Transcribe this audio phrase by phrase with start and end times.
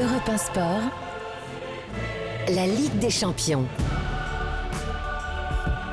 [0.00, 0.80] Europe 1 Sport,
[2.54, 3.66] la Ligue des Champions.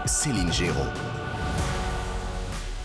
[0.06, 0.92] Céline Géraud.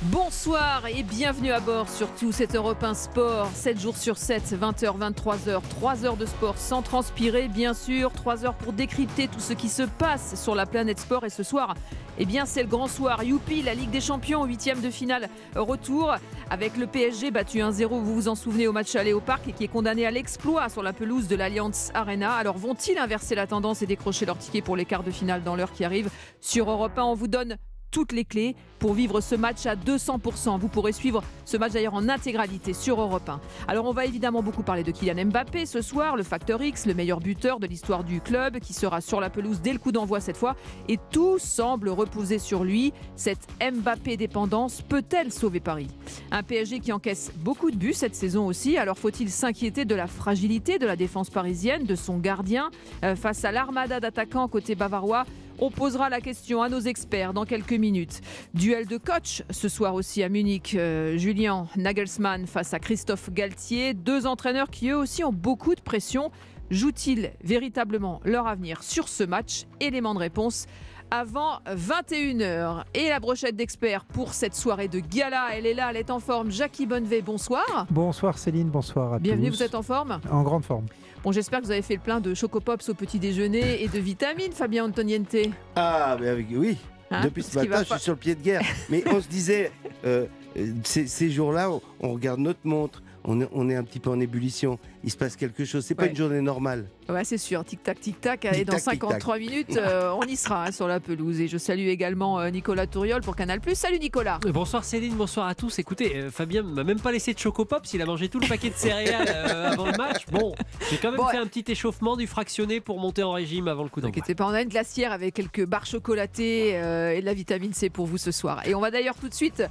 [0.04, 4.54] Bonsoir et bienvenue à bord sur tout cet Europe 1 Sport, 7 jours sur 7,
[4.58, 9.40] 20h, 23h, 3 heures de sport sans transpirer, bien sûr, 3 heures pour décrypter tout
[9.40, 11.26] ce qui se passe sur la planète sport.
[11.26, 11.74] Et ce soir,
[12.22, 13.24] eh bien, c'est le grand soir.
[13.24, 16.14] Youpi, la Ligue des Champions, huitième de finale, retour
[16.50, 19.52] avec le PSG battu 1-0, vous vous en souvenez, au match aller au parc et
[19.52, 22.34] qui est condamné à l'exploit sur la pelouse de l'Alliance Arena.
[22.34, 25.56] Alors, vont-ils inverser la tendance et décrocher leur ticket pour les quarts de finale dans
[25.56, 26.10] l'heure qui arrive?
[26.42, 27.56] Sur Europe 1, on vous donne
[27.90, 30.58] toutes les clés pour vivre ce match à 200%.
[30.58, 33.40] Vous pourrez suivre ce match d'ailleurs en intégralité sur Europe 1.
[33.68, 36.94] Alors on va évidemment beaucoup parler de Kylian Mbappé ce soir, le facteur X, le
[36.94, 40.20] meilleur buteur de l'histoire du club qui sera sur la pelouse dès le coup d'envoi
[40.20, 40.56] cette fois
[40.88, 42.92] et tout semble reposer sur lui.
[43.16, 45.88] Cette Mbappé dépendance peut-elle sauver Paris?
[46.30, 50.06] Un PSG qui encaisse beaucoup de buts cette saison aussi, alors faut-il s'inquiéter de la
[50.06, 52.70] fragilité de la défense parisienne, de son gardien
[53.04, 55.24] euh, face à l'armada d'attaquants côté bavarois?
[55.60, 58.20] On posera la question à nos experts dans quelques minutes.
[58.54, 60.74] Duel de coach ce soir aussi à Munich.
[60.74, 63.94] Euh, Julien Nagelsmann face à Christophe Galtier.
[63.94, 66.30] Deux entraîneurs qui eux aussi ont beaucoup de pression.
[66.70, 69.64] Jouent-ils véritablement leur avenir sur ce match?
[69.80, 70.66] Élément de réponse
[71.10, 72.84] avant 21h.
[72.94, 76.20] Et la brochette d'experts pour cette soirée de gala, elle est là, elle est en
[76.20, 76.50] forme.
[76.52, 77.86] Jackie Bonnevet, bonsoir.
[77.90, 79.56] Bonsoir Céline, bonsoir à Bienvenue, tous.
[79.56, 80.20] vous êtes en forme?
[80.30, 80.86] En grande forme.
[81.22, 83.98] Bon, j'espère que vous avez fait le plein de chocopops au petit déjeuner et de
[83.98, 85.36] vitamines, Fabien Antoniente.
[85.76, 86.78] Ah, mais avec, oui.
[87.10, 88.62] Hein Depuis ce matin, je suis sur le pied de guerre.
[88.88, 89.70] Mais on se disait,
[90.06, 90.26] euh,
[90.56, 94.00] euh, ces, ces jours-là, on, on regarde notre montre, on est, on est un petit
[94.00, 94.78] peu en ébullition.
[95.04, 95.84] Il se passe quelque chose.
[95.84, 96.10] C'est pas Ouais.
[96.10, 96.86] une journée normale.
[97.08, 97.64] Ouais, c'est sûr.
[97.64, 98.44] Tic-tac, tic-tac.
[98.46, 101.40] Et dans Tic-tac, 53 minutes, euh, on y sera hein, sur la pelouse.
[101.40, 103.60] Et je salue également euh, Nicolas Touriol pour Canal+.
[103.74, 105.78] Salut Nicolas Bonsoir Céline, bonsoir à tous.
[105.78, 108.70] Écoutez, euh, Fabien m'a même pas laissé de chocopops, il a mangé tout le paquet
[108.70, 110.26] de céréales euh, avant le match.
[110.30, 110.54] Bon,
[110.90, 111.42] j'ai quand même Bon, fait ouais.
[111.42, 114.12] un petit échauffement du fractionné pour monter en régime avant le coup d'envoi.
[114.14, 117.72] T'inquiétez pas, on a une glacière avec quelques barres chocolatées euh, et de la vitamine
[117.72, 118.66] C pour vous ce soir.
[118.66, 119.62] Et on va d'ailleurs tout de suite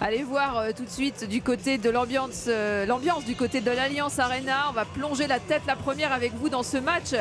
[0.00, 3.70] aller voir euh, tout de suite du côté de l'ambiance, euh, l'ambiance du côté de
[3.70, 4.66] l'Alliance Arena.
[4.70, 7.14] On va plonger la tête la première avec vous dans ce match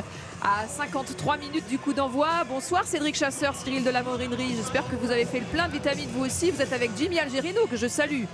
[0.43, 2.27] à 53 minutes du coup d'envoi.
[2.49, 4.53] Bonsoir Cédric Chasseur, Cyril de la Morinerie.
[4.55, 6.51] J'espère que vous avez fait le plein de vitamines vous aussi.
[6.51, 8.25] Vous êtes avec Jimmy Algerino que je salue.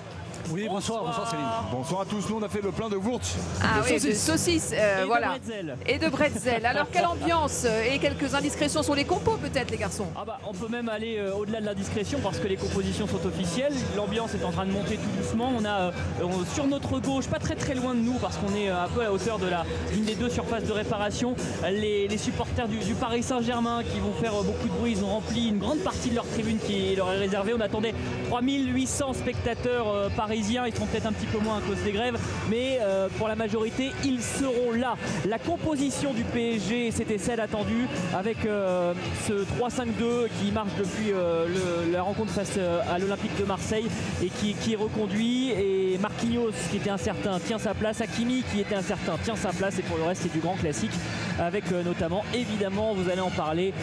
[0.52, 1.46] Oui, bonsoir, bonsoir Céline.
[1.72, 3.36] Bonsoir à tous, nous on a fait le plein de Wurtz.
[3.62, 4.24] Ah de oui, de saucisses.
[4.24, 5.30] saucisses, euh, voilà.
[5.30, 5.78] bretzel.
[5.88, 6.66] Et de bretzel.
[6.66, 10.08] Alors quelle ambiance euh, et quelques indiscrétions sur les compos peut-être les garçons?
[10.16, 13.08] Ah bah, on peut même aller euh, au-delà de la discrétion parce que les compositions
[13.08, 13.74] sont officielles.
[13.96, 15.50] L'ambiance est en train de monter tout doucement.
[15.58, 15.92] On a euh,
[16.24, 18.88] on- sur notre gauche, pas très très loin de nous parce qu'on est euh, un
[18.90, 21.36] peu à la hauteur de la d'une des deux surfaces de réparation,
[21.70, 24.92] les, les supporters du, du Paris Saint-Germain qui vont faire euh, beaucoup de bruit.
[24.98, 27.54] Ils ont rempli une grande partie de leur tribune qui leur est réservée.
[27.58, 27.94] On attendait
[28.30, 32.18] 3800 spectateurs euh, Ils seront peut-être un petit peu moins à cause des grèves,
[32.50, 34.96] mais euh, pour la majorité, ils seront là.
[35.28, 38.94] La composition du PSG, c'était celle attendue avec euh,
[39.28, 41.46] ce 3-5-2 qui marche depuis euh,
[41.92, 43.88] la rencontre face à l'Olympique de Marseille
[44.24, 45.52] et qui, est reconduit.
[45.52, 48.02] Et Marquinhos, qui était incertain, tient sa place.
[48.02, 49.80] Hakimi, qui était incertain, tient sa place.
[49.80, 50.92] Et pour le reste, c'est du grand classique
[51.40, 53.74] avec notamment, évidemment, vous allez en parler,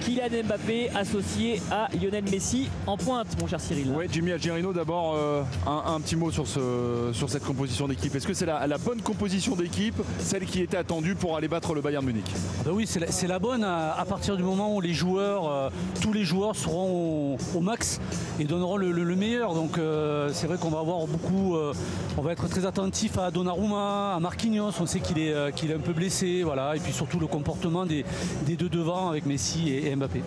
[0.00, 3.90] Kylian Mbappé associé à Lionel Messi en pointe, mon cher Cyril.
[3.90, 5.42] Ouais, Jimmy Algerino, d'abord euh,
[5.86, 8.14] un, un petit mot sur, ce, sur cette composition d'équipe.
[8.14, 11.74] Est-ce que c'est la, la bonne composition d'équipe, celle qui était attendue pour aller battre
[11.74, 12.26] le Bayern Munich?
[12.64, 16.12] Ben oui, c'est la, bonne à, à partir du moment où les joueurs, euh, tous
[16.12, 18.00] les joueurs seront au, au max
[18.40, 19.54] et donneront le, le- le meilleur.
[19.54, 21.72] Donc euh, c'est vrai qu'on va avoir beaucoup, euh,
[22.16, 24.72] on va être très attentif à Donnarumma, à Marquinhos.
[24.80, 26.76] On sait qu'il est, qu'il est un peu blessé, voilà.
[26.76, 28.04] Et puis surtout le comportement des,
[28.46, 30.22] des deux devant avec Messi et, et Mbappé.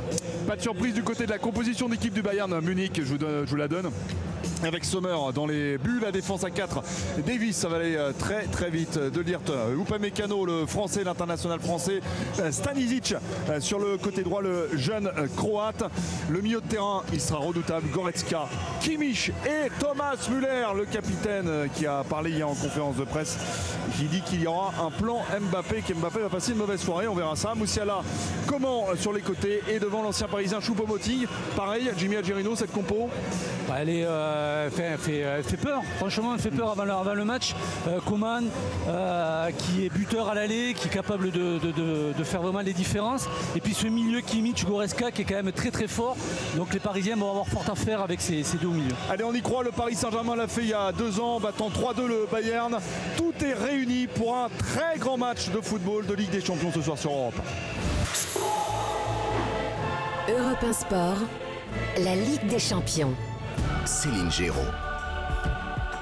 [0.48, 3.46] Pas de surprise du côté de la composition d'équipe du Bayern Munich, je vous, donne-
[3.46, 3.90] je vous la donne.
[4.64, 6.82] Avec Sommer dans les buts, la défense à 4.
[7.26, 8.98] Davis, ça va aller euh, très très vite.
[8.98, 12.02] De Lirt, Upamecano, le français, l'international français.
[12.40, 13.16] Euh, Stanisic
[13.50, 15.84] euh, sur le côté droit, le jeune euh, croate.
[16.30, 17.88] Le milieu de terrain, il sera redoutable.
[17.92, 18.48] Goretzka,
[18.80, 23.38] Kimmich et Thomas Müller, le capitaine euh, qui a parlé hier en conférence de presse.
[23.98, 27.08] Qui dit qu'il y aura un plan Mbappé, qu'Mbappé va passer une mauvaise soirée.
[27.08, 27.54] On verra ça.
[27.56, 28.02] Moussiala,
[28.48, 31.26] comment euh, sur les côtés et devant l'ancien parisien Choupo-Moting.
[31.56, 33.10] Pareil, Jimmy Algerino, cette compo?
[33.68, 34.98] Bah, elle, est, euh, fait-
[35.38, 37.56] elle fait peur, franchement, elle fait peur avant le, avant le match.
[37.88, 38.46] Euh, Coman,
[38.88, 42.60] euh, qui est buteur à l'aller, qui est capable de, de- de- de faire vraiment
[42.62, 43.28] les différences.
[43.56, 46.16] Et puis ce milieu Kimmich Goreska qui est quand même très très fort.
[46.56, 48.94] Donc les Parisiens vont avoir fort à faire avec ces, ces deux au milieu.
[49.10, 49.64] Allez, on y croit.
[49.64, 52.78] Le Paris Saint-Germain l'a fait il y a deux ans, battant 3-2 le Bayern.
[53.18, 56.82] Tout est réuni pour un très grand match de football de Ligue des Champions ce
[56.82, 57.36] soir sur Europe.
[60.30, 61.18] Europe 1 Sport,
[62.04, 63.14] la Ligue des Champions.
[63.86, 64.60] Céline Géraud.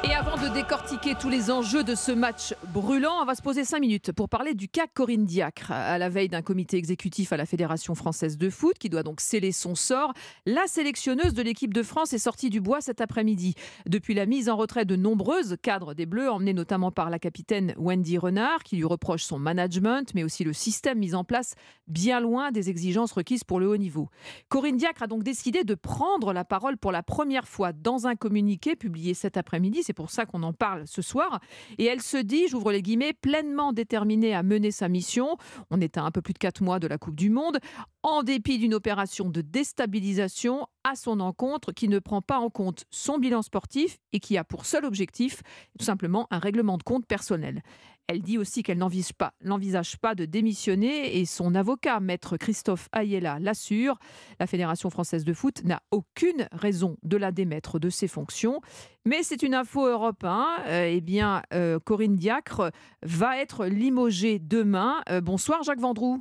[0.06, 3.66] Et avant de décortiquer tous les enjeux de ce match brûlant, on va se poser
[3.66, 5.72] 5 minutes pour parler du cas Corinne Diacre.
[5.72, 9.20] À la veille d'un comité exécutif à la Fédération française de foot qui doit donc
[9.20, 10.14] sceller son sort,
[10.46, 13.56] la sélectionneuse de l'équipe de France est sortie du bois cet après-midi.
[13.88, 17.74] Depuis la mise en retrait de nombreuses cadres des Bleus, emmenés notamment par la capitaine
[17.76, 21.56] Wendy Renard, qui lui reproche son management, mais aussi le système mis en place
[21.88, 24.08] bien loin des exigences requises pour le haut niveau.
[24.48, 28.16] Corinne Diacre a donc décidé de prendre la parole pour la première fois dans un
[28.16, 31.40] communiqué publié cet après-midi c'est pour ça qu'on en parle ce soir.
[31.80, 35.36] Et elle se dit, j'ouvre les guillemets, pleinement déterminée à mener sa mission.
[35.72, 37.58] On est à un peu plus de quatre mois de la Coupe du Monde,
[38.04, 42.86] en dépit d'une opération de déstabilisation à son encontre qui ne prend pas en compte
[42.92, 45.42] son bilan sportif et qui a pour seul objectif
[45.80, 47.64] tout simplement un règlement de compte personnel.
[48.10, 53.38] Elle dit aussi qu'elle n'envisage pas, pas, de démissionner et son avocat, maître Christophe Ayela,
[53.38, 54.00] l'assure.
[54.40, 58.62] La Fédération française de foot n'a aucune raison de la démettre de ses fonctions.
[59.06, 60.48] Mais c'est une info Europe 1.
[60.66, 62.72] Euh, eh bien, euh, Corinne Diacre
[63.04, 65.04] va être limogée demain.
[65.12, 66.20] Euh, bonsoir Jacques Vendroux.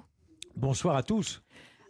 [0.56, 1.40] Bonsoir à tous.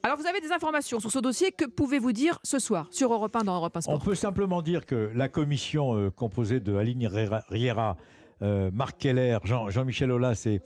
[0.05, 1.51] Alors, vous avez des informations sur ce dossier.
[1.51, 3.95] Que pouvez-vous dire ce soir sur Europe 1 dans Europe 1 Sport?
[3.97, 7.97] On peut simplement dire que la commission composée de Aline Riera,
[8.43, 10.61] euh, Marc Keller, Jean, michel Aulas et,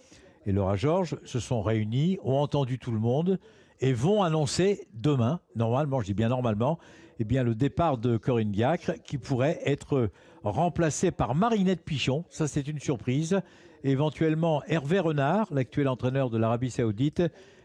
[0.46, 3.38] Laura Georges se sont réunis, ont entendu tout le monde
[3.80, 6.78] et vont annoncer demain, normalement, je dis bien normalement,
[7.20, 10.10] eh le départ de Corinne Diacre qui pourrait être
[10.42, 12.24] remplacé par Marinette Pichon.
[12.28, 13.40] Ça, c'est une surprise.
[13.84, 17.22] Éventuellement, Hervé Renard, l'actuel entraîneur de l'Arabie Saoudite,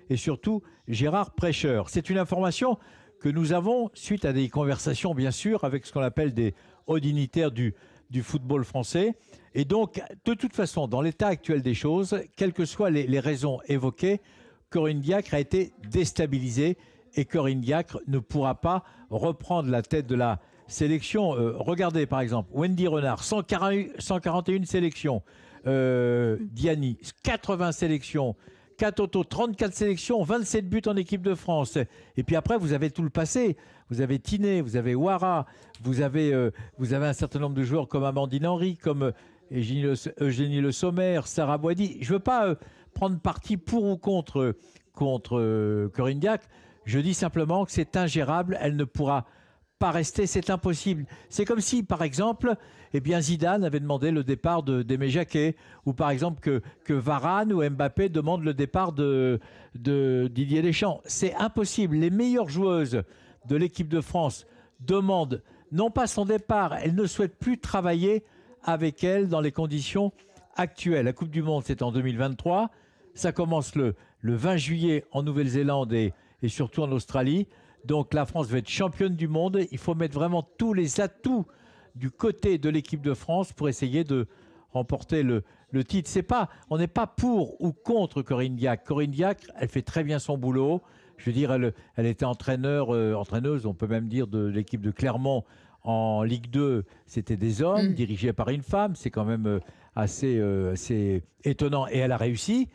[0.10, 1.90] et surtout Gérard Prêcheur.
[1.90, 2.78] C'est une information
[3.20, 6.54] que nous avons suite à des conversations, bien sûr, avec ce qu'on appelle des
[6.86, 7.74] hauts dignitaires du,
[8.10, 9.16] du football français.
[9.54, 13.60] Et donc, de toute façon, dans l'état actuel des choses, quelles que soient les, raisons
[13.68, 14.22] évoquées,
[14.70, 16.78] Corinne Diacre a été déstabilisée
[17.16, 21.36] et Corinne Diacre ne pourra pas reprendre la tête de la sélection.
[21.36, 25.24] Euh, regardez par exemple, Wendy Renard, 141 sélections.
[25.66, 28.36] Euh, Diani, 80 sélections.
[28.78, 31.78] Katoto, 34 sélections, 27 buts en équipe de France.
[32.16, 33.58] Et puis après, vous avez tout le passé.
[33.90, 35.48] Vous avez Tiné, vous avez Ouara,
[35.82, 39.14] vous avez, euh, vous avez un certain nombre de joueurs comme Amandine Henry, comme
[39.52, 41.98] Eugénie Le, Sommer, Sarah Boidi.
[42.02, 42.56] Je ne veux pas euh,
[42.94, 44.56] prendre parti pour ou contre,
[44.94, 46.44] contre euh, Corinne Diac.
[46.86, 48.58] Je dis simplement que c'est ingérable.
[48.62, 49.26] Elle ne pourra
[49.80, 51.06] pas rester, c'est impossible.
[51.30, 52.56] C'est comme si, par exemple,
[52.94, 57.54] eh bien Zidane avait demandé le départ de d'Aimé Jacquet, ou par exemple que, Varane
[57.54, 59.40] ou Mbappé demandent le départ de,
[59.76, 61.02] de Didier Deschamps.
[61.06, 61.98] C'est impossible.
[61.98, 63.04] Les meilleures joueuses
[63.48, 64.48] de l'équipe de France
[64.80, 68.24] demandent non pas son départ, elles ne souhaitent plus travailler
[68.64, 70.12] avec elle dans les conditions
[70.56, 71.06] actuelles.
[71.06, 72.72] La Coupe du Monde, c'est en 2023.
[73.14, 76.14] Ça commence le, le 20 juillet en Nouvelle-Zélande et
[76.48, 77.48] surtout en Australie.
[77.88, 79.62] Donc la France va être championne du monde.
[79.72, 81.46] Il faut mettre vraiment tous les atouts
[81.96, 84.28] du côté de l'équipe de France pour essayer de
[84.72, 86.10] remporter le, le titre.
[86.10, 88.84] C'est pas, on n'est pas pour ou contre Corinne Diacre.
[88.84, 90.82] Corinne Diacre, elle fait très bien son boulot.
[91.16, 94.82] Je veux dire, elle, elle était entraîneur, euh, entraîneuse, on peut même dire, de l'équipe
[94.82, 95.46] de Clermont
[95.84, 97.94] en Ligue 2, c'était des hommes mm.
[97.94, 98.96] dirigés par une femme.
[98.96, 99.60] C'est quand même euh,
[99.96, 102.68] assez, euh, assez étonnant et elle a réussi.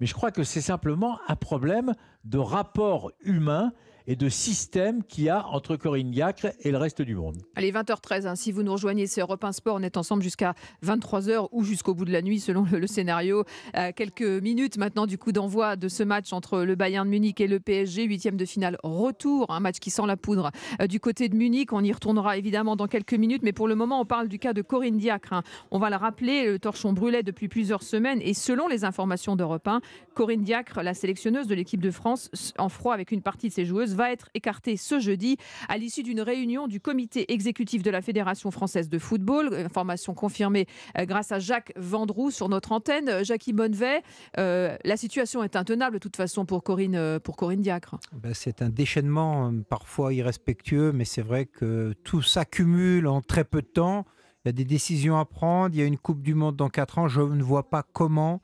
[0.00, 1.94] Mais je crois que c'est simplement un problème
[2.24, 3.72] de rapport humain
[4.08, 7.36] et de système qu'il y a entre Corinne Diacre et le reste du monde.
[7.54, 9.76] Allez, 20h13, hein, si vous nous rejoignez, c'est Europe 1 Sport.
[9.78, 13.44] On est ensemble jusqu'à 23h ou jusqu'au bout de la nuit, selon le, scénario.
[13.76, 17.38] Euh, quelques minutes maintenant du coup d'envoi de ce match entre le Bayern de Munich
[17.42, 21.00] et le PSG, huitième de finale retour, un match qui sent la poudre euh, du
[21.00, 21.74] côté de Munich.
[21.74, 24.54] On y retournera évidemment dans quelques minutes, mais pour le moment, on parle du cas
[24.54, 25.34] de Corinne Diacre.
[25.34, 25.42] Hein.
[25.70, 29.68] On va le rappeler, le torchon brûlait depuis plusieurs semaines et selon les informations d'Europe
[29.68, 29.82] 1,
[30.14, 33.66] Corinne Diacre, la sélectionneuse de l'équipe de France, en froid avec une partie de ses
[33.66, 35.36] joueuses, va être écartée ce jeudi
[35.68, 39.52] à l'issue d'une réunion du comité exécutif de la Fédération française de football.
[39.54, 43.08] Information confirmée euh, grâce à Jacques Vendroux sur notre antenne.
[43.08, 44.02] Euh, Jackie Bonnevet,
[44.38, 47.96] euh, la situation est intenable de toute façon pour Corinne, pour Corinne Diacre.
[48.12, 53.62] Ben, c'est un déchaînement parfois irrespectueux, mais c'est vrai que tout s'accumule en très peu
[53.62, 54.04] de temps.
[54.44, 55.74] Il y a des décisions à prendre.
[55.74, 57.08] Il y a une Coupe du Monde dans 4 ans.
[57.08, 58.40] Je ne vois pas comment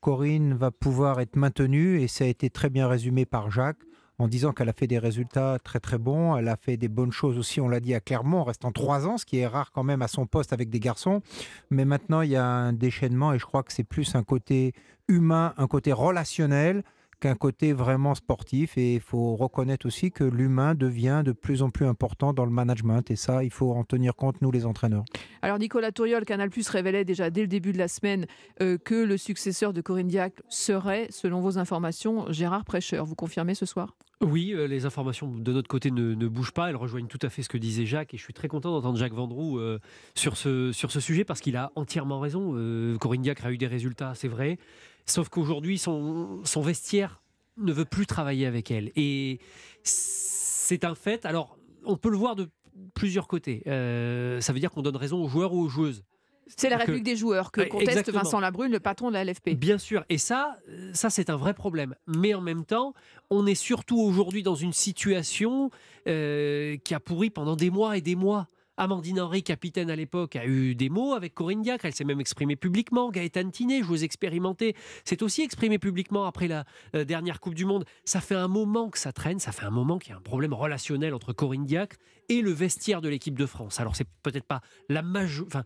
[0.00, 2.00] Corinne va pouvoir être maintenue.
[2.00, 3.84] Et ça a été très bien résumé par Jacques
[4.18, 6.36] en disant qu'elle a fait des résultats très très bons.
[6.36, 9.06] Elle a fait des bonnes choses aussi, on l'a dit à Clermont, en restant trois
[9.06, 11.22] ans, ce qui est rare quand même à son poste avec des garçons.
[11.70, 14.72] Mais maintenant, il y a un déchaînement et je crois que c'est plus un côté
[15.08, 16.82] humain, un côté relationnel
[17.24, 18.76] qu'un côté vraiment sportif.
[18.76, 22.50] Et il faut reconnaître aussi que l'humain devient de plus en plus important dans le
[22.50, 23.10] management.
[23.10, 25.04] Et ça, il faut en tenir compte, nous les entraîneurs.
[25.40, 28.26] Alors Nicolas Touriol, Canal Plus révélait déjà dès le début de la semaine
[28.60, 33.06] euh, que le successeur de Corinne Diac serait, selon vos informations, Gérard Prêcheur.
[33.06, 33.96] Vous confirmez ce soir?
[34.20, 36.68] Oui, euh, les informations de notre côté ne, ne bougent pas.
[36.70, 38.14] Elles rejoignent tout à fait ce que disait Jacques.
[38.14, 39.78] Et je suis très content d'entendre Jacques Vendroux euh,
[40.14, 42.52] sur, ce, sur ce sujet parce qu'il a entièrement raison.
[42.54, 44.58] Euh, Corinne Diacre a eu des résultats, c'est vrai.
[45.06, 47.20] Sauf qu'aujourd'hui, son, son vestiaire
[47.56, 48.90] ne veut plus travailler avec elle.
[48.96, 49.38] Et
[49.82, 51.24] c'est un fait.
[51.26, 52.48] Alors, on peut le voir de
[52.94, 53.62] plusieurs côtés.
[53.66, 56.02] Euh, ça veut dire qu'on donne raison aux joueurs ou aux joueuses.
[56.46, 58.18] C'est la Que- République des joueurs que conteste exactement.
[58.18, 59.50] Vincent Labrune, le patron de la LFP.
[59.54, 60.58] Bien sûr, et ça,
[60.92, 61.94] ça c'est un vrai problème.
[62.06, 62.92] Mais en même temps,
[63.30, 65.70] on est surtout aujourd'hui dans une situation
[66.06, 68.48] euh, qui a pourri pendant des mois et des mois.
[68.76, 71.84] Amandine Henry, capitaine à l'époque, a eu des mots avec Corinne Diacre.
[71.84, 73.10] Elle s'est même exprimée publiquement.
[73.10, 76.64] Gaëtan Tinet, joueuse expérimentée, s'est aussi exprimée publiquement après la
[76.94, 77.84] euh, dernière Coupe du Monde.
[78.04, 79.38] Ça fait un moment que ça traîne.
[79.38, 81.96] Ça fait un moment qu'il y a un problème relationnel entre Corinne Diacre
[82.28, 83.80] et le vestiaire de l'équipe de France.
[83.80, 85.46] Alors, c'est peut-être pas la majeure.
[85.46, 85.64] Enfin,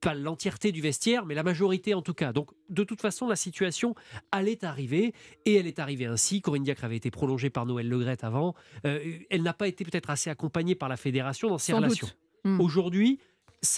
[0.00, 2.32] pas l'entièreté du vestiaire, mais la majorité en tout cas.
[2.32, 3.94] Donc, de toute façon, la situation
[4.32, 5.12] allait arriver,
[5.44, 6.40] et elle est arrivée ainsi.
[6.40, 8.54] Corinne Diacre avait été prolongée par Noël Legrette avant.
[8.86, 12.06] Euh, elle n'a pas été peut-être assez accompagnée par la fédération dans ses Sans relations.
[12.06, 12.16] doute.
[12.44, 12.60] Hmm.
[12.60, 13.18] Aujourd'hui,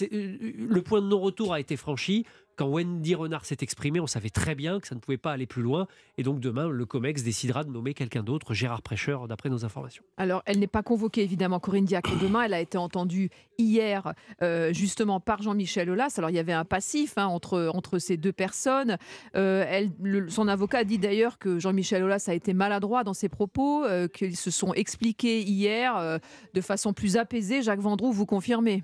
[0.01, 2.25] euh, le point de non-retour a été franchi.
[2.55, 5.47] Quand Wendy Renard s'est exprimée, on savait très bien que ça ne pouvait pas aller
[5.47, 5.87] plus loin.
[6.19, 10.03] Et donc demain, le COMEX décidera de nommer quelqu'un d'autre, Gérard Prêcheur, d'après nos informations.
[10.17, 12.11] Alors, elle n'est pas convoquée, évidemment, Corinne Diacre.
[12.21, 16.13] Demain, elle a été entendue hier, euh, justement, par Jean-Michel Aulas.
[16.17, 18.97] Alors, il y avait un passif hein, entre, entre ces deux personnes.
[19.35, 23.29] Euh, elle, le- son avocat dit d'ailleurs que Jean-Michel Aulas a été maladroit dans ses
[23.29, 26.19] propos, euh, qu'ils se sont expliqués hier euh,
[26.53, 27.63] de façon plus apaisée.
[27.63, 28.83] Jacques Vendroux, vous confirmez?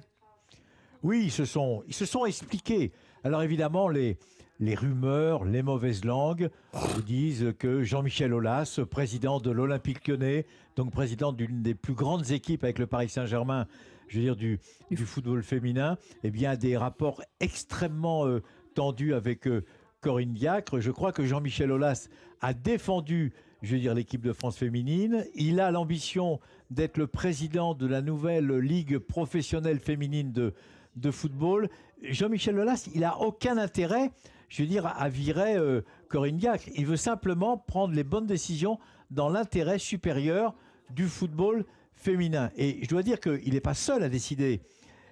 [1.03, 2.91] Oui, ils se sont, ils se sont expliqués.
[3.23, 4.17] Alors évidemment, les,
[4.59, 10.45] les rumeurs, les mauvaises langues vous disent que Jean-Michel Aulas, président de l'Olympique lyonnais,
[10.77, 13.67] donc président d'une des plus grandes équipes avec le Paris Saint-Germain,
[14.07, 14.59] je veux dire du,
[14.89, 18.41] du football féminin, eh bien a des rapports extrêmement euh,
[18.73, 19.65] tendus avec euh,
[20.01, 20.79] Corinne Diacre.
[20.79, 22.07] Je crois que Jean-Michel Aulas
[22.41, 25.25] a défendu, je veux dire, l'équipe de France féminine.
[25.35, 26.39] Il a l'ambition
[26.71, 30.53] d'être le président de la nouvelle ligue professionnelle féminine de,
[30.95, 31.69] de football.
[32.03, 34.11] Jean-Michel Aulas, il n'a aucun intérêt,
[34.47, 36.69] je veux dire, à virer euh, Corinne Diacre.
[36.75, 38.79] Il veut simplement prendre les bonnes décisions
[39.11, 40.55] dans l'intérêt supérieur
[40.91, 42.51] du football féminin.
[42.55, 44.61] Et je dois dire qu'il n'est pas seul à décider.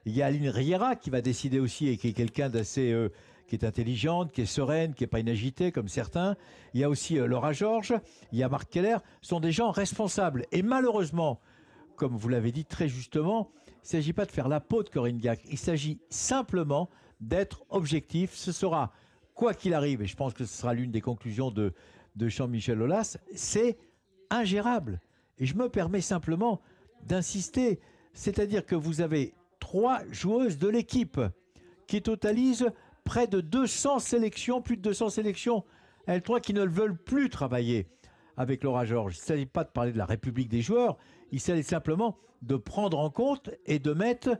[0.05, 2.91] Il y a Aline Riera qui va décider aussi et qui est quelqu'un d'assez...
[2.91, 3.09] euh,
[3.47, 6.35] qui est intelligente, qui est sereine, qui n'est pas inagitée comme certains.
[6.73, 7.95] Il y a aussi euh, Laura Georges,
[8.31, 8.97] il y a Marc Keller.
[9.21, 10.45] Ce sont des gens responsables.
[10.51, 11.39] Et malheureusement,
[11.95, 14.89] comme vous l'avez dit très justement, il ne s'agit pas de faire la peau de
[14.89, 15.43] Corinne Diacre.
[15.49, 18.33] Il s'agit simplement d'être objectif.
[18.33, 18.91] Ce sera,
[19.33, 21.73] quoi qu'il arrive, et je pense que ce sera l'une des conclusions de,
[22.15, 23.77] de Jean-Michel Aulas, c'est
[24.29, 24.99] ingérable.
[25.37, 26.61] Et je me permets simplement
[27.03, 27.79] d'insister.
[28.13, 31.21] C'est-à-dire que vous avez trois joueuses de l'équipe
[31.85, 32.71] qui totalisent
[33.03, 35.63] près de 200 sélections, plus de 200 sélections.
[36.07, 37.87] Elles trois qui ne veulent plus travailler
[38.37, 39.15] avec Laura Georges.
[39.17, 40.97] Il ne s'agit pas de parler de la République des joueurs,
[41.31, 44.37] il s'agit simplement de prendre en compte et de mettre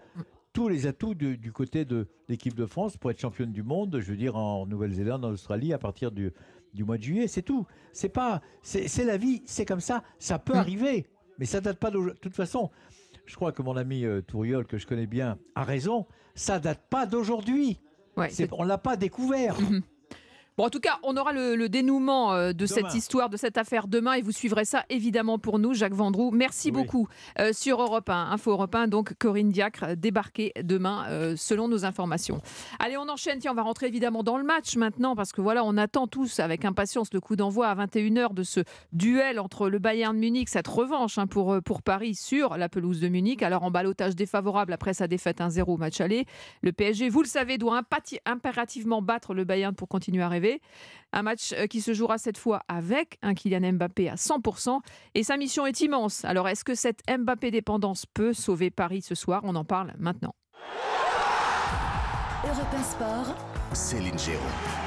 [0.53, 3.99] tous les atouts du, du côté de l'équipe de France pour être championne du monde,
[3.99, 6.31] je veux dire en Nouvelle-Zélande, en Australie, à partir du,
[6.73, 7.65] du mois de juillet, c'est tout.
[7.91, 11.07] C'est pas, c'est la vie, c'est comme ça, ça peut arriver,
[11.39, 11.91] mais ça date pas.
[11.91, 12.69] De toute façon,
[13.25, 16.83] je crois que mon ami euh, Touriol, que je connais bien, a raison, ça date
[16.89, 17.79] pas d'aujourd'hui.
[18.15, 19.57] Ouais, on l'a pas découvert.
[20.57, 22.67] Bon, en tout cas, on aura le, le dénouement euh, de Demain.
[22.67, 26.31] cette histoire, de cette affaire demain, et vous suivrez ça évidemment pour nous, Jacques Vendroux.
[26.31, 26.81] Merci Oui.
[26.81, 27.07] beaucoup
[27.39, 31.67] Euh, sur Europe 1, Info Europe 1, donc Corinne Diacre euh, débarquée demain, euh, selon
[31.67, 32.41] nos informations.
[32.79, 33.37] Allez, on enchaîne.
[33.37, 36.39] Tiens, on va rentrer évidemment dans le match maintenant, parce que voilà, on attend tous
[36.39, 38.61] avec impatience le coup d'envoi à 21h de ce
[38.93, 43.09] duel entre le Bayern Munich, cette revanche hein, pour, pour Paris sur la pelouse de
[43.09, 43.43] Munich.
[43.43, 46.25] Alors, en balotage défavorable après sa défaite 1-0 au match aller,
[46.63, 47.79] le PSG, vous le savez, doit
[48.25, 50.46] impérativement battre le Bayern pour continuer à rêver.
[51.13, 54.79] Un match euh, qui se jouera cette fois avec un Kylian Mbappé à 100%.
[55.15, 56.25] Et sa mission est immense.
[56.25, 59.41] Alors, est-ce que cette Mbappé dépendance peut sauver Paris ce soir?
[59.43, 60.35] On en parle maintenant.
[62.43, 63.35] Europe 1 Sport,
[63.73, 64.86] Céline Géraud.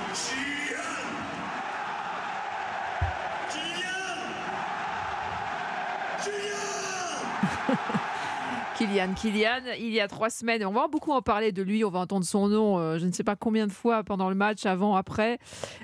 [8.81, 11.91] Kylian, Kylian, il y a trois semaines, on va beaucoup en parler de lui, on
[11.91, 14.65] va entendre son nom, euh, je ne sais pas combien de fois pendant le match,
[14.65, 15.39] avant, après.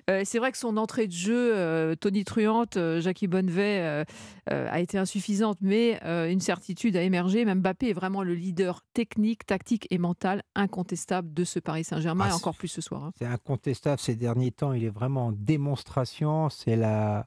[0.09, 4.05] Euh, c'est vrai que son entrée de jeu, euh, Tony Truante, euh, Jackie Bonnevet,
[4.49, 6.01] a été insuffisante, mais
[6.31, 7.45] une certitude a émergé.
[7.45, 12.25] Même Mbappé est vraiment le leader technique, tactique et mental incontestable de ce Paris Saint-Germain,
[12.29, 13.05] Ah, et encore plus ce soir.
[13.05, 13.13] hein.
[13.19, 14.73] C'est incontestable ces derniers temps.
[14.73, 16.49] Il est vraiment en démonstration.
[16.49, 17.27] C'est la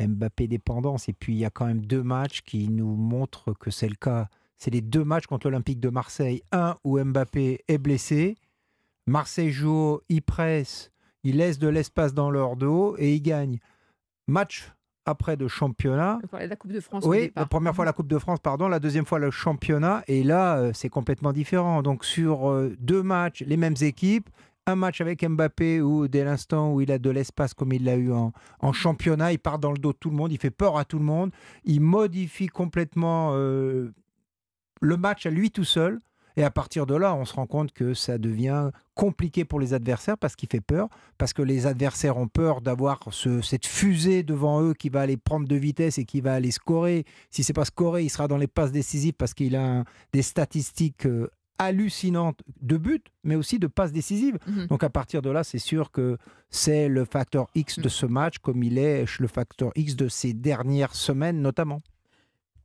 [0.00, 1.08] Mbappé dépendance.
[1.10, 3.96] Et puis, il y a quand même deux matchs qui nous montrent que c'est le
[3.96, 4.28] cas.
[4.56, 6.42] C'est les deux matchs contre l'Olympique de Marseille.
[6.52, 8.36] Un où Mbappé est blessé.
[9.06, 10.90] Marseille joue, il presse,
[11.22, 13.58] il laisse de l'espace dans leur dos et il gagne.
[14.26, 14.72] Match
[15.06, 16.18] après de championnat.
[16.32, 17.04] La Coupe de France.
[17.06, 20.22] Oui, la première fois la Coupe de France, pardon, la deuxième fois le championnat, et
[20.22, 21.82] là, euh, c'est complètement différent.
[21.82, 24.30] Donc, sur euh, deux matchs, les mêmes équipes,
[24.66, 27.96] un match avec Mbappé où, dès l'instant où il a de l'espace comme il l'a
[27.96, 30.50] eu en, en championnat, il part dans le dos de tout le monde, il fait
[30.50, 31.32] peur à tout le monde,
[31.64, 33.92] il modifie complètement euh,
[34.80, 35.98] le match à lui tout seul.
[36.36, 39.72] Et à partir de là, on se rend compte que ça devient compliqué pour les
[39.72, 44.24] adversaires parce qu'il fait peur, parce que les adversaires ont peur d'avoir ce- cette fusée
[44.24, 47.04] devant eux qui va aller prendre de vitesse et qui va aller scorer.
[47.30, 50.22] Si c'est pas scorer, il sera dans les passes décisives parce qu'il a un- des
[50.22, 51.28] statistiques euh,
[51.60, 54.38] hallucinantes de buts, mais aussi de passes décisives.
[54.48, 54.66] Mhm.
[54.66, 56.18] Donc à partir de là, c'est sûr que
[56.50, 60.32] c'est le facteur X de ce match, comme il est le facteur X de ces
[60.32, 61.80] dernières semaines notamment.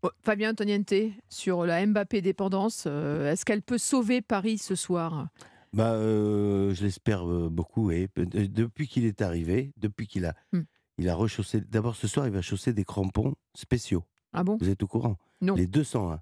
[0.01, 0.93] Oh, Fabien Antoniente,
[1.27, 5.27] sur la Mbappé dépendance, euh, est-ce qu'elle peut sauver Paris ce soir?
[5.73, 7.91] Bah, euh, je l'espère euh, beaucoup.
[7.91, 10.61] Et depuis qu'il est arrivé, depuis qu'il a, Hmm.
[10.97, 11.61] il a rechaussé.
[11.61, 14.03] D'abord, ce soir, il va chausser des crampons spéciaux.
[14.31, 14.57] Ah bon?
[14.61, 15.17] Vous êtes au courant?
[15.41, 15.55] Non.
[15.55, 16.21] Les 201.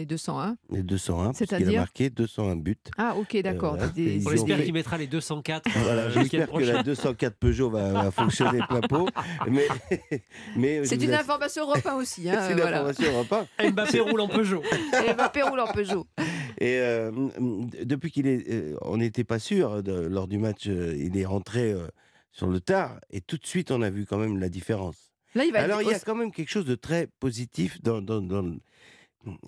[0.00, 2.76] Les 201 Les 201, parce qu'il a C'est-à-dire marqué 201 buts.
[2.96, 3.76] Ah, ok, d'accord.
[3.94, 5.68] Des- Ils On espère qu'il mettra les 204.
[5.84, 9.08] Voilà, euh, J'espère que la 204 Peugeot va, va fonctionner plein pot.
[10.56, 12.30] Mais, C'est une information Europe 1 aussi.
[12.30, 12.78] hein, C'est une voilà.
[12.82, 13.70] information Europe 1.
[13.72, 14.62] Mbappé roule en Peugeot.
[15.06, 16.06] Et Mbappé roule en Peugeot.
[16.58, 17.10] Et euh,
[17.84, 21.24] depuis qu'il est, euh, on n'était pas sûr de- lors du match, euh, il est
[21.26, 21.86] rentré euh,
[22.32, 24.96] sur le tard et tout de suite on a vu quand même la différence.
[25.34, 27.80] Là, il va Alors être il y a quand même quelque chose de très positif
[27.82, 28.58] dans, dans- dans le-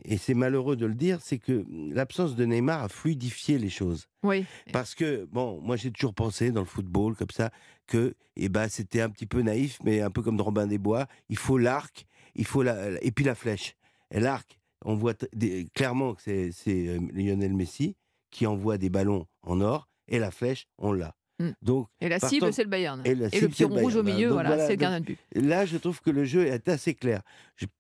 [0.05, 1.65] et c'est malheureux de le dire, c'est que
[1.95, 4.07] l'absence de Neymar a fluidifié les choses.
[4.23, 4.45] Oui.
[4.73, 7.51] Parce que, bon, moi j'ai toujours pensé dans le football comme ça
[7.87, 10.79] que eh ben, c'était un petit peu naïf, mais un peu comme dans Robin des
[10.79, 13.75] Bois, il faut l'arc, il faut la, et puis la flèche.
[14.11, 17.97] Et l'arc, on voit des- clairement que c'est c'est, euh, Lionel Messi
[18.31, 21.15] qui envoie des ballons en or, et la flèche, on l'a.
[21.39, 21.51] Mm.
[21.63, 23.03] Donc Et la cible, c'est le Bayern.
[23.05, 25.19] et le pion rouge au milieu, voilà, voilà, c'est le gardien de but.
[25.35, 27.23] Là, je trouve que le jeu est assez clair.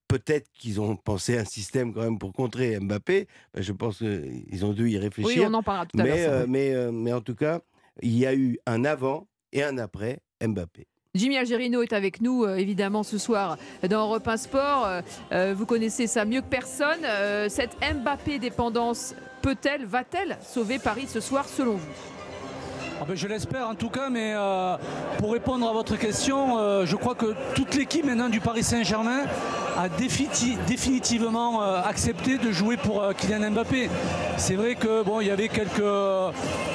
[0.09, 3.29] Peut-être qu'ils ont pensé un système quand même pour contrer Mbappé.
[3.57, 5.43] Je pense qu'ils ont dû y réfléchir.
[5.43, 6.15] Oui, on en parlera tout à l'heure.
[6.15, 7.61] Mais, euh, mais, euh, mais en tout cas,
[8.03, 10.87] il y a eu un avant et un après Mbappé.
[11.15, 14.89] Jimmy Algerino est avec nous, euh, évidemment, ce soir dans Europe 1 Sport.
[15.33, 17.05] Euh, vous connaissez ça mieux que personne.
[17.05, 21.93] Euh, cette Mbappé dépendance peut-elle, va-t-elle sauver Paris ce soir, selon vous?
[23.01, 24.77] Ah ben, je l'espère en tout cas, mais euh,
[25.19, 29.23] pour répondre à votre question, euh, je crois que toute l'équipe maintenant du Paris Saint-Germain
[29.77, 33.89] a définitivement euh, accepté de jouer pour Kylian Mbappé.
[34.37, 35.83] C'est vrai que bon, il y avait quelques,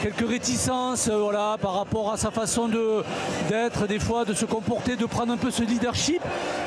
[0.01, 3.03] quelques réticences voilà, par rapport à sa façon de-
[3.49, 6.21] d'être, des fois de se comporter, de prendre un peu ce leadership.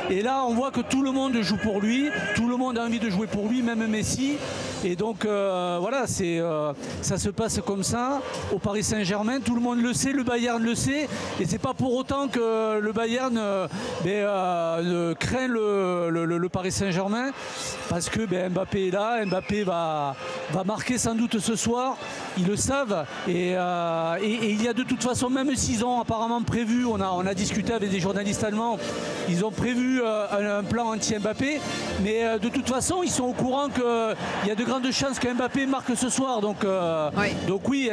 [0.08, 2.84] Et là, on voit que tout le monde joue pour lui, tout le monde a
[2.84, 4.36] envie de jouer pour lui, même Messi.
[4.84, 8.20] Et donc voilà, ça se passe comme ça
[8.52, 9.38] au Paris Saint-Germain.
[9.50, 11.08] Tout le monde le sait, le Bayern le sait.
[11.40, 13.66] Et c'est pas pour autant que le Bayern euh,
[14.04, 17.30] ben, euh, craint le, le- le- le Paris Saint-Germain.
[17.88, 20.14] Parce que ben, Mbappé est là, Mbappé va,
[20.52, 21.96] va marquer sans doute ce soir.
[22.38, 23.04] Ils le savent.
[23.26, 26.84] Et, euh, et- et il y a de toute façon, même s'ils ont apparemment prévu,
[26.86, 28.78] on a, on a discuté avec des journalistes allemands,
[29.28, 31.60] ils ont prévu euh, un, un plan anti-Mbappé.
[32.04, 33.82] Mais de toute façon, ils sont au courant qu'il
[34.48, 36.40] y a de grandes chances que Mbappé marque ce soir.
[36.40, 36.58] Donc,
[37.18, 37.26] Oui.
[37.48, 37.86] donc il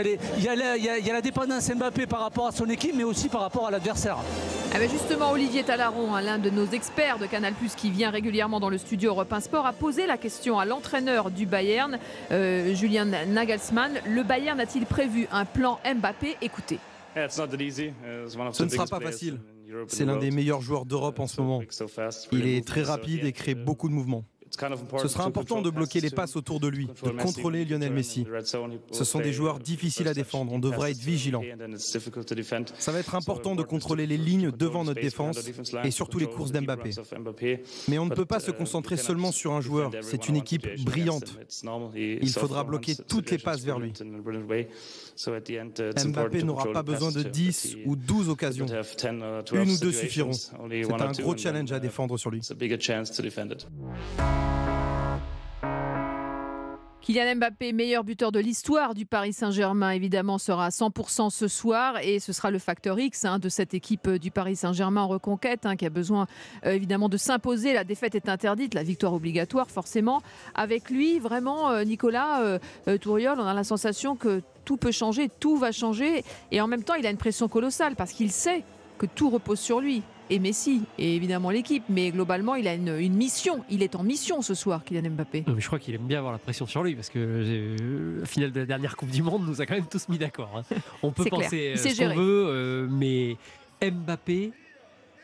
[0.44, 2.52] y, a la- il y a- il y a la dépendance Mbappé par rapport à
[2.52, 4.18] son équipe, mais aussi par rapport à l'adversaire.
[4.74, 8.60] Ah ben justement, Olivier Talaron, hein, l'un de nos experts de Canal+, qui vient régulièrement
[8.60, 12.00] dans le studio Europe 1 Sport, a posé la question à l'entraîneur du Bayern,
[12.32, 13.92] euh, Julian Nagelsmann.
[14.08, 16.38] Le Bayern a-t-il prévu un plan Mbappé?
[16.42, 16.80] Écoutez.
[17.16, 19.40] Ce ne sera pas facile.
[19.88, 21.62] C'est l'un des meilleurs joueurs d'Europe en ce moment.
[22.32, 24.24] Il est très rapide et crée beaucoup de mouvements.
[24.52, 28.26] Ce sera important de bloquer les passes autour de lui, de contrôler Lionel Messi.
[28.92, 31.42] Ce sont des joueurs difficiles à défendre, on devra être vigilant.
[32.78, 35.40] Ça va être important de contrôler les lignes devant notre défense
[35.84, 36.92] et surtout les courses d'Mbappé.
[37.88, 41.38] Mais on ne peut pas se concentrer seulement sur un joueur, c'est une équipe brillante.
[41.96, 43.94] Il faudra bloquer toutes les passes vers lui.
[46.10, 48.66] Mbappé n'aura pas besoin de 10 ou 12 occasions.
[48.68, 50.34] Une ou deux suffiront.
[50.34, 50.54] C'est
[50.92, 52.42] un gros challenge à défendre sur lui.
[57.02, 62.00] Kylian Mbappé, meilleur buteur de l'histoire du Paris Saint-Germain, évidemment, sera à 100% ce soir
[62.02, 65.66] et ce sera le facteur X hein, de cette équipe du Paris Saint-Germain en reconquête
[65.66, 66.28] hein, qui a besoin
[66.66, 67.74] euh, évidemment de s'imposer.
[67.74, 70.22] La défaite est interdite, la victoire obligatoire forcément.
[70.54, 74.92] Avec lui, vraiment, euh, Nicolas euh, euh, Touriol, on a la sensation que tout peut
[74.92, 78.32] changer, tout va changer et en même temps, il a une pression colossale parce qu'il
[78.32, 78.64] sait
[78.98, 82.98] que tout repose sur lui et Messi et évidemment l'équipe, mais globalement, il a une,
[82.98, 83.64] une mission.
[83.70, 85.44] Il est en mission ce soir, Kylian Mbappé.
[85.48, 88.20] Non, mais je crois qu'il aime bien avoir la pression sur lui parce que euh,
[88.22, 90.52] la finale de la dernière Coupe du Monde nous a quand même tous mis d'accord.
[90.58, 90.76] hein.
[91.04, 93.38] On peut penser euh, ce qu'on veut, euh, mais
[93.82, 94.52] Mbappé,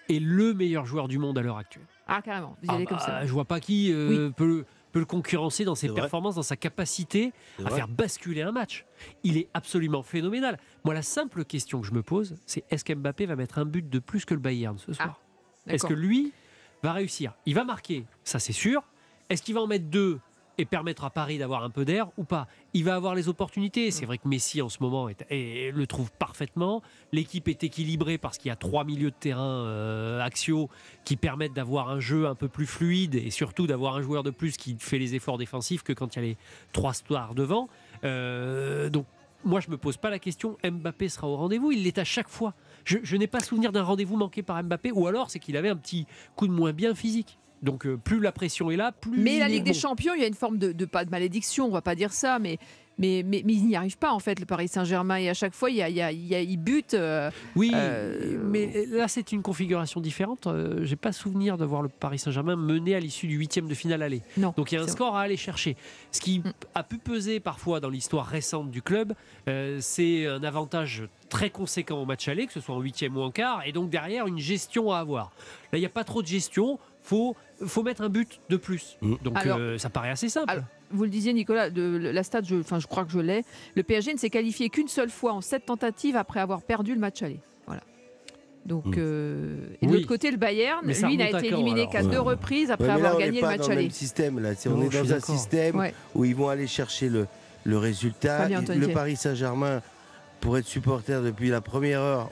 [0.09, 1.85] est le meilleur joueur du monde à l'heure actuelle.
[2.07, 3.25] Ah, carrément, vous y allez Ah comme bah, ça.
[3.25, 7.33] Je vois pas qui euh, peut, peut le concurrencer dans ses performances, dans sa capacité
[7.59, 7.75] à vrai.
[7.75, 8.85] faire basculer un match.
[9.23, 10.59] Il est absolument phénoménal.
[10.85, 13.89] Moi, la simple question que je me pose, c'est est-ce qu'Mbappé va mettre un but
[13.89, 15.19] de plus que le Bayern ce soir?
[15.65, 15.89] Est-ce D'accord.
[15.89, 16.31] que lui
[16.83, 17.33] va réussir?
[17.45, 18.83] Il va marquer, ça c'est sûr.
[19.29, 20.19] Est-ce qu'il va en mettre deux?
[20.57, 23.91] Et permettre à Paris d'avoir un peu d'air ou pas Il va avoir les opportunités.
[23.91, 26.81] C'est vrai que Messi en ce moment le trouve parfaitement.
[27.11, 30.69] L'équipe est équilibrée parce qu'il y a trois milieux de terrain euh, axiaux
[31.05, 34.29] qui permettent d'avoir un jeu un peu plus fluide et surtout d'avoir un joueur de
[34.29, 36.37] plus qui fait les efforts défensifs que quand il y a les
[36.71, 37.67] trois stars devant.
[38.03, 39.05] Euh, donc
[39.43, 40.57] moi je me pose pas la question.
[40.63, 41.71] Mbappé sera au rendez-vous.
[41.71, 42.53] Il l'est à chaque fois.
[42.85, 45.69] Je, je n'ai pas souvenir d'un rendez-vous manqué par Mbappé ou alors c'est qu'il avait
[45.69, 47.39] un petit coup de moins bien physique.
[47.63, 49.17] Donc euh, plus la pression est là, plus.
[49.19, 49.77] Mais la Ligue des bon.
[49.79, 52.13] Champions, il y a une forme de, de- pas de malédiction, on va pas dire
[52.13, 52.59] ça, mais
[52.99, 55.55] mais, mais, mais il n'y arrive pas en fait le Paris Saint-Germain et à chaque
[55.55, 55.97] fois il, y a, il,
[56.27, 56.93] y a- il bute.
[56.93, 60.45] euh, Oui, Euh, mais là c'est une configuration différente.
[60.45, 63.73] Euh, J'ai pas souvenir de voir le Paris Saint-Germain mener à l'issue du huitième de
[63.73, 64.21] finale aller.
[64.37, 65.75] Non, Donc il y a un score à aller chercher.
[66.11, 66.53] Ce qui Mm.
[66.75, 69.13] a pu peser parfois dans l'histoire récente du club,
[69.79, 73.31] c'est un avantage très conséquent au match aller, que ce soit en huitième ou en
[73.31, 75.31] quart, et donc derrière une gestion à avoir.
[75.71, 76.77] Là il n'y a pas trop de gestion.
[77.03, 77.35] Faut
[77.65, 78.97] faut mettre un but de plus.
[79.01, 79.15] Mm.
[79.23, 80.49] Donc Alors- euh, ça paraît assez simple.
[80.49, 83.43] Alors, vous le disiez Nicolas, de, la stade, je, enfin, je crois que je l'ai.
[83.75, 86.99] Le PSG ne s'est qualifié qu'une seule fois en sept tentatives après avoir perdu le
[86.99, 87.39] match aller.
[87.67, 87.81] Voilà.
[88.65, 88.93] Donc, Mm.
[88.97, 89.97] euh, et de Oui.
[89.97, 92.11] l'autre côté, le Bayern, lui, n'a été éliminé qu'à Ouais.
[92.11, 93.73] deux reprises après Ouais, mais là, avoir on gagné n'est le pas match dans le
[93.73, 93.81] aller.
[93.83, 94.39] même système.
[94.39, 94.51] Là.
[94.65, 95.93] Non, on est dans un système Ouais.
[96.15, 97.27] où ils vont aller chercher le,
[97.63, 98.47] le résultat.
[98.49, 99.81] Le Paris Saint-Germain,
[100.41, 102.29] pour être supporter depuis la première heure,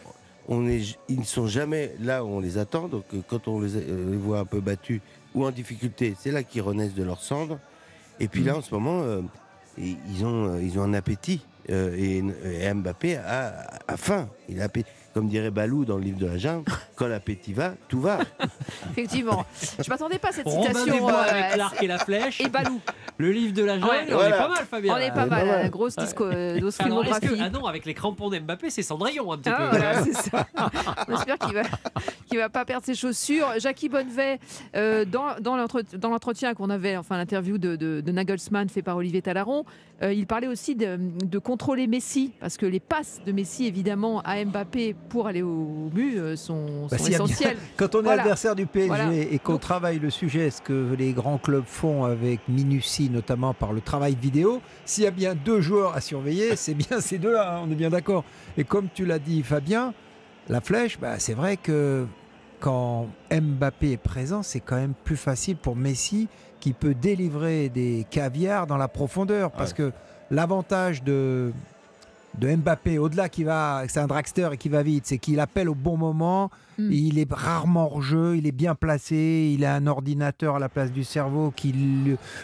[0.54, 2.88] on est, ils ne sont jamais là où on les attend.
[2.90, 5.00] Donc euh, quand on les, euh, les voit un peu battus
[5.34, 7.58] ou en difficulté, c'est là qu'ils renaissent de leur cendre.
[8.20, 8.46] Et puis Mm.
[8.48, 9.22] là, en ce moment, euh,
[9.78, 11.42] ils, ont, ils ont un appétit.
[11.70, 12.22] Euh, et,
[12.66, 14.28] et Mbappé a, a faim.
[14.50, 14.90] Il a appétit.
[15.13, 16.63] Comme dirait Balou dans le livre de la jungle,
[16.95, 18.19] quand l'appétit va, tout va.
[18.91, 19.45] Effectivement.
[19.84, 20.93] Je m'attendais pas à cette Robin citation.
[20.93, 22.39] des Bois euh, avec l'arc et la flèche.
[22.41, 22.80] et Balou.
[23.17, 24.06] Le livre de la jungle, Ouais.
[24.10, 24.36] on Voilà.
[24.36, 24.93] est pas mal Fabien.
[24.93, 25.62] On est pas mal, pas mal.
[25.63, 29.38] la grosse disco, euh, Alors, que- ah non, avec les crampons d'Mbappé, c'est Cendrillon un
[29.38, 29.78] petit Ah, peu.
[29.78, 30.47] voilà, c'est ça.
[31.08, 31.62] On espère qu'il va,
[32.28, 33.47] qu'il va pas perdre ses chaussures.
[33.60, 34.39] Jackie Bonnevet,
[34.76, 38.82] euh, dans, dans l'entre- dans l'entretien qu'on avait, enfin l'interview de, de- de Nagelsmann fait
[38.82, 39.65] par Olivier Talaron,
[40.04, 44.21] euh, il parlait aussi de, de contrôler Messi, parce que les passes de Messi, évidemment,
[44.21, 47.58] à Mbappé pour aller au but euh, sont, Bah, sont s'il y a bien- essentielles.
[47.78, 48.22] Quand on est Voilà.
[48.22, 49.14] adversaire du PSG Voilà.
[49.14, 53.54] et qu'on Donc- travaille le sujet, ce que les grands clubs font avec minutie, notamment
[53.54, 57.18] par le travail vidéo, s'il y a bien deux joueurs à surveiller, c'est bien ces
[57.18, 58.24] deux-là, hein, on est bien d'accord.
[58.58, 59.94] Et comme tu l'as dit Fabien,
[60.50, 62.06] la flèche, bah, c'est vrai que
[62.60, 66.28] quand Mbappé est présent, c'est quand même plus facile pour Messi
[66.60, 69.52] qui peut délivrer des caviars dans la profondeur.
[69.52, 69.92] Parce que
[70.30, 71.52] l'avantage de,
[72.39, 75.70] de Mbappé, au-delà qui va, c'est un dragster et qui va vite, c'est qu'il appelle
[75.70, 76.50] au bon moment.
[76.78, 76.91] Mm.
[76.91, 80.70] Il est rarement hors jeu, il est bien placé, il a un ordinateur à la
[80.70, 81.74] place du cerveau qui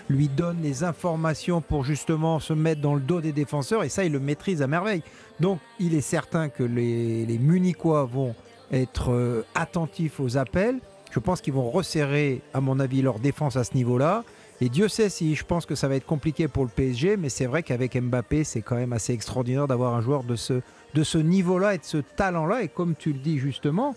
[0.09, 4.03] lui donne les informations pour justement se mettre dans le dos des défenseurs et ça,
[4.03, 5.03] il le maîtrise à merveille.
[5.39, 8.35] Donc, il est certain que les, les Munichois vont
[8.71, 10.79] être euh, attentifs aux appels.
[11.11, 14.23] Je pense qu'ils vont resserrer, à mon avis, leur défense à ce niveau-là.
[14.59, 17.29] Et Dieu sait si je pense que ça va être compliqué pour le PSG, mais
[17.29, 20.61] c'est vrai qu'avec Mbappé, c'est quand même assez extraordinaire d'avoir un joueur de ce,
[20.95, 22.63] de ce niveau-là et de ce talent-là.
[22.63, 23.95] Et comme tu le dis justement,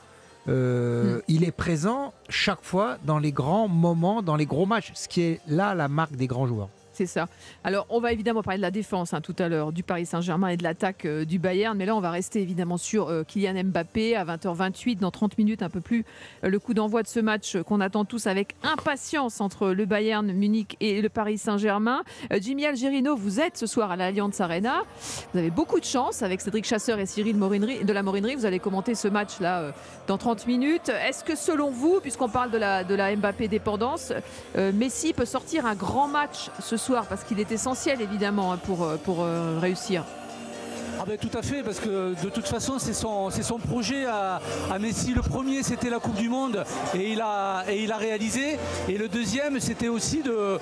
[0.49, 1.23] euh, Mm.
[1.29, 5.23] il est présent chaque fois dans les grands moments, dans les gros matchs, ce qui
[5.23, 6.69] est là la marque des grands joueurs.
[7.07, 7.29] Ça.
[7.65, 10.49] Alors, on va évidemment parler de la défense hein, tout à l'heure du Paris Saint-Germain
[10.49, 11.77] et de l'attaque euh, du Bayern.
[11.77, 15.63] Mais là, on va rester évidemment sur euh, Kylian Mbappé à 20h28, dans 30 minutes,
[15.63, 16.05] un peu plus.
[16.45, 20.31] euh, le coup d'envoi de ce match qu'on attend tous avec impatience entre le Bayern
[20.33, 22.03] Munich et le Paris Saint-Germain.
[22.41, 24.83] Jimmy Algerino, vous êtes ce soir à l'Allianz Arena.
[25.33, 28.35] Vous avez beaucoup de chance avec Cédric Chasseur et Cyril Morinery, de la Morinerie.
[28.35, 29.73] Vous allez commenter ce match-là
[30.07, 30.91] dans 30 minutes.
[31.09, 34.13] Est-ce que selon vous, puisqu'on parle de la, de la Mbappé dépendance,
[34.57, 38.85] Messi peut sortir un grand match ce soir parce qu'il est essentiel évidemment hein, pour,
[38.85, 40.05] euh, euh, réussir.
[41.03, 44.39] Ah ben, tout à fait, parce que de toute façon, c'est son, projet à,
[44.79, 45.15] Messi.
[45.15, 46.63] Le premier, c'était la Coupe du Monde
[46.95, 47.65] et il a,
[47.99, 48.59] réalisé.
[48.87, 50.59] Et le deuxième, c'était aussi ben,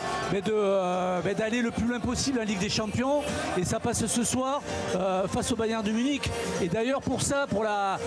[0.49, 3.23] euh, ben, d'aller le plus loin possible en Ligue des Champions.
[3.57, 4.63] Et ça passe ce soir
[4.95, 6.31] euh, face au Bayern de Munich.
[6.63, 7.99] Et d'ailleurs, pour ça, pour la,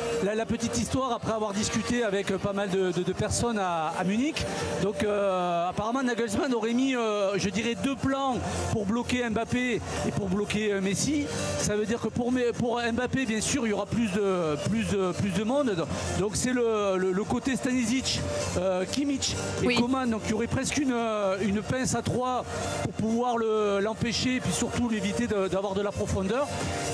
[0.48, 4.46] petite histoire, après avoir discuté avec pas mal de, personnes à, Munich,
[4.82, 8.38] donc euh, apparemment Nagelsmann aurait mis, je dirais, deux plans
[8.72, 11.26] pour bloquer Mbappé et pour bloquer Messi.
[11.58, 14.86] Ça veut dire que pour, pour Mbappé, bien sûr, il y aura plus de, plus
[15.20, 15.88] plus de monde.
[16.20, 18.22] Donc c'est le, côté Stanisic,
[18.58, 20.08] euh, Kimmich et Coman.
[20.08, 20.96] Donc il y aurait presque une,
[21.42, 22.46] une pince à trois
[22.84, 23.38] pour pouvoir
[23.82, 26.48] l'empêcher et puis surtout l'éviter d'avoir de, la profondeur.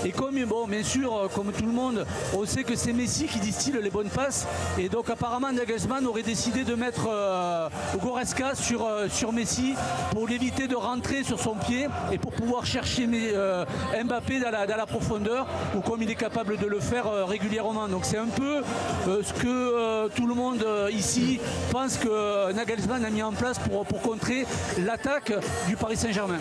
[0.06, 3.40] Et comme, bon, bien sûr, comme tout le monde, on sait que c'est Messi qui
[3.40, 4.48] distille les bonnes passes.
[4.78, 7.68] Et donc apparemment, Nagelsmann aurait décidé de mettre euh,
[8.02, 9.74] Goreska sur, euh, sur Messi
[10.12, 13.66] pour l'éviter de rentrer sur son pied et pour pouvoir chercher euh,
[14.06, 15.17] Mbappé dans la, profondeur
[15.76, 17.88] ou comme il est capable de le faire régulièrement.
[17.88, 18.62] Donc c'est un peu
[19.06, 21.40] ce que tout le monde ici
[21.72, 24.46] pense que Nagelsmann a mis en place pour, contrer
[24.86, 25.34] l'attaque
[25.68, 26.38] du Paris Saint-Germain.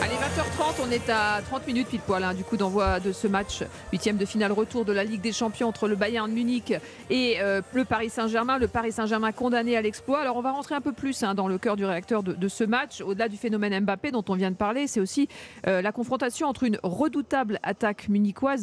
[0.00, 3.26] Allez, 20h30, on est à 30 minutes pile poil hein, du coup d'envoi de ce
[3.26, 3.62] match,
[3.92, 6.72] huitième de finale retour de la Ligue des Champions entre le Bayern Munich
[7.10, 7.38] et
[7.72, 8.58] le Paris Saint-Germain.
[8.58, 10.20] Le Paris Saint-Germain condamné à l'exploit.
[10.20, 12.64] Alors on va rentrer un peu plus hein, dans le cœur du réacteur de, ce
[12.64, 13.00] match.
[13.00, 15.28] Au-delà du phénomène Mbappé dont on vient de parler, c'est aussi
[15.66, 18.08] euh, la confrontation entre une redoutable attaque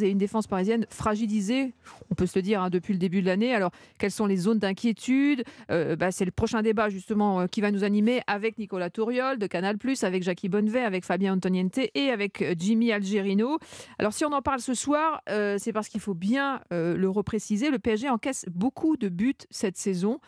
[0.02, 1.74] et une défense parisienne fragilisée,
[2.12, 3.54] on peut se le dire, hein, depuis le début de l'année.
[3.54, 5.44] Alors quelles sont les zones d'inquiétude?
[5.72, 9.38] Euh, bah, C'est le prochain débat justement euh, qui va nous animer avec Nicolas Touriol
[9.38, 13.60] de Canal+, avec Jackie Bonnevet, avec Fabien Antoniente et avec Jimmy Algerino.
[14.00, 15.22] Alors si on en parle ce soir,
[15.58, 17.70] c'est parce qu'il faut bien le repréciser.
[17.70, 20.20] Le PSG encaisse beaucoup de buts cette saison.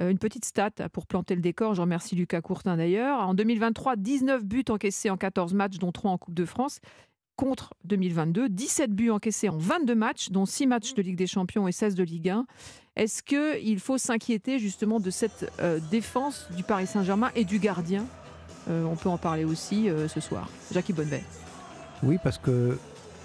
[0.00, 3.20] Euh, une petite stat pour planter le décor, je remercie Lucas Courtin d'ailleurs.
[3.20, 6.80] En 2023, 19 buts encaissés en 14 matchs, dont 3 en Coupe de France
[7.36, 8.48] contre 2022.
[8.48, 11.94] 17 buts encaissés en 22 matchs, dont 6 matchs de Ligue des Champions et 16
[11.94, 12.46] de Ligue 1.
[12.96, 18.04] Est-ce qu'il faut s'inquiéter justement de cette euh, défense du Paris Saint-Germain et du gardien?
[18.68, 20.48] Euh, On peut en parler aussi ce soir.
[20.72, 21.24] Jackie Bonnevet.
[22.02, 22.78] Oui, parce que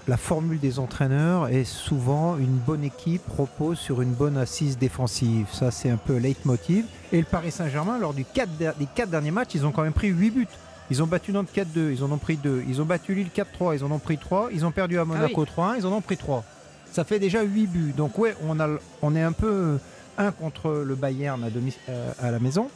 [0.10, 5.48] la formule des entraîneurs est souvent une bonne équipe repose sur une bonne assise défensive.
[5.52, 6.86] Ça, c'est un peu leitmotiv.
[7.12, 10.08] Et le Paris Saint-Germain, lors du des quatre derniers matchs, ils ont quand même pris
[10.08, 10.48] 8 buts.
[10.92, 12.64] Ils ont battu Nantes 4-2, ils en ont pris 2.
[12.68, 14.50] Ils ont battu Lille 4-3, ils en ont pris 3.
[14.52, 16.44] Ils ont perdu à Monaco 3-1, ah ils en ont pris 3.
[16.92, 17.94] Ça fait déjà 8 buts.
[17.96, 18.68] Donc, ouais, on, a,
[19.02, 19.78] on est un peu
[20.18, 21.48] un contre le Bayern à,
[21.90, 22.70] euh, à la maison.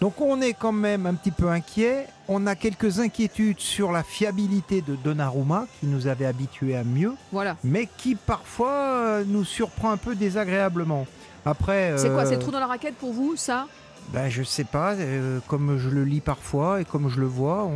[0.00, 2.06] Donc on est quand même un petit peu inquiet.
[2.28, 7.14] On a quelques inquiétudes sur la fiabilité de Donnarumma, qui nous avait habitués à mieux,
[7.32, 7.56] voilà.
[7.64, 11.06] mais qui parfois euh, nous surprend un peu désagréablement.
[11.44, 13.66] Après, c'est quoi C'est le trou dans la raquette pour vous, ça?
[14.12, 14.94] Ben, Je sais pas.
[14.94, 17.68] Euh, comme je le lis parfois et comme je le vois,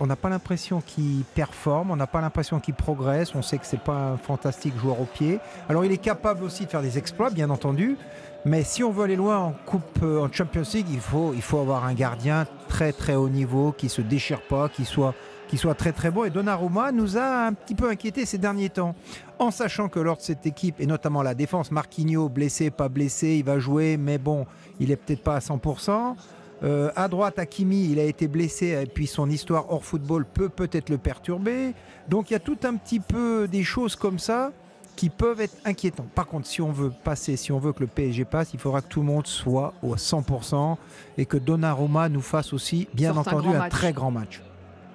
[0.00, 3.34] on n'a pas l'impression qu'il performe, on n'a pas l'impression qu'il progresse.
[3.34, 5.38] On sait que c'est pas un fantastique joueur au pied.
[5.68, 7.96] Alors il est capable aussi de faire des exploits, bien entendu,
[8.44, 11.42] mais si on veut aller loin en Coupe, euh, en Champions League, il faut, il
[11.42, 15.14] faut avoir un gardien très très haut niveau, qui se déchire pas, qui soit,
[15.46, 16.24] qui soit très très bon.
[16.24, 18.96] Et Donnarumma nous a un petit peu inquiété ces derniers temps,
[19.38, 23.36] en sachant que lors de cette équipe, et notamment la défense, Marquinhos, blessé, pas blessé,
[23.36, 24.46] il va jouer, mais bon,
[24.82, 26.16] il est peut-être pas à 100%.
[26.64, 30.48] Euh, à droite, Hakimi, il a été blessé et puis son histoire hors football peut
[30.48, 31.74] peut-être le perturber.
[32.08, 34.52] Donc il y a tout un petit peu des choses comme ça
[34.94, 36.06] qui peuvent être inquiétants.
[36.14, 38.82] Par contre, si on veut passer, si on veut que le PSG passe, il faudra
[38.82, 40.76] que tout le monde soit au 100%
[41.16, 44.42] et que Donnarumma nous fasse aussi, bien entendu, un, très grand match.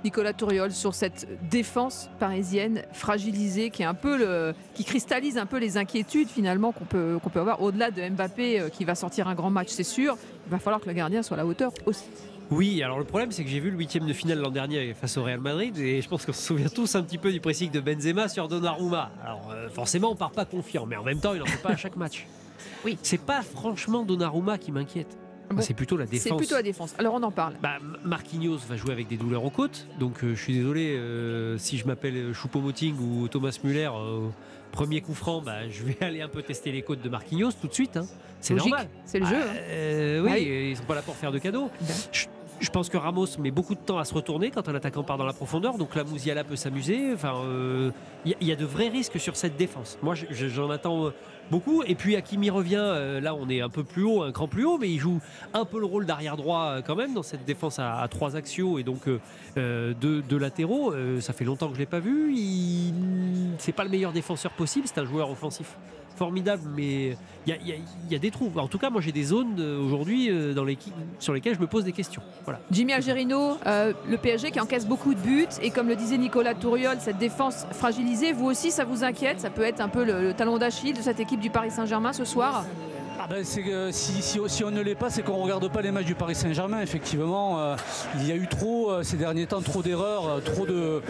[0.04, 5.46] Nicolas Touriol sur cette défense parisienne fragilisée qui est un peu le, qui cristallise un
[5.46, 8.96] peu les inquiétudes finalement qu'on peut qu'on peut avoir au-delà de Mbappé euh, qui va
[8.96, 11.46] sortir un grand match c'est sûr il va falloir que le gardien soit à la
[11.46, 12.06] hauteur aussi
[12.50, 15.18] oui, alors le problème c'est que j'ai vu le huitième de finale l'an dernier face
[15.18, 17.70] au Real Madrid et je pense qu'on se souvient tous un petit peu du pressing
[17.72, 19.12] de Benzema sur Donnarumma.
[19.22, 21.72] Alors euh, forcément on part pas confiant, mais en même temps il n'en fait pas
[21.72, 22.26] à chaque match.
[22.86, 22.98] Oui.
[23.04, 25.18] C'est pas franchement Donnarumma qui m'inquiète.
[25.60, 26.24] C'est plutôt la défense.
[26.24, 26.96] C'est plutôt la défense.
[26.98, 27.54] Alors on en parle.
[27.62, 31.58] Bah, Marquinhos va jouer avec des douleurs aux côtes, donc euh, je suis désolé euh,
[31.58, 33.90] si je m'appelle Choupo-Moting ou Thomas Muller.
[34.72, 37.68] Premier coup franc, bah, je vais aller un peu tester les côtes de Marquinhos tout
[37.68, 37.98] de suite.
[37.98, 38.06] Hein.
[38.42, 38.88] C'est normal.
[39.06, 39.36] C'est le jeu.
[39.36, 40.22] Hein.
[40.24, 41.70] oui, ah oui, ils sont pas là pour faire de cadeaux.
[41.82, 41.96] Ben.
[42.60, 45.18] Je pense que Ramos met beaucoup de temps à se retourner quand un attaquant part
[45.18, 47.14] dans la profondeur, donc la Mousiala peut s'amuser.
[47.14, 47.34] Enfin,
[48.26, 50.00] il euh, y, a de vrais risques sur cette défense.
[50.02, 51.14] Moi, j'en attends euh,
[51.52, 51.84] beaucoup.
[51.84, 52.76] Et puis Hakimi revient.
[52.78, 55.20] Euh, là, on est un peu plus haut, un cran plus haut, mais il joue
[55.54, 58.84] un peu le rôle d'arrière droit quand même dans cette défense à, trois axiaux et
[58.84, 59.08] donc
[59.56, 60.94] deux, latéraux.
[61.20, 62.34] ça fait longtemps que je l'ai pas vu.
[63.58, 64.88] C'est pas le meilleur défenseur possible.
[64.88, 65.76] C'est un joueur offensif
[66.18, 67.76] formidable, mais il
[68.10, 68.52] y, a, des trous.
[68.58, 70.54] En tout cas, moi j'ai des zones euh, aujourd'hui euh,
[71.20, 72.22] sur lesquelles je me pose des questions.
[72.44, 72.60] Voilà.
[72.72, 76.56] Jimmy Algerino, euh, le PSG qui encaisse beaucoup de buts et comme le disait Nicolas
[76.56, 79.40] Touriol, cette défense fragilisée, vous aussi ça vous inquiète?
[79.40, 82.26] Ça peut être un peu le, talon d'Achille de cette équipe du Paris Saint-Germain ce
[82.26, 82.66] soir?
[83.20, 86.14] Ah ben, si, on ne l'est pas, c'est qu'on ne regarde pas les matchs du
[86.14, 86.82] Paris Saint-Germain.
[86.82, 87.76] Effectivement, euh,
[88.20, 91.02] il y a eu trop euh, ces derniers temps, trop d'erreurs, euh, trop de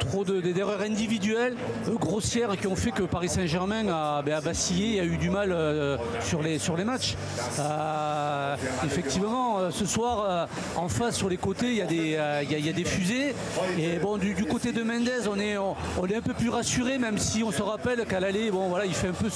[0.00, 1.54] trop d'erreurs individuelles
[2.00, 5.56] grossières qui ont fait que Paris Saint-Germain a, ben, vacillé a eu du mal
[6.20, 7.16] sur, les, sur les matchs.
[8.84, 12.18] effectivement, ce soir, en face, sur les côtés, il y a des,
[12.50, 13.34] il y a, des fusées.
[13.78, 17.18] Et bon, du, côté de Mendes, on est, on, est un peu plus rassuré, même
[17.18, 19.28] si on se rappelle qu'à l'aller, bon, voilà, il fait un peu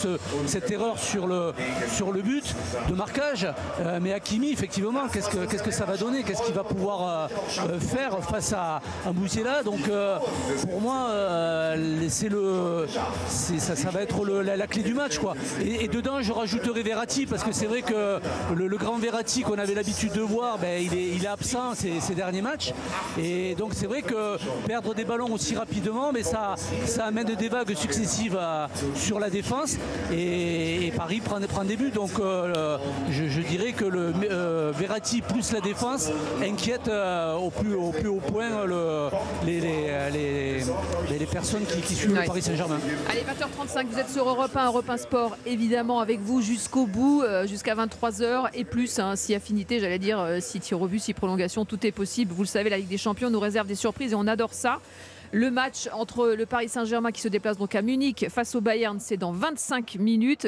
[0.46, 1.52] cette erreur sur le,
[1.92, 2.54] sur le but
[2.88, 3.46] de marquage.
[3.80, 6.22] Euh, mais Hakimi, effectivement, qu'est-ce que, qu'est-ce que ça va donner?
[6.22, 9.80] Qu'est-ce qu'il va pouvoir euh, euh, faire face à, à Donc
[10.68, 11.08] pour moi,
[12.08, 12.86] c'est le,
[13.28, 15.18] ça, ça, va être la, clé du match.
[15.18, 15.34] Quoi.
[15.64, 18.20] Et, dedans, je rajouterai Verratti parce que c'est vrai que
[18.54, 22.14] le, grand Verratti qu'on avait l'habitude de voir, ben, il, est, il est absent ces,
[22.14, 22.72] derniers matchs.
[23.18, 26.54] Et donc c'est vrai que perdre des ballons aussi rapidement, mais ça,
[26.86, 28.38] ça amène des vagues successives
[28.94, 29.76] sur la défense.
[30.12, 31.90] Et, Paris prend, prend des buts.
[31.90, 32.78] Donc euh,
[33.10, 36.10] je, dirais que le euh, Verratti plus la défense
[36.42, 38.66] inquiète euh, au, plus, au plus haut point
[39.44, 42.78] les, les, personnes qui, suivent le Paris Saint-Germain.
[43.10, 47.24] Allez, 20h35, vous êtes sur Europe 1, Europe 1 Sport, évidemment avec vous jusqu'au bout,
[47.46, 51.84] jusqu'à 23h et plus, hein, si affinité, j'allais dire, si tir au si prolongation, tout
[51.86, 52.32] est possible.
[52.32, 54.80] Vous le savez, la Ligue des Champions nous réserve des surprises et on adore ça.
[55.32, 58.98] Le match entre le Paris Saint-Germain qui se déplace donc à Munich face au Bayern,
[59.00, 60.46] c'est dans 25 minutes.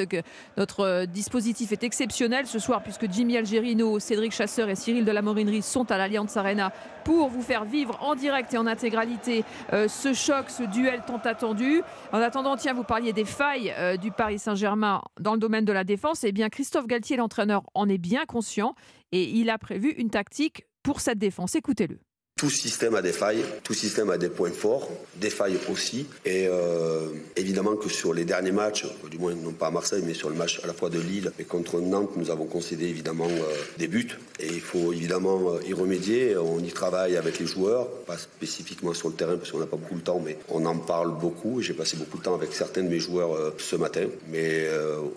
[0.57, 5.11] Notre euh, dispositif est exceptionnel ce soir puisque Jimmy Algerino, Cédric Chasseur et Cyril de
[5.11, 6.71] la Morinerie sont à l'Alliance Arena
[7.03, 11.21] pour vous faire vivre en direct et en intégralité euh, ce choc, ce duel tant
[11.25, 11.81] attendu.
[12.11, 15.73] En attendant, tiens, vous parliez des failles euh, du Paris Saint-Germain dans le domaine de
[15.73, 16.23] la défense.
[16.23, 18.75] Eh bien, Christophe Galtier, l'entraîneur, en est bien conscient
[19.11, 21.55] et il a prévu une tactique pour cette défense.
[21.55, 21.99] Écoutez-le.
[22.39, 26.07] Tout système a des failles, tout système a des points forts, des failles aussi.
[26.23, 30.13] Et euh, évidemment que sur les derniers matchs, du moins non pas à Marseille, mais
[30.13, 33.27] sur le match à la fois de Lille et contre Nantes, nous avons concédé évidemment
[33.27, 34.17] euh, des buts.
[34.39, 36.37] Et il faut évidemment euh, y remédier.
[36.37, 39.75] On y travaille avec les joueurs, pas spécifiquement sur le terrain parce qu'on n'a pas
[39.75, 41.61] beaucoup de temps, mais on en parle beaucoup.
[41.61, 44.05] J'ai passé beaucoup de temps avec certains de mes joueurs ce matin.
[44.29, 44.65] Mais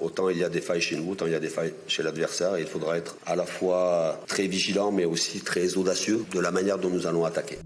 [0.00, 2.02] autant il y a des failles chez nous, autant il y a des failles chez
[2.02, 2.58] l'adversaire.
[2.58, 6.78] Il faudra être à la fois très vigilant, mais aussi très audacieux de la manière
[6.78, 7.58] dont nous allons attaquer.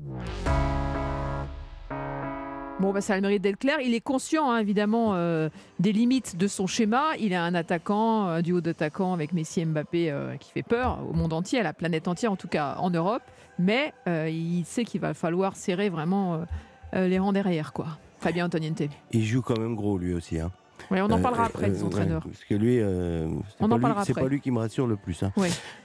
[2.78, 3.78] Bon, bah, ça a le mérite d'être clair.
[3.82, 7.16] Il est conscient, hein, évidemment, euh, des limites de son schéma.
[7.18, 10.98] Il a un attaquant, un duo d'attaquants avec Messi et Mbappé euh, qui fait peur
[11.08, 13.22] au monde entier, à la planète entière, en tout cas en Europe.
[13.58, 16.44] Mais euh, il sait qu'il va falloir serrer vraiment
[16.92, 17.86] les rangs derrière, quoi.
[18.20, 18.82] Fabien Antoniente.
[19.12, 20.38] Il joue quand même gros, lui aussi.
[20.38, 20.50] Hein
[20.90, 22.22] on en parlera après, des entraîneurs.
[22.22, 23.28] parce que lui, euh,
[24.04, 25.22] c'est pas, lui qui me rassure le plus.
[25.22, 25.32] Hein.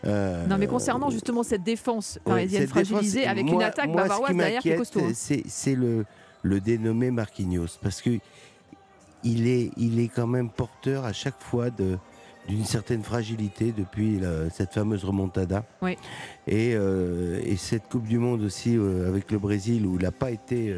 [0.06, 4.70] Euh, non, mais concernant justement cette défense parisienne fragilisée avec une attaque bavaroise derrière qui
[4.70, 5.02] est costaud.
[5.02, 5.14] Hein.
[5.14, 6.06] C'est le,
[6.44, 7.78] le dénommé Marquinhos.
[7.82, 8.12] Parce que
[9.24, 11.98] il est, il est quand même porteur à chaque fois de
[12.48, 14.20] d'une certaine fragilité depuis
[14.52, 15.64] cette fameuse remontada.
[16.48, 18.78] Et, euh, et, cette Coupe du Monde aussi
[19.08, 20.76] avec le Brésil où il n'a pas été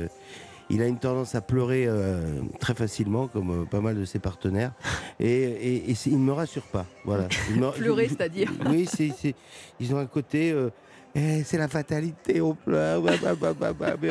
[0.69, 4.19] il a une tendance à pleurer euh, très facilement, comme euh, pas mal de ses
[4.19, 4.71] partenaires.
[5.19, 6.85] Et, il ne me rassure pas.
[7.05, 7.27] Voilà.
[7.75, 9.35] pleurer, c'est-à-dire Oui, c'est,
[9.79, 10.53] ils ont un côté.
[11.15, 13.01] Euh, eh, c'est la fatalité, on pleure.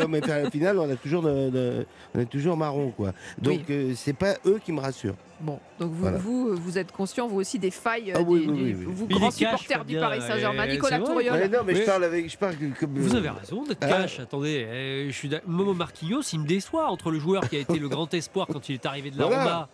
[0.09, 2.91] mais, au final, on, a toujours on est toujours marron.
[2.91, 3.13] Quoi.
[3.39, 3.61] Donc,
[3.97, 5.17] c'est pas eux qui me rassurent.
[5.41, 9.33] Bon, donc vous, vous, êtes conscient, vous aussi, des failles, ah, oui, des, vous, grands
[9.33, 10.69] supporters du Paris Saint-Germain.
[10.69, 11.51] Nicolas Touriol.
[11.51, 12.31] non, mais je parle avec.
[12.31, 12.95] Je parle comme...
[12.95, 13.89] Vous avez raison d'être ah.
[13.89, 14.21] cash.
[14.21, 17.81] Attendez, eh, je suis Momo Marquinhos, il me déçoit entre le joueur qui a été
[17.81, 19.69] le grand espoir quand il est arrivé de la Roma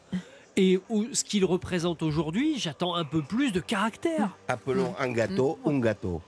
[0.58, 0.80] et
[1.12, 2.58] ce qu'il représente aujourd'hui.
[2.58, 4.36] J'attends un peu plus de caractère.
[4.48, 6.20] Appelons un gâteau un gâteau.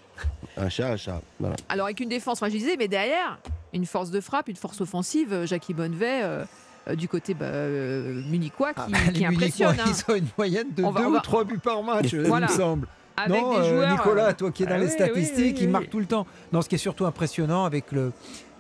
[0.57, 1.21] Un chat, un chat.
[1.69, 3.39] Alors, avec une défense fragilisée, mais derrière,
[3.73, 6.23] une force de frappe, une force offensive, Jackie Bonnevet.
[6.23, 6.45] Euh,
[6.89, 9.77] euh, du côté bah, euh, munichois qui, ah, qui impressionne.
[9.79, 9.85] Hein.
[9.87, 12.87] Ils ont une moyenne de 2 ou 3 buts par match, il me semble.
[13.29, 16.27] non, euh, Nicolas, toi qui es dans ah les statistiques, il marque tout le temps.
[16.53, 18.13] Non, ce qui est surtout impressionnant avec le,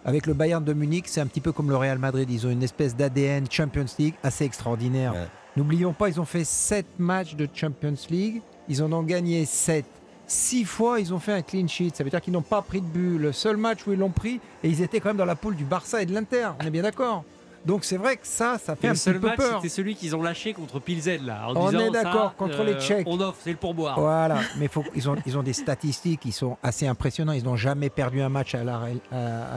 [0.04, 2.28] avec le Bayern de Munich, c'est un petit peu comme le Real Madrid.
[2.30, 5.14] Ils ont une espèce d'ADN Champions League assez extraordinaire.
[5.56, 8.42] N'oublions pas, ils ont fait 7 matchs de Champions League.
[8.68, 9.84] Ils en ont gagné 7.
[10.32, 11.90] Six fois, ils ont fait un clean sheet.
[11.92, 13.18] Ça veut dire qu'ils n'ont pas pris de but.
[13.18, 15.56] Le seul match où ils l'ont pris, et ils étaient quand même dans la poule
[15.56, 16.50] du Barça et de l'Inter.
[16.62, 17.24] On est bien d'accord
[17.66, 19.56] donc c'est vrai que ça, ça fait un petit peu peur.
[19.56, 21.42] C'était celui qu'ils ont lâché contre Pilsen là.
[21.48, 23.06] En on est d'accord contre les euh, Tchèques.
[23.06, 24.00] On offre, c'est le pourboire.
[24.00, 27.36] Voilà, mais faut, ils ont ils ont des statistiques qui sont assez impressionnantes.
[27.36, 28.64] Ils n'ont jamais perdu un match à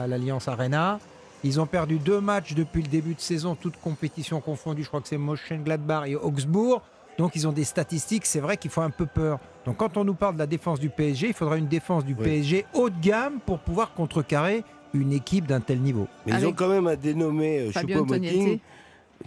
[0.06, 0.98] l'Alliance Arena.
[1.44, 4.82] Ils ont perdu deux matchs depuis le début de saison, toutes compétitions confondues.
[4.82, 6.82] Je crois que c'est Mönchengladbach et Augsbourg.
[7.18, 9.38] Donc ils ont des statistiques, c'est vrai qu'il faut un peu peur.
[9.66, 12.14] Donc quand on nous parle de la défense du PSG, il faudra une défense du
[12.14, 16.08] PSG haut de gamme pour pouvoir contrecarrer une équipe d'un tel niveau.
[16.26, 18.58] Mais ils ont quand même un dénommé euh, Choupo-Moting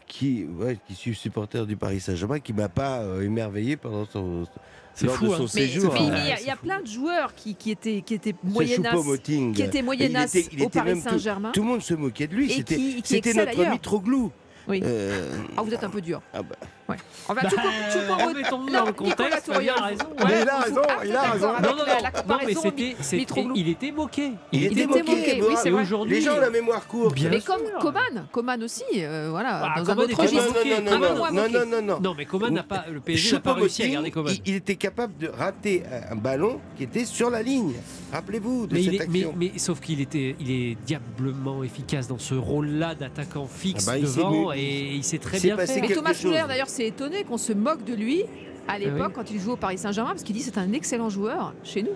[0.05, 4.45] qui, ouais, qui suis supporter du Paris Saint-Germain, qui m'a pas émerveillé pendant son,
[4.97, 5.45] c'est fou, hein.
[5.47, 5.93] séjour.
[5.93, 9.83] Mais, il y, a plein de joueurs qui, qui étaient, qui étaient moyennas, qui étaient
[9.83, 11.51] moyennas au Paris Saint-Germain.
[11.51, 12.51] Tout, le monde se moquait de lui.
[13.03, 14.31] C'était notre Mitroglou.
[14.67, 14.81] Oui.
[14.83, 15.37] Euh...
[15.55, 16.19] Ah, vous êtes un peu dur.
[16.33, 16.55] Ah bah.
[16.89, 16.95] Ouais.
[17.27, 19.51] On va bah, tout, tout, dans le contexte.
[19.61, 20.05] Il a raison.
[20.05, 20.81] Ouais, il a raison.
[21.03, 21.47] Il a raison.
[21.47, 22.29] Non, non, non.
[22.29, 22.95] non mais c'était,
[23.55, 24.31] il était moqué.
[24.53, 25.41] Il, était, moqué.
[25.41, 25.83] Oui, c'est vrai.
[26.07, 27.15] Les gens ont la mémoire courte.
[27.15, 30.53] Bien mais comme Coman, Coman aussi, euh, voilà, ah, dans Coman un autre registre.
[30.81, 31.99] Non, non, non, non, non, non.
[31.99, 34.33] Non, mais Coman n'a pas, le PSG n'a pas réussi à garder Coman.
[34.45, 37.73] Il était capable de rater un ballon qui était sur la ligne.
[38.13, 39.33] Rappelez-vous de cette action.
[39.37, 44.93] Mais sauf qu'il était, il est diablement efficace dans ce rôle-là d'attaquant fixe devant et
[44.93, 45.81] il s'est très bien fait.
[45.81, 48.21] Mais Thomas Müller d'ailleurs s'est étonné qu'on se moque de lui
[48.67, 51.09] à ah l'époque quand il joue au Paris Saint-Germain parce qu'il dit c'est un excellent
[51.09, 51.95] joueur chez nous.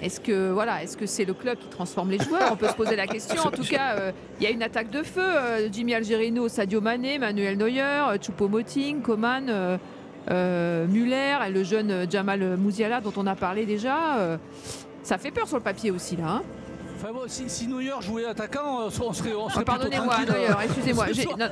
[0.00, 2.50] Est-ce que voilà, est-ce que c'est le club qui transforme les joueurs?
[2.50, 3.42] On peut se poser la question.
[3.42, 5.20] En tout cas, euh, il y a une attaque de feu.
[5.22, 9.78] Euh, Jimmy Algerino, Sadio Mané, Manuel Neuer, euh, Choupo-Moting, Coman,
[10.30, 14.38] Muller, et le jeune Jamal Mouziala dont on a parlé déjà.
[15.02, 16.24] ça fait peur sur le papier aussi là.
[16.28, 16.42] Hein
[17.26, 21.06] si, si, New York jouait attaquant, euh, on serait, on serait oh, Pardonnez-moi, New excusez-moi.
[21.38, 21.48] non,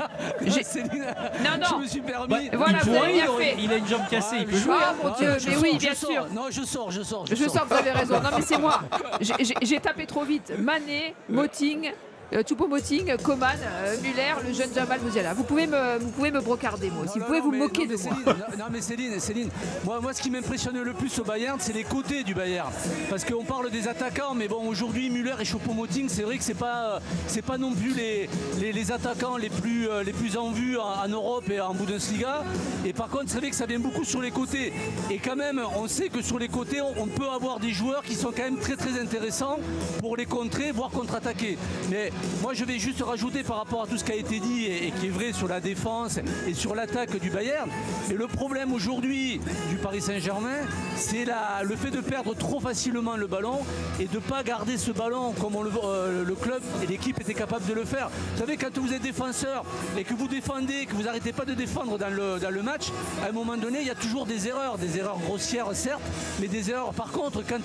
[1.61, 2.29] non, je me suis permis.
[2.29, 2.79] Bah, voilà,
[3.11, 4.75] il, il, a une jambe cassée, il peut jouer.
[5.03, 6.27] Mon Dieu, mais oui, bien sûr.
[6.33, 7.27] Non, je sors, je sors.
[7.27, 8.21] Je, sors, vous avez raison.
[8.21, 8.81] Non, mais c'est moi.
[9.21, 10.53] J'ai tapé trop vite.
[10.59, 11.93] Mané, Moting,
[12.41, 15.35] Choupo-Moting, Coman, euh, Muller, le jeune Jamal Mouziala.
[15.35, 17.19] Vous pouvez me, vous pouvez me brocarder, moi aussi.
[17.19, 18.13] Vous pouvez vous moquer de moi.
[18.59, 19.51] Non, mais Céline, Céline
[19.85, 22.71] moi, moi, ce qui m'impressionne le plus au Bayern, c'est les côtés du Bayern.
[23.11, 26.55] Parce qu'on parle des attaquants, mais bon, aujourd'hui, Muller et Choupo-Moting, c'est vrai que c'est
[26.55, 28.29] pas, c'est pas non plus les,
[28.61, 32.45] les, attaquants les plus, euh, les plus en vue en, Europe et en Bundesliga.
[32.85, 34.73] Et par contre, c'est vrai que ça vient beaucoup sur les côtés.
[35.11, 38.15] Et quand même, on sait que sur les côtés, on, peut avoir des joueurs qui
[38.15, 39.59] sont quand même très très intéressants
[40.01, 41.59] pour les contrer, voire contre-attaquer.
[41.91, 42.11] Mais
[42.43, 44.93] moi, je vais juste rajouter par rapport à tout ce qui a été dit et,
[45.01, 47.71] qui est vrai sur la défense et sur l'attaque du Bayern.
[48.11, 50.61] Et le problème aujourd'hui du Paris Saint-Germain,
[50.97, 51.25] c'est
[51.63, 53.61] le fait de perdre trop facilement le ballon
[54.01, 57.67] et de ne pas garder ce ballon comme euh, le, club et l'équipe était capable
[57.67, 58.11] de le faire.
[58.35, 59.65] Vous savez, quand vous êtes défenseur
[59.97, 62.89] et que vous défendez, que vous n'arrêtez pas de défendre dans le, dans le match,
[63.25, 66.03] à un moment donné, il y a toujours des erreurs, des erreurs grossières certes,
[66.41, 66.93] mais des erreurs.
[66.93, 67.61] Par contre, quand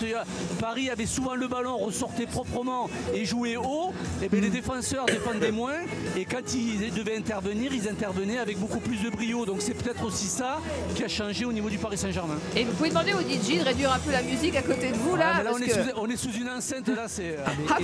[0.59, 5.51] Paris avait souvent le ballon, ressortait proprement et jouait haut, et eh les défenseurs défendaient
[5.51, 5.77] moins
[6.15, 9.45] et quand ils devaient intervenir, ils intervenaient avec beaucoup plus de brio.
[9.45, 10.59] Donc c'est peut-être aussi ça
[10.95, 12.37] qui a changé au niveau du Paris Saint-Germain.
[12.55, 14.97] Et vous pouvez demander au DJ de réduire un peu la musique à côté de
[14.97, 15.43] vous là.
[15.45, 15.51] Ah,
[15.97, 17.37] on, est sous, une enceinte là, c'est.
[17.37, 17.77] Euh, ah,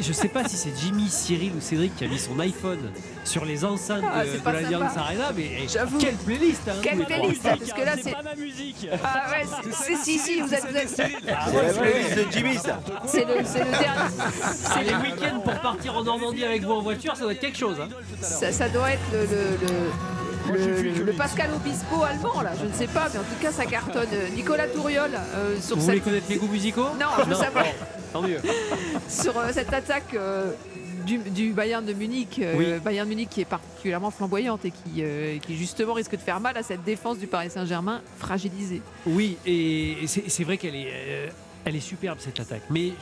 [0.00, 2.90] je sais pas si c'est Jimmy, Cyril ou Cédric qui a mis son iPhone
[3.24, 5.66] sur les enceintes ah, de, l'Alliance Arena, mais
[5.98, 8.88] quelle playlist hein, Quelle playlist Parce que là c'est pas ma musique.
[9.02, 10.64] Ah ouais, c'est si si vous êtes.
[10.88, 12.80] C'est la playlist de Jimmy ça.
[13.06, 14.10] C'est le, le dernier.
[14.42, 17.58] C'est les week-ends pour partir en Normandie avec vous en voiture, ça doit être quelque
[17.58, 17.76] chose.
[17.80, 17.88] Hein.
[18.20, 23.22] Ça, doit être le, le, Pascal Obispo allemand, là, je ne sais pas, mais en
[23.22, 24.08] tout cas, ça cartonne.
[24.34, 25.90] Nicolas Touriol, euh, sur Vous cette...
[25.90, 26.88] voulez connaître mes goûts musicaux?
[27.00, 27.64] Non, je veux savoir.
[28.12, 28.40] Tant mieux.
[29.08, 30.52] sur euh, cette attaque euh,
[31.06, 32.40] du, Bayern de Munich,
[32.84, 35.02] Bayern Munich qui est particulièrement flamboyante et qui,
[35.40, 38.82] qui, justement risque de faire mal à cette défense du Paris Saint-Germain fragilisée.
[39.06, 41.30] Oui, et c'est vrai qu'elle est,
[41.64, 42.62] elle est superbe cette attaque.
[42.70, 42.92] Mais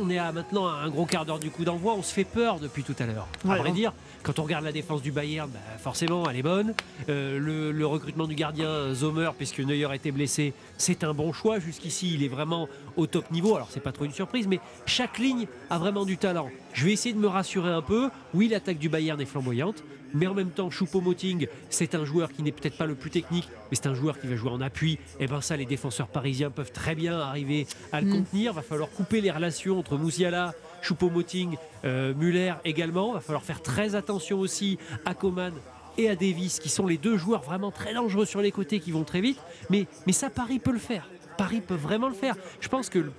[0.00, 1.94] on est à maintenant un gros quart d'heure du coup d'envoi.
[1.94, 3.28] On se fait peur depuis tout à l'heure.
[3.48, 3.92] À vrai dire,
[4.22, 6.74] quand on regarde la défense du Bayern, bah, forcément, elle est bonne.
[7.08, 11.58] Euh, le, recrutement du gardien Zomer, puisque Neuer était blessé, c'est un bon choix.
[11.58, 13.56] Jusqu'ici, il est vraiment au top niveau.
[13.56, 16.50] Alors, c'est pas trop une surprise, mais chaque ligne a vraiment du talent.
[16.74, 18.10] Je vais essayer de me rassurer un peu.
[18.34, 19.82] Oui, l'attaque du Bayern est flamboyante
[20.14, 23.48] mais en même temps, Choupo-Moting, c'est un joueur qui n'est peut-être pas le plus technique,
[23.70, 24.92] mais c'est un joueur qui va jouer en appui.
[24.92, 28.12] Et eh bien ça, les défenseurs parisiens peuvent très bien arriver à le mm.
[28.12, 28.52] contenir.
[28.52, 33.12] Va falloir couper les relations entre Mouziala, Choupo-Moting, euh, Muller également.
[33.12, 35.52] Va falloir faire très attention aussi à Coman
[35.96, 38.92] et à Davis, qui sont les deux joueurs vraiment très dangereux sur les côtés, qui
[38.92, 39.38] vont très vite.
[39.68, 41.08] Mais, mais ça, Paris peut le faire.
[41.36, 42.36] Paris peut vraiment le faire.
[42.60, 43.10] Je pense que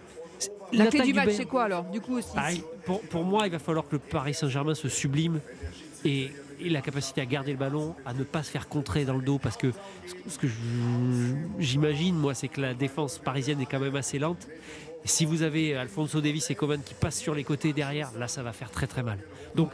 [0.72, 2.64] la clé du match, c'est quoi alors Du coup aussi.
[2.86, 5.40] Pour, pour, moi, il va falloir que le Paris Saint-Germain se sublime
[6.06, 9.16] et et la capacité à garder le ballon, à ne pas se faire contrer dans
[9.16, 9.72] le dos, parce que
[10.28, 10.48] ce que
[11.60, 14.48] j'imagine, moi, c'est que la défense parisienne est quand même assez lente.
[15.06, 18.44] si vous avez Alfonso Davis et Coman qui passent sur les côtés derrière, là, ça
[18.44, 19.20] va faire très très mal.
[19.56, 19.72] Donc,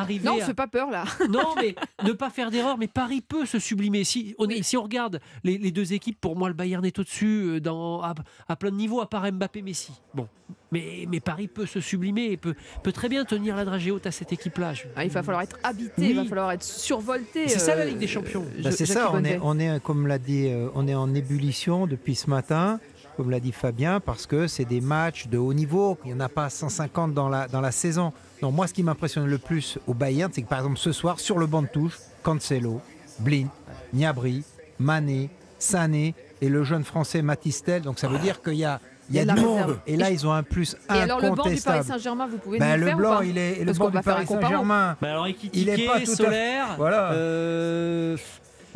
[0.00, 0.24] arriver.
[0.24, 1.04] Non, on pas peur là.
[1.28, 1.74] non, mais
[2.04, 2.78] ne pas faire d'erreur.
[2.78, 4.04] Mais Paris peut se sublimer.
[4.04, 7.60] Si on, si on regarde les, deux équipes, pour moi, le Bayern est au-dessus euh,
[7.60, 9.92] dans, à, plein de niveaux, à part Mbappé, Messi.
[10.14, 10.28] Bon,
[10.72, 14.06] mais, mais Paris peut se sublimer et peut, peut très bien tenir la dragée haute
[14.06, 14.72] à cette équipe-là.
[14.96, 17.48] Ah, il va falloir être habité, il va falloir être survolté.
[17.48, 18.44] C'est ça la euh, Ligue des Champions.
[18.62, 19.10] Bah, c'est ça.
[19.12, 22.80] On est, on est, comme l'a dit, euh, on est en ébullition depuis ce matin
[23.18, 25.98] comme l'a dit Fabien, parce que c'est des matchs de haut niveau.
[26.04, 28.12] Il n'y en a pas 150 dans la, dans la saison.
[28.42, 31.18] Non, moi, ce qui m'impressionne le plus au Bayern, c'est que par exemple ce soir,
[31.18, 32.80] sur le banc de touche, Cancelo,
[33.18, 33.48] Blin,
[33.92, 34.44] Niabri,
[34.78, 37.82] Mané, Sané et le jeune français Matistel.
[37.82, 38.80] Donc ça veut dire qu'il y a
[39.10, 39.78] il y a, du monde.
[39.86, 40.98] Et là, ils ont un plus incontestable.
[40.98, 43.38] Et alors, le banc du Paris Saint-Germain, vous pouvez ben, nous le faire blanc, il
[43.38, 44.96] est, le banc du Paris Saint-Germain.
[45.00, 46.76] Ben alors, il est pas tout Solaire, à...
[46.76, 47.12] voilà.
[47.12, 48.16] Euh...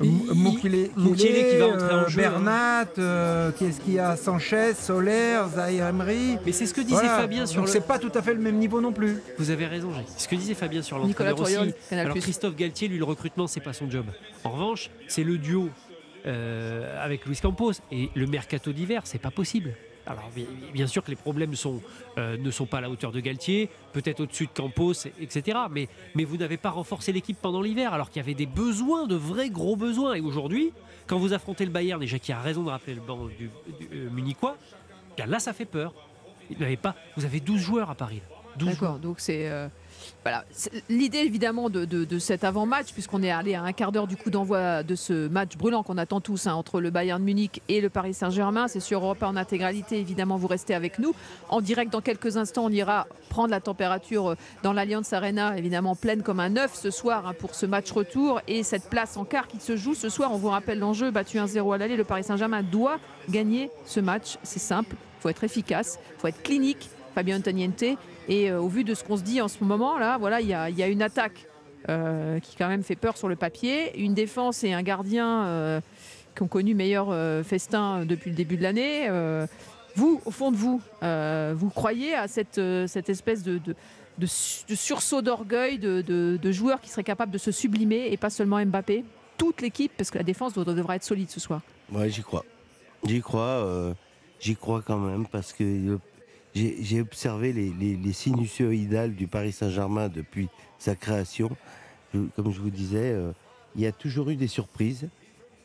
[0.02, 2.24] Moukile, qui va entrer en jeu.
[2.24, 2.30] Hein.
[2.30, 4.16] Bernat, euh, qu'est-ce qu'il y a?
[4.16, 6.38] Sanchez, Solaire, Zahir Emery.
[6.44, 7.18] Mais c'est ce que disait voilà.
[7.18, 7.72] Fabien sur Donc le...
[7.72, 9.22] c'est pas tout à fait le même niveau non plus.
[9.38, 10.00] Vous avez raison, G.
[10.16, 11.56] Ce que disait Fabien sur l'entraîneur aussi.
[11.90, 14.06] Alors Christophe Galtier, lui, le recrutement, c'est pas son job.
[14.44, 15.68] En revanche, c'est le duo
[16.26, 19.74] euh, avec Luis Campos et le mercato d'hiver, c'est pas possible.
[20.06, 20.30] Alors
[20.72, 21.80] bien sûr que les problèmes sont,
[22.18, 25.58] euh, ne sont pas à la hauteur de Galtier, peut-être au-dessus de Campos, etc.
[25.70, 29.06] Mais, mais vous n'avez pas renforcé l'équipe pendant l'hiver, alors qu'il y avait des besoins,
[29.06, 30.14] de vrais gros besoins.
[30.14, 30.72] Et aujourd'hui,
[31.06, 33.88] quand vous affrontez le Bayern, déjà qui a raison de rappeler le banc du, du
[33.92, 34.56] euh, Munichois,
[35.24, 35.94] là ça fait peur.
[36.50, 38.20] Vous, pas, vous avez 12 joueurs à Paris.
[38.58, 39.48] D'accord, donc c'est...
[39.48, 39.68] Euh...
[40.22, 40.44] Voilà.
[40.88, 44.16] L'idée évidemment de, de, de cet avant-match, puisqu'on est allé à un quart d'heure du
[44.16, 47.80] coup d'envoi de ce match brûlant qu'on attend tous hein, entre le Bayern Munich et
[47.80, 49.98] le Paris Saint-Germain, c'est sur Europe en intégralité.
[49.98, 51.12] Évidemment, vous restez avec nous.
[51.48, 56.22] En direct, dans quelques instants, on ira prendre la température dans l'Alliance Arena, évidemment pleine
[56.22, 59.48] comme un œuf ce soir hein, pour ce match retour et cette place en quart
[59.48, 60.32] qui se joue ce soir.
[60.32, 61.96] On vous rappelle l'enjeu, battu 1-0 à l'aller.
[61.96, 62.98] Le Paris Saint-Germain doit
[63.28, 64.38] gagner ce match.
[64.44, 66.90] C'est simple, il faut être efficace, il faut être clinique.
[67.14, 67.84] Fabien Antoniente
[68.28, 70.46] et euh, au vu de ce qu'on se dit en ce moment, là, voilà, il
[70.46, 71.46] y a, une attaque
[71.88, 75.80] euh, qui quand même fait peur sur le papier, une défense et un gardien euh,
[76.34, 77.14] qui ont connu meilleur
[77.44, 79.08] festin depuis le début de l'année.
[79.94, 83.60] Vous, au fond de vous, vous croyez à cette, espèce de,
[84.26, 89.04] sursaut d'orgueil de, joueurs qui seraient capables de se sublimer et pas seulement Mbappé?
[89.36, 91.62] Toute l'équipe, parce que la défense devra, devra être solide ce soir.
[91.90, 92.44] Ouais, j'y crois.
[93.04, 93.94] J'y crois.
[94.40, 95.98] j'y crois quand même parce que
[96.54, 100.48] j'ai observé les, les, les, sinusoïdales du Paris Saint-Germain depuis
[100.78, 101.50] sa création.
[102.12, 103.32] Je, comme je vous disais, euh,
[103.74, 105.08] il y a toujours eu des surprises.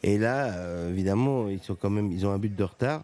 [0.04, 3.04] Et là, euh, évidemment, ils sont quand même, ils ont un but de retard.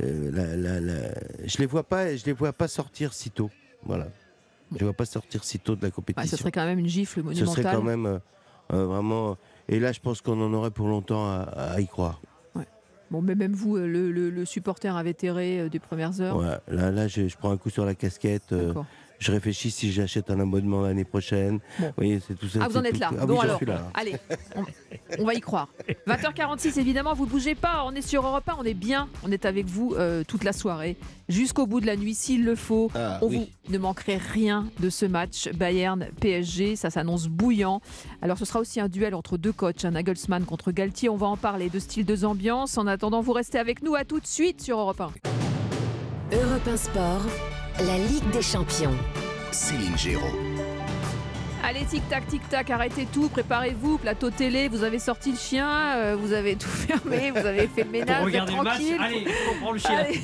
[0.00, 1.08] Euh, la, la, la...
[1.44, 3.50] Je les vois pas, je les vois pas sortir si tôt.
[3.84, 4.08] Voilà.
[4.72, 6.22] Je les vois pas sortir si tôt de la compétition.
[6.22, 7.48] Ouais, ce serait quand même une gifle monumentale.
[7.48, 8.20] Ce serait quand même
[8.68, 9.36] vraiment.
[9.68, 12.20] Et là, je pense qu'on en aurait pour longtemps à, à y croire.
[13.10, 16.36] Bon, mais même vous, le, le, le supporter invétéré euh, des premières heures.
[16.36, 18.52] Ouais, là, là je, je, prends un coup sur la casquette.
[18.52, 18.72] Euh,
[19.20, 21.60] je réfléchis si j'achète un abonnement l'année prochaine.
[21.78, 21.92] Bon.
[21.98, 22.60] Oui, c'est tout ça.
[22.62, 23.10] Ah, vous en êtes tout, là.
[23.20, 23.90] Ah, bon, oui, alors, là.
[23.94, 24.16] allez,
[24.56, 24.64] on,
[25.18, 25.68] on, va y croire.
[26.08, 27.84] 20h46, évidemment, vous ne bougez pas.
[27.86, 29.08] On est sur Europe 1, on est bien.
[29.22, 30.96] On est avec vous euh, toute la soirée,
[31.28, 32.90] jusqu'au bout de la nuit, s'il le faut.
[32.94, 33.50] Ah, on oui.
[33.66, 36.76] vous ne manquerez rien de ce match Bayern-PSG.
[36.76, 37.82] Ça s'annonce bouillant.
[38.22, 41.10] Alors, ce sera aussi un duel entre deux coachs, un Nagelsmann contre Galtier.
[41.10, 42.78] On va en parler de style, de ambiance.
[42.78, 43.94] En attendant, vous restez avec nous.
[43.94, 45.10] À tout de suite sur Europe 1.
[46.32, 47.22] Europe 1 Sport,
[47.78, 48.96] la Ligue des Champions.
[49.52, 50.26] Céline Géraud.
[51.62, 56.32] Allez, tic-tac, tic-tac, arrêtez tout, préparez-vous, plateau télé, vous avez sorti le chien, euh, vous
[56.32, 58.96] avez tout fermé, vous avez fait le ménage, vous êtes regarder le match, tranquille.
[59.00, 60.06] allez, on prend le chien.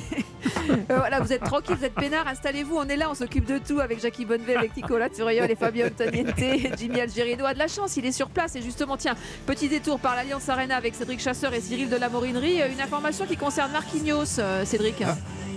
[0.69, 3.57] Euh, voilà, vous êtes tranquille, vous êtes peinard, installez-vous, on est là, on s'occupe de
[3.57, 6.35] tout avec Jackie Bonnevet, avec Nicolas Turiol et Fabien Antoniente,
[6.77, 9.99] Jimmy Algerido a de la chance, il est sur place et justement, tiens, petit détour
[9.99, 13.71] par l'Alliance Arena avec Cédric Chasseur et Cyril de la Morinerie, une information qui concerne
[13.71, 15.03] Marquinhos, euh, Cédric.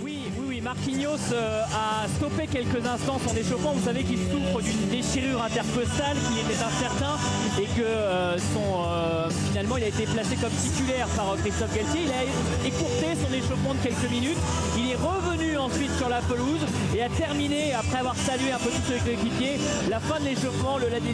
[0.63, 3.73] Marquinhos euh, a stoppé quelques instants son échauffement.
[3.73, 7.17] Vous savez qu'il souffre d'une déchirure intercostale qui était incertain
[7.59, 12.01] et que euh, euh, finalement il a été placé comme titulaire par Christophe Galtier.
[12.05, 14.37] Il a écourté son échauffement de quelques minutes.
[14.77, 16.61] Il est revenu ensuite sur la pelouse
[16.95, 19.57] et a terminé, après avoir salué un peu tous ses coéquipiers,
[19.89, 21.13] la fin de l'échauffement, le, les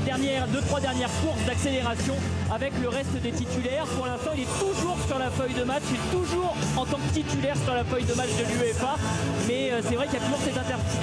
[0.52, 2.16] deux, trois dernières courses d'accélération
[2.52, 3.86] avec le reste des titulaires.
[3.96, 6.98] Pour l'instant, il est toujours sur la feuille de match, il est toujours en tant
[6.98, 8.96] que titulaire sur la feuille de match de l'UEFA.
[9.48, 10.58] Mais euh, c'est vrai qu'il y a toujours cette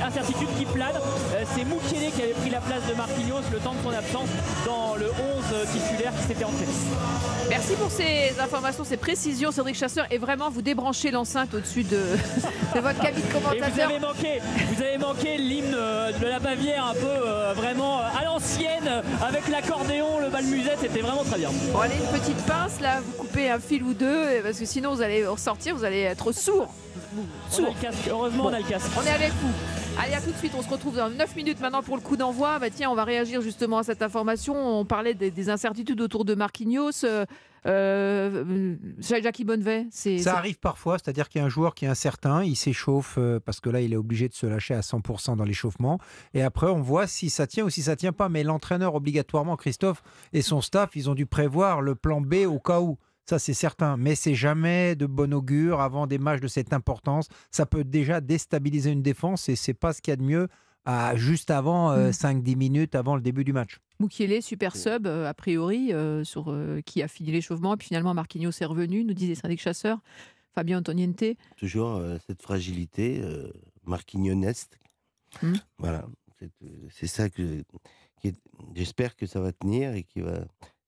[0.04, 0.96] incertitude qui plane.
[1.34, 4.28] Euh, c'est Moukielé qui avait pris la place de Marquinhos le temps de son absence
[4.66, 5.14] dans le 11
[5.72, 6.72] titulaire qui s'était entraîné.
[7.48, 10.06] Merci pour ces informations, ces précisions, Cédric Chasseur.
[10.10, 11.96] Et vraiment, vous débranchez l'enceinte au-dessus de,
[12.74, 13.70] de, votre cabine Et commentateur.
[13.72, 14.40] vous avez manqué,
[14.74, 15.76] vous avez manqué l'hymne
[16.20, 21.00] de la Bavière un peu euh, vraiment à l'ancienne avec l'accordéon, le bal musette, c'était
[21.00, 21.50] vraiment très bien.
[21.72, 24.94] Bon, allez, une petite pince là, vous coupez un fil ou deux, parce que sinon
[24.94, 26.72] vous allez ressortir, vous allez être sourd.
[27.16, 28.08] On a le casque.
[28.10, 28.50] Heureusement, Bon.
[28.50, 28.90] on a le casque.
[28.98, 29.52] On est avec vous.
[29.98, 30.52] Allez, à tout de suite.
[30.56, 32.58] On se retrouve dans 9 minutes maintenant pour le coup d'envoi.
[32.58, 34.54] Bah, tiens, on va réagir justement à cette information.
[34.80, 37.04] On parlait des, des incertitudes autour de Marquinhos.
[37.04, 37.24] Euh,
[37.66, 40.18] euh, Jackie Bonnevet, c'est.
[40.18, 43.40] Ça arrive parfois, c'est-à-dire qu'il y a un joueur qui est incertain, il s'échauffe euh,
[43.40, 45.98] parce que là, il est obligé de se lâcher à 100% dans l'échauffement.
[46.34, 48.28] Et après, on voit si ça tient ou si ça tient pas.
[48.28, 50.02] Mais l'entraîneur, obligatoirement, Christophe
[50.32, 52.98] et son staff, ils ont dû prévoir le plan B au cas où.
[53.26, 53.96] Ça, c'est certain.
[53.96, 57.28] Mais c'est jamais de bon augure avant des matchs de cette importance.
[57.50, 60.48] Ça peut déjà déstabiliser une défense et c'est pas ce qu'il y a de mieux
[60.84, 62.10] à juste avant, Mm.
[62.10, 63.78] 5-10 minutes avant le début du match.
[64.00, 67.72] Mukiele, super sub, euh, a priori, euh, sur, euh, qui a fini l'échauffement.
[67.74, 70.00] Et puis finalement, Marquinhos est revenu, nous disait Cédric Chasseur.
[70.54, 71.24] Fabien Antoniente.
[71.56, 73.50] Toujours euh, cette fragilité euh,
[73.84, 74.78] marquignoneste.
[75.42, 75.54] Hmm.
[75.78, 76.06] Voilà,
[76.38, 77.64] c'est euh, ça que
[78.74, 80.40] j'espère que ça va tenir et que va,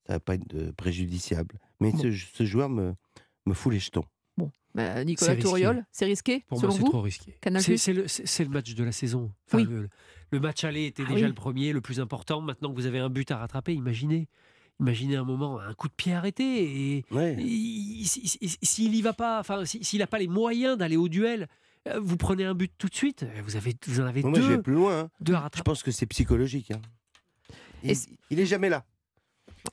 [0.05, 1.59] ça va pas être euh, préjudiciable.
[1.79, 1.99] Mais Bon.
[1.99, 2.93] ce, ce joueur me,
[3.45, 4.05] me fout les jetons.
[4.75, 5.35] Bah, Nicolas.
[5.37, 7.35] Touriol, c'est risqué Pour selon moi, c'est trop risqué.
[7.77, 9.31] C'est le, match de la saison.
[9.47, 9.63] Enfin, Oui.
[9.67, 9.89] le,
[10.29, 11.29] le match aller était Ah déjà oui.
[11.29, 12.41] le premier, le plus important.
[12.41, 14.27] Maintenant que vous avez un but à rattraper, imaginez.
[14.79, 16.43] Imaginez un moment, un coup de pied arrêté.
[16.97, 17.35] Et Ouais.
[17.41, 21.47] s'il y va pas, enfin, si- s'il n'a pas les moyens d'aller au duel,
[21.87, 23.23] euh, vous prenez un but tout de suite.
[23.23, 24.99] euh, Vous, avez, vous en avez Moi, je deux, vais plus loin.
[24.99, 25.09] hein.
[25.21, 25.63] deux à Je rattraper.
[25.71, 26.69] pense que c'est psychologique.
[26.69, 26.81] hein.
[27.83, 28.85] Il, Et c- il est jamais là.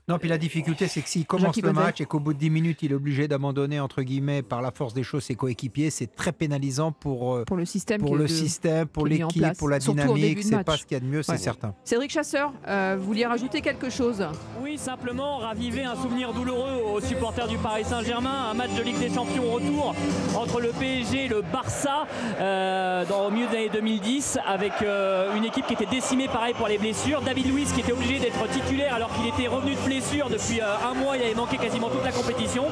[0.09, 2.51] Non, puis la difficulté, c'est que s'il commence le match et qu'au bout de 10
[2.51, 6.15] minutes, il est obligé d'abandonner, entre guillemets, par la force des choses, ses coéquipiers, c'est
[6.15, 8.01] très pénalisant pour, euh, Pour le système.
[8.01, 10.43] pour le système, pour l'équipe, pour la dynamique.
[10.43, 11.75] C'est pas ce qu'il y a de mieux, c'est certain.
[11.85, 14.27] Cédric Chasseur, euh, vous vouliez rajouter quelque chose?
[14.63, 18.51] Oui, simplement raviver un souvenir douloureux aux supporters du Paris Saint-Germain.
[18.51, 19.95] Un match de Ligue des Champions retour
[20.37, 22.07] entre le PSG et le Barça
[22.41, 26.55] euh, dans, au milieu des années 2010 avec euh, une équipe qui était décimée pareil
[26.55, 27.21] pour les blessures.
[27.23, 30.65] David Luiz qui était obligé d'être titulaire alors qu'il était revenu de blessure depuis euh,
[30.91, 31.17] un mois.
[31.17, 32.65] Il avait manqué quasiment toute la compétition.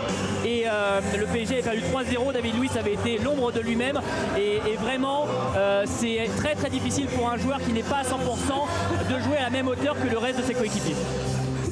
[0.45, 2.33] Et euh, le PSG avait perdu 3-0.
[2.33, 4.01] David Luiz avait été l'ombre de lui-même.
[4.39, 8.03] Et, et vraiment, euh, c'est très très difficile pour un joueur qui n'est pas à
[8.03, 8.09] 100%
[9.15, 10.95] de jouer à la même hauteur que le reste de ses coéquipiers.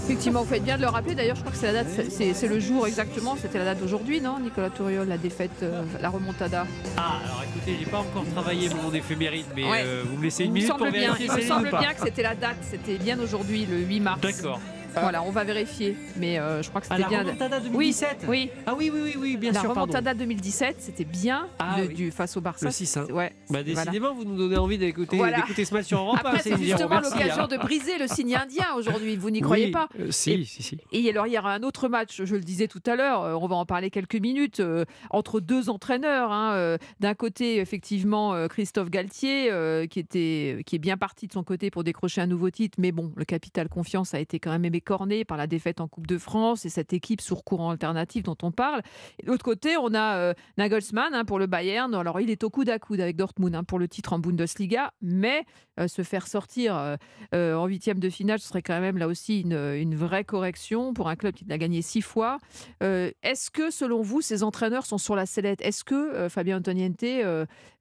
[0.05, 1.15] Effectivement, vous faites bien de le rappeler.
[1.15, 3.37] D'ailleurs, je crois que c'est la date, c'est- le jour exactement.
[3.41, 6.67] C'était la date d'aujourd'hui, non Nicolas Touriol, la défaite, euh, la remontada.
[6.97, 9.83] Ah, alors écoutez, j'ai pas encore travaillé mon éphéméride, mais Ouais.
[9.85, 11.43] euh, vous me laissez une il me minute semble pour bien, vérifier il si me
[11.55, 12.57] semble bien que c'était la date.
[12.69, 14.21] C'était bien aujourd'hui, le 8 mars.
[14.21, 14.59] D'accord.
[14.95, 15.97] Voilà, on va vérifier.
[16.17, 17.21] Mais euh, je crois que c'était la bien.
[17.23, 18.51] remontada Oui, 2017 oui.
[18.67, 19.83] Ah oui, oui, oui, oui bien la sûr, pardon.
[19.83, 21.95] remontada 2017, c'était bien Ah le- oui.
[21.95, 22.67] du face au Barça.
[22.67, 23.11] Le 6-1.
[23.13, 23.31] Ouais.
[23.51, 23.63] Bah, voilà.
[23.63, 25.37] décidément, vous nous donnez envie d'écouter Voilà.
[25.39, 26.17] d'écouter ce match sur Europe.
[26.21, 27.49] Après, hein, c'est justement l'occasion hein.
[27.49, 29.17] de briser le signe indien aujourd'hui.
[29.17, 30.79] Vous n'y croyez Oui, pas euh, Si, Et- si, si.
[30.93, 33.35] Et alors, il y aura un autre match, je le disais tout à l'heure, euh,
[33.35, 36.33] on va en parler quelques minutes, euh, entre deux entraîneurs.
[36.33, 41.27] hein, euh, D'un côté, effectivement, euh, Christophe Galtier, euh, qui, était, qui est bien parti
[41.27, 44.39] de son côté pour décrocher un nouveau titre, mais bon, le capital confiance a été
[44.39, 47.71] quand même écorné par la défaite en Coupe de France et cette équipe sur courant
[47.71, 48.81] alternatif dont on parle.
[49.19, 51.95] Et de l'autre côté, on a euh, Nagelsmann hein, pour le Bayern.
[51.95, 54.93] Alors, il est au coude à coude avec Dortmund hein, pour le titre en Bundesliga,
[55.03, 55.45] mais
[55.79, 56.97] euh, se faire sortir
[57.35, 60.95] euh, en huitième de finale, ce serait quand même là aussi une, une vraie correction
[60.95, 62.39] pour un club qui l'a gagné six fois.
[62.81, 65.61] Est-ce que, selon vous, ces entraîneurs sont sur la sellette?
[65.61, 67.05] Est-ce que Fabien Antoniente,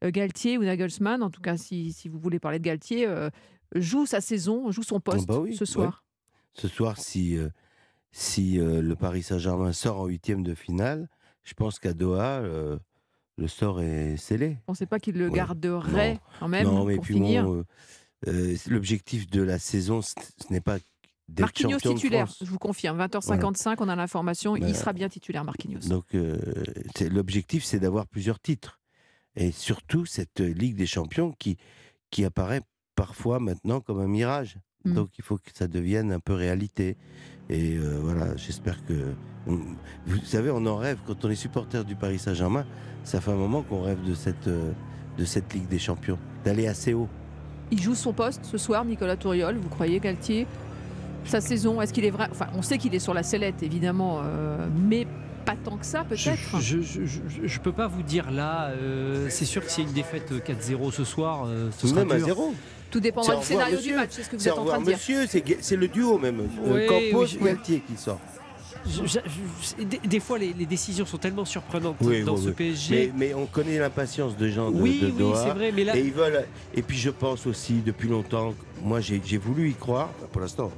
[0.04, 3.08] Galtier ou Nagelsmann, en tout cas si, si vous voulez parler de Galtier,
[3.76, 6.04] joue sa saison, joue son poste bah oui, ce soir?
[6.54, 7.50] Ce soir, si, euh,
[8.12, 11.08] si euh, le Paris Saint-Germain sort en huitième de finale,
[11.44, 12.78] je pense qu'à Doha, euh,
[13.38, 14.58] le sort est scellé.
[14.68, 15.36] On ne sait pas qu'il le Ouais.
[15.36, 16.20] garderait Non.
[16.40, 17.46] quand même non, mais pour puis finir.
[17.46, 17.64] bon,
[18.68, 20.14] l'objectif de la saison, ce
[20.50, 20.78] n'est pas
[21.30, 22.98] d'être Marquinhos titulaire, je vous confirme.
[23.00, 25.88] 20h55, on a l'information, il sera bien titulaire, Marquinhos.
[25.88, 26.14] Donc,
[27.02, 28.80] l'objectif, c'est d'avoir plusieurs titres.
[29.36, 31.58] Et surtout, cette Ligue des Champions qui,
[32.10, 32.62] qui apparaît
[32.96, 34.58] parfois maintenant comme un mirage.
[34.86, 34.94] Mmh.
[34.94, 36.98] Donc il faut que ça devienne un peu réalité.
[37.50, 38.94] Et euh, voilà, j'espère que...
[39.48, 42.66] Vous savez, on en rêve quand on est supporter du Paris Saint-Germain.
[43.04, 44.72] Ça fait un moment qu'on rêve de cette, euh,
[45.18, 47.10] de cette Ligue des Champions, d'aller assez haut.
[47.72, 50.46] Il joue son poste ce soir, Nicolas Touriol, vous croyez, Galtier
[51.26, 52.28] Sa saison, est-ce qu'il est vrai?
[52.32, 55.08] Enfin, on sait qu'il est sur la sellette, évidemment, euh, mais
[55.46, 58.72] pas tant que ça, peut-être Je ne peux pas vous dire là.
[59.30, 62.06] C'est sûr que s'il y a une défaite 4-0 ce soir, ce sera.
[62.06, 62.26] Même dur.
[62.26, 62.54] à 0
[62.92, 63.96] tout dépendra du scénario du monsieur.
[63.96, 64.98] match, c'est ce que vous C'est êtes en revoir, train de dire.
[64.98, 66.40] monsieur, c'est le duo même.
[66.40, 68.20] Euh, Oui, Campos, oui, Galtier qui sort.
[68.88, 69.20] Je- je-
[69.78, 72.54] je- des, des fois, les, les décisions sont tellement surprenantes Oui, dans oui, ce oui.
[72.56, 73.12] PSG.
[73.14, 75.44] Mais, mais on connaît l'impatience de gens de, oui, de oui, Doha.
[75.44, 75.72] c'est vrai.
[75.74, 76.46] Mais là, Et ils veulent.
[76.74, 80.10] Et puis je pense aussi depuis longtemps, moi j'ai voulu y croire.
[80.32, 80.72] Pour l'instant,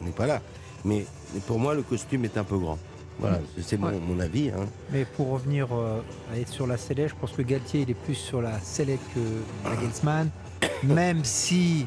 [0.00, 0.40] on n'est pas là.
[0.84, 1.04] Mais,
[1.34, 2.78] mais pour moi, le costume est un peu grand.
[3.18, 4.00] Voilà, c'est mon, Ouais.
[4.08, 4.48] mon avis.
[4.48, 4.64] hein.
[4.90, 6.00] Mais pour revenir euh,
[6.32, 9.00] à être sur la sellette, je pense que Galtier il est plus sur la sellette
[9.14, 9.20] que
[9.68, 10.30] Nagelsmann,
[10.82, 11.86] même si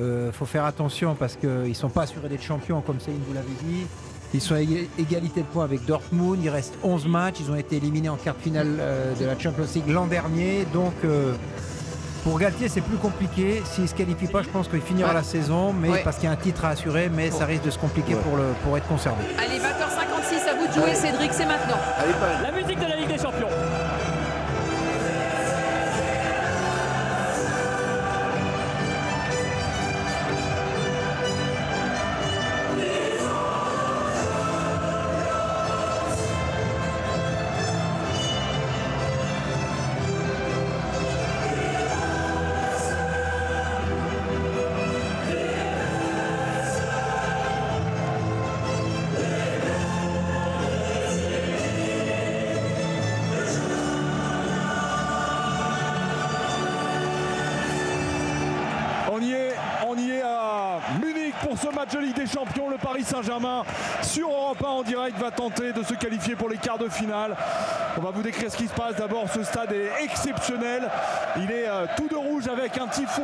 [0.00, 3.34] euh, faut faire attention parce qu'ils ne sont pas assurés d'être champions, comme Céline vous
[3.34, 3.86] l'avait dit.
[4.34, 7.54] Ils sont à éga- égalité de points avec Dortmund, il reste 11 matchs, ils ont
[7.56, 10.66] été éliminés en quart de finale euh, de la Champions League l'an dernier.
[10.74, 11.32] Donc euh,
[12.24, 13.62] pour Galtier c'est plus compliqué.
[13.64, 15.14] S'il ne se qualifie pas, je pense qu'il finira Ouais.
[15.14, 16.00] la saison, mais Ouais.
[16.04, 18.20] parce qu'il y a un titre à assurer, mais ça risque de se compliquer Ouais.
[18.22, 19.22] pour, le, pour être conservé.
[19.38, 21.78] Allez, 20h56, à vous de jouer, Cédric, c'est maintenant.
[21.96, 22.34] Allez, Paris.
[22.42, 22.95] La musique de la
[63.06, 63.62] Saint-Germain
[64.02, 67.36] sur Europe 1 en direct va tenter de se qualifier pour les quarts de finale.
[67.96, 68.96] On va vous décrire ce qui se passe.
[68.96, 70.90] D'abord, ce stade est exceptionnel.
[71.36, 73.22] Il est euh, tout de rouge avec un tifo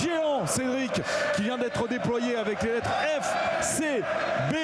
[0.00, 0.92] géant, Cédric,
[1.34, 2.90] qui vient d'être déployé avec les lettres
[3.20, 4.02] F, C,
[4.50, 4.54] B,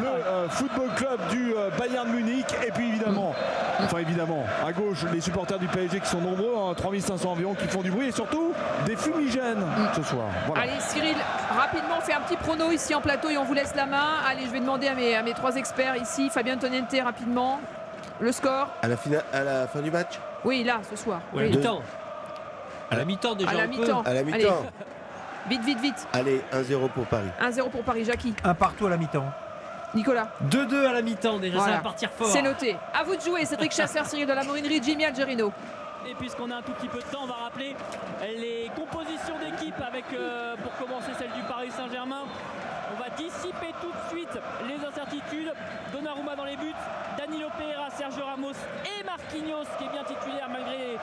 [0.00, 2.46] le euh, football club du euh, Bayern Munich.
[2.66, 3.34] Et puis évidemment,
[3.80, 7.66] enfin évidemment, à gauche, les supporters du PSG qui sont nombreux, 3500 hein, environ, qui
[7.66, 8.52] font du bruit et surtout
[8.86, 9.64] des fumigènes
[9.96, 10.26] ce soir.
[10.54, 11.16] Allez, Cyril,
[11.56, 14.18] rapidement, on fait un petit prono ici en plateau et on vous laisse la main.
[14.28, 16.30] Allez, je vais demander à mes, à mes trois experts ici.
[16.30, 17.60] Fabien Toniente, rapidement.
[18.20, 18.96] Le score à la,
[19.32, 20.18] à la fin du match?
[20.44, 21.20] Oui, là, ce soir.
[21.32, 21.52] Oui.
[22.90, 23.50] À la mi-temps déjà.
[23.50, 24.02] À la mi-temps.
[24.02, 24.66] À la mi-temps.
[25.48, 26.08] Vite, vite, vite.
[26.12, 27.28] Allez, 1-0 pour Paris.
[27.40, 28.34] 1-0 pour Paris, Jackie.
[28.44, 29.24] Un partout à la mi-temps.
[29.94, 32.26] Nicolas 2-2 à la mi-temps, déjà, ça va partir fort.
[32.26, 32.76] C'est noté.
[32.92, 35.50] À vous de jouer, Cédric Chasseur, Cyril de la Morinerie, Jimmy Algerino.
[36.08, 37.74] Et puisqu'on a un tout petit peu de temps, on va rappeler
[38.36, 42.24] les compositions d'équipe avec, euh, pour commencer, celle du Paris Saint-Germain.
[42.94, 45.52] On va dissiper tout de suite les incertitudes.
[45.92, 46.74] Donnarumma dans les buts,
[47.18, 50.96] Danilo Pereira, Sergio Ramos et Marquinhos qui est bien titulaire malgré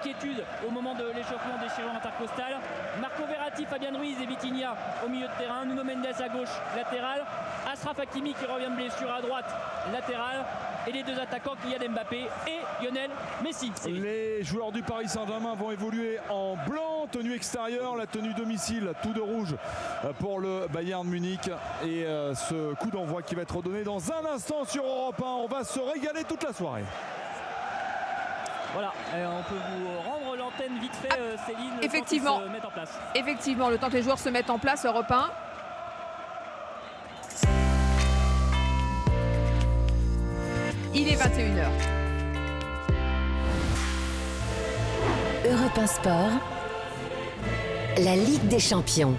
[0.00, 2.56] inquiétudes au moment de l'échauffement des chirurgiens intercostales.
[3.00, 4.74] Marco Verratti, Fabien Ruiz et Vitinha
[5.04, 5.64] au milieu de terrain.
[5.64, 7.24] Nuno Mendes à gauche, latéral.
[7.70, 9.46] Ashraf Hakimi qui revient de blessure à droite,
[9.92, 10.44] latéral
[10.86, 13.10] et les deux attaquants Kylian Mbappé et Lionel
[13.44, 13.70] Messi.
[13.86, 19.12] Les joueurs du Paris Saint-Germain vont évoluer en blanc, tenue extérieure, la tenue domicile, tout
[19.12, 19.54] de rouge
[20.04, 21.50] euh, pour le Bayern Munich
[21.84, 25.26] et euh, ce coup d'envoi qui va être donné dans un instant sur Europe 1.
[25.26, 26.84] On va se régaler toute la soirée.
[28.72, 31.72] Voilà, on peut vous rendre l'antenne vite fait, euh, Céline.
[31.82, 32.40] Effectivement.
[32.40, 32.98] Se en place.
[33.14, 35.30] Effectivement, le temps que les joueurs se mettent en place, Europe 1.
[40.94, 41.68] Il est 21h.
[45.46, 46.30] Europe 1 Sport,
[47.98, 49.16] la Ligue des Champions.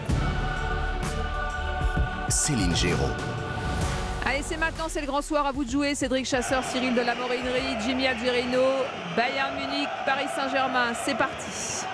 [2.30, 3.12] Céline Géraud.
[4.42, 5.94] Allez, c'est maintenant, c'est le grand soir à vous de jouer.
[5.94, 8.64] Cédric Chasseur, Cyril de la Morinerie, Jimmy Algerino,
[9.16, 10.94] Bayern Munich, Paris Saint-Germain.
[11.06, 11.86] C'est parti.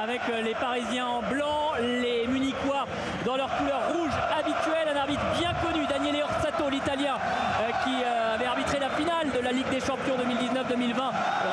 [0.00, 2.86] Avec euh, les Parisiens en blanc, les Munichois
[3.24, 4.94] dans leur couleur rouge habituelle.
[4.94, 9.40] Un arbitre bien connu, Daniele Orsato, l'italien, euh, qui euh, avait arbitré la finale de
[9.40, 10.94] la Ligue des Champions 2019-2020,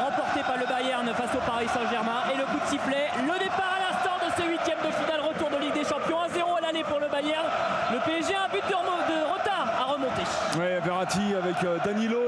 [0.05, 2.29] remportée par le Bayern face au Paris Saint-Germain.
[2.33, 5.49] Et le coup de sifflet, le départ à l'instant de ce huitième de finale, retour
[5.49, 7.47] de Ligue des Champions, 1-0 à l'année pour le Bayern.
[7.91, 10.23] Le PSG a un but de retard à remonter.
[10.57, 12.22] Ouais, Verratti avec Danilo,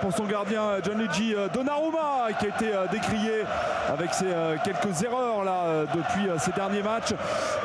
[0.00, 3.44] pour son gardien Gianluigi Donnarumma qui a été décrié
[3.88, 4.26] avec ses
[4.64, 7.14] quelques erreurs là depuis ces derniers matchs.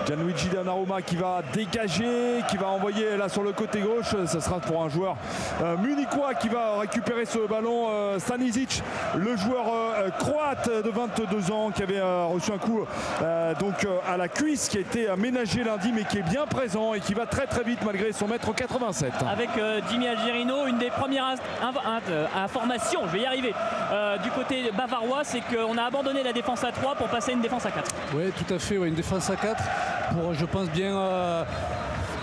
[0.06, 4.16] Gianluigi Donnarumma qui va dégager, qui va envoyer là sur le côté gauche.
[4.28, 5.16] Ce sera pour un joueur
[5.80, 7.88] munichois qui va récupérer ce ballon.
[8.20, 8.84] Stanisic,
[9.16, 9.66] le joueur
[10.20, 12.86] croate de 22 ans qui avait reçu un coup
[13.60, 17.00] donc à la cuisse qui a été aménagé lundi mais qui est bien présent et
[17.00, 19.12] qui va très très vite malgré son mètre 87.
[19.32, 19.50] Avec
[19.90, 21.24] Jimmy Algerino, une des premières
[22.36, 23.54] informations, je vais y arriver,
[23.92, 27.34] euh, du côté bavarois, c'est qu'on a abandonné la défense à 3 pour passer à
[27.36, 27.92] une défense à 4.
[28.16, 29.64] Oui, tout à fait, une défense à 4
[30.12, 30.96] pour, je pense, bien.
[30.96, 31.44] Euh,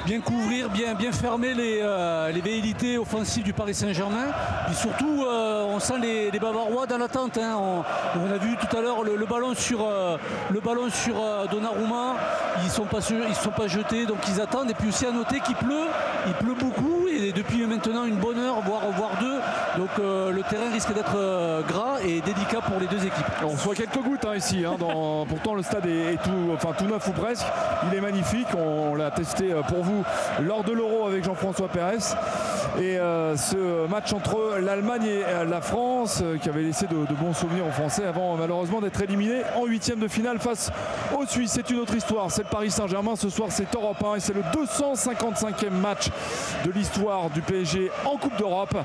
[0.05, 4.29] bien couvrir, bien, bien fermer les, euh, les offensives du Paris Saint-Germain.
[4.67, 7.39] Puis surtout, euh, on sent les, les, Bavarois dans l'attente.
[7.39, 7.57] Hein.
[8.17, 10.17] On, a vu tout à l'heure le, ballon sur, euh,
[10.51, 11.15] le ballon sur
[11.51, 12.17] Donnarumma.
[12.63, 14.71] Ils ne sont, pas, sont pas jetés, donc ils attendent.
[14.71, 15.89] Et puis aussi à noter qu'il pleut.
[16.27, 19.40] Il pleut beaucoup et depuis maintenant une bonne heure, voire, voire deux.
[19.81, 23.25] Donc le terrain risque d'être gras et délicat pour les deux équipes.
[23.43, 24.63] On reçoit quelques gouttes hein, ici.
[24.67, 24.77] Hein,
[25.27, 27.47] pourtant le stade est, tout, enfin, tout neuf ou presque.
[27.91, 28.49] Il est magnifique.
[28.55, 30.05] On, l'a testé pour vous
[30.43, 31.97] lors de l'Euro avec Jean-François Pérez.
[32.79, 37.15] Et euh, ce match entre l'Allemagne et la France euh, qui avait laissé de, de,
[37.15, 40.71] bons souvenirs aux Français avant malheureusement d'être éliminé en huitième de finale face
[41.19, 41.53] aux Suisses.
[41.53, 42.31] C'est une autre histoire.
[42.31, 43.17] C'est le Paris Saint-Germain.
[43.17, 46.11] Ce soir, c'est Europe 1 et c'est le 255e match
[46.67, 48.77] de l'histoire du PSG en Coupe d'Europe.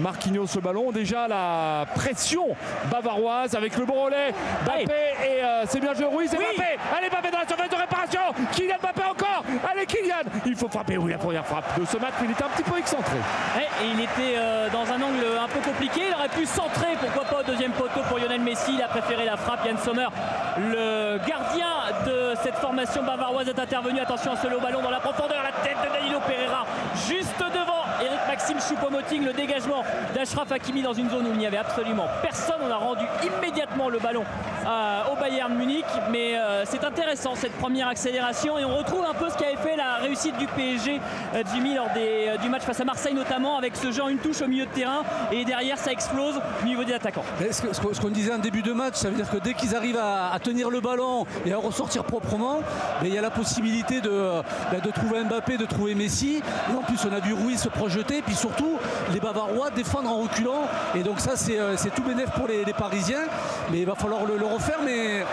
[0.00, 0.92] Marquinhos ce ballon.
[0.92, 2.48] Déjà la pression
[2.90, 4.34] bavaroise avec le bon relais.
[4.64, 4.84] Mbappé
[5.24, 6.44] et euh, c'est bien joué Ruiz et Oui.
[6.56, 6.78] Mbappé.
[6.98, 8.20] Allez Mbappé dans la surface de réparation.
[8.52, 9.44] Kylian Mbappé encore.
[9.64, 10.30] Allez Kylian.
[10.44, 10.98] Il faut frapper.
[10.98, 12.14] Oui, la première frappe de ce match.
[12.22, 13.16] Il était un petit peu excentré.
[13.56, 16.02] Ouais, et il était euh, dans un angle un peu compliqué.
[16.08, 18.74] Il aurait pu centrer, pourquoi pas au deuxième poteau pour Lionel Messi.
[18.74, 19.64] Il a préféré la frappe.
[19.64, 20.08] Yann Sommer,
[20.58, 21.66] le gardien
[22.06, 24.00] de cette formation bavaroise, est intervenu.
[24.00, 25.42] Attention à ce low ballon dans la profondeur.
[25.42, 26.66] La tête de Danilo Pereira
[27.08, 29.82] juste devant Eric Maxime Choupo-Moting, le dégagement
[30.14, 32.56] d'Ashraf Hakimi dans une zone où il n'y avait absolument personne.
[32.62, 34.24] On a rendu immédiatement le ballon
[35.10, 35.86] au Bayern Munich.
[36.10, 36.34] Mais
[36.64, 39.96] c'est intéressant cette première accélération et on retrouve un peu ce qui avait fait la
[39.96, 41.00] réussite du PSG,
[41.52, 44.48] Jimmy, lors des, du match face à Marseille notamment, avec ce genre une touche au
[44.48, 47.24] milieu de terrain et derrière ça explose au niveau des attaquants.
[47.50, 50.36] ce, qu'on disait en début de match, ça veut dire que dès qu'ils arrivent à,
[50.42, 52.60] tenir le ballon et à ressortir proprement,
[53.02, 56.42] il y a la possibilité de, ben, de trouver Mbappé, de trouver Messi.
[56.70, 58.78] Et en plus, on a vu Ruiz se projeter, puis surtout
[59.12, 60.68] les Bavarois défendre en reculant.
[60.94, 63.24] Et donc ça, c'est euh, tout bénéf pour les, Parisiens.
[63.70, 64.78] Mais il va falloir le, le refaire.
[64.84, 65.24] Mais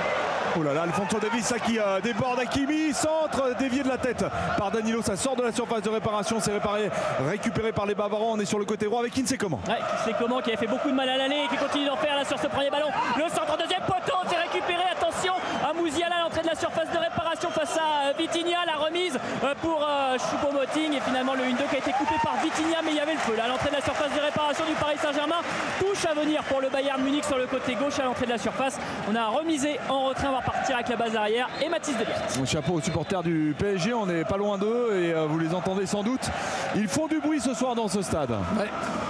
[0.55, 4.23] Oh là là, Alfonso Davis qui euh, déborde Akimi, centre dévié de la tête
[4.55, 6.91] par Danilo, ça sort de la surface de réparation, c'est réparé,
[7.27, 9.59] récupéré par les Bavarois, on est sur le côté droit avec sait comment.
[9.67, 11.95] Ouais, c'est comment qui a fait beaucoup de mal à l'aller et qui continue d'en
[11.95, 12.89] faire là sur ce premier ballon.
[13.17, 15.33] Le centre deuxième poteau, c'est récupéré, attention
[15.67, 19.17] à Mouziala à l'entrée de la surface de réparation face à euh, Vitinha, la remise
[19.43, 19.85] euh, pour
[20.17, 23.13] Choupo-Moting et finalement le 1-2 qui a été coupé par Vitinha mais il y avait
[23.13, 25.41] le feu là à l'entrée de la surface de réparation du Paris Saint-Germain.
[25.79, 28.37] Touche à venir pour le Bayern Munich sur le côté gauche à l'entrée de la
[28.37, 28.77] surface.
[29.11, 32.21] On a remisé en retrait, on va partir avec la base arrière et Mathis Delert.
[32.37, 35.53] Mon chapeau aux supporters du PSG, on n'est pas loin d'eux et euh, vous les
[35.53, 36.29] entendez sans doute.
[36.75, 38.31] Ils font du bruit ce soir dans ce stade.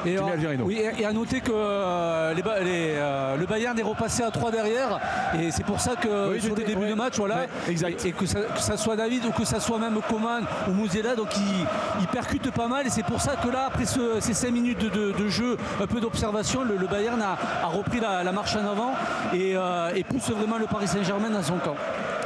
[0.06, 0.18] Et,
[0.64, 5.00] oui, et, à noter que euh, euh, le Bayern est repassé à 3 derrière
[5.40, 8.06] et c'est pour ça que sur le début de match, voilà, exact.
[8.06, 12.08] Et, que, ça, soit David ou que ça soit même Coman ou Mouzela, donc il,
[12.08, 15.58] percute pas mal et c'est pour ça que là, après ces 5 minutes de, jeu,
[15.82, 18.94] un peu d'observation, le, Bayern a, repris la, marche en avant
[19.34, 19.56] et,
[19.96, 21.76] et pousse vraiment le Paris Saint-Germain dans son camp.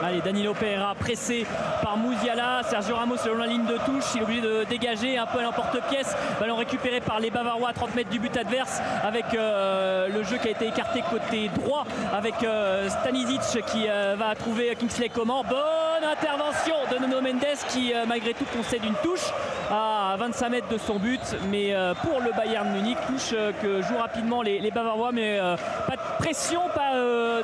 [0.04, 1.46] Allez, Danilo Pereira pressé
[1.82, 2.62] par Mouziala.
[2.70, 4.06] Sergio Ramos selon la ligne de touche.
[4.14, 6.16] Il est obligé de dégager un peu à l'emporte-pièce.
[6.40, 10.38] Ballon récupéré par les Bavarois à 30 mètres du but adverse avec euh, le jeu
[10.38, 15.44] qui a été écarté côté droit avec euh, Stanisic qui euh, va trouver Kingsley Coman.
[15.78, 19.32] Bonne intervention de Nuno Mendes qui malgré tout concède une touche
[19.70, 21.22] à 25 mètres de son but.
[21.52, 21.74] Mais
[22.04, 25.12] pour le Bayern Munich, touche que jouent rapidement les, Bavarois.
[25.12, 25.40] Mais
[25.88, 26.94] pas de pression, pas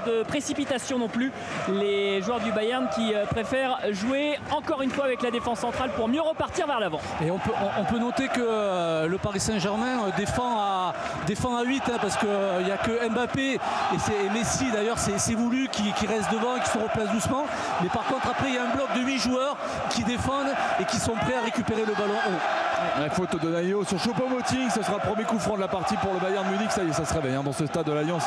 [0.05, 1.31] de précipitation non plus.
[1.69, 5.91] Les joueurs du Bayern qui euh, préfère jouer encore une fois avec la défense centrale
[5.91, 6.99] pour mieux repartir vers l'avant.
[7.21, 10.93] Et on peut, on, peut, noter que euh, le Paris Saint-Germain euh, défend à,
[11.27, 15.67] défend à 8 hein, parce qu'il n'y a que Mbappé et, Messi d'ailleurs c'est voulu
[15.69, 17.45] qui, restent devant et qui se replacent doucement.
[17.81, 19.57] Mais par contre après il y a un bloc de 8 joueurs
[19.89, 23.09] qui défendent et qui sont prêts à récupérer le ballon haut.
[23.13, 26.13] Faute de Nayo sur Choupo-Moting, ce sera le premier coup franc de la partie pour
[26.13, 26.71] le Bayern Munich.
[26.71, 28.24] Ça y est, ça se réveille hein, dans ce stade de l'Alliance.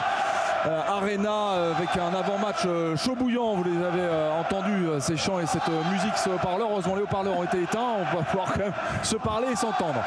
[0.67, 3.55] Euh, Arena euh, avec un avant-match euh, chaud bouillant.
[3.55, 6.69] Vous les avez entendus, ces chants et cette musique sur haut-parleur.
[6.71, 7.81] Heureusement, les haut-parleurs ont été éteints.
[8.01, 10.01] On va pouvoir quand même se parler et s'entendre.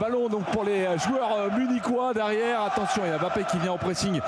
[0.00, 2.62] ballon donc pour les joueurs munichois derrière.
[2.62, 4.20] Attention, il y a Mbappé qui vient au pressing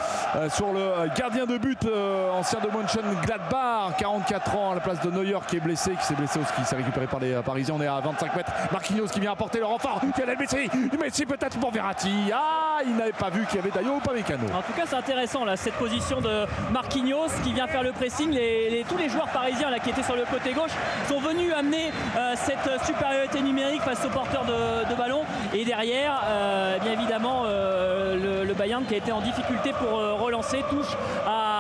[0.49, 1.86] sur le gardien de but,
[2.32, 6.14] ancien de Gladbach 44 ans à la place de Neuer qui est blessé, qui s'est
[6.14, 6.64] blessé au ski.
[6.64, 7.74] s'est récupéré par les Parisiens.
[7.76, 8.53] On est à 25 mètres.
[8.72, 10.01] Marquinhos qui vient apporter le renfort.
[10.16, 10.70] Lionel Messi,
[11.01, 12.30] Messi peut-être pour Verratti.
[12.32, 14.47] Ah, il n'avait pas vu qu'il y avait Dayo ou pas Mécano.
[14.55, 18.30] En tout cas, c'est intéressant cette position de Marquinhos qui vient faire le pressing.
[18.30, 20.70] Les, tous les joueurs parisiens qui étaient sur le côté gauche
[21.09, 25.22] sont venus amener euh, cette supériorité numérique face aux porteurs de, ballon.
[25.53, 30.64] Et derrière, euh, bien évidemment, euh, le, Bayern qui a été en difficulté pour relancer
[30.70, 31.55] touche à,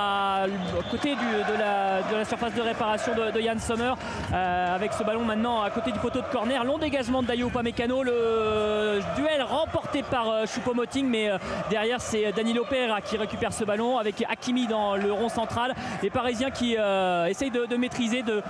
[0.90, 3.92] côté de, la, surface de réparation de, Yann Sommer
[4.32, 6.64] avec ce ballon maintenant à côté du poteau de corner.
[6.64, 8.02] Long dégagement de Dayo Upamecano.
[8.02, 11.30] Le duel remporté par Choupo-Moting, mais
[11.70, 15.74] derrière c'est Danilo Pereira qui récupère ce ballon avec Hakimi dans le rond central.
[16.02, 18.42] Les Parisiens qui euh, essayent de, maîtriser, de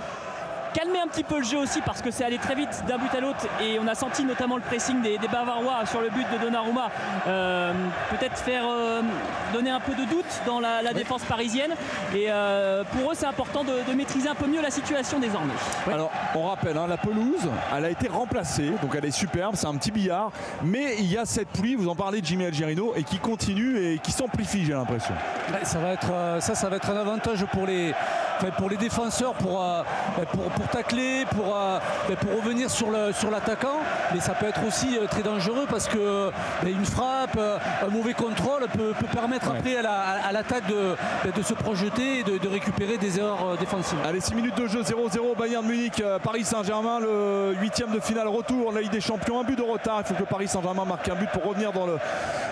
[0.77, 3.13] calmer un petit peu le jeu aussi parce que c'est allé très vite d'un but
[3.15, 6.37] à l'autre et on a senti notamment le pressing des, Bavarois sur le but de
[6.37, 6.91] Donnarumma
[7.27, 7.73] euh,
[8.11, 9.01] peut-être faire euh,
[9.53, 11.71] donner un peu de doute dans la, défense parisienne
[12.15, 12.27] et
[12.91, 15.53] pour eux c'est important de, maîtriser un peu mieux la situation désormais.
[15.91, 19.67] Alors on rappelle hein, la pelouse elle a été remplacée donc elle est superbe c'est
[19.67, 20.31] un petit billard
[20.63, 23.79] mais il y a cette pluie vous en parlez de Jimmy Algerino et qui continue
[23.79, 25.13] et qui s'amplifie j'ai l'impression.
[25.63, 27.93] Ça va être ça ça va être un avantage pour les
[28.57, 29.83] pour les défenseurs pour, euh,
[30.31, 31.79] pour, pour, tacler, pour, euh,
[32.21, 33.79] pour revenir sur l'attaquant.
[33.79, 36.31] Sur mais ça peut être aussi euh, très dangereux parce que
[36.65, 40.95] une frappe, un mauvais contrôle peut, permettre après à l'attaque de,
[41.31, 43.99] de, se projeter et de, récupérer des erreurs défensives.
[44.05, 48.71] Allez, 6 minutes de jeu, 0-0 Bayern Munich, Paris Saint-Germain, le huitième de finale retour,
[48.71, 50.01] la Ligue des Champions, un but de retard.
[50.01, 51.97] Il faut que Paris Saint-Germain marque un but pour revenir dans, le,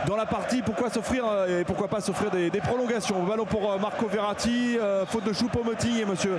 [0.07, 0.61] dans la partie.
[0.61, 3.23] Pourquoi s'offrir et pourquoi pas s'offrir des, prolongations?
[3.23, 6.37] Ballon pour Marco Verratti, faute de Choupo Choupo-Moting et monsieur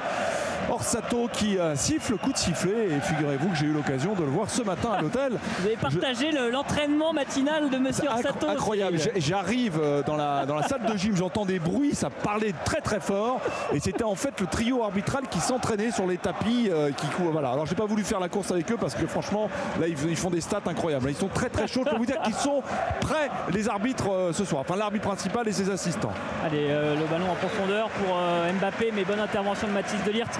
[0.70, 2.88] Orsato qui siffle, coup de sifflet.
[2.90, 5.32] Et figurez-vous que j'ai eu l'occasion de le voir ce matin à l'hôtel.
[5.61, 8.48] Vous avez partagé l'entraînement matinal de monsieur Orsato.
[8.48, 8.98] Incroyable.
[9.16, 13.00] J'arrive dans la, dans la salle de gym, j'entends des bruits, ça parlait très très
[13.00, 13.40] fort.
[13.72, 16.70] Et c'était en fait le trio arbitral qui s'entraînait sur les tapis.
[16.96, 17.50] qui, voilà.
[17.50, 19.48] Alors j'ai pas voulu faire la course avec eux parce que franchement,
[19.80, 21.11] là ils, font des stats incroyables.
[21.11, 21.82] Ils sont très très chauds.
[21.84, 22.62] Je peux vous dire qu'ils sont
[23.00, 24.62] prêts, les arbitres, ce soir.
[24.62, 26.12] Enfin l'arbitre principal et ses assistants.
[26.44, 28.16] Allez, le ballon en profondeur pour
[28.61, 30.38] Mbappé, mais bonne intervention de Mathis Delirte.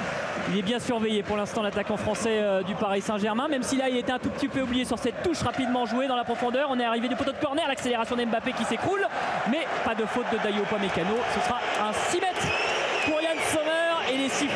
[0.51, 3.89] Il est bien surveillé pour l'instant l'attaquant français euh, du Paris Saint-Germain, même si là
[3.89, 6.69] il était un tout petit peu oublié sur cette touche rapidement jouée dans la profondeur.
[6.71, 9.07] On est arrivé du poteau de corner, l'accélération d'Mbappé qui s'écroule,
[9.51, 11.17] mais pas de faute de Dayo Mécano.
[11.35, 12.47] Ce sera un 6 mètres
[13.05, 14.56] pour Yann Sommer et les sifflets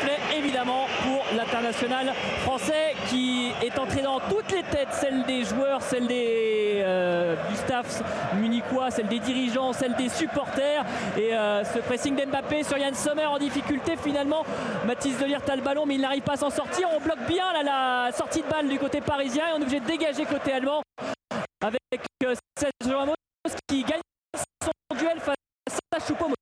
[1.41, 2.13] l'international
[2.43, 7.55] français qui est entré dans toutes les têtes, celle des joueurs, celle des, euh, du
[7.55, 8.03] staff
[8.35, 10.85] munichois, celle des dirigeants, celle des supporters.
[11.17, 14.45] Et euh, ce pressing d'Mbappé sur Yann Sommer en difficulté finalement.
[14.85, 16.87] Mathis Delirte a le ballon mais il n'arrive pas à s'en sortir.
[16.95, 19.85] On bloque bien la sortie de balle du côté parisien et on est obligé de
[19.85, 20.83] dégager côté allemand
[21.61, 21.81] avec
[22.23, 22.97] euh, Sergio
[23.67, 24.01] qui gagne
[24.63, 25.35] son duel face
[25.91, 26.41] à Choupo-Moting.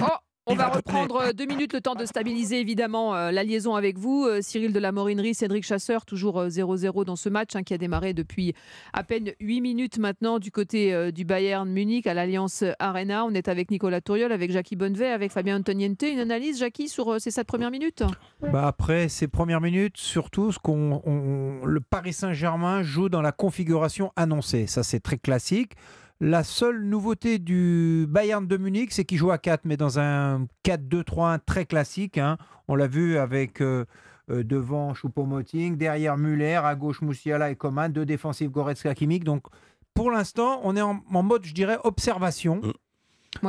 [0.00, 0.06] Oh,
[0.50, 4.24] on va reprendre deux minutes le temps de stabiliser évidemment euh, la liaison avec vous.
[4.24, 7.74] Euh, Cyril de la Morinerie, Cédric Chasseur, toujours 0-0 euh, dans ce match hein, qui
[7.74, 8.54] a démarré depuis
[8.94, 13.24] à peine 8 minutes maintenant du côté du Bayern Munich à l'Alliance Arena.
[13.26, 16.02] On est avec Nicolas Touriol, avec Jackie Bonnevet, avec Fabien Antoniente.
[16.02, 18.04] Une analyse, Jackie, sur ces 7 premières minutes?
[18.40, 24.12] Bah Après ces premières minutes, surtout ce qu'on, le Paris Saint-Germain joue dans la configuration
[24.16, 24.66] annoncée.
[24.66, 25.72] Ça, c'est très classique.
[26.20, 30.46] La seule nouveauté du Bayern de Munich, c'est qu'il joue à 4, mais dans un
[30.64, 32.18] 4-2-3-1 très classique.
[32.18, 32.38] Hein.
[32.66, 33.84] On l'a vu avec euh,
[34.30, 39.22] euh, devant Choupo-Moting, derrière Muller, à gauche Moussiala et Coman, deux défensifs Goretzka Kimmich.
[39.22, 39.46] Donc
[39.94, 42.56] pour l'instant, on est en, mode, je dirais, observation.
[42.56, 42.72] Mm.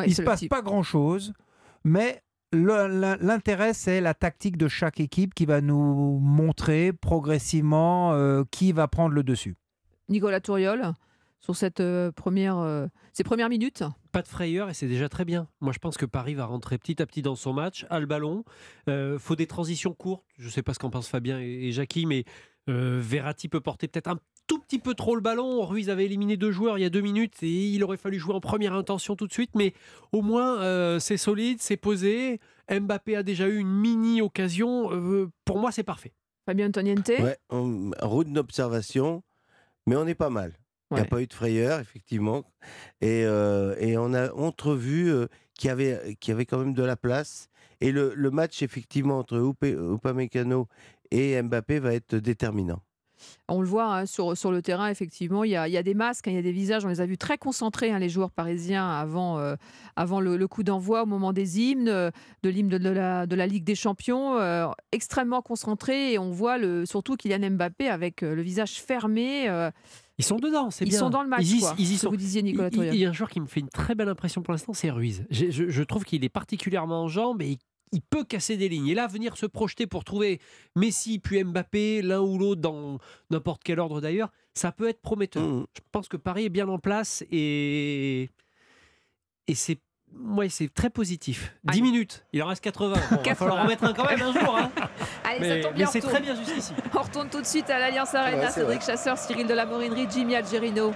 [0.04, 1.34] Il ne se passe pas grand-chose,
[1.84, 8.74] mais l'intérêt, c'est la tactique de chaque équipe qui va nous montrer progressivement euh, qui
[8.74, 9.56] va prendre le dessus.
[10.08, 10.94] Nicolas Touriol?
[11.42, 15.26] Sur cette euh, première, euh, ces premières minutes Pas de frayeur et c'est déjà très
[15.26, 15.48] bien.
[15.62, 18.06] Moi, je pense que Paris va rentrer petit à petit dans son match, a le
[18.06, 18.44] ballon.
[18.90, 20.26] Euh, faut des transitions courtes.
[20.38, 22.26] Je ne sais pas ce qu'en pensent Fabien et, Jackie, mais
[22.68, 25.66] Verratti peut porter peut-être un tout petit peu trop le ballon.
[25.66, 28.36] Ruiz avait éliminé deux joueurs il y a deux minutes et il aurait fallu jouer
[28.36, 29.50] en première intention tout de suite.
[29.56, 29.74] Mais
[30.12, 32.40] au moins, c'est solide, c'est posé.
[32.70, 35.32] Mbappé a déjà eu une mini occasion.
[35.46, 36.14] pour moi, c'est parfait.
[36.46, 39.24] Fabien Antoniente Ouais, route d'observation,
[39.88, 40.59] mais on est pas mal.
[40.92, 42.44] Il n'y a pas eu de frayeur, effectivement.
[43.02, 46.74] Et, euh, et on a entrevu euh, qu'il y, avait, qu'il y avait quand même
[46.74, 47.50] de la place.
[47.80, 50.68] Et le, le match, effectivement, entre Upamecano
[51.12, 52.82] et Mbappé va être déterminant.
[53.50, 55.84] On le voit hein, sur, sur le terrain, effectivement, il y a, il y a
[55.84, 56.86] des masques, hein, il y a des visages.
[56.86, 59.56] On les a vus très concentrés, hein, les joueurs parisiens, avant, euh,
[59.96, 63.66] avant le, coup d'envoi, au moment des hymnes, de l'hymne de, la, de la Ligue
[63.66, 64.40] des Champions,
[64.92, 66.14] extrêmement concentrés.
[66.14, 69.70] Et on voit le, surtout Kylian Mbappé avec le visage fermé.
[70.20, 70.94] Ils sont dedans, c'est bien.
[70.94, 71.46] Ils sont dans le match.
[71.46, 72.10] Ils, quoi, ils y sont.
[72.10, 74.42] Vous disiez Nicolas Il y a un joueur qui me fait une très belle impression
[74.42, 75.26] pour l'instant, c'est Ruiz.
[75.32, 77.58] Je, je, trouve qu'il est particulièrement en jambes et
[77.94, 78.90] il peut casser des lignes.
[78.90, 80.42] Et là, venir se projeter pour trouver
[80.76, 83.00] Messi puis Mbappé, l'un ou l'autre, dans
[83.30, 85.42] n'importe quel ordre d'ailleurs, ça peut être prometteur.
[85.42, 85.66] Mmh.
[85.74, 88.30] Je pense que Paris est bien en place et,
[89.48, 89.80] et c'est
[90.18, 91.54] Ouais, c'est très positif.
[91.64, 92.96] 10 minutes, il en reste 80.
[93.24, 94.58] il va falloir en mettre un quand même un jour.
[94.58, 94.70] Hein.
[95.24, 95.88] Allez, mais, ça tombe bien.
[95.88, 96.74] c'est très bien jusqu'ici.
[96.98, 98.50] On retourne tout de suite à l'Alliance Arena.
[98.50, 100.94] Cédric Chasseur, Cyril de la Morinerie, Jimmy Algerino.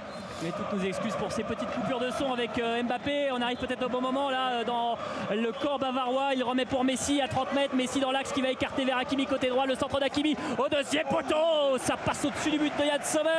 [0.52, 3.30] Toutes nos excuses pour ces petites coupures de son avec euh, Mbappé.
[3.32, 4.98] On arrive peut-être au bon moment là euh, dans
[5.34, 6.34] le corps bavarois.
[6.34, 7.74] Il remet pour Messi à 30 mètres.
[7.74, 9.64] Messi dans l'axe qui va écarter vers Hakimi côté droit.
[9.64, 11.78] Le centre d'Hakimi au deuxième poteau.
[11.78, 13.30] Ça passe au-dessus du but de Yann Sommer.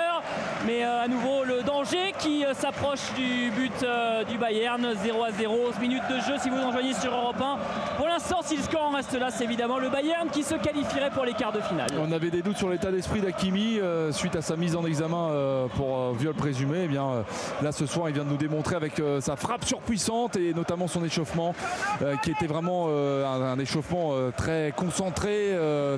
[0.66, 3.86] Mais euh, à nouveau le danger qui s'approche du but
[4.28, 4.84] du Bayern.
[5.04, 5.56] 0 à 0.
[5.68, 7.58] 11 minutes de jeu si vous nous rejoignez sur Europe 1.
[7.98, 11.12] Pour l'instant, si le score en reste là, c'est évidemment le Bayern qui se qualifierait
[11.12, 11.90] pour les quarts de finale.
[12.00, 13.80] On avait des doutes sur l'état d'esprit d'Hakimi
[14.12, 16.88] suite à sa mise en examen pour viol présumé.
[16.96, 20.88] Là ce soir il vient de nous démontrer avec euh, sa frappe surpuissante et notamment
[20.88, 21.54] son échauffement
[22.02, 25.52] euh, qui était vraiment euh, un, échauffement très concentré,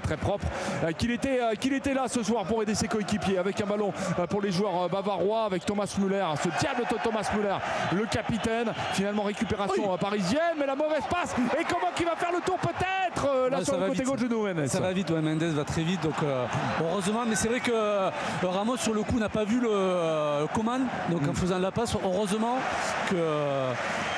[0.03, 0.45] très propre.
[0.97, 3.91] qu'il était, qu'il était là ce soir pour aider ses coéquipiers avec un ballon
[4.29, 7.57] pour les joueurs bavarois avec Thomas Müller, ce diable de Thomas Müller,
[7.93, 8.71] le capitaine.
[8.93, 13.06] Finalement récupération parisienne mais la mauvaise passe et comment qu'il va faire le tour peut-être?
[13.17, 14.67] Mètres là sur le côté gauche de Mendes.
[14.67, 16.01] Ça va vite, ouais, Mendes va très vite.
[16.01, 16.15] Donc
[16.81, 17.71] heureusement, mais c'est vrai que
[18.45, 20.81] Ramos sur le coup n'a pas vu le commande.
[21.09, 21.35] Donc en mm.
[21.35, 22.57] faisant la passe, heureusement
[23.09, 23.15] que,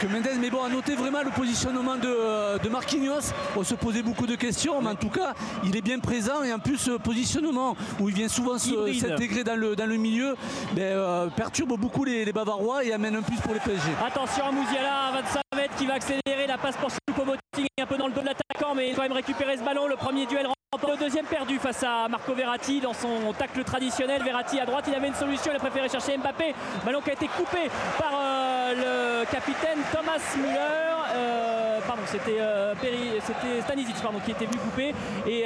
[0.01, 0.39] que Mendes.
[0.39, 3.33] Mais bon, à noter vraiment le positionnement de, de Marquinhos.
[3.55, 5.33] On se posait beaucoup de questions, mais en tout cas,
[5.63, 9.55] il est bien présent et en plus, ce positionnement où il vient souvent s'intégrer dans
[9.55, 10.35] le, dans le milieu
[10.73, 13.89] ben, perturbe beaucoup les, les Bavarois et amène un plus pour les PSG.
[14.05, 18.07] Attention à Mouziala, 25 mètres qui va accélérer la passe pour Choupo-Moting un peu dans
[18.07, 19.87] le dos de l'attaquant mais il va même récupérer ce ballon.
[19.87, 20.47] Le premier duel
[20.89, 24.23] le deuxième perdu face à Marco Verratti dans son tacle traditionnel.
[24.23, 26.55] Verratti à droite, il avait une solution, il a préféré chercher Mbappé.
[26.85, 30.95] Ballon qui a été coupé par euh, le capitaine Thomas Müller.
[31.15, 32.73] Euh, pardon, c'était euh,
[33.21, 34.93] c'était Stanisic pardon, qui était vu couper
[35.27, 35.45] et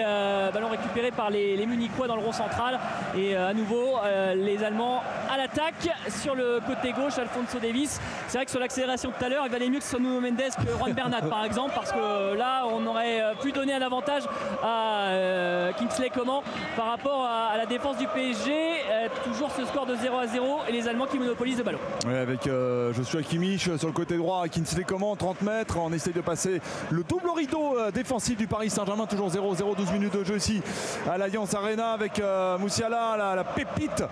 [0.53, 2.80] ballon récupéré par les, les, Munichois dans le rond central
[3.17, 3.99] et à nouveau
[4.36, 5.01] les Allemands
[5.32, 9.30] à l'attaque sur le côté gauche Alfonso Davis c'est vrai que sur l'accélération tout à
[9.30, 12.65] l'heure il valait mieux que Nuno Mendes que Juan Bernat par exemple parce que là
[12.67, 14.24] on aurait pu donner un avantage
[14.61, 16.43] à euh, Kingsley comment
[16.76, 18.51] par rapport à, la défense du PSG.
[18.51, 21.80] Euh, toujours ce score de 0 à 0 et les Allemands qui monopolisent le ballon.
[22.05, 25.78] avec euh, Joshua Kimmich sur le côté droit, Kingsley comment 30 mètres.
[25.80, 29.05] On essaye de passer le double rideau défensif du Paris Saint-Germain.
[29.05, 30.61] Toujours 0-0, 12 minutes de jeu ici
[31.09, 32.22] à l'Alliance Arena avec
[32.59, 34.03] Moussiala, la, pépite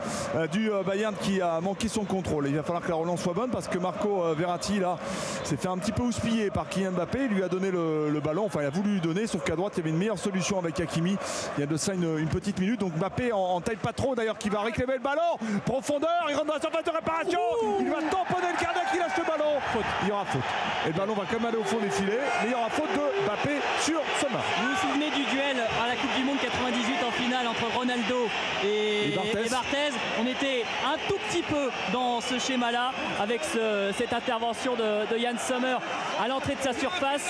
[0.52, 2.47] du Bayern qui a manqué son contrôle.
[2.47, 4.97] Il va falloir que la relance soit bonne parce que Marco Verratti là
[5.43, 7.20] s'est fait un petit peu houspiller par Kylian Mbappé.
[7.30, 9.74] Il lui a donné le, ballon, enfin il a voulu lui donner, sauf qu'à droite
[9.76, 10.90] il y avait une meilleure solution avec Hakimi.
[10.95, 11.17] Il
[11.59, 12.79] y a de ça une, petite minute.
[12.79, 15.37] Donc Mbappé en, taille pas trop d'ailleurs qui va réclamer le ballon.
[15.65, 17.39] Profondeur, il rentre dans la surface de réparation.
[17.79, 19.53] Il va tamponner le gardien qui lâche le ballon.
[20.03, 20.41] Il y aura faute.
[20.85, 22.19] Et le ballon va quand même aller au fond des filets.
[22.41, 24.43] Mais il y aura faute de Mbappé sur Sommer.
[24.61, 26.90] Vous vous souvenez du duel à la Coupe du Monde 98 en finale
[27.52, 28.28] entre Ronaldo
[28.64, 29.14] et,
[29.49, 29.93] Barthez.
[30.22, 35.38] On était un tout petit peu dans ce schéma-là avec cette intervention de, de Yann
[35.38, 35.78] Sommer
[36.22, 37.28] à l'entrée de sa surface.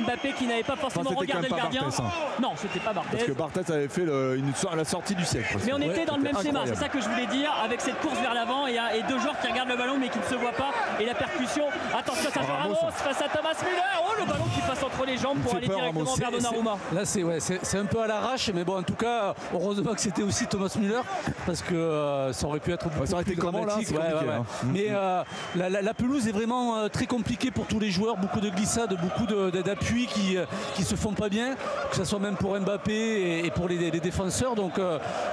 [0.00, 1.84] Mbappé qui n'avait pas forcément regardé le gardien.
[1.86, 2.02] Hein.
[2.40, 3.10] Non, c'était pas Barthez.
[3.12, 5.56] Parce que Barthez avait fait une, la sortie du siècle.
[5.64, 8.00] Mais on était dans le même schéma, c'est ça que je voulais dire, avec cette
[8.00, 8.74] course vers l'avant et,
[9.08, 10.70] deux joueurs qui regardent le ballon mais qui ne se voient pas.
[10.98, 11.66] Et la percussion,
[11.96, 13.82] attention, ça fait Ramos face à Thomas Müller.
[14.00, 16.78] Oh, le ballon qui passe entre les jambes pour aller directement vers Donnarumma.
[16.92, 17.38] Là, c'est ouais,
[17.74, 21.00] un peu à l'arrache, mais bon, en tout cas, heureusement que c'était aussi Thomas Müller
[21.46, 23.90] parce que euh, ça aurait pu être beaucoup ça aurait plus été dramatique.
[23.92, 24.44] Là, hein.
[24.72, 25.22] Mais euh,
[25.56, 29.26] la, pelouse est vraiment euh, très compliquée pour tous les joueurs, beaucoup de glissades, beaucoup
[29.26, 30.36] d'appuis qui,
[30.74, 31.54] qui se font pas bien,
[31.90, 34.54] que ce soit même pour Mbappé et, pour les, défenseurs.
[34.54, 34.74] Donc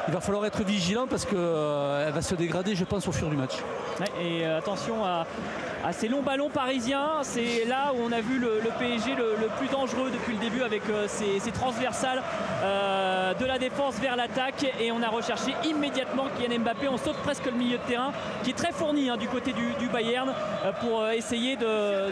[0.08, 1.38] il va falloir être vigilant parce qu'elle
[2.14, 3.56] va se dégrader, je pense, au fur du match.
[4.22, 5.26] et attention à
[5.84, 7.20] à ces longs ballons parisiens.
[7.24, 10.84] C'est là où on a vu le, PSG le, plus dangereux depuis le début avec
[10.90, 12.22] euh, ces, transversales
[12.64, 14.66] euh, de la défense vers l'attaque.
[14.80, 16.88] Et on a recherché immédiatement Kylian Mbappé.
[16.88, 18.12] On saute presque le milieu de terrain
[18.44, 22.12] qui est très fourni hein, du côté du, Bayern euh, pour essayer de,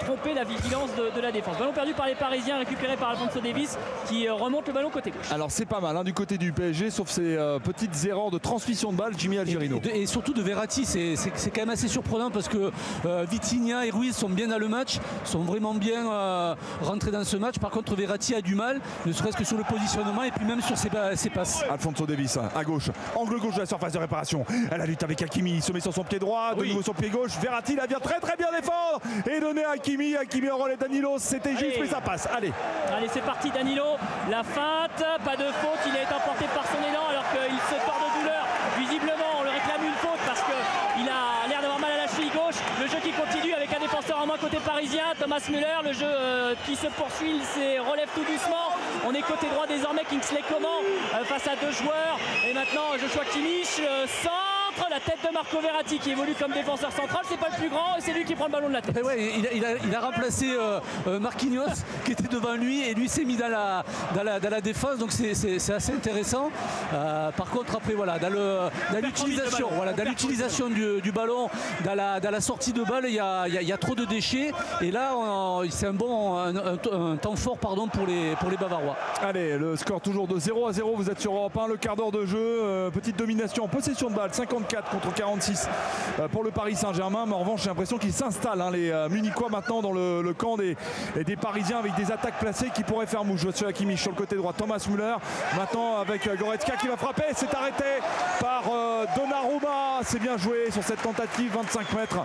[0.00, 1.56] tromper la vigilance de, la défense.
[1.58, 5.30] Ballon perdu par les Parisiens, récupéré par Alfonso Davis qui remonte le ballon côté gauche.
[5.30, 8.92] Alors c'est pas mal hein, du côté du PSG, sauf ces petites erreurs de transmission
[8.92, 9.80] de balle, Jimmy Algerino.
[9.84, 12.70] Et, et surtout de Verratti, c'est quand même assez surprenant parce que
[13.06, 17.24] euh, Vitinha et Ruiz sont bien dans le match, sont vraiment bien euh, rentrés dans
[17.24, 17.58] ce match.
[17.58, 20.60] Par contre, Verratti a du mal, ne serait-ce que sur le positionnement et puis même
[20.60, 20.90] sur ses,
[21.70, 24.44] Alfonso Davis à gauche, angle gauche de la surface de réparation.
[24.70, 26.94] Elle a lutte avec Hakimi, il se met sur son pied droit, de nouveau sur
[26.94, 27.32] pied gauche.
[27.40, 30.16] Verratti la vient très très bien défendre et donner à Hakimi.
[30.16, 32.28] Hakimi en relais Danilo, c'était juste, mais ça passe.
[32.34, 32.52] Allez.
[32.96, 33.96] Allez, c'est parti Danilo.
[34.30, 37.84] La feinte, pas de faute, il a été emporté par son élan alors qu'il se
[37.84, 38.44] tord de douleur.
[38.78, 42.30] Visiblement, on le réclame une faute parce qu'il a l'air d'avoir mal à la cheville
[42.30, 42.58] gauche.
[42.80, 44.58] Le jeu qui continue avec un défenseur en moins côté
[45.18, 45.82] Thomas Müller.
[45.84, 48.72] Le jeu euh, qui se poursuit, il relève tout doucement.
[49.06, 50.80] On est côté droit désormais, Kingsley comment
[51.14, 52.18] euh, face à deux joueurs.
[52.48, 54.06] Et maintenant Joshua Kimmich euh,
[54.90, 57.22] la tête de Marco Verratti qui évolue comme défenseur central.
[57.28, 58.96] C'est pas le plus grand et c'est lui qui prend le ballon de la tête.
[59.52, 63.48] il, a, remplacé euh, euh, Marquinhos qui était devant lui et lui s'est mis dans
[63.48, 64.98] la, dans la, défense.
[64.98, 65.32] Donc c'est
[65.72, 66.50] assez intéressant.
[66.92, 68.30] Euh, par contre, après, voilà, dans
[69.00, 71.48] l'utilisation voilà, l'utilisation du, ballon,
[71.84, 73.20] dans la, dans la sortie de balle, il y
[73.72, 74.52] a, trop de déchets.
[74.80, 75.14] Et là,
[75.70, 78.96] c'est un bon un, temps fort pardon, pour, les, pour les Bavarois.
[79.22, 80.94] Allez, le score toujours de 0 à 0.
[80.96, 82.90] Vous êtes sur Europe 1, le quart d'heure de jeu.
[82.92, 85.68] petite domination, possession de balle, 50 contre 46
[86.18, 87.24] euh, pour le Paris Saint-Germain.
[87.26, 90.56] Mais en revanche, j'ai l'impression qu'ils s'installent, hein, les euh, Munichois, maintenant dans le, camp
[90.56, 90.76] des,
[91.24, 93.40] des, Parisiens avec des attaques placées qui pourraient faire mouche.
[93.40, 95.16] Joshua Kimmich sur le côté droit, Thomas Müller.
[95.56, 97.24] Maintenant avec euh, Goretzka qui va frapper.
[97.34, 97.84] C'est arrêté
[98.40, 98.64] par
[99.16, 100.00] Donnarumma.
[100.02, 102.24] C'est bien joué sur cette tentative, 25 mètres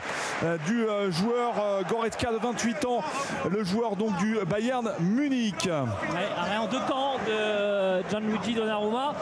[0.65, 3.03] du joueur Goretzka de 28 ans,
[3.49, 5.67] le joueur donc du Bayern Munich.
[5.67, 9.13] arrêt en deux temps de Gianluigi Donnarumma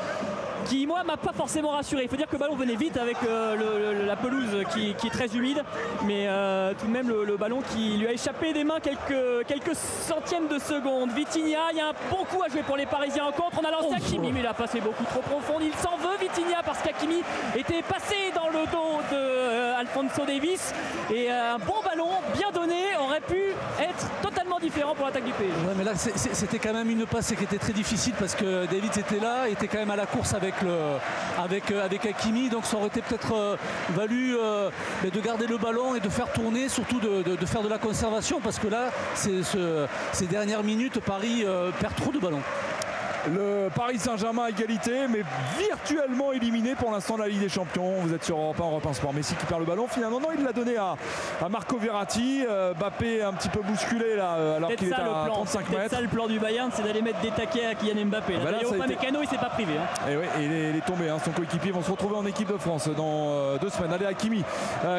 [0.68, 2.04] qui moi m'a pas forcément rassuré.
[2.04, 5.36] Il faut dire que le ballon venait vite avec euh, la pelouse qui, est très
[5.36, 5.64] humide,
[6.06, 9.76] mais euh, tout de même le, ballon qui lui a échappé des mains quelques, quelques
[9.76, 11.12] centièmes de seconde.
[11.12, 13.60] Vitinha, il y a un bon coup à jouer pour les Parisiens en contre.
[13.62, 15.60] On a lancé Hakimi, mais il a passé beaucoup trop profond.
[15.62, 17.22] Il s'en veut Vitinha parce qu'Hakimi
[17.56, 20.74] était passé dans le dos de euh, Alfonso Davis
[21.14, 24.10] et un bon ballon bien donné aurait pu être
[24.60, 25.54] différent pour l'attaque du PSG.
[25.78, 29.20] mais là c'était quand même une passe qui était très difficile parce que David était
[29.20, 30.98] là, était quand même à la course avec le
[31.38, 33.56] avec avec Hakimi, donc ça aurait été peut-être euh,
[33.90, 34.70] valu euh,
[35.04, 38.60] de garder le ballon et de faire tourner, surtout de, faire de la conservation parce
[38.60, 42.42] que là, ces dernières minutes, Paris euh, perd trop de ballons.
[43.34, 45.24] Le Paris Saint-Germain à égalité, mais
[45.58, 47.94] virtuellement éliminé pour l'instant de la Ligue des Champions.
[48.02, 49.14] Vous êtes sur Europe 1, Europe 1 Sport.
[49.14, 49.88] Messi qui perd le ballon.
[49.88, 50.96] Finalement, non, il l'a donné à,
[51.50, 52.46] Marco Verratti.
[52.48, 55.84] Euh, Mbappé un petit peu bousculé là, euh, alors qu'il est à 35 mètres.
[55.90, 58.34] C'est ça le plan du Bayern, c'est d'aller mettre des taquets à Kylian Mbappé.
[58.34, 59.74] Là, bah là, Mécano, il s'est pas privé.
[59.78, 60.10] Hein.
[60.10, 61.10] Et, oui, il, est, tombé.
[61.10, 61.18] Hein.
[61.24, 63.94] Son coéquipier vont se retrouver en équipe de France dans euh, deux semaines.
[63.94, 64.44] Allez, Hakimi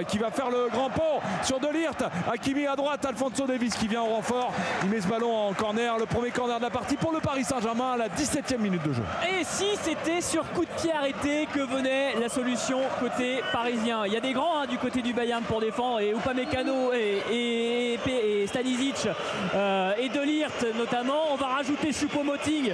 [0.07, 2.05] qui va faire le grand pont sur Delirte.
[2.31, 4.53] Hakimi à droite, Alfonso Davis qui vient au renfort.
[4.83, 5.97] Il met ce ballon en corner.
[5.99, 8.93] Le premier corner de la partie pour le Paris Saint-Germain à la 17e minute de
[8.93, 9.03] jeu.
[9.23, 14.07] Et si c'était sur coup de pied arrêté que venait la solution côté parisien?
[14.07, 17.23] Il y a des grands hein, du côté du Bayern pour défendre et Upamecano et,
[17.31, 19.09] et, et, et Stanisic
[19.55, 21.33] euh, et Delirte notamment.
[21.33, 22.73] On va rajouter Choupo-Moting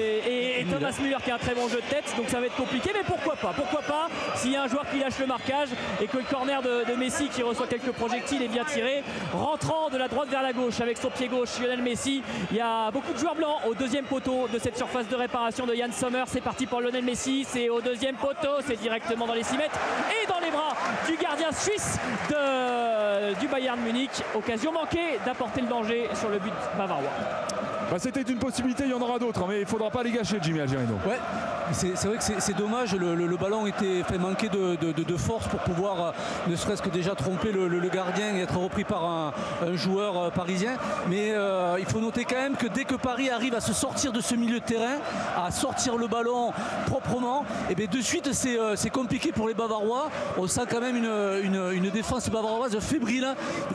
[0.00, 2.14] et, Thomas Müller qui a un très bon jeu de tête.
[2.16, 3.52] Donc ça va être compliqué, mais pourquoi pas?
[3.54, 4.08] Pourquoi pas?
[4.34, 5.68] S'il y a un joueur qui lâche le marquage
[6.00, 9.04] et que le corner de, Messi qui reçoit quelques projectiles est bien tiré,
[9.34, 12.22] rentrant de la droite vers la gauche avec son pied gauche Lionel Messi.
[12.50, 15.66] Il y a beaucoup de joueurs blancs au deuxième poteau de cette surface de réparation
[15.66, 16.24] de Yann Sommer.
[16.26, 17.46] C'est parti pour Lionel Messi.
[17.48, 18.60] C'est au deuxième poteau.
[18.66, 19.78] C'est directement dans les 6 mètres
[20.22, 20.74] et dans les bras
[21.06, 21.98] du gardien suisse
[23.40, 24.10] du Bayern Munich.
[24.34, 27.10] Occasion manquée d'apporter le danger sur le but bavarois.
[27.90, 30.02] Bah, c'était une possibilité, il y en aura d'autres, hein, mais il ne faudra pas
[30.02, 30.94] les gâcher, Jimmy Algerino.
[31.06, 31.20] Ouais,
[31.70, 36.10] c'est vrai que c'est dommage, le, ballon était fait manquer de, force pour pouvoir euh,
[36.50, 39.32] ne serait-ce que déjà tromper le, gardien et être repris par un,
[39.74, 40.72] joueur euh, parisien.
[41.08, 44.12] Mais euh, il faut noter quand même que dès que Paris arrive à se sortir
[44.12, 44.96] de ce milieu de terrain,
[45.36, 46.52] à sortir le ballon
[46.86, 50.10] proprement, et eh bien de suite c'est compliqué pour les Bavarois.
[50.38, 53.28] On sent quand même une, défense bavaroise fébrile,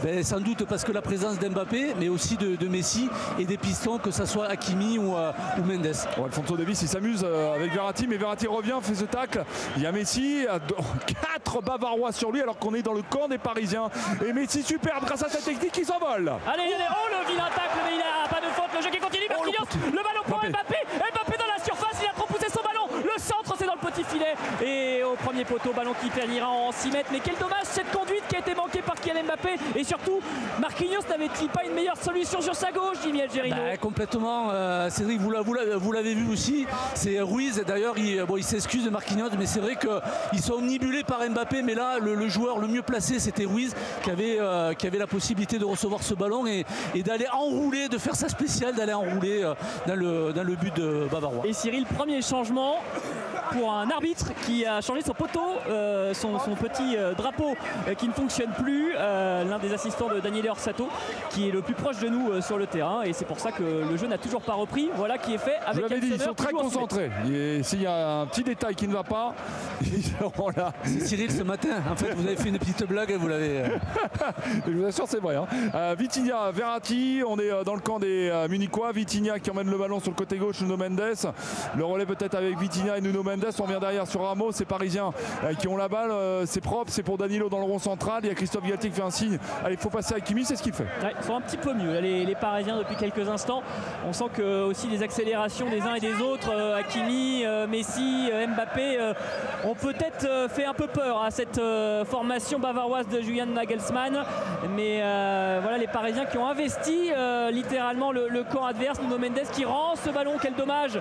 [0.04, 3.10] ben, sans doute parce que la présence d'Mbappé, mais aussi de Messi
[3.40, 5.32] et des pistons que ce soit Hakimi ou, euh,
[5.66, 5.94] Mendes.
[6.24, 9.44] Alfonso Davis il s'amuse euh, avec Verratti mais Verratti revient, fait ce tacle.
[9.78, 10.46] Il y a Messi,
[11.36, 13.90] 4 Bavarois sur lui alors qu'on est dans le camp des Parisiens.
[14.26, 16.32] Et Messi super grâce à sa technique qui s'envole.
[16.48, 19.00] Allez, allez, oh le vilain tacle mais il a pas de faute, le jeu qui
[19.00, 19.26] continue.
[19.38, 20.50] Oh, le, ballon pour Mbappé.
[20.50, 20.76] Mbappé
[23.92, 24.34] petit filet.
[24.64, 27.10] Et au premier poteau, ballon qui finira en 6 mètres.
[27.12, 29.56] Mais quel dommage cette conduite qui a été manquée par Kylian Mbappé.
[29.76, 30.20] Et surtout,
[30.60, 34.50] Marquinhos n'avait-il pas une meilleure solution sur sa gauche, Jimmy Algerino bah, Complètement.
[34.52, 36.66] Euh, Cédric, vous, l'avez vu aussi.
[36.96, 37.64] C'est Ruiz.
[37.66, 41.62] D'ailleurs, il, bon, il s'excuse de Marquinhos, mais c'est vrai qu'ils sont omnibulés par Mbappé.
[41.62, 45.08] Mais là, le, joueur le mieux placé, c'était Ruiz, qui avait, euh, qui avait la
[45.08, 46.66] possibilité de recevoir ce ballon et,
[47.04, 49.54] d'aller enrouler, de faire sa spéciale, d'aller enrouler euh,
[49.88, 51.46] dans, le, dans le but de Bavarois.
[51.46, 52.78] Et Cyril, premier changement
[53.52, 57.56] pour un arbitre qui a changé son poteau, euh, son, petit euh, drapeau
[57.88, 58.94] euh, qui ne fonctionne plus.
[58.94, 60.88] L'un des assistants de Daniel Orsato
[61.30, 63.64] qui est le plus proche de nous sur le terrain et c'est pour ça que
[63.64, 64.90] le jeu n'a toujours pas repris.
[64.96, 65.86] Voilà qui est fait avec.
[65.90, 67.10] Je dit, ils sont très concentrés.
[67.64, 69.34] S'il y a un petit détail qui ne va pas,
[69.82, 70.74] ils seront là.
[70.84, 71.82] Cyril ce matin.
[71.92, 73.64] En fait, vous avez fait une petite blague et vous l'avez.
[74.68, 75.36] Je vous assure, c'est vrai.
[75.36, 75.96] Hein.
[75.96, 78.92] Vitinha, Verratti, on est dans le camp des Munichois.
[78.92, 81.34] Vitinha qui emmène le ballon sur le côté gauche, Nuno Mendes.
[81.76, 83.50] Le relais peut-être avec Vitinha et Nuno Mendes.
[83.60, 85.12] On derrière sur Ramos, c'est Parisiens
[85.44, 86.12] euh, qui ont la balle.
[86.12, 88.22] Euh, c'est propre, c'est pour Danilo dans le rond central.
[88.24, 89.38] Il y a Christophe Galtier qui fait un signe.
[89.64, 90.88] Allez, il faut passer à Kimi, c'est ce qu'il fait.
[91.20, 93.62] ils sont un petit peu mieux, les, Parisiens, depuis quelques instants.
[94.08, 99.14] On sent que aussi les accélérations des uns et des autres, euh, Hakimi, Messi, Mbappé,
[99.66, 101.62] ont peut-être fait un peu peur à cette
[102.06, 104.24] formation bavaroise de Julian Nagelsmann.
[104.76, 105.00] Mais
[105.62, 107.12] voilà, les Parisiens qui ont investi
[107.52, 109.00] littéralement le, camp adverse.
[109.02, 111.00] Nuno Mendes qui rend ce ballon, quel dommage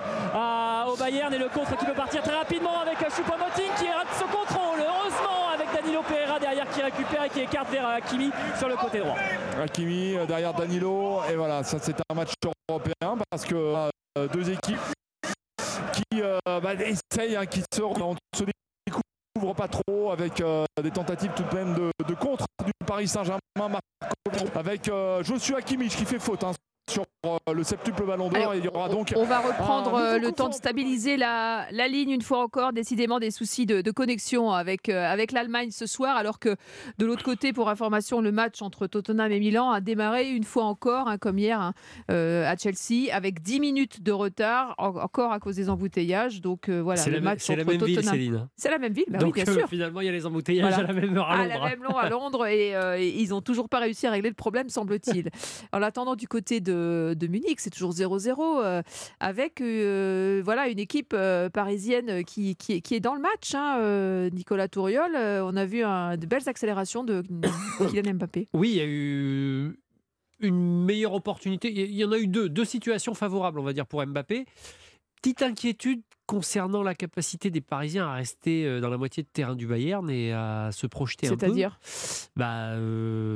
[0.97, 4.79] Bayern et le contre qui peut partir rapidement avec Choupo-Moting qui rate ce contrôle.
[4.79, 8.99] Heureusement avec Danilo Pereira derrière qui récupère et qui écarte vers Hakimi sur le côté
[8.99, 9.15] droit.
[9.61, 12.33] Hakimi euh, derrière Danilo et voilà, ça c'est un match
[12.69, 14.79] européen parce que euh, deux équipes
[15.93, 18.43] qui euh, bah, essayent, hein, qui se, on se
[18.85, 20.43] découvre pas trop avec
[20.81, 23.79] des tentatives tout de même de, contre du Paris Saint-Germain
[24.55, 24.91] avec
[25.21, 26.43] Joshua Kimmich qui fait faute.
[26.43, 26.51] Hein
[26.91, 28.55] sur euh, le septuple ballon d'or.
[28.55, 29.13] Il y aura donc.
[29.15, 32.73] On va reprendre euh, le temps de stabiliser la, la, ligne une fois encore.
[32.73, 36.17] Décidément, des soucis de, connexion avec, euh, avec l'Allemagne ce soir.
[36.17, 36.55] Alors que
[36.97, 40.63] de l'autre côté, pour information, le match entre Tottenham et Milan a démarré une fois
[40.63, 41.73] encore, hein, comme hier hein,
[42.09, 46.41] à Chelsea, avec 10 minutes de retard, encore à cause des embouteillages.
[46.41, 48.47] Donc voilà, le la, match C'est la même ville, Céline.
[48.55, 49.69] C'est la même ville, bah Donc, oui, bien sûr.
[49.69, 51.63] Finalement, il y a les embouteillages à la même heure à Londres.
[51.63, 54.35] À la même heure à Londres et, ils n'ont toujours pas réussi à régler le
[54.35, 55.29] problème, semble-t-il.
[55.71, 56.80] en attendant, du côté de,
[57.15, 58.81] de Munich, c'est toujours 0-0 euh,
[59.19, 63.53] avec euh, voilà une équipe euh, parisienne qui, qui, est dans le match.
[63.53, 67.23] Hein, Nicolas Touriol, on a vu de belles accélérations de
[67.77, 68.47] Kylian Mbappé.
[68.53, 69.79] Oui, il y a eu
[70.39, 71.71] une meilleure opportunité.
[71.71, 74.45] Il y en a eu deux, deux situations favorables, on va dire, pour Mbappé.
[75.21, 79.67] Petite inquiétude concernant la capacité des Parisiens à rester dans la moitié de terrain du
[79.67, 81.45] Bayern et à se projeter un peu.
[81.45, 81.79] C'est-à-dire?
[82.35, 82.73] Bah,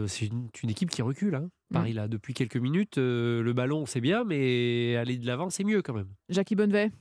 [0.07, 1.35] C'est une, équipe qui recule.
[1.35, 1.49] Hein.
[1.71, 1.73] Mmh.
[1.73, 5.63] Paris, là, depuis quelques minutes, euh, le ballon, c'est bien, mais aller de l'avant, c'est
[5.63, 6.09] mieux quand même.
[6.29, 6.91] Jackie Bonnevet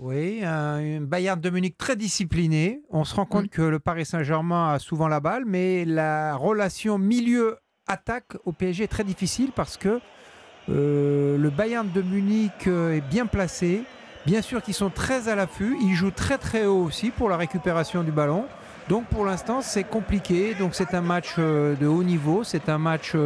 [0.00, 2.82] oui, un Bayern de Munich très discipliné.
[2.88, 3.48] On se rend compte mmh.
[3.48, 8.88] que le Paris Saint-Germain a souvent la balle, mais la relation milieu-attaque au PSG est
[8.88, 9.98] très difficile parce que
[10.68, 13.82] euh, le Bayern de Munich euh, est bien placé.
[14.24, 15.76] Bien sûr qu'ils sont très à l'affût.
[15.82, 18.44] Ils jouent très très haut aussi pour la récupération du ballon.
[18.88, 20.54] Donc pour l'instant, c'est compliqué.
[20.54, 22.44] Donc c'est un match de haut niveau.
[22.44, 23.16] C'est un match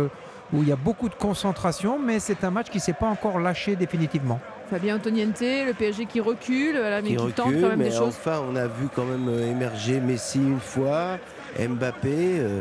[0.53, 3.07] où il y a beaucoup de concentration, mais c'est un match qui ne s'est pas
[3.07, 4.41] encore lâché définitivement.
[4.71, 8.17] Fabien Antoniente, le PSG qui recule, mais qui, tente quand même des choses.
[8.19, 11.19] Enfin, on a vu quand même euh, émerger Messi une fois,
[11.59, 12.61] Mbappé, euh,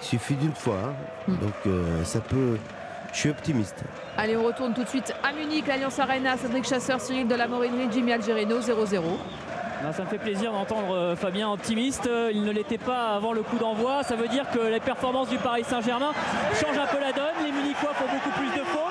[0.00, 0.78] il suffit d'une fois.
[0.84, 0.94] Hein.
[1.26, 1.36] Hmm.
[1.38, 2.56] Donc euh, ça peut.
[3.12, 3.82] Je suis optimiste.
[4.16, 7.48] Allez, on retourne tout de suite à Munich, l'Alliance Arena, Cédric Chasseur, Cyril de la
[7.48, 9.00] Morinerie, Jimmy Algerino, 0-0.
[9.92, 12.08] Ça me fait plaisir d'entendre euh, Fabien optimiste.
[12.32, 14.02] Il ne l'était pas avant le coup d'envoi.
[14.02, 16.12] Ça veut dire que les performances du Paris Saint-Germain
[16.60, 17.34] changent un peu la donne.
[17.44, 18.90] Les Munichois font beaucoup plus de fautes.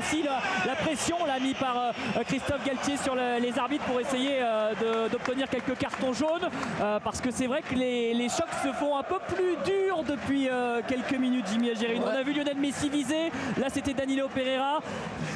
[0.00, 5.08] Aussi la, pression l'a mis par euh, Christophe Galtier sur les arbitres pour essayer euh,
[5.08, 6.48] d'obtenir quelques cartons jaunes.
[7.04, 10.48] parce que c'est vrai que les, chocs se font un peu plus durs depuis
[10.88, 12.00] quelques minutes, Jimmy Agéry.
[12.04, 13.30] On a vu Lionel Messi viser.
[13.58, 14.80] Là, c'était Danilo Pereira.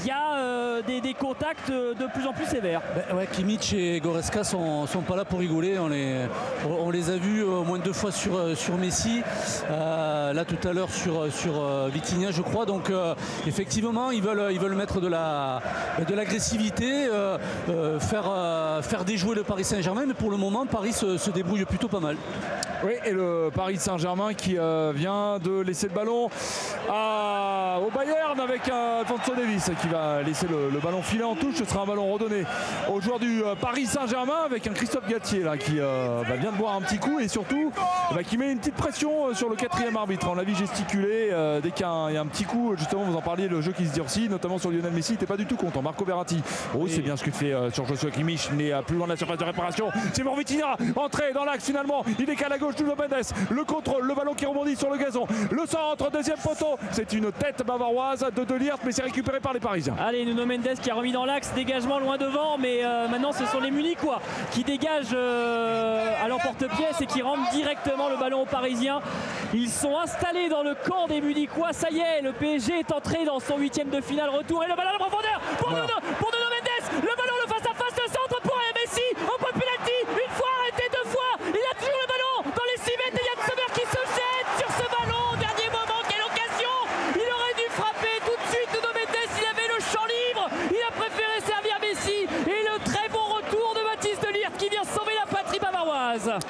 [0.02, 2.82] Il y a des, contacts de plus en plus sévères.
[2.94, 5.78] Ben ouais, Kimmich et Goreska sont sont pas là pour rigoler.
[5.78, 6.26] On les,
[6.68, 9.22] on les a vus au moins deux fois sur, euh, sur Messi,
[9.70, 12.64] euh, là tout à l'heure sur, sur euh, Vitinha, je crois.
[12.66, 12.90] Donc
[13.46, 15.60] effectivement, ils veulent, ils veulent mettre de, la,
[16.06, 17.08] de l'agressivité,
[18.00, 20.04] faire, faire déjouer le Paris Saint-Germain.
[20.06, 22.16] Mais pour le moment, Paris se, se débrouille plutôt pas mal.
[22.84, 24.56] Oui, et le Paris Saint-Germain qui
[24.94, 31.02] vient de laisser le ballon au Bayern avec Alfonso Davis qui va laisser le, ballon
[31.02, 31.56] filer en touche.
[31.56, 32.44] Ce sera un ballon redonné
[32.92, 36.74] au joueur du Paris Saint-Germain avec un Christophe Gatier qui euh, bah, vient de boire
[36.74, 37.72] un petit coup et surtout
[38.14, 40.28] bah, qui met une petite pression euh, sur le quatrième arbitre.
[40.30, 43.22] On l'a vu gesticuler euh, dès qu'il y, a un petit coup, justement vous en
[43.22, 45.82] parliez, le jeu qui se durcit, notamment sur Lionel Messi, n'était pas du tout content.
[45.82, 46.42] Marco Verratti,
[46.78, 49.38] oh c'est bien ce qu'il fait sur Joshua Kimmich, mais plus loin de la surface
[49.38, 49.90] de réparation.
[50.12, 54.14] C'est Morvitina, entrée dans l'axe finalement, il décale à gauche, Nuno Mendes, le contrôle, le
[54.14, 58.44] ballon qui rebondit sur le gazon, le centre, deuxième poteau, c'est une tête bavaroise de
[58.44, 59.96] Delirte, mais c'est récupéré par les Parisiens.
[59.98, 63.60] Allez, Nuno Mendes qui a remis dans l'axe, dégagement loin devant, mais maintenant ce sont
[63.60, 64.20] les Munichois
[64.52, 69.00] qui dégage euh, à l'emporte-pièce et qui rentre directement le ballon aux Parisiens.
[69.52, 71.72] Ils sont installés dans le camp des Munichois.
[71.72, 74.74] Ça y est, le PSG est entré dans son huitième de finale retour et le
[74.74, 76.82] ballon en profondeur pour, Nuno, pour Mendes.
[76.90, 79.06] Le ballon le face à face, le centre pour Messi.
[79.22, 81.30] Au point de penalty, une fois arrêté, deux fois.
[81.54, 84.48] Il a toujours le ballon dans les 6 mètres et Yann Sommer qui se jette
[84.58, 85.38] sur ce ballon.
[85.38, 86.74] Dernier moment, quelle occasion
[87.14, 89.30] Il aurait dû frapper tout de suite Nuno Mendes.
[89.38, 90.44] Il avait le champ libre.
[90.74, 94.84] Il a préféré servir Messi et le très bon retour de Baptiste Delirte qui vient
[94.84, 95.62] sauver la patrie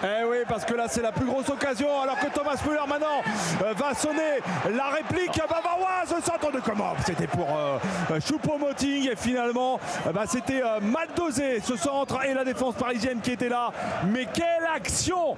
[0.02, 2.00] Eh oui, parce que là, c'est la plus grosse occasion.
[2.02, 3.22] Alors que Thomas Müller, maintenant,
[3.62, 4.40] euh, va sonner
[4.74, 6.14] la réplique bavaroise.
[6.22, 7.78] Centre de comment C'était pour euh,
[8.20, 9.10] Choupo-Moting.
[9.10, 13.32] Et finalement, euh, bah, c'était euh, mal dosé ce centre et la défense parisienne qui
[13.32, 13.70] était là.
[14.06, 15.36] Mais quelle action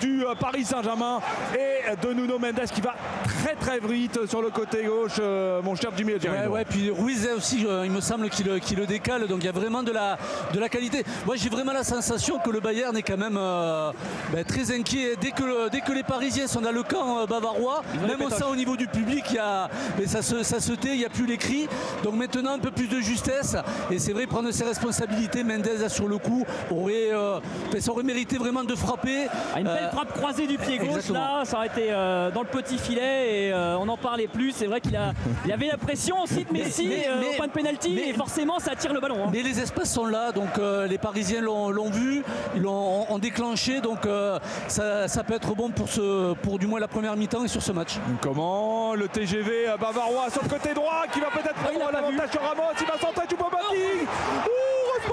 [0.00, 1.20] du Paris Saint-Germain
[1.54, 2.94] et de Nuno Mendes qui va
[3.42, 5.20] très très vite sur le côté gauche,
[5.62, 9.26] mon cher Jimmy ouais, ouais, puis Ruiz aussi, il me semble qu'il le décale.
[9.26, 10.16] Donc il y a vraiment de la,
[10.52, 11.04] de la qualité.
[11.26, 13.36] Moi, j'ai vraiment la sensation que le Bayern est quand même
[13.68, 13.92] euh,
[14.32, 15.16] ben, très inquiet.
[15.20, 18.46] Dès que, dès que les Parisiens sont dans le camp euh, bavarois, même au sein
[18.46, 21.04] au niveau du public, il y a, ben, ça, se, ça se tait, il n'y
[21.04, 21.68] a plus les cris.
[22.02, 23.56] Donc maintenant, un peu plus de justesse.
[23.90, 27.40] Et c'est vrai, prendre ses responsabilités, Mendez sur le coup, aurait, euh,
[27.78, 29.26] ça aurait mérité vraiment de frapper.
[29.54, 31.90] Ah, une belle frappe croisée du pied gauche, là, ça aurait été
[32.34, 34.52] dans le petit filet et on n'en parlait plus.
[34.52, 35.12] C'est vrai qu'il a,
[35.44, 38.92] il avait la pression aussi de Messi au point de pénalty et forcément ça attire
[38.92, 39.24] le ballon.
[39.24, 39.30] Hein.
[39.32, 40.48] Mais les espaces sont là, donc
[40.88, 42.22] les Parisiens l'ont vu,
[42.56, 43.57] ils l'ont déclenché.
[43.82, 47.48] Donc euh, ça, peut être bon pour, ce, pour du moins la première mi-temps et
[47.48, 47.98] sur ce match.
[48.22, 52.40] Comment le TGV bavarois sur le côté droit qui va peut-être ah, prendre l'avantage sur
[52.40, 54.67] Ramos, il va centrer Choupo-Moting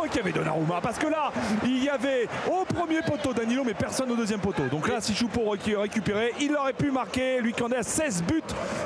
[0.05, 1.31] Heureusement qu'il y avait Donnarumma parce que là,
[1.63, 4.63] il y avait au premier poteau Danilo mais personne au deuxième poteau.
[4.69, 8.23] Donc là, si Choupo récupérait, il aurait pu marquer, lui qui en est à 16
[8.23, 8.41] buts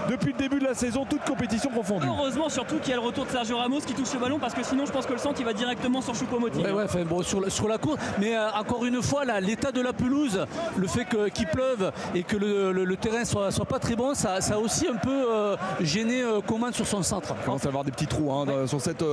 [0.09, 2.07] depuis le début de la saison, toute compétition confondue.
[2.07, 4.53] Heureusement surtout qu'il y a le retour de Sergio Ramos qui touche le ballon parce
[4.53, 6.63] que sinon je pense que le centre il va directement sur Choupo-Moting.
[6.63, 9.81] Ouais, ouais, bon, sur, la, sur la course, mais euh, encore une fois, l'état de
[9.81, 10.45] la pelouse,
[10.77, 14.57] le fait qu'il pleuve et que le, terrain soit, soit pas très bon, ça, a
[14.57, 17.35] aussi un peu euh, gêné euh, Coman sur son centre.
[17.39, 19.03] Il commence à avoir des petits trous hein, sur cette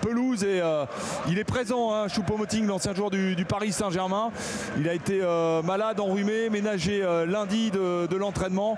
[0.00, 0.62] pelouse et
[1.28, 4.30] il est présent, hein, Choupo-Moting, l'ancien joueur du, Paris Saint-Germain.
[4.78, 5.22] Il a été
[5.64, 8.76] malade, enrhumé, ménagé lundi de, l'entraînement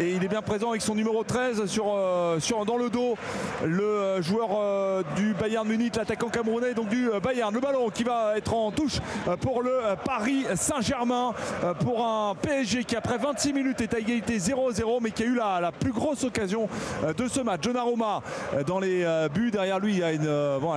[0.00, 1.94] et il est bien présent avec son numéro 13 sur,
[2.40, 3.16] sur, dans le dos.
[3.64, 7.54] Le joueur du Bayern Munich, l'attaquant camerounais, donc du Bayern.
[7.54, 8.98] Le ballon qui va être en touche
[9.40, 9.70] pour le
[10.04, 11.32] Paris Saint-Germain
[11.62, 15.26] euh, pour un PSG qui après 26 minutes est à égalité 0-0 mais qui a
[15.26, 16.68] eu la, plus grosse occasion
[17.04, 17.60] euh, de ce match.
[17.62, 18.22] Donnarumma
[18.54, 20.28] euh, dans les buts derrière lui il y a, une,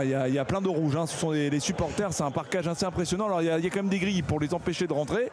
[0.04, 1.06] il y a, plein de rouges hein.
[1.06, 3.26] ce sont les, supporters c'est un parquage assez impressionnant.
[3.26, 5.32] Alors il y, a, quand même des grilles pour les empêcher de rentrer.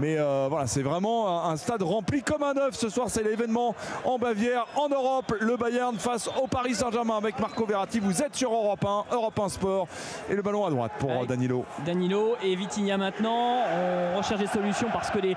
[0.00, 0.16] Mais
[0.48, 2.74] voilà c'est vraiment un, stade rempli comme un œuf.
[2.74, 3.74] Ce soir c'est l'événement
[4.04, 5.34] en Bavière en Europe.
[5.40, 8.00] Le Bayern face au Paris Saint-Germain avec Marco Verratti.
[8.00, 9.88] Vous êtes sur Europe 1 Europe 1 Sport.
[10.30, 11.64] Et le ballon à droite pour Danilo.
[11.84, 13.62] Danilo et Vitinha maintenant.
[14.14, 15.36] On recherche des solutions parce que les,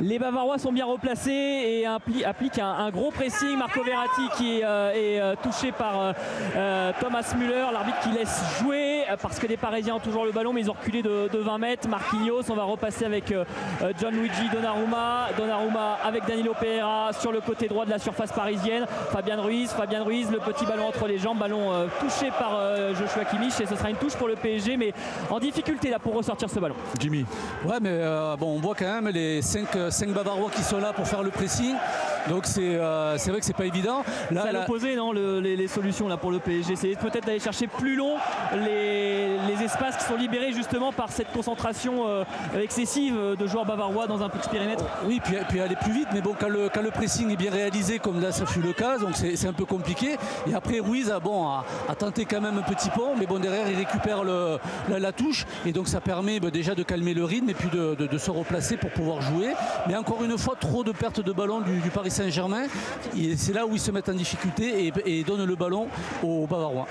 [0.00, 3.56] les Bavarois sont bien replacés et appliquent un, gros pressing.
[3.56, 6.14] Marco Verratti qui est, euh, euh, touché par
[6.56, 10.52] euh, Thomas Müller, l'arbitre qui laisse jouer parce que les Parisiens ont toujours le ballon
[10.52, 11.88] mais ils ont reculé de, 20 mètres.
[11.88, 13.34] Marquinhos, on va repasser avec
[14.00, 15.28] John Luigi Donnarumma.
[15.36, 18.86] Donnarumma avec Danilo Pereira sur le côté droit de la surface parisienne.
[19.10, 22.58] Fabien Ruiz, Fabien Ruiz, le petit ballon entre les jambes, ballon touché par
[22.94, 24.92] Joshua Kimmich et ce sera une touche pour le PSG mais
[25.30, 26.76] en difficulté là pour ressortir ce ballon.
[26.98, 27.24] Jimmy.
[27.64, 28.00] Ouais mais
[28.38, 31.30] bon on voit quand même les 5 5 Bavarois qui sont là pour faire le
[31.30, 31.74] pressing.
[32.28, 34.02] Donc c'est euh, vrai que c'est pas évident.
[34.30, 36.76] Là, c'est à l'opposé, non, les, solutions là pour le PSG.
[36.76, 38.14] C'est peut-être d'aller chercher plus long
[38.54, 39.23] les,
[39.62, 42.24] espaces qui sont libérés justement par cette concentration euh,
[42.60, 44.84] excessive de joueurs bavarois dans un petit périmètre.
[45.06, 46.08] Oui, puis, puis aller plus vite.
[46.12, 48.98] Mais bon, quand le, le pressing est bien réalisé, comme là ça fut le cas,
[48.98, 50.16] donc c'est un peu compliqué.
[50.46, 51.64] Et après Ruiz a, bon, a,
[51.96, 55.72] tenté quand même un petit pont, mais bon derrière il récupère le, la, touche et
[55.72, 58.90] donc ça permet bah, déjà de calmer le rythme et puis de, se replacer pour
[58.90, 59.52] pouvoir jouer.
[59.88, 62.66] Mais encore une fois, trop de pertes de ballon du, du Paris Saint-Germain.
[63.36, 65.88] C'est là où ils se mettent en difficulté et, donnent le ballon
[66.22, 66.86] aux Bavarois.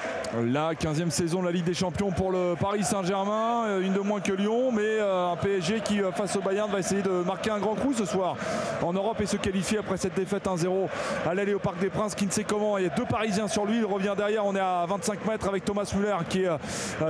[0.45, 3.99] La 15e saison de la Ligue des Champions pour le Paris Saint-Germain, euh, une de
[3.99, 7.09] moins que Lyon, mais euh, un PSG qui, euh, face au Bayern, va essayer de
[7.09, 8.35] marquer un grand coup ce soir
[8.81, 10.87] en Europe et se qualifier après cette défaite 1-0
[11.25, 12.77] à l'aller au Parc des Princes, qui ne sait comment.
[12.77, 15.47] Il y a deux Parisiens sur lui, il revient derrière, on est à 25 mètres
[15.47, 16.49] avec Thomas Müller qui est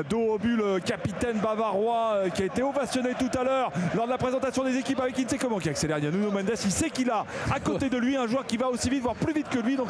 [0.09, 4.11] dos au but, le capitaine bavarois qui a été ovationné tout à l'heure lors de
[4.11, 5.97] la présentation des équipes avec qui ne sait comment, qui accélère.
[5.99, 8.45] Il y a Nuno Mendes, il sait qu'il a à côté de lui un joueur
[8.45, 9.75] qui va aussi vite, voire plus vite que lui.
[9.75, 9.89] Donc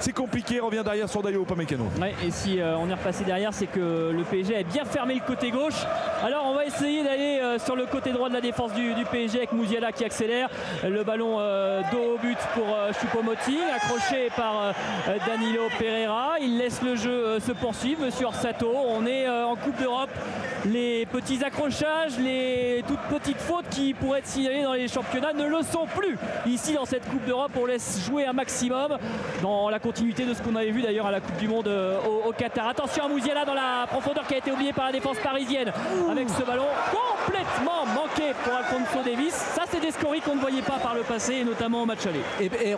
[0.00, 0.60] c'est compliqué.
[0.60, 1.84] Revient derrière sur Dayo Upamecano.
[2.00, 5.50] Ouais, et si on est repassé derrière, c'est que le PSG bien fermé le côté
[5.50, 5.86] gauche.
[6.24, 9.38] Alors on va essayer d'aller euh, sur le côté droit de la défense du, PSG
[9.38, 10.48] avec Mouziala qui accélère.
[10.84, 12.66] Le ballon euh, dos au but pour
[13.00, 14.74] Choupo-Moting, accroché par
[15.26, 16.36] Danilo Pereira.
[16.40, 18.04] Il laisse le jeu se poursuivre.
[18.04, 20.10] Monsieur Orsato, on est en Coupe d'Europe.
[20.66, 25.44] Les petits accrochages, les toutes petites fautes qui pourraient être signalées dans les championnats ne
[25.44, 27.52] le sont plus ici dans cette Coupe d'Europe.
[27.56, 28.98] On laisse jouer un maximum
[29.42, 31.98] dans la continuité de ce qu'on avait vu d'ailleurs à la Coupe du Monde euh,
[32.26, 32.68] au, Qatar.
[32.68, 35.72] Attention à Mouziala dans la profondeur qui a été oubliée par la défense parisienne
[36.10, 36.66] avec ce ballon
[37.28, 39.34] complètement manqué pour Alfonso Davis.
[39.34, 42.06] Ça, c'est des scories qu'on ne voyait pas par le passé, et notamment au match
[42.06, 42.22] aller.
[42.40, 42.74] Et,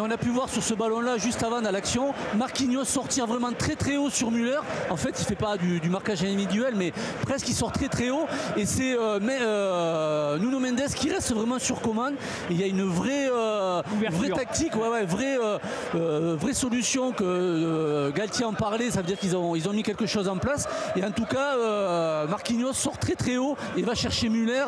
[0.00, 3.76] on a pu voir sur ce ballon-là, juste avant dans l'action, Marquinhos sortir vraiment très
[3.76, 4.58] très haut sur Muller.
[4.90, 6.92] En fait, il fait pas du, marquage individuel, mais
[7.22, 8.26] presque il sort très très haut.
[8.56, 12.14] Et c'est euh, euh, Nuno Mendes qui reste vraiment sur commande.
[12.50, 15.38] il y a une vraie, euh, vraie tactique, ouais, ouais, vraie,
[15.94, 18.90] vraie solution que Galtier en parlait.
[18.90, 20.68] Ça veut dire qu'ils ont, ils ont mis quelque chose en place.
[20.96, 24.64] Et en tout cas, Marquinhos sort très très haut et va chercher Muller,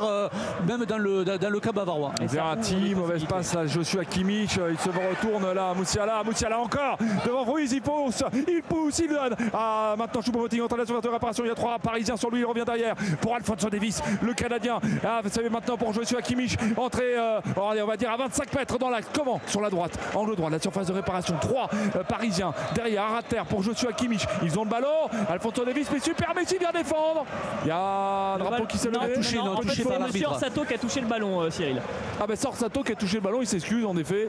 [0.67, 2.13] même dans le, dans, le cas bavarois.
[2.21, 4.59] Verratti, mauvaise passe à Joshua Kimmich.
[4.71, 7.73] Il se retourne là, Moussiala, Moussiala encore devant Ruiz.
[7.73, 9.37] Il pousse, il pousse, il donne.
[9.53, 11.45] Ah, maintenant Choupo-Moting en train de réparation.
[11.45, 12.41] Il y a trois Parisiens sur lui.
[12.41, 14.79] Il revient derrière pour Alfonso Davis, le Canadien.
[15.05, 18.79] Ah, vous savez maintenant pour Joshua Kimmich, entrée, euh, on va dire à 25 mètres
[18.79, 21.37] dans la comment Sur la droite, angle droit, la surface de réparation.
[21.41, 24.27] Trois euh, Parisiens derrière, à terre pour Joshua Kimmich.
[24.43, 24.87] Ils ont le ballon.
[25.29, 27.25] Alfonso Davis, mais super Messi vient défendre.
[27.65, 29.15] Il y a un drapeau qui s'est levé.
[29.15, 30.39] Touché, non, touché par l'arbitre.
[30.39, 31.81] Sato qui a touché le ballon, euh, Cyril.
[32.21, 34.29] Ah ben sort Sato qui a touché le ballon, il s'excuse en effet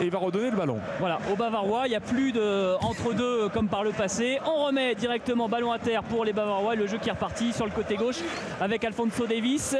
[0.00, 0.78] et il va redonner le ballon.
[1.00, 4.38] Voilà, au Bavarois, il n'y a plus de entre deux comme par le passé.
[4.44, 7.52] On remet directement ballon à terre pour les Bavarois et le jeu qui est reparti
[7.52, 8.20] sur le côté gauche
[8.60, 9.76] avec Alfonso Davis.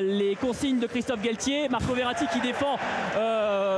[0.00, 2.76] les consignes de Christophe Galtier, Marco Verratti qui défend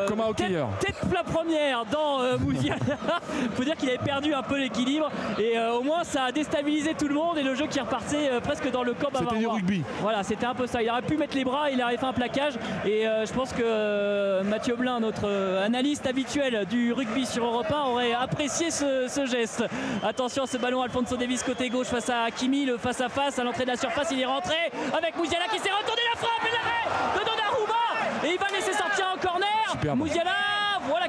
[0.07, 0.69] comme un hockeyeur.
[0.81, 2.79] Tête, tête plat première dans euh, Mouziala.
[3.55, 7.09] faut dire qu'il avait perdu un peu l'équilibre et au moins ça a déstabilisé tout
[7.09, 9.83] le monde et le jeu qui repartait presque dans le camp C'était du rugby.
[10.01, 10.83] Voilà, c'était un peu ça.
[10.83, 12.55] Il aurait pu mettre les bras, il aurait fait un plaquage
[12.85, 15.29] et je pense que Mathieu Blin, notre
[15.65, 19.65] analyste habituel du rugby sur Europe 1, aurait apprécié ce, geste.
[20.03, 23.45] Attention, ce ballon Alfonso Davis côté gauche face à Kimi, le face à face à
[23.45, 24.57] l'entrée de la surface, il est rentré
[24.97, 28.73] avec Mouziala qui s'est retourné la frappe et l'arrêt de Donnarumma et il va laisser
[28.73, 29.97] sortir en corner.
[29.97, 30.54] Mouziala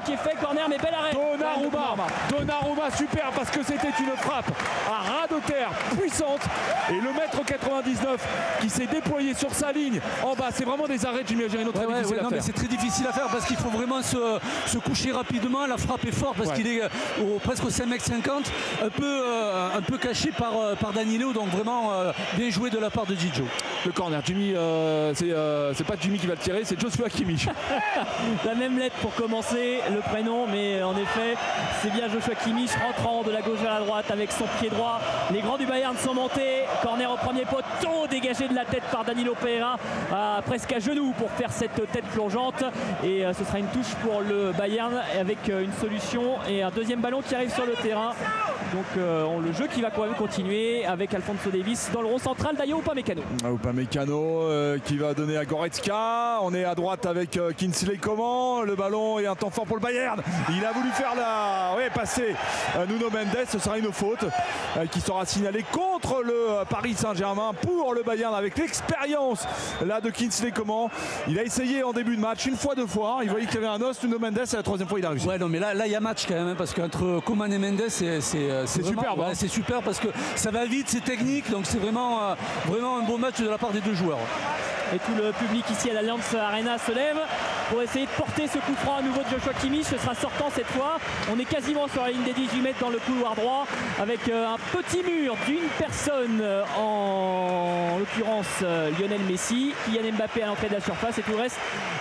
[0.06, 1.12] qui est fait, corner, mais bel arrêt.
[1.12, 4.50] Donnarumma, Donnarumma, super parce que c'était une frappe
[4.88, 6.40] à ras de terre puissante.
[6.90, 8.20] Et le mètre 99
[8.60, 11.86] qui s'est déployé sur sa ligne en bas, c'est vraiment des arrêts, Jimmy Agirino, très
[11.86, 15.66] ouais, difficile C'est très difficile à faire parce qu'il faut vraiment se, coucher rapidement.
[15.66, 16.88] La frappe est forte parce qu'il est euh,
[17.42, 18.30] presque au 5m50,
[18.84, 21.32] un peu, euh, un peu caché par, euh, par Danilo.
[21.32, 21.90] Donc vraiment
[22.36, 23.44] bien joué de la part de Dijo.
[23.84, 24.54] Le corner, Jimmy,
[25.14, 27.48] c'est pas Jimmy qui va le tirer, c'est Joshua Kimmich.
[28.44, 31.36] la même lettre pour commencer le prénom, mais en effet,
[31.80, 35.00] c'est bien Joshua Kimmich rentrant de la gauche vers la droite avec son pied droit.
[35.32, 36.64] Les grands du Bayern sont montés.
[36.82, 39.78] Corner au premier poteau, dégagé de la tête par Danilo Pereira,
[40.44, 42.62] presque à genoux pour faire cette tête plongeante.
[43.02, 46.70] Et euh, ce sera une touche pour le Bayern avec euh, une solution et un
[46.70, 48.12] deuxième ballon qui arrive sur le terrain.
[48.72, 52.18] Donc euh, le jeu qui va quand même continuer avec Alfonso Davis dans le rond
[52.18, 53.22] central d'ailleurs Upamecano.
[53.44, 56.40] Ah, Upamecano euh, qui va donner à Goretzka.
[56.42, 58.64] On est à droite avec Kinsley Coman.
[58.64, 60.20] Le ballon est un temps fort pour le Bayern.
[60.50, 61.74] Il a voulu faire la.
[61.76, 62.34] Oui, passer
[62.88, 63.46] Nuno Mendes.
[63.48, 64.24] Ce sera une faute
[64.90, 69.46] qui sera signalée contre le Paris Saint-Germain pour le Bayern avec l'expérience
[69.84, 70.88] là de Kinsley Coman.
[71.28, 73.20] Il a essayé en début de match une fois, deux fois.
[73.22, 74.02] Il voyait qu'il y avait un os.
[74.02, 75.26] Nuno Mendes et la troisième fois il a réussi.
[75.26, 77.52] Ouais, non, mais là, là il y a match quand même hein, parce qu'entre Coman
[77.52, 79.12] et Mendes, c'est c'est super.
[79.12, 79.32] Hein.
[79.34, 82.34] c'est super parce que ça va vite, c'est technique, donc c'est vraiment, euh,
[82.66, 84.18] vraiment un beau match de la part des deux joueurs.
[84.94, 87.18] Et tout le public ici à l'Alliance Arena se lève
[87.70, 89.52] pour essayer de porter ce coup franc à nouveau de Joshua
[89.82, 90.98] Ce sera sortant cette fois.
[91.32, 93.66] On est quasiment sur la ligne des 18 mètres dans le couloir droit
[94.00, 98.62] avec euh, un petit mur d'une personne euh, en l'occurrence
[98.98, 101.58] Lionel Messi, Kylian Mbappé à l'entrée de la surface et tout le reste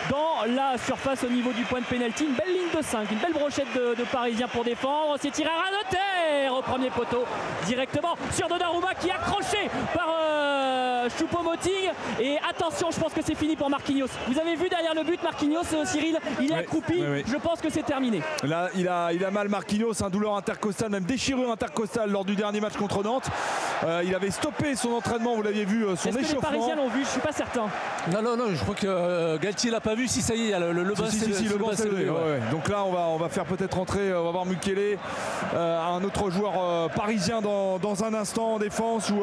[0.10, 2.26] dans la surface au niveau du point de pénalty.
[2.26, 5.16] Une belle ligne de 5, une belle brochette de, Parisiens pour défendre.
[5.20, 7.24] C'est tiré à de terre au premier poteau
[7.66, 11.92] directement sur Donnarumma qui est accroché par euh, Choupo-Moting.
[12.20, 14.08] Et attention, je pense que c'est fini pour Marquinhos.
[14.28, 17.02] Vous avez vu derrière le but Marquinhos, euh, Cyril, il est accroupi.
[17.26, 18.22] Je pense que c'est terminé.
[18.44, 22.36] Là, il a, il a mal Marquinhos, un douleur intercostale, même déchirure intercostale lors du
[22.36, 23.28] dernier match contre Nantes.
[23.84, 26.90] Euh, il avait stoppé son entraînement, vous l'aviez vu, son Est-ce Que les Parisiens l'ont
[26.90, 27.68] vu, je suis pas certain.
[28.12, 30.08] Non, non, non, je crois que Galtier l'a pas vu.
[30.08, 31.58] Si ça y est, le, le, le si, si, le,
[32.52, 34.98] Donc là, on va, on va faire peut-être rentrer, on va voir Mukele,
[35.54, 39.22] un autre joueur parisien dans, dans, un instant en défense où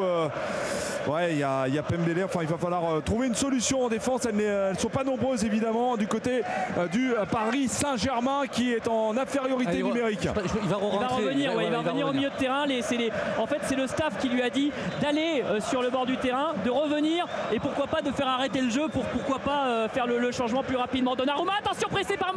[1.07, 2.23] ouais, il y a, y a Pembele.
[2.23, 4.25] Enfin, il va falloir euh, trouver une solution en défense.
[4.25, 4.35] Elles
[4.73, 6.41] ne sont pas nombreuses, évidemment, du côté
[6.77, 10.27] euh, du euh, Paris Saint-Germain qui est en infériorité numérique.
[10.63, 12.65] Il va, revenir, il va revenir au milieu de terrain.
[12.65, 14.71] Les, les, en fait, c'est le staff qui lui a dit
[15.01, 18.69] d'aller sur le bord du terrain, de revenir et pourquoi pas de faire arrêter le
[18.69, 21.15] jeu pour pourquoi pas faire le, changement plus rapidement.
[21.15, 22.33] Donnarumma, attention pressé par,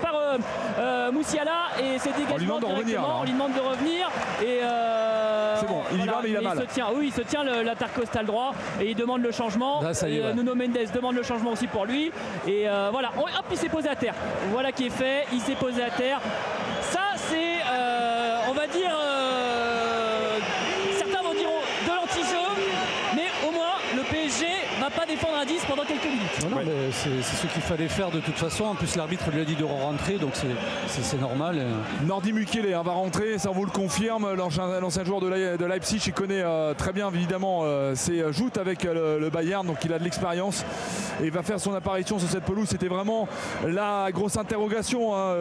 [0.00, 3.20] par Moussiala et c'est dégagement directement.
[3.20, 4.10] On lui demande de revenir
[4.42, 4.60] et
[5.56, 6.58] c'est bon, il y va mais il a mal.
[6.58, 9.82] Il se tient, oui, il se tient l'intercostal droit et il demande le changement.
[9.82, 12.10] Euh, Nuno Mendes demande le changement aussi pour lui.
[12.46, 14.14] Et euh, voilà, hop, il s'est posé à terre.
[14.50, 15.01] Voilà qui est fait,
[15.32, 16.20] il s'est posé à terre.
[16.90, 18.94] Ça, c'est, euh, on va dire,
[20.98, 21.48] certains vont dire
[21.86, 22.62] de l'anti-jeu,
[23.14, 24.46] mais au moins le PSG
[24.80, 26.50] va pas défendre un 10 pendant quelques minutes.
[26.50, 26.58] Non,
[26.90, 28.64] c'est ce qu'il fallait faire de toute façon.
[28.64, 30.32] En plus, l'arbitre lui a dit de rentrer, donc
[30.88, 31.62] c'est normal.
[32.06, 34.32] Nordi Mukele hein, va rentrer, ça vous le confirme.
[34.34, 39.18] L'ancien joueur de, Leipzig, il connaît euh, très bien évidemment euh, ses joutes avec euh,
[39.18, 40.64] le, Bayern, donc il a de l'expérience
[41.20, 42.68] et il va faire son apparition sur cette pelouse.
[42.68, 43.28] C'était vraiment
[43.66, 45.34] la grosse interrogation, hein,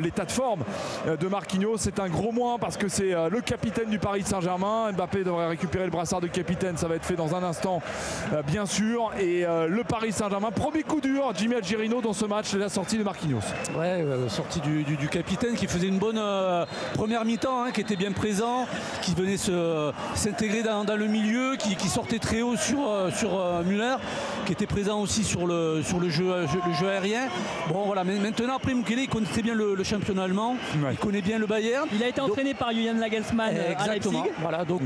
[0.00, 0.62] l'état de forme
[1.06, 1.76] de Marquinhos.
[1.78, 4.92] C'est un gros moins parce que c'est le capitaine du Paris Saint-Germain.
[4.92, 7.82] Mbappé devrait récupérer le brassard de capitaine, ça va être fait dans un instant,
[8.46, 9.07] bien sûr.
[9.18, 13.02] Et le Paris Saint-Germain, premier coup dur, Jimmy Algerino dans ce match, la sortie de
[13.02, 13.40] Marquinhos.
[13.76, 16.64] Ouais, la sortie du, capitaine qui faisait une bonne euh,
[16.94, 18.66] première mi-temps, hein, qui était bien présent,
[19.02, 19.36] qui venait
[20.14, 23.96] s'intégrer dans, le milieu, qui, sortait très haut sur, euh, sur euh, Muller,
[24.46, 27.28] qui était présent aussi sur le, sur le, jeu, le jeu aérien.
[27.68, 30.56] Bon voilà, mais maintenant après Mukele il connaît très bien le, championnat allemand,
[30.90, 31.88] il connaît bien le Bayern.
[31.92, 34.82] Il a été entraîné par Julian Nagelsmann exactement, Voilà, donc,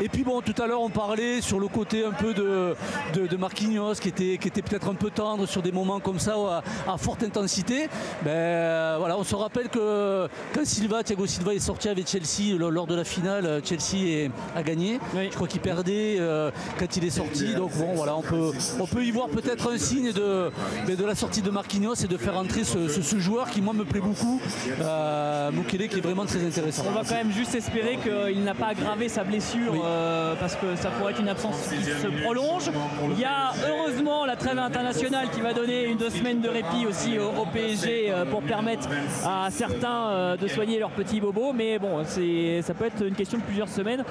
[0.00, 2.74] et puis bon, tout à l'heure on parlait sur le côté un peu de,
[3.14, 6.34] de, Marquinhos qui était, qui était peut-être un peu tendre sur des moments comme ça
[6.86, 7.88] à, forte intensité.
[8.24, 12.86] Ben, voilà, on se rappelle que quand Silva, Thiago Silva est sorti avec Chelsea lors
[12.86, 15.00] de la finale, Chelsea a gagné.
[15.14, 17.54] Je crois qu'il perdait euh, quand il est sorti.
[17.54, 20.50] Donc bon voilà, on peut, on peut y voir peut-être un signe de,
[20.86, 23.84] ben, de la sortie de Marquinhos et de faire entrer ce, joueur qui moi me
[23.84, 24.40] plaît beaucoup,
[24.80, 26.84] euh, Mukele qui est vraiment très intéressant.
[26.86, 30.76] On va quand même juste espérer qu'il n'a pas aggravé sa blessure euh, parce que
[30.76, 32.70] ça pourrait être une absence qui se prolonge.
[33.10, 36.86] Il y a heureusement la trêve internationale qui va donner une deux semaines de répit
[36.88, 38.88] aussi au, PSG euh, pour permettre
[39.24, 41.52] à certains euh, de soigner leurs petits bobos.
[41.52, 44.04] Mais bon, ça peut être une question de plusieurs semaines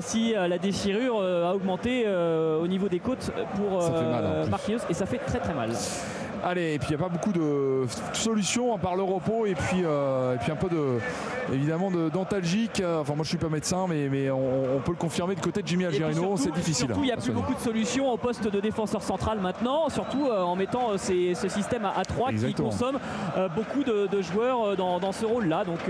[0.00, 3.82] si la déchirure a augmenté au niveau des côtes pour
[4.48, 5.70] Marquinhos et ça fait très très mal.
[6.44, 9.54] Allez, et puis il n'y a pas beaucoup de solutions à part le repos et
[9.54, 10.98] puis, et puis un peu de,
[11.52, 12.80] évidemment d'antalgique.
[12.80, 15.62] Euh, enfin, moi je suis pas médecin, mais, mais on, peut le confirmer de côté
[15.62, 16.86] de Jimmy Algerino, c'est difficile.
[16.86, 20.26] Surtout, il n'y a plus beaucoup de solutions au poste de défenseur central maintenant, surtout
[20.26, 22.98] euh, en mettant euh, ce système à, 3 qui consomme
[23.54, 25.64] beaucoup de, joueurs dans, ce rôle-là.
[25.64, 25.80] Donc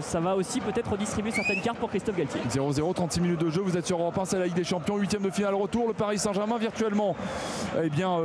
[0.00, 2.40] ça va aussi peut-être redistribuer certaines cartes pour Christophe Galtier.
[2.48, 4.96] 0-0, 36 minutes de jeu, vous êtes sur Europe 1, c'est la Ligue des Champions,
[4.96, 5.88] 8 de finale retour.
[5.88, 7.16] Le Paris Saint-Germain virtuellement
[7.82, 8.18] eh bien,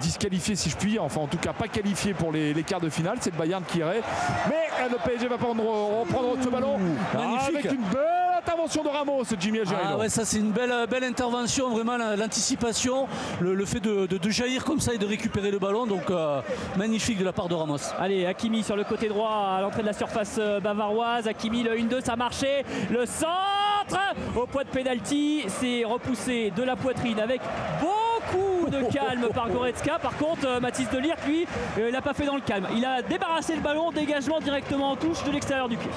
[0.00, 3.18] disqualifié si je puis, enfin en tout cas pas qualifié pour les, quarts de finale.
[3.20, 4.02] C'est le Bayern qui irait.
[4.48, 5.62] Mais le PSG va prendre,
[6.00, 6.78] reprendre ce ballon.
[7.14, 7.56] Magnifique.
[7.56, 11.70] Avec une belle intervention de Ramos, Jimmy Ah ouais, ça c'est une belle, belle intervention,
[11.70, 13.08] vraiment l'anticipation,
[13.40, 15.86] le, fait de, jaillir comme ça et de récupérer le ballon.
[15.86, 16.40] Donc euh,
[16.76, 17.78] magnifique de la part de Ramos.
[17.98, 21.26] Allez, Hakimi sur le côté droit à l'entrée de la surface euh, bavaroise.
[21.26, 22.64] Hakimi le 1-2, ça a marché.
[22.90, 23.98] Le centre
[24.36, 27.40] au poids de pénalty, c'est repoussé de la poitrine avec
[28.70, 29.98] beaucoup de calme par Goretzka.
[29.98, 31.46] Par contre, euh, Mathis Delirte, lui,
[31.78, 32.66] il n'a pas fait dans le calme.
[32.76, 35.90] Il a débarrassé le ballon, dégagement directement en touche de l'extérieur du pied.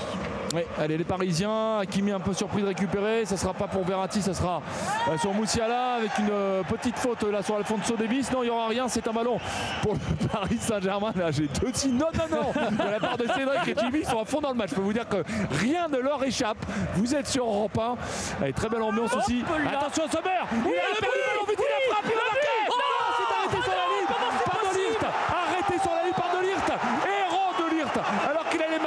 [0.55, 3.23] Oui, allez, les Parisiens, Kimi un peu surpris de récupérer.
[3.25, 4.61] Ça sera pas pour Verratti, ça sera
[5.07, 8.31] euh, sur Moussiala avec une euh, petite faute là sur Alfonso Davis.
[8.31, 8.87] Non, il n'y aura rien.
[8.87, 9.37] C'est un ballon
[9.83, 11.11] pour le Paris Saint-Germain.
[11.15, 11.97] Là, j'ai deux signes.
[11.97, 12.51] Non, non, non.
[12.71, 14.71] De la part de Cédric et Jimmy, ils sont à fond dans le match.
[14.71, 15.23] Je peux vous dire que
[15.59, 16.57] rien ne leur échappe.
[16.95, 18.43] Vous êtes sur Europe 1.
[18.43, 19.43] Allez, très belle ambiance aussi.
[19.67, 20.29] Attention, Sommer.
[20.51, 22.47] il a perdu le ballon, vite, il a frappé, il a marqué.
[22.69, 22.75] non,
[23.17, 24.07] c'est arrêté sur la ligne.
[24.09, 25.05] Par Delirte.
[25.29, 26.71] Arrêté sur la ligne par Delirte.
[27.05, 27.99] Héros Delirte.
[28.27, 28.79] Alors qu'il allait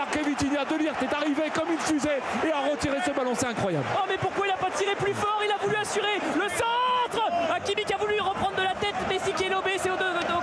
[0.63, 0.79] Vitinha.
[0.79, 3.33] Delirte est arrivé comme une fusée et a retiré ce ballon.
[3.35, 3.85] C'est incroyable.
[3.97, 5.41] Oh, mais pourquoi il n'a pas tiré plus fort?
[5.45, 7.31] Il a voulu assurer le centre.
[7.55, 8.95] Hakimi qui a voulu reprendre de la tête.
[9.09, 9.97] Messi qui est lobé, c'est au,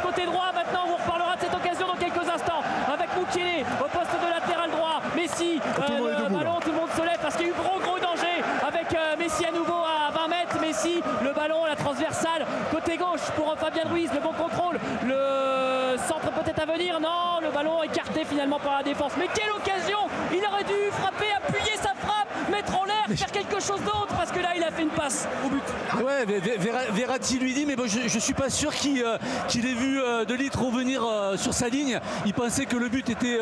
[0.04, 0.52] côté droit.
[0.54, 4.70] Maintenant, on reparlera de cette occasion dans quelques instants avec Moukele au poste de latéral
[4.72, 5.02] droit.
[5.16, 7.80] Messi, euh, le ballon, tout le monde se lève parce qu'il y a eu gros
[7.80, 10.60] gros danger avec euh, Messi à nouveau à 20 mètres.
[10.62, 16.32] Messi, le ballon, la transversale côté gauche pour Fabien Ruiz, le bon contrôle, le centre
[16.32, 17.00] peut-être à venir.
[17.00, 17.49] Non, le
[17.84, 19.14] écarté finalement par la défense.
[19.18, 19.99] Mais quelle occasion
[20.31, 21.89] Il aurait dû frapper, appuyer sa
[22.50, 25.28] mettre en l'air, faire quelque chose d'autre parce que là il a fait une passe
[25.46, 25.64] au but.
[26.04, 26.26] Ouais,
[26.92, 30.26] Verratti lui dit, mais bon, je, ne suis pas sûr qu'il euh, ait vu euh,
[30.26, 32.00] De Litre revenir euh, sur sa ligne.
[32.26, 33.40] Il pensait que le but était,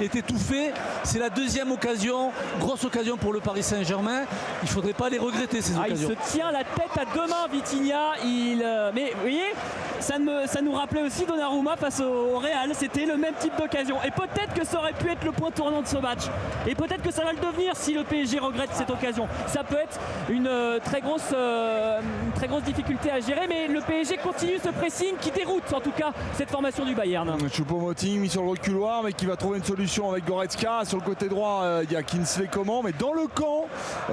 [0.00, 0.72] était tout fait.
[1.04, 4.22] C'est la deuxième occasion, grosse occasion pour le Paris Saint-Germain.
[4.62, 6.08] Il faudrait pas les regretter ces occasions.
[6.10, 8.14] Ah, il se tient la tête à deux mains, Vitinha.
[8.24, 8.58] Il,
[8.94, 9.54] mais vous voyez,
[10.00, 12.70] ça, me, ça nous rappelait aussi Donnarumma face au, Real.
[12.74, 13.96] C'était le même type d'occasion.
[14.04, 16.22] Et peut-être que ça aurait pu être le point tournant de ce match.
[16.66, 19.28] Et peut-être que ça va le devenir si le PSG regrette cette occasion.
[19.46, 19.98] Ça peut être
[20.28, 22.00] une euh, très grosse, euh,
[22.34, 25.92] très grosse difficulté à gérer, mais le PSG continue ce pressing qui déroute en tout
[25.92, 27.36] cas cette formation du Bayern.
[27.48, 30.84] Choupo-Moting mis sur le reculoir, mais qui va trouver une solution avec Goretzka.
[30.84, 33.66] Sur le côté droit, euh, il y a Kinsley comment, mais dans le camp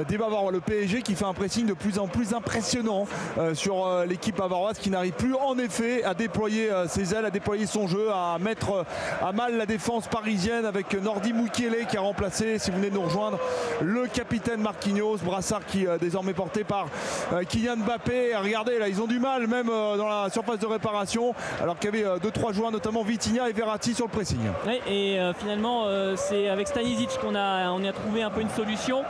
[0.07, 3.07] des Bavarois, le PSG qui fait un pressing de plus en plus impressionnant
[3.53, 7.87] sur l'équipe bavaroise qui n'arrive plus en effet à déployer ses ailes, à déployer son
[7.87, 8.85] jeu, à mettre
[9.21, 12.95] à mal la défense parisienne avec Nordi Mukiele qui a remplacé, si vous venez de
[12.95, 13.39] nous rejoindre,
[13.81, 14.24] le capitaine
[14.57, 16.87] Marquinhos, brassard qui est euh, désormais porté par
[17.33, 18.35] euh, Kylian Mbappé.
[18.35, 21.95] Regardez, là, ils ont du mal même euh, dans la surface de réparation, alors qu'il
[21.95, 24.39] y avait deux trois joueurs, notamment Vitinha et Verratti sur le pressing.
[24.87, 25.85] et finalement,
[26.15, 29.03] c'est avec Stanisic qu'on a, on a trouvé un peu une solution.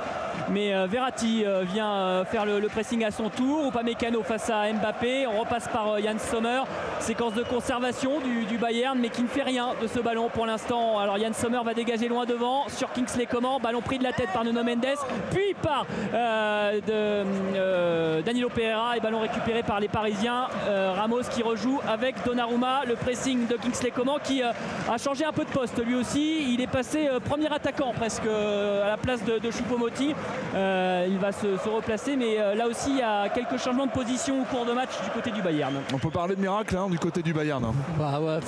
[0.49, 1.43] Mais Verratti
[1.73, 3.67] vient faire le, pressing à son tour.
[3.67, 5.27] Upamecano face à Mbappé.
[5.27, 6.61] On repasse par Yann Sommer.
[6.99, 10.45] Séquence de conservation du, du, Bayern, mais qui ne fait rien de ce ballon pour
[10.45, 10.99] l'instant.
[10.99, 13.59] Alors Yann Sommer va dégager loin devant sur Kingsley Coman.
[13.61, 14.85] Ballon pris de la tête par Nuno Mendes,
[15.32, 17.27] puis par euh, de,
[17.57, 20.48] euh, Danilo Pereira et ballon récupéré par les Parisiens.
[20.68, 24.53] Euh, Ramos qui rejoue avec Donnarumma, le pressing de Kingsley Coman qui a
[24.98, 26.53] changé un peu de poste lui aussi.
[26.53, 30.14] Il est passé premier attaquant presque à la place de, de Choupo-Moting.
[30.53, 34.45] il va se, replacer, mais là aussi il y a quelques changements de position au
[34.45, 35.73] cours de match du côté du Bayern.
[35.94, 37.65] On peut parler de miracle hein, du côté du Bayern.
[37.98, 38.40] Bah ouais,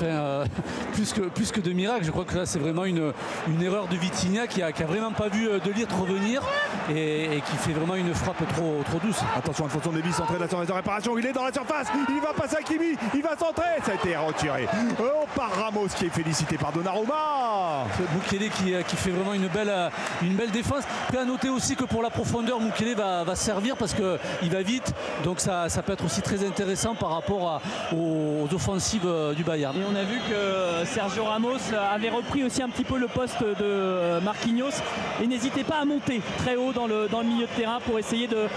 [0.93, 3.11] plus, que, plus que de miracle, je crois que là c'est vraiment une,
[3.47, 6.41] une erreur de Vitinha qui a, qui a vraiment pas vu De Ligt revenir
[6.89, 9.19] et, qui fait vraiment une frappe trop, trop douce.
[9.35, 12.21] Attention, Alfonso Davis entrée de la surface de réparation, il est dans la surface, il
[12.21, 14.67] va passer à Kimi, il va centrer, ça a été retiré.
[14.99, 17.85] Oh, par Ramos qui est félicité par Donnarumma.
[18.13, 19.73] Mukele qui, qui fait vraiment une belle,
[20.21, 20.83] une belle défense.
[21.11, 24.61] Peut à noter aussi que pour la profondeur, Mukele va, va servir parce qu'il va
[24.61, 24.93] vite,
[25.23, 27.61] donc ça, ça peut être aussi très intéressant par rapport
[27.93, 29.75] aux, offensives euh, du Bayern.
[29.75, 31.57] Et on a vu que Sergio Ramos
[31.91, 34.71] avait repris aussi un petit peu le poste de euh, Marquinhos
[35.21, 38.47] et n'hésitait pas à monter très haut dans le, milieu de terrain pour essayer de,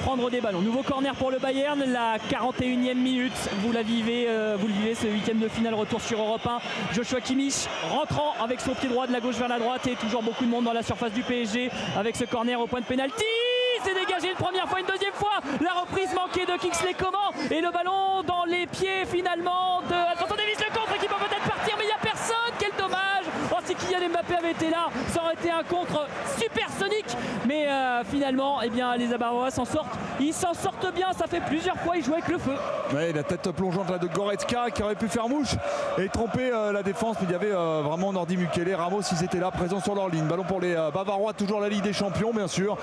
[0.00, 0.60] prendre des ballons.
[0.60, 3.32] Nouveau corner pour le Bayern, la 41e minute.
[3.62, 6.60] Vous la vivez, euh, vous le vivez ce huitième de finale, retour sur Europe 1.
[6.94, 10.22] Joshua Kimmich rentrant avec son pied droit de la gauche vers la droite et toujours
[10.22, 13.24] beaucoup de monde dans la surface du PSG avec ce corner au point de pénalty
[13.84, 15.40] c'est dégagé une première fois, une deuxième fois.
[15.60, 20.36] La reprise manquée de Kingsley Coman et le ballon dans les pieds finalement de Alfonso
[20.36, 22.36] Davis le contre qui peut peut-être partir mais il n'y a personne.
[22.58, 23.24] Quel dommage.
[23.52, 24.88] Oh si Kylian Mbappé avait été là,
[25.30, 26.06] aurait un contre
[26.38, 27.16] supersonique.
[27.46, 29.98] Mais euh, finalement, eh bien, les Abarois s'en sortent.
[30.20, 31.12] Ils s'en sortent bien.
[31.12, 32.52] Ça fait plusieurs fois ils jouent avec le feu.
[32.92, 35.54] La tête plongeante là de Goretzka qui aurait pu faire mouche
[35.98, 37.16] et tromper euh, la défense.
[37.20, 40.08] Mais il y avait euh, vraiment Nordi Mukele, Ramos, ils étaient là, présents sur leur
[40.08, 40.24] ligne.
[40.24, 42.76] Ballon pour les Bavarois, toujours la Ligue des Champions, bien sûr.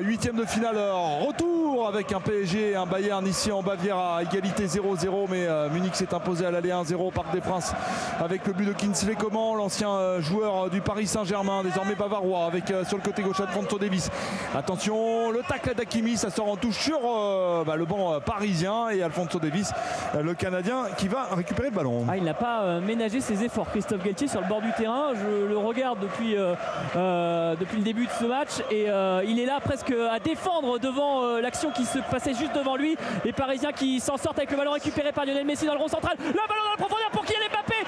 [0.00, 4.66] Huitième de finale, retour avec un PSG et un Bayern ici en Bavière à égalité
[4.66, 5.26] 0-0.
[5.30, 7.72] Mais Munich s'est imposé à l'aller 1-0 au Parc des Princes
[8.20, 12.96] avec le but de Kinsley Coman, l'ancien joueur du Paris Saint-Germain, désormais bavarois, avec sur
[12.96, 14.10] le côté gauche Alfonso Davis.
[14.54, 18.88] Attention, le tacle d'Akimi, ça sort en touche sur euh, bah, le banc euh, parisien
[18.90, 19.72] et Alfonso Davis,
[20.14, 22.06] euh, le Canadien, qui va récupérer le ballon.
[22.08, 25.12] Ah, il n'a pas ménagé ses efforts, Christophe Galtier, sur le bord du terrain.
[25.14, 28.86] Je le regarde depuis, depuis le début de ce match et
[29.26, 32.96] il est là presque à défendre devant l'action qui se passait juste devant lui.
[33.24, 35.88] Les Parisiens qui s'en sortent avec le ballon récupéré par Lionel Messi dans le rond
[35.88, 36.16] central.
[36.18, 37.24] Le ballon dans la profondeur pour.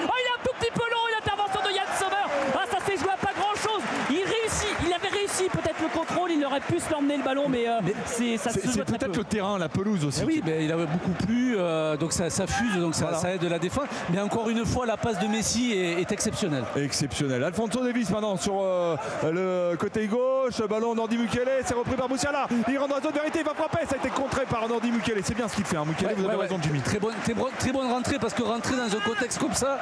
[0.00, 2.26] Oh, il est un tout petit peu long et l'intervention de Yann Sommer.
[2.54, 3.82] Ah, ça s'est joué à pas grand chose.
[4.10, 7.48] Il réussit, il avait réussi peut-être le contrôle, il aurait pu se l'emmener le ballon,
[7.48, 10.24] mais, euh, c'est ça C'est peut-être le terrain, la pelouse aussi.
[10.24, 13.58] oui, mais il avait beaucoup plu, euh, donc ça, fuse, donc ça, aide de la
[13.58, 13.86] défense.
[14.10, 16.64] Mais encore une fois, la passe de Messi est, exceptionnelle.
[16.76, 17.42] Exceptionnelle.
[17.42, 18.96] Alfonso Davis maintenant sur euh,
[19.32, 22.46] le côté gauche, ballon Nordi Mukele, c'est repris par Moussiala.
[22.68, 24.90] Il rentre dans la zone vérité, il va frapper, ça a été contré par Nordi
[24.90, 25.20] Mukele.
[25.22, 25.84] C'est bien ce qu'il fait, hein.
[25.86, 26.80] Mukele, vous avez raison, Jimmy.
[26.80, 27.14] Très bonne,
[27.58, 29.78] très, bonne rentrée parce que rentrer dans un contexte comme ça,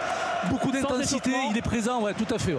[0.50, 2.54] beaucoup d'intensité, il est présent, ouais, tout à fait.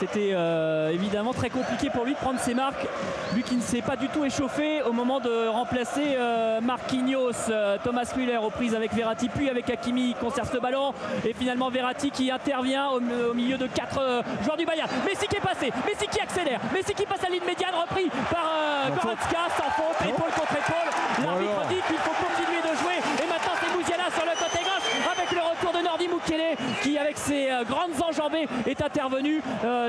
[0.00, 2.86] C'était euh, évidemment très compliqué pour lui de prendre ses marques,
[3.34, 7.50] lui qui ne s'est pas du tout échauffé au moment de remplacer euh, Marquinhos.
[7.50, 10.94] Euh, Thomas Müller aux prises avec Verratti, puis avec Hakimi qui conserve ce ballon.
[11.28, 14.88] Et finalement Verratti qui intervient au, milieu de quatre joueurs du Bayern.
[15.04, 18.88] Messi qui est passé, Messi qui accélère, Messi qui passe à ligne médiane, repris par
[18.88, 21.26] Goretzka sans faute, épaule contre épaule.
[21.26, 22.96] L'arbitre dit qu'il faut continuer de jouer.
[23.22, 26.98] Et maintenant c'est Mouziala sur le côté gauche avec le retour de Nordi Mukele qui
[26.98, 29.42] avec ses grandes enjambées est intervenu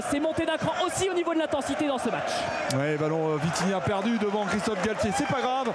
[0.10, 2.32] c'est monté d'un cran aussi au niveau de l'intensité dans ce match.
[2.76, 5.72] Ouais, ballon euh, a perdu devant Christophe Galtier, c'est pas grave.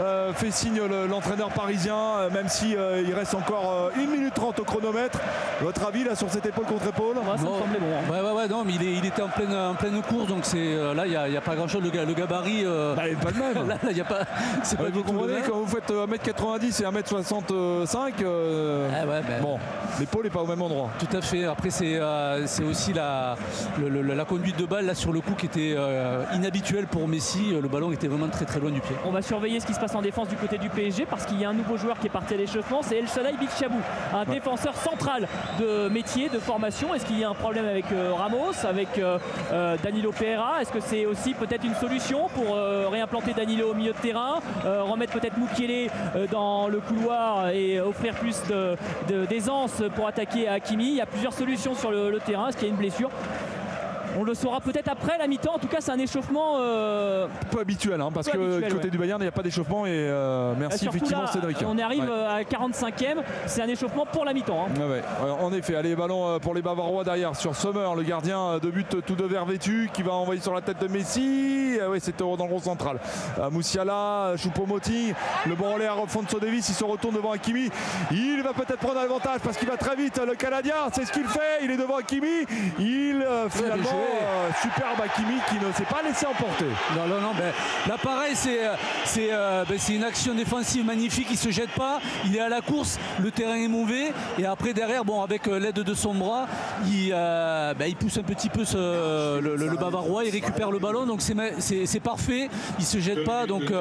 [0.00, 4.64] Euh, fait signe l'entraîneur parisien, euh, même si il reste encore 1 minute 30 au
[4.64, 5.18] chronomètre.
[5.60, 7.16] Votre avis là sur cette épaule contre épaule?
[7.22, 7.86] Moi, ça me semblait bon.
[7.86, 8.10] Hein.
[8.12, 11.06] Ouais, ouais, ouais, non, mais il, était en pleine, en pleine course, donc c'est là,
[11.06, 11.82] il n'y a, pas grand chose.
[11.82, 12.64] Le, le gabarit.
[12.64, 13.68] Bah, il pas le même.
[13.68, 14.20] là, il y a pas.
[14.62, 19.42] C'est pas vous comprenez, quand vous faites 1m90 et 1m65, ah ouais, ben.
[19.42, 19.58] bon,
[19.98, 20.90] l'épaule n'est pas au même endroit.
[20.98, 21.44] Tout à fait.
[21.44, 23.36] Après, c'est aussi la,
[23.80, 27.52] la conduite de balle là sur le coup qui était euh, inhabituelle pour Messi.
[27.60, 28.96] Le ballon était vraiment très très loin du pied.
[29.04, 31.40] On va surveiller ce qui se passe en défense du côté du PSG parce qu'il
[31.40, 33.80] y a un nouveau joueur qui est parti à l'échauffement, c'est El Shaddai Bichabou,
[34.14, 35.28] un défenseur central
[35.58, 36.94] de métier, de formation.
[36.94, 39.18] Est-ce qu'il y a un problème avec euh, Ramos, avec euh,
[39.82, 40.62] Danilo Pereira?
[40.62, 42.56] Est-ce que c'est aussi peut-être une solution pour
[42.90, 45.90] réimplanter Danilo au milieu de terrain, remettre peut-être Moukielé
[46.30, 48.36] dans le couloir et offrir plus
[49.28, 52.48] d'aisance pour attaquer à Hakimi Il y a plusieurs solutions sur le, le terrain.
[52.48, 53.10] Est-ce qu'il y a une blessure?
[54.18, 55.54] On le saura peut-être après la mi-temps.
[55.54, 58.98] En tout cas, c'est un échauffement euh, peu habituel, hein, parce que du côté du
[58.98, 59.86] Bayern, il n'y a pas d'échauffement.
[59.86, 61.58] Et euh, merci effectivement, Cédric.
[61.66, 63.22] On arrive à 45e.
[63.46, 64.66] C'est un échauffement pour la mi-temps.
[64.66, 65.34] Hein.
[65.40, 69.04] en effet, allez, ballon euh, pour les Bavarois derrière sur Sommer, le gardien de but
[69.06, 71.78] tout de vert vêtu, qui va envoyer sur la tête de Messi.
[71.80, 72.98] Ah oui, c'est dans le rond central.
[73.50, 75.14] Moussiala, Choupo-Moting,
[75.46, 76.68] le bon relais à Alfonso Davis.
[76.68, 77.70] Il se retourne devant Hakimi.
[78.10, 80.20] Il va peut-être prendre l'avantage parce qu'il va très vite.
[80.26, 81.64] Le Canadien, c'est ce qu'il fait.
[81.64, 82.44] Il est devant Hakimi.
[82.78, 86.66] Il finalement euh, superbe Hakimi qui ne s'est pas laissé emporter.
[86.96, 87.32] Non, non, non.
[87.36, 87.52] Ben,
[87.88, 88.74] là, pareil, c'est euh,
[89.18, 91.28] euh, ben, c'est une action défensive magnifique.
[91.30, 92.00] Il se jette pas.
[92.26, 92.98] Il est à la course.
[93.20, 94.12] Le terrain est mauvais.
[94.38, 96.46] Et après, derrière, bon, avec l'aide de son bras,
[96.86, 100.24] il, ben, il pousse un petit peu ce, le, Bavarois.
[100.24, 101.06] Il récupère le ballon.
[101.06, 102.48] Donc, c'est parfait.
[102.78, 103.46] Il se jette pas.
[103.46, 103.72] Donc,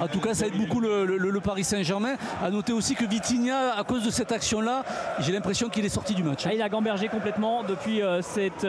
[0.00, 2.14] en tout cas, ça aide beaucoup le, Paris Saint-Germain.
[2.42, 4.84] À noter aussi que Vitinha, à cause de cette action-là,
[5.18, 6.44] j'ai l'impression qu'il est sorti du match.
[6.46, 8.66] Ah, il a gambergé complètement depuis cette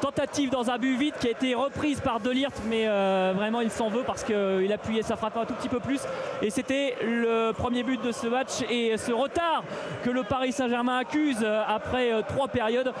[0.00, 3.70] tentative dans un but vite qui a été reprise par Delirte, mais euh, vraiment il
[3.70, 6.00] s'en veut parce qu'il appuyait sa frappe un tout petit peu plus.
[6.42, 9.64] Et c'était le premier but de ce match et ce retard
[10.04, 12.92] que le Paris Saint-Germain accuse euh, après euh, trois périodes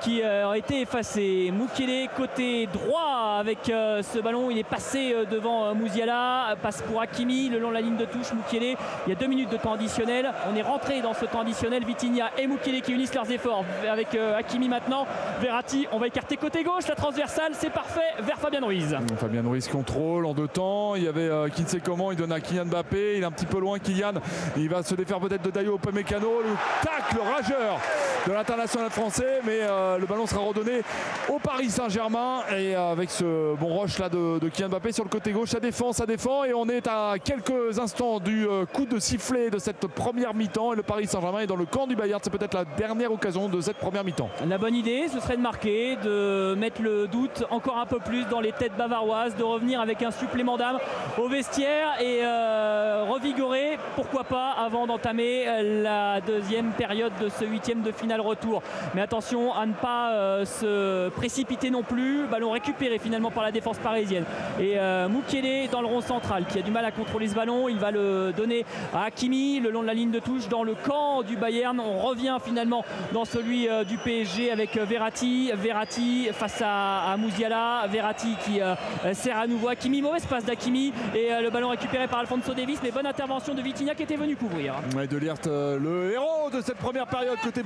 [0.00, 1.50] qui ont été effacées.
[1.52, 7.58] Moukele côté droit avec ce ballon, il est passé devant Mouziala, passe pour Hakimi le
[7.58, 8.32] long de la ligne de touche.
[8.32, 8.76] Moukele,
[9.06, 10.32] il y a deux minutes de temps additionnel.
[10.50, 11.84] On est rentré dans ce temps additionnel.
[11.84, 15.06] Vitinha et Moukele qui unissent leurs efforts avec Hakimi maintenant.
[15.40, 18.96] Verratti, on va écarter côté gauche, transversale, c'est parfait vers Fabien Ruiz.
[19.16, 20.94] Fabien Ruiz contrôle en deux temps.
[20.94, 23.16] Il y avait euh, qui ne sait comment, il donne à Kylian Mbappé.
[23.16, 24.14] Il est un petit peu loin, Kylian.
[24.56, 26.40] Il va se défaire peut-être de Dayo Upamecano.
[26.42, 27.80] Le tacle rageur
[28.26, 29.40] de l'international français.
[29.44, 30.82] Mais euh, le ballon sera redonné
[31.28, 32.42] au Paris Saint-Germain.
[32.50, 35.60] Et euh, avec ce bon rush là de, Kylian Mbappé sur le côté gauche, ça
[35.60, 36.44] défend, ça défend.
[36.44, 40.72] Et on est à quelques instants du coup de sifflet de cette première mi-temps.
[40.72, 42.20] Et le Paris Saint-Germain est dans le camp du Bayern.
[42.22, 44.30] C'est peut-être la dernière occasion de cette première mi-temps.
[44.46, 48.24] La bonne idée, ce serait de marquer, de mettre le doute encore un peu plus
[48.26, 50.78] dans les têtes bavaroises, de revenir avec un supplément d'âme
[51.18, 57.44] au vestiaire et euh, revigorer, pourquoi pas, avant d'entamer euh, la deuxième période de ce
[57.44, 58.62] huitième de finale retour.
[58.94, 62.26] Mais attention à ne pas euh, se précipiter non plus.
[62.26, 64.24] Ballon récupéré finalement par la défense parisienne.
[64.60, 64.76] Et
[65.08, 67.68] Moukele dans le rond central qui a du mal à contrôler ce ballon.
[67.68, 68.64] Il va le donner
[68.94, 71.78] à Hakimi le long de la ligne de touche dans le camp du Bayern.
[71.80, 75.50] On revient finalement dans celui du PSG avec Verratti.
[75.54, 77.86] Verratti face à, à Mouziala.
[77.88, 78.74] Verratti qui euh,
[79.12, 80.02] sert à nouveau Hakimi.
[80.02, 82.78] Mauvaise passe d'Akimi et euh, le ballon récupéré par Alfonso Davis.
[82.82, 84.74] Mais bonne intervention de Vitinha qui était venu couvrir.
[85.10, 87.62] De Liert, euh, le héros de cette première période côté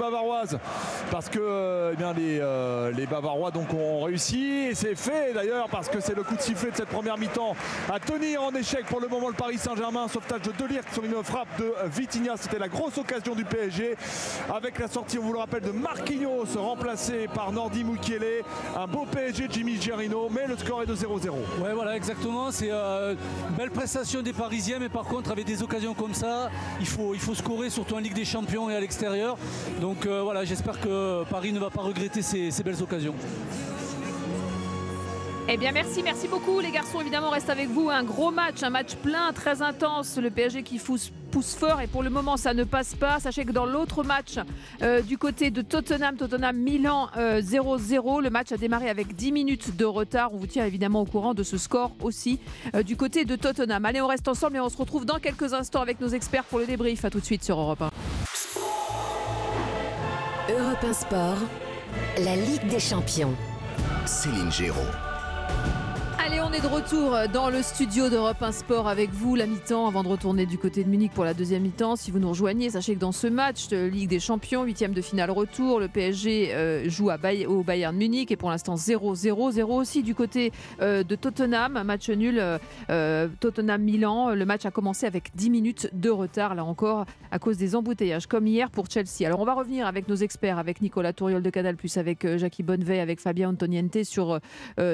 [1.11, 2.41] Parce que eh bien, les,
[2.97, 4.69] les Bavarois donc, ont réussi.
[4.71, 7.55] Et c'est fait d'ailleurs parce que c'est le coup de sifflet de cette première mi-temps
[7.93, 10.09] à tenir en échec pour le moment le Paris Saint-Germain.
[10.09, 12.37] Sauvetage de Delirte sur une frappe de Vitinha.
[12.37, 13.97] C'était la grosse occasion du PSG.
[14.55, 18.43] Avec la sortie, on vous le rappelle, de Marquinhos remplacé par Nordi Mukiele.
[18.77, 20.29] Un beau PSG Jimmy Gerino.
[20.31, 21.31] Mais le score est de 0-0.
[21.63, 22.51] Ouais, voilà, exactement.
[22.51, 23.15] C'est euh,
[23.51, 26.51] une belle prestation des Parisiens, mais par contre, avec des occasions comme ça,
[26.81, 29.37] il faut, il faut scorer, surtout en Ligue des Champions et à l'extérieur.
[29.81, 33.15] Donc euh, voilà, j'espère que Paris ne va pas regretter ces, belles occasions.
[35.49, 37.01] Eh bien merci, merci beaucoup les garçons.
[37.01, 37.89] Évidemment, on reste avec vous.
[37.89, 40.19] Un gros match, un match plein, très intense.
[40.19, 41.11] Le PSG qui pousse,
[41.57, 43.21] fort et pour le moment ça ne passe pas.
[43.21, 44.35] Sachez que dans l'autre match
[44.83, 49.33] euh, du côté de Tottenham, Tottenham Milan 0-0, euh, le match a démarré avec 10
[49.33, 50.35] minutes de retard.
[50.35, 52.39] On vous tient évidemment au courant de ce score aussi
[52.75, 53.83] euh, du côté de Tottenham.
[53.87, 56.59] Allez, on reste ensemble et on se retrouve dans quelques instants avec nos experts pour
[56.59, 57.03] le débrief.
[57.07, 57.89] A tout de suite sur Europe 1.
[60.51, 61.37] Europe 1 Sport,
[62.25, 63.35] la Ligue des Champions.
[64.07, 65.08] Céline Géraud.
[66.21, 69.87] Allez, on est de retour dans le studio d'Europe 1 Sport avec vous, la mi-temps,
[69.87, 71.95] avant de retourner du côté de Munich pour la deuxième mi-temps.
[71.95, 75.01] Si vous nous rejoignez, sachez que dans ce match de Ligue des Champions, huitième de
[75.01, 77.11] finale retour, le PSG euh, joue
[77.47, 79.53] au Bayern Munich et pour l'instant 0-0.
[79.53, 80.51] 0 aussi du côté
[80.83, 82.43] euh, de Tottenham, match nul
[82.91, 84.35] euh, Tottenham-Milan.
[84.35, 88.27] Le match a commencé avec 10 minutes de retard, là encore, à cause des embouteillages,
[88.27, 89.25] comme hier pour Chelsea.
[89.25, 92.99] Alors on va revenir avec nos experts, avec Nicolas Touriol de Canal+, avec Jackie Bonnevet,
[92.99, 94.41] avec Fabien Antoniente sur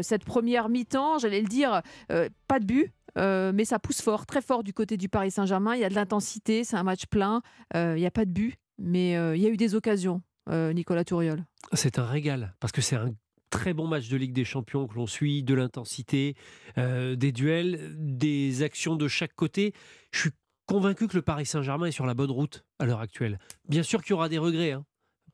[0.02, 2.92] cette première mi-temps j'allais le dire, euh, pas de but.
[3.16, 5.76] Euh, mais ça pousse fort, très fort du côté du Paris Saint-Germain.
[5.76, 7.42] Il y a de l'intensité, c'est un match plein.
[7.76, 10.20] Euh, il n'y a pas de but, mais il y a eu des occasions,
[10.50, 11.44] Nicolas Touriol.
[11.74, 13.12] C'est un régal, parce que c'est un
[13.50, 16.34] très bon match de Ligue des Champions que l'on suit, de l'intensité,
[16.76, 19.74] des duels, des actions de chaque côté.
[20.10, 20.30] Je suis
[20.66, 23.38] convaincu que le Paris Saint-Germain est sur la bonne route à l'heure actuelle.
[23.68, 24.84] Bien sûr qu'il y aura des regrets, hein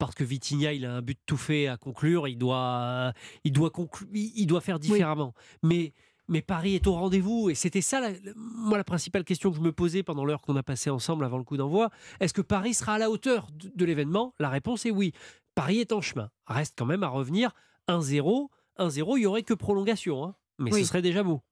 [0.01, 3.13] parce que Vitinha, il a un but tout fait à conclure, il doit,
[3.45, 3.71] il doit,
[4.13, 5.35] il doit faire différemment.
[5.63, 5.93] Mais,
[6.27, 9.61] mais Paris est au rendez-vous et c'était ça, la, moi, la principale question que je
[9.61, 11.91] me posais pendant l'heure qu'on a passée ensemble avant le coup d'envoi.
[12.19, 14.35] Est-ce que Paris sera à la hauteur de, l'événement?
[14.41, 15.13] La réponse est oui.
[15.55, 16.31] Paris est en chemin.
[16.47, 17.53] Reste quand même à revenir
[17.89, 18.49] 1-0.
[18.79, 20.35] 1-0, il n'y aurait que prolongation, hein.
[20.59, 21.43] mais ce serait déjà beau.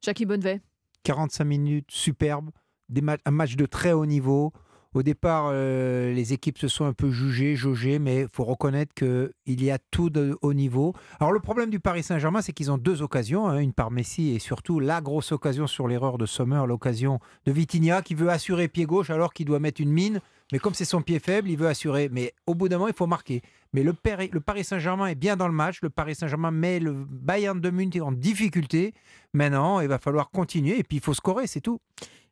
[0.00, 0.60] Jackie Bonnevet.
[1.02, 2.50] 45 minutes, superbe.
[2.88, 4.52] Des un match de très haut niveau
[4.96, 8.94] Au départ, euh, les équipes se sont un peu jugées, jaugées, mais il faut reconnaître
[8.94, 10.94] qu'il y a tout de haut niveau.
[11.20, 14.34] Alors le problème du Paris Saint-Germain, c'est qu'ils ont deux occasions, hein, une par Messi
[14.34, 18.68] et surtout la grosse occasion sur l'erreur de Sommer, l'occasion de Vitinha qui veut assurer
[18.68, 20.20] pied gauche alors qu'il doit mettre une mine.
[20.50, 22.08] Mais comme c'est son pied faible, il veut assurer.
[22.10, 23.42] Mais au bout d'un moment, il faut marquer.
[23.74, 25.82] Mais le, Paris Saint-Germain est bien dans le match.
[25.82, 28.94] Le Paris Saint-Germain met le Bayern de Munich en difficulté.
[29.34, 31.80] Maintenant, il va falloir continuer et puis il faut scorer, c'est tout.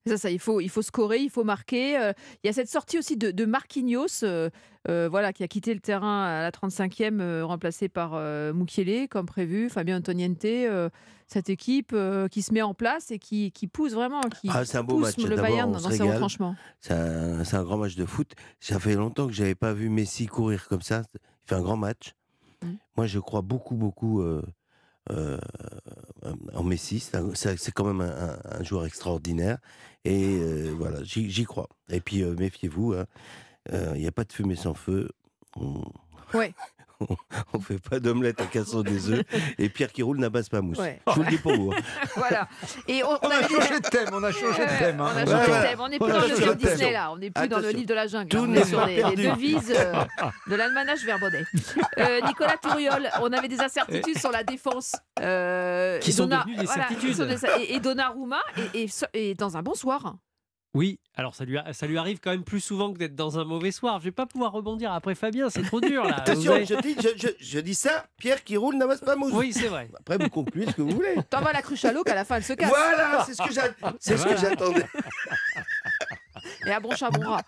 [0.07, 1.99] Ça, ça, il faut, il faut scorer, il faut marquer.
[1.99, 2.13] Euh,
[2.43, 4.51] il y a cette sortie aussi de, de Marquinhos, euh,
[4.87, 8.21] euh, voilà, qui a quitté le terrain à la 35e, remplacé par
[8.53, 10.47] Mukiele, comme prévu, Fabien Antoniente.
[11.27, 11.97] cette équipe
[12.31, 15.17] qui se met en place et qui, qui pousse vraiment, qui ah, un beau pousse
[15.17, 15.27] match.
[15.27, 16.55] le Bayern dans, ses retranchements.
[16.81, 18.33] C'est un, un, grand match de foot.
[18.61, 21.03] Ça fait longtemps que je n'avais pas vu Messi courir comme ça.
[21.15, 22.13] Il fait un grand match.
[22.63, 22.73] Mmh.
[22.99, 24.23] Moi, je crois beaucoup, beaucoup
[25.09, 27.01] en Messi.
[27.01, 29.59] C'est quand même un, joueur extraordinaire.
[30.05, 31.69] Et euh, voilà, j'y crois.
[31.89, 33.07] Et puis, euh, méfiez-vous, hein.
[33.95, 35.11] il n'y a pas de fumée sans feu.
[36.35, 36.53] Ouais.
[37.53, 39.25] on fait pas d'omelette en cassant des œufs
[39.59, 40.79] et Pierre qui roule n'abasse pas mousse.
[40.79, 41.73] Je vous le dis pour vous.
[41.73, 41.81] Hein.
[42.17, 42.49] voilà.
[42.89, 45.01] Et on, a changé de thème, on a changé de thème.
[45.01, 45.81] On a changé de thème.
[45.81, 47.95] On n'est plus dans le film Disney là, on n'est plus dans le livre de
[47.95, 48.37] la jungle.
[48.37, 49.93] on est sur les, devises euh,
[50.49, 51.45] de l'almanach verbonnet.
[51.99, 54.97] Euh, Nicolas Touriol, on avait des incertitudes sur la défense.
[55.21, 57.39] Euh, qui sont devenues des certitudes.
[57.69, 58.41] Et, Donnarumma
[59.15, 60.17] et, dans un bon soir.
[60.75, 63.45] Oui, alors ça lui, ça lui arrive quand même plus souvent que d'être dans un
[63.45, 64.01] mauvais soir.
[64.01, 66.17] Je vais pas pouvoir rebondir après Fabien, c'est trop dur là.
[66.17, 66.97] Attention, je, dis,
[67.39, 69.33] je, dis ça, Pierre qui roule n'amasse pas mousse.
[69.33, 69.89] Oui, c'est vrai.
[70.01, 71.15] Après, vous concluez ce que vous voulez.
[71.31, 72.69] T'envoies la cruche à l'eau qu'à la fin elle se casse.
[72.69, 73.25] Voilà,
[74.01, 74.85] c'est ce que j'attendais.
[76.67, 77.43] Et à bon chat, bon rat.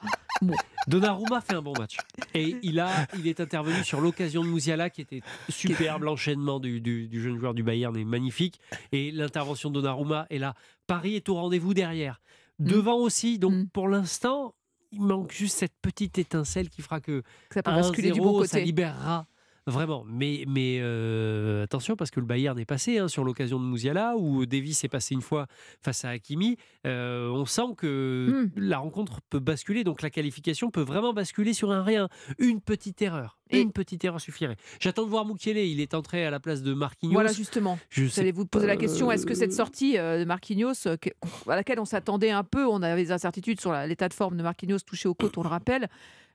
[0.87, 1.97] Donnarumma fait un bon match.
[2.35, 6.05] Et il, a, il est intervenu sur l'occasion de Mouziala qui était superbe.
[6.05, 8.61] L'enchaînement du, du, du, jeune joueur du Bayern est magnifique.
[8.93, 10.55] Et l'intervention de Donnarumma est là.
[10.87, 12.21] Paris est au rendez-vous derrière.
[12.59, 12.67] Mmh.
[12.67, 13.39] devant aussi.
[13.39, 13.69] Donc mmh.
[13.69, 14.55] pour l'instant,
[14.93, 17.23] il manque juste cette petite étincelle qui fera que
[17.53, 17.71] ça peut
[18.13, 18.49] du bon côté.
[18.49, 19.27] Ça libérera
[19.69, 23.65] Vraiment, mais, mais euh, attention parce que le Bayern est passé hein, sur l'occasion de
[23.65, 25.49] Mouziala ou Davis est passé une fois
[25.83, 26.57] face à Hakimi.
[26.87, 28.61] Euh, on sent que mmh.
[28.61, 32.09] la rencontre peut basculer, donc la qualification peut vraiment basculer sur un rien.
[32.39, 34.57] Une petite erreur, Et une petite erreur suffirait.
[34.79, 37.15] J'attends de voir Mukiele, il est entré à la place de Marquinhos.
[37.15, 37.77] Voilà justement.
[37.91, 41.81] Je vais vous poser la question est-ce que cette sortie euh, de Marquinhos, à laquelle
[41.81, 45.09] on s'attendait un peu, on avait des incertitudes sur l'état de forme de Marquinhos touché
[45.09, 45.89] aux côtes, on le rappelle,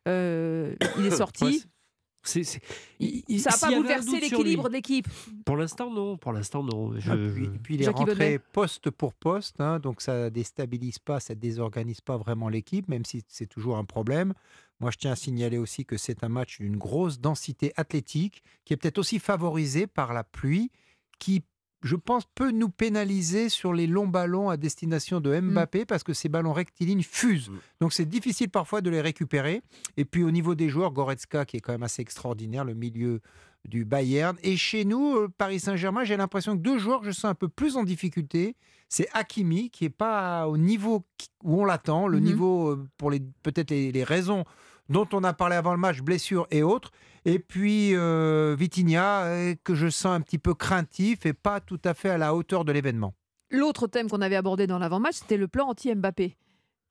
[0.05, 1.63] il est sorti.
[2.23, 2.59] C'est, ça
[2.99, 5.07] n'a pas bouleversé l'équilibre de l'équipe
[5.43, 6.17] Pour l'instant, non.
[6.17, 6.99] Pour l'instant, non.
[6.99, 7.31] Je...
[7.33, 12.01] puis, puis, il est rentré poste pour poste, hein, donc ça déstabilise pas, ça désorganise
[12.01, 14.33] pas vraiment l'équipe, même si c'est toujours un problème.
[14.79, 18.73] Moi, je tiens à signaler aussi que c'est un match d'une grosse densité athlétique, qui
[18.73, 20.71] est peut-être aussi favorisé par la pluie,
[21.19, 21.43] qui
[21.83, 25.51] je pense, peut nous pénaliser sur les longs ballons à destination de mmh.
[25.51, 27.49] Mbappé parce que ces ballons rectilignes fusent.
[27.49, 27.59] Mmh.
[27.79, 29.61] Donc c'est difficile parfois de les récupérer.
[29.97, 33.21] Et puis au niveau des joueurs, Goretzka qui est quand même assez extraordinaire, le milieu
[33.65, 34.37] du Bayern.
[34.43, 37.47] Et chez nous, euh, Paris Saint-Germain, j'ai l'impression que deux joueurs, je sens un peu
[37.47, 38.55] plus en difficulté.
[38.89, 41.05] C'est Hakimi qui est pas au niveau
[41.43, 44.45] où on l'attend, le mmh niveau euh, pour les peut-être les raisons
[44.91, 46.91] dont on a parlé avant le match, blessures et autres.
[47.25, 51.79] Et puis euh, Vitinha, euh, que je sens un petit peu craintif et pas tout
[51.83, 53.13] à fait à la hauteur de l'événement.
[53.49, 56.35] L'autre thème qu'on avait abordé dans l'avant-match, c'était le plan anti-Mbappé.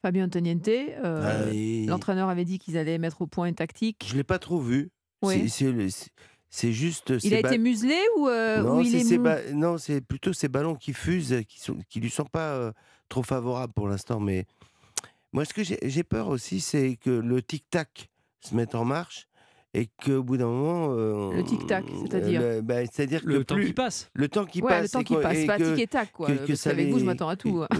[0.03, 4.05] Fabien Antoniente, euh, l'entraîneur avait dit qu'ils allaient mettre au point une tactique.
[4.07, 4.91] Je ne l'ai pas trop vu.
[5.23, 7.13] C'est juste.
[7.23, 11.37] Il a été muselé ou, non, il est Non, c'est plutôt ces ballons qui fusent,
[11.47, 12.73] qui ne qui lui sont pas
[13.11, 14.21] trop favorables pour l'instant.
[14.21, 14.47] Mais
[15.33, 19.29] moi, ce que j'ai peur aussi, c'est que le tic-tac se mette en marche
[19.75, 20.95] et qu'au bout d'un moment.
[20.97, 24.11] Euh, le tic-tac, c'est-à-dire le, bah, C'est-à-dire le temps qui passe.
[24.15, 24.83] Le temps qui ouais, passe.
[24.83, 26.29] Le temps qui passe, pas tic-tac, quoi.
[26.29, 27.65] Que, que avec vous, je m'attends à tout.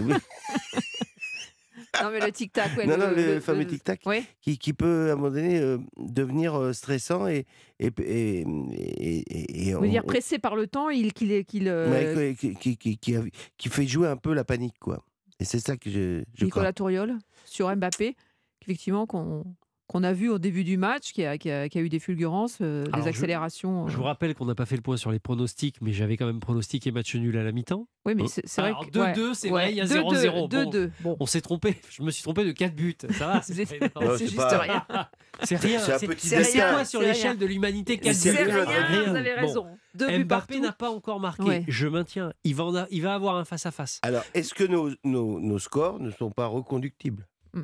[2.01, 2.87] non, mais le tic-tac, ouais.
[2.87, 4.01] Non, le, non, le, fameux tic-tac
[4.41, 7.45] qui, qui, peut, à un moment donné, euh, devenir euh, stressant et.
[7.79, 11.43] et, et, et, et Vous dire pressé par le temps, il, qu'il.
[11.43, 12.33] qu'il euh...
[12.35, 15.03] qui, qui, qui, qui, fait jouer un peu la panique, quoi.
[15.41, 16.23] Et c'est ça que je.
[16.35, 18.15] je Nicolas Touriol sur Mbappé,
[18.61, 19.43] effectivement, qu'on
[19.91, 22.85] qu'on a vu au début du match, qui a, qui a, eu des fulgurances, euh,
[22.95, 23.89] des accélérations.
[23.89, 24.05] Je, vous euh.
[24.05, 26.91] rappelle qu'on n'a pas fait le point sur les pronostics, mais j'avais quand même pronostiqué
[26.91, 27.89] match nul à la mi-temps.
[28.05, 28.89] Oui, mais c'est vrai que.
[28.89, 30.91] 2-2, c'est vrai, il y a 0-0.
[31.01, 32.95] Bon, On s'est trompé, je me suis trompé de 4 buts.
[33.09, 34.85] Ça va, c'est juste rien.
[35.43, 35.79] C'est rien.
[35.79, 39.65] C'est quoi sur l'échelle de l'humanité 4 buts C'est rien, vous avez raison.
[39.95, 41.65] Mbappé n'a pas encore marqué.
[41.67, 42.31] Je maintiens.
[42.45, 43.99] Il va, il va avoir un face-à-face.
[44.03, 47.27] Alors, est-ce que nos, nos, nos scores ne sont pas reconductibles?
[47.53, 47.61] Mm.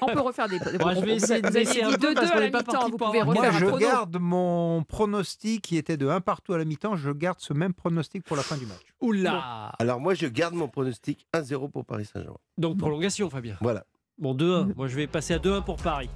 [0.00, 0.58] On peut refaire des.
[0.80, 2.90] Moi, je vais essayer de vous avez dit 2-2 à la mi-temps.
[2.90, 6.64] Vous pouvez refaire Moi, je garde mon pronostic qui était de 1 partout à la
[6.64, 6.96] mi-temps.
[6.96, 8.80] Je garde ce même pronostic pour la fin du match.
[9.00, 12.38] Oula Alors, moi, je garde mon pronostic 1-0 pour Paris Saint-Germain.
[12.58, 13.56] Donc, prolongation, Fabien.
[13.60, 13.84] Voilà.
[14.18, 14.74] Bon, 2-1.
[14.76, 16.10] Moi, je vais passer à 2-1 pour Paris.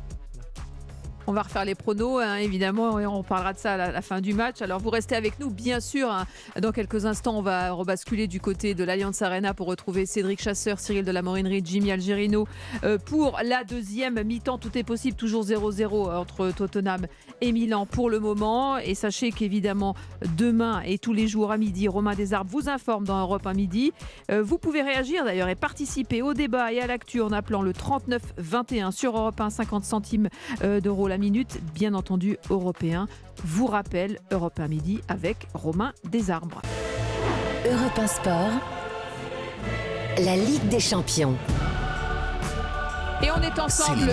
[1.29, 4.21] On va refaire les pronos, hein, évidemment, et on parlera de ça à la, fin
[4.21, 4.63] du match.
[4.63, 6.09] Alors vous restez avec nous, bien sûr.
[6.09, 6.25] Hein.
[6.61, 10.79] Dans quelques instants, on va rebasculer du côté de l'Alliance Arena pour retrouver Cédric Chasseur,
[10.79, 12.47] Cyril de la Morinerie, Jimmy Algerino
[12.85, 14.59] euh, pour la deuxième mi-temps.
[14.59, 17.07] Tout est possible, toujours 0-0 euh, entre Tottenham
[17.41, 18.79] et Milan pour le moment.
[18.79, 19.97] Et sachez qu'évidemment,
[20.37, 23.93] demain et tous les jours à midi, Romain Desarbes vous informe dans Europe à midi.
[24.31, 27.73] Euh, vous pouvez réagir d'ailleurs et participer au débat et à l'actu en appelant le
[27.73, 30.29] 39-21 sur Europe 1, 50 centimes
[30.63, 33.09] d'euros 20 minutes, bien entendu européen,
[33.43, 36.61] vous rappelle Europe 1 Midi avec Romain Desarbres.
[37.65, 38.51] Europe 1 Sport,
[40.19, 41.35] la Ligue des Champions.
[43.23, 44.13] Et on est ensemble.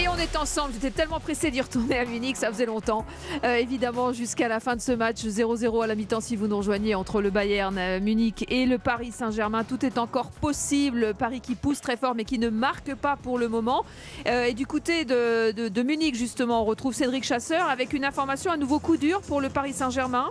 [0.00, 0.72] Et on est ensemble.
[0.74, 3.04] J'étais tellement pressé d'y retourner à Munich, ça faisait longtemps.
[3.42, 6.58] Euh, évidemment, jusqu'à la fin de ce match, 0-0 à la mi-temps si vous nous
[6.58, 9.64] rejoignez entre le Bayern euh, Munich et le Paris Saint-Germain.
[9.64, 11.14] Tout est encore possible.
[11.18, 13.84] Paris qui pousse très fort mais qui ne marque pas pour le moment.
[14.28, 18.52] Euh, et du côté de, de Munich, justement, on retrouve Cédric Chasseur avec une information,
[18.52, 20.30] un nouveau coup dur pour le Paris Saint-Germain.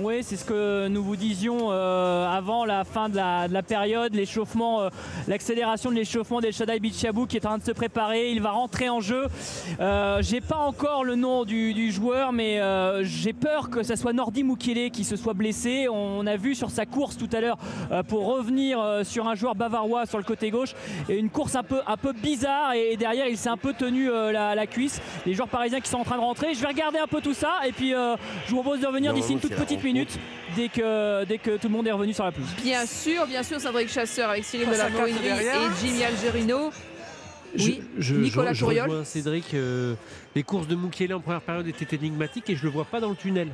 [0.00, 4.82] Oui, c'est ce que nous vous disions euh, avant la fin de la, période, l'échauffement,
[4.82, 4.90] euh,
[5.26, 8.30] l'accélération de l'échauffement d'El Shaddai Bichabou qui est en train de se préparer.
[8.30, 9.26] Il va rentrer en jeu.
[9.80, 12.60] Euh, j'ai pas encore le nom du, joueur, mais
[13.02, 15.88] j'ai peur que ce soit Nordi Mukele qui se soit blessé.
[15.90, 17.58] On, a vu sur sa course tout à l'heure
[18.06, 20.74] pour revenir sur un joueur bavarois sur le côté gauche,
[21.08, 24.10] et une course un peu, un peu bizarre et, derrière il s'est un peu tenu
[24.10, 25.00] la, cuisse.
[25.26, 26.54] Les joueurs parisiens qui sont en train de rentrer.
[26.54, 29.32] Je vais regarder un peu tout ça et puis je vous propose de revenir d'ici
[29.32, 29.87] une toute petite minute
[30.56, 32.48] dès que, dès que tout le monde est revenu sur la pelouse.
[32.62, 36.70] Bien sûr, bien sûr, Cédric Chasseur avec Cyril de la Morinerie et Jimmy Algerino.
[37.58, 39.94] Oui, je, Nicolas je, je Cédric, euh,
[40.34, 43.08] les courses de Moukielé en première période étaient énigmatiques et je le vois pas dans
[43.08, 43.48] le tunnel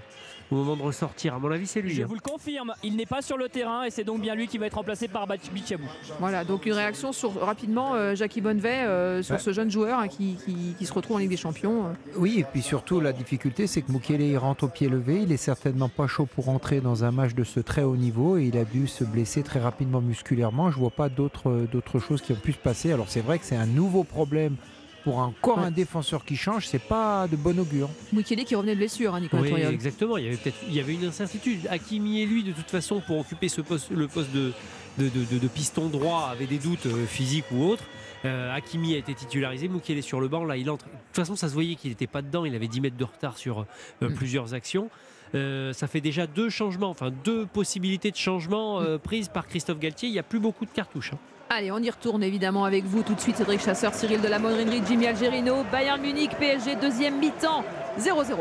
[0.51, 1.35] au moment de ressortir.
[1.35, 1.95] À mon avis, c'est lui.
[1.95, 2.07] Je hein.
[2.09, 4.59] vous le confirme, il n'est pas sur le terrain et c'est donc bien lui qui
[4.59, 5.85] va être remplacé par Bichabou.
[6.21, 10.09] Voilà, donc une réaction sur, rapidement, euh, Jackie Bonnevet, euh, sur ce jeune joueur hein,
[10.09, 10.37] qui,
[10.81, 11.87] se retrouve en Ligue des Champions.
[11.87, 11.93] Euh.
[12.17, 15.23] Oui, et puis surtout, la difficulté, c'est que Mukele rentre au pied levé.
[15.23, 18.37] Il est certainement pas chaud pour entrer dans un match de ce très haut niveau
[18.37, 20.71] et il a dû se blesser très rapidement musculairement.
[20.71, 22.93] Je vois pas d'autres choses qui ont pu se passer.
[22.93, 24.57] Alors, c'est vrai que c'est un nouveau problème
[25.05, 27.91] pour encore un défenseur qui change, c'est pas de bon augure.
[28.13, 30.81] Mukele qui revenait de blessure, hein, Nicolas oui, Exactement, il y avait peut-être il y
[30.81, 31.67] avait une incertitude.
[31.69, 34.53] Hakimi et lui, de toute façon, pour occuper ce poste, le poste de,
[34.99, 37.85] de, piston droit, avait des doutes euh, physiques ou autres.
[38.25, 40.87] Euh, Hakimi a été titularisé, Mukele est sur le banc, là il entre.
[40.87, 43.05] De toute façon, ça se voyait qu'il n'était pas dedans, il avait 10 mètres de
[43.05, 43.67] retard sur
[44.03, 44.15] euh, mm.
[44.15, 44.89] plusieurs actions.
[45.35, 50.09] ça fait déjà deux changements, enfin deux possibilités de changement prises par Christophe Galtier.
[50.09, 51.13] Il n'y a plus beaucoup de cartouches.
[51.13, 51.19] Hein.
[51.51, 53.37] Allez, on y retourne évidemment avec vous tout de suite.
[53.37, 54.39] Cédric Chasseur, Cyril de la
[54.87, 57.65] Jimmy Algerino, Bayern Munich, PSG, deuxième mi-temps,
[57.99, 58.37] 0-0.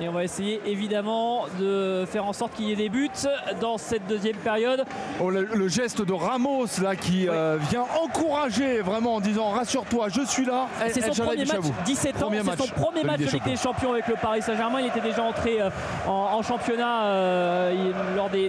[0.00, 3.10] Et on va essayer évidemment de faire en sorte qu'il y ait des buts
[3.60, 4.84] dans cette deuxième période.
[5.20, 10.22] Oh, le, geste de Ramos là qui euh, vient encourager vraiment en disant rassure-toi, je
[10.22, 10.66] suis là.
[10.88, 14.08] C'est son premier match, 17 ans, c'est son premier match de Ligue des Champions avec
[14.08, 14.80] le Paris Saint-Germain.
[14.80, 15.70] Il était déjà entré euh,
[16.06, 18.48] en, championnat euh, lors des,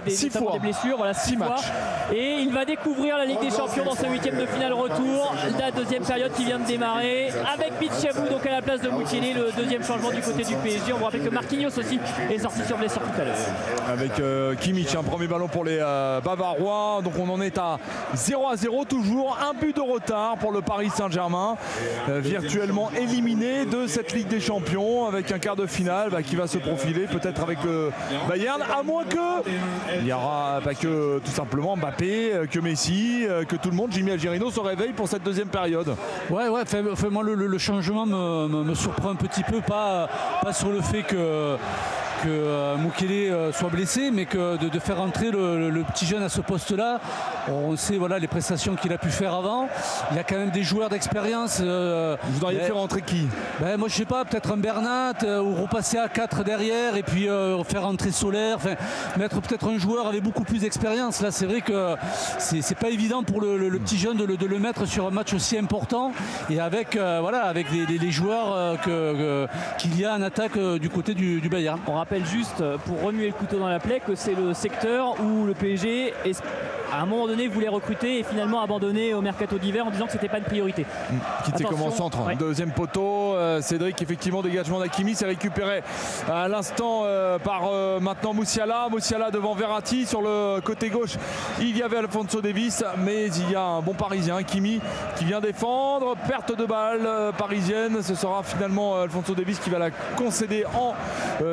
[0.60, 1.70] blessures, voilà, six, matchs.
[2.12, 5.34] Et il va découvrir la Ligue des Champions dans ce huitième de finale retour.
[5.58, 9.34] La deuxième période qui vient de démarrer avec Bichabou donc à la place de Moukili,
[9.34, 10.92] le deuxième changement du côté du PSG.
[10.92, 11.98] On vous rappelle que Marquinhos aussi
[12.30, 13.34] est sorti sur blessure tout à l'heure.
[13.88, 17.00] Avec euh, Kimmich, un premier ballon pour les euh, Bavarois.
[17.02, 17.78] Donc on en est à
[18.14, 19.36] 0 à 0 toujours.
[19.42, 21.56] Un but de retard pour le Paris Saint-Germain.
[22.08, 26.36] Euh, virtuellement éliminé de cette Ligue des Champions avec un quart de finale bah, qui
[26.36, 27.90] va se profiler peut-être avec le
[28.28, 28.62] Bayern.
[28.62, 29.48] À moins que
[29.98, 34.12] il n'y aura pas que tout simplement Mbappé, que Messi, que tout le monde, Jimmy
[34.12, 35.96] Algerino se réveille pour cette deuxième période.
[36.30, 40.08] Ouais, ouais, fait, moi le, changement me, surprend un petit peu, pas,
[40.40, 41.58] pas sur le fait que que
[42.22, 46.40] que euh, euh, soit blessé, mais que de, faire entrer le, petit jeune à ce
[46.40, 47.00] poste-là,
[47.48, 49.68] on sait voilà les prestations qu'il a pu faire avant.
[50.10, 51.58] Il y a quand même des joueurs d'expérience.
[51.60, 53.26] Euh, Vous voudriez faire entrer qui?
[53.60, 57.28] Ben, Moi, je sais pas, peut-être un Bernat ou repasser à 4 derrière et puis
[57.66, 58.58] faire entrer Solaire.
[59.16, 61.20] Mettre peut-être un joueur avec beaucoup plus d'expérience.
[61.20, 61.96] Là, c'est vrai que
[62.38, 66.12] c'est pas évident pour le, petit jeune de le, mettre sur un match aussi important
[66.50, 68.78] et avec voilà avec les, joueurs
[69.78, 71.80] qu'il y a en attaque du côté du, du Bayern
[72.20, 75.54] juste, euh, pour remuer le couteau dans la plaie, que c'est le secteur où le
[75.54, 76.42] PSG est
[76.92, 80.12] à un moment donné voulait recruter et finalement abandonner au mercato d'hiver en disant que
[80.12, 80.82] c'était pas une priorité.
[80.82, 81.16] Mmh.
[81.44, 82.18] Qui était comme en centre.
[82.38, 85.82] Deuxième poteau, euh, Cédric, effectivement, dégagement d'Akimi, c'est récupéré
[86.30, 87.62] à l'instant euh, par
[88.00, 88.88] maintenant Moussiala.
[88.90, 91.16] Moussiala devant Verratti sur le côté gauche.
[91.60, 94.80] Il y avait Alfonso Davis, mais il y a un bon parisien, Akimi,
[95.16, 96.14] qui vient défendre.
[96.28, 97.08] Perte de balle
[97.38, 98.02] parisienne.
[98.02, 100.94] Ce sera finalement Alfonso Davis qui va la concéder en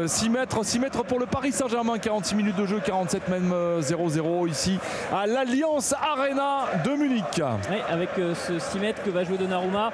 [0.05, 0.63] 6 mètres mètres.
[0.63, 1.97] 6 mètres pour le Paris Saint-Germain.
[1.97, 4.79] 46 minutes de jeu, 47 même 0-0 ici
[5.13, 7.41] à l'Alliance Arena de Munich.
[7.89, 9.91] avec ce 6 mètres que va jouer Donnarumma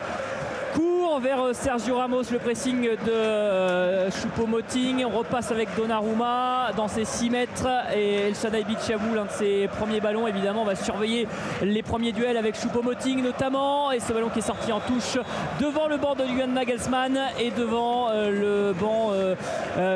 [1.20, 5.06] vers euh, Sergio Ramos, le pressing de euh, Choupo-Moting.
[5.06, 9.68] On repasse avec Donnarumma dans ses 6 mètres et El Shaddai Bichabou, l'un de ses
[9.68, 10.28] premiers ballons.
[10.28, 11.28] Évidemment, on va surveiller
[11.62, 13.92] les premiers duels avec Choupo-Moting notamment.
[13.92, 15.18] Et ce ballon qui est sorti en touche
[15.60, 19.12] devant le banc de Juan Nagelsmann et devant euh, le banc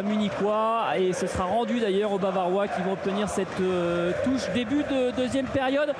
[0.03, 0.97] munichois.
[0.97, 3.47] Et ce sera rendu d'ailleurs aux Bavarois qui vont obtenir cette
[4.23, 4.49] touche.
[4.53, 5.93] Début de deuxième période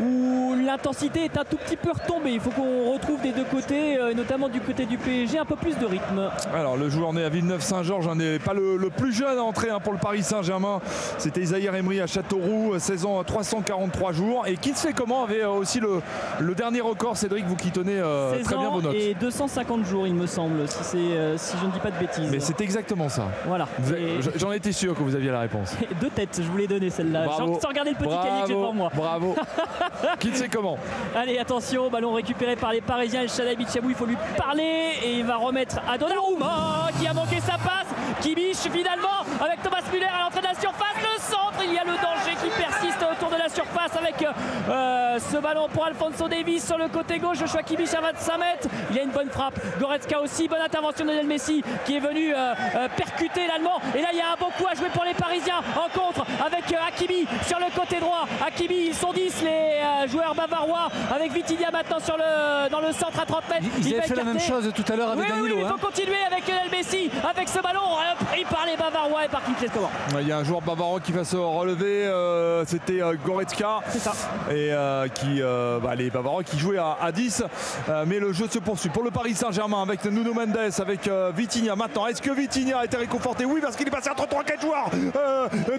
[0.00, 2.32] où l'intensité est un tout petit peu retombée.
[2.32, 5.56] Il faut qu'on retrouve des deux côtés, euh, notamment du côté du PSG, un peu
[5.56, 6.30] plus de rythme.
[6.54, 9.92] Alors le joueur né à Villeneuve-Saint-Georges n'est pas le, plus jeune à entrer hein, pour
[9.92, 10.80] le Paris Saint-Germain.
[11.18, 14.46] C'était Isaïr Emery à Châteauroux, 16 ans, 343 jours.
[14.46, 16.00] Et qui sait comment avait euh, aussi le,
[16.40, 18.94] le dernier record, Cédric, vous qui tenez euh, très bien vos notes.
[18.94, 20.82] Et 250 jours, il me semble, si,
[21.36, 22.30] si je ne dis pas de bêtises.
[22.30, 23.28] Mais c'est exactement ça.
[23.46, 23.68] Voilà.
[24.36, 25.74] J'en étais sûr que vous aviez la réponse.
[26.00, 27.26] Deux têtes, je voulais donner celle-là.
[27.36, 28.90] Sans, regarder le petit cahier que j'ai devant moi.
[28.94, 29.34] Bravo.
[30.18, 30.78] qui ne sait comment
[31.14, 33.24] Allez, attention, ballon récupéré par les Parisiens.
[33.56, 37.52] Bichabou, il faut lui parler et il va remettre à Donnarumma qui a manqué sa
[37.52, 37.86] passe.
[38.34, 40.94] Biche finalement avec Thomas Müller à l'entrée de la surface.
[41.00, 44.24] Le centre, il y a le danger qui persiste autour de la surface avec
[44.68, 47.38] euh, ce ballon pour Alfonso Davis sur le côté gauche.
[47.38, 48.68] Joshua Kibiche à 25 mètres.
[48.90, 49.58] Il y a une bonne frappe.
[49.80, 50.48] Goretzka aussi.
[50.48, 53.80] Bonne intervention de Lionel Messi qui est venu euh, euh, percuter l'Allemand.
[53.96, 56.24] Et là, il y a un beau coup à jouer pour les Parisiens en contre
[56.44, 58.26] avec Hakimi sur le côté droit.
[58.46, 63.20] Hakimi, ils sont 10 les joueurs bavarois avec Vitinha maintenant sur le, dans le centre
[63.20, 63.66] à 30 mètres.
[63.84, 65.56] il a fait la même chose tout à l'heure avec Danilo.
[65.58, 65.76] il faut hein.
[65.80, 67.80] continuer avec Lionel Messi avec ce ballon
[68.44, 69.54] pris par les Bavarois et par Kim
[70.20, 72.10] Il y a un joueur bavarois qui va se relever.
[72.66, 73.80] C'était Goretzka.
[73.88, 74.12] C'est ça.
[74.50, 74.72] Et
[75.14, 75.40] qui,
[75.82, 77.44] bah, les Bavarois qui jouaient à, 10.
[78.06, 81.76] mais le jeu se poursuit pour le Paris Saint-Germain avec Nuno Mendes, avec Vitinha.
[81.76, 83.44] Maintenant, est-ce que Vitinha a été réconforté?
[83.44, 84.90] Oui, parce qu'il est passé entre 3-4 joueurs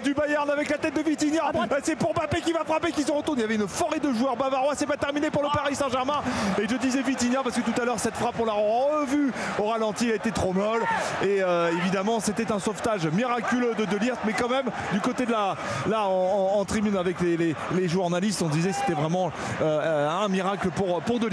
[0.02, 1.50] du Bayern avec la tête de Vitinha.
[1.82, 3.38] C'est pour Mbappé qui va frapper, qui se retourne.
[3.38, 4.74] Il y avait une forêt de joueurs bavarois.
[4.76, 6.22] C'est pas terminé pour le Paris Saint-Germain.
[6.58, 9.64] Et je disais Vitinha parce que tout à l'heure, cette frappe, on l'a revu au
[9.64, 10.06] ralenti.
[10.06, 10.82] Elle a été trop molle.
[11.22, 11.40] Et
[11.78, 15.56] évidemment, c'était un sauvetage miraculeux de De Mais quand même, du côté de la.
[15.88, 21.00] Là, en, tribune avec les, les, journalistes, on disait c'était vraiment euh, un miracle pour,
[21.02, 21.28] pour De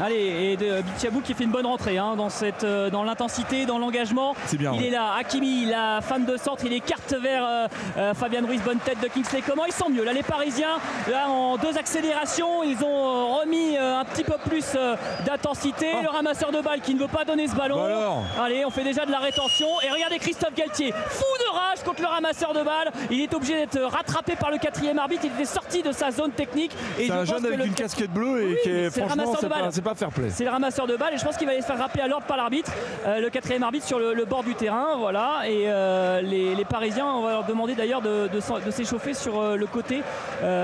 [0.00, 3.66] Allez, et de Bichabou qui fait une bonne rentrée hein, dans, cette, euh, dans l'intensité,
[3.66, 4.34] dans l'engagement.
[4.46, 4.72] C'est bien.
[4.74, 5.14] Il est là.
[5.18, 9.42] Hakimi, la femme de centre, il écarte vers euh, Fabien Ruiz, bonne tête de Kingsley.
[9.46, 10.76] Comment ils sont mieux Là, les Parisiens,
[11.10, 14.76] là, en deux accélérations, ils ont remis un petit peu plus
[15.24, 15.88] d'intensité.
[15.94, 16.02] Oh.
[16.02, 17.76] Le ramasseur de balles qui ne veut pas donner ce ballon.
[17.76, 19.68] Bah Allez, on fait déjà de la rétention.
[19.82, 22.90] Et regardez Christophe Galtier, fou de rage contre le ramasseur de balles.
[23.10, 25.22] Il est obligé d'être rattrapé par le quatrième arbitre.
[25.24, 26.72] Il était sorti de sa zone technique.
[26.96, 29.34] C'est un jeune avec une casquette bleue et qui est, franchement,
[29.70, 30.30] c'est pas, fair play.
[30.30, 32.08] C'est le ramasseur de balles et je pense qu'il va aller se faire rappeler à
[32.08, 32.72] l'ordre par l'arbitre,
[33.06, 34.96] euh, le quatrième arbitre sur le, bord du terrain.
[34.98, 35.42] Voilà.
[35.46, 38.28] Et euh, les, Parisiens, on va leur demander d'ailleurs de,
[38.70, 40.02] s'échauffer sur euh, le côté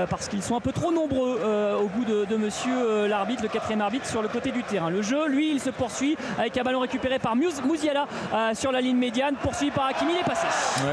[0.09, 1.39] parce qu'ils sont un peu trop nombreux
[1.79, 4.89] au goût de, monsieur l'arbitre, le quatrième arbitre, sur le côté du terrain.
[4.89, 8.07] Le jeu, lui, il se poursuit avec un ballon récupéré par Mouziala
[8.53, 10.47] sur la ligne médiane, poursuivi par Hakimi, il est passé.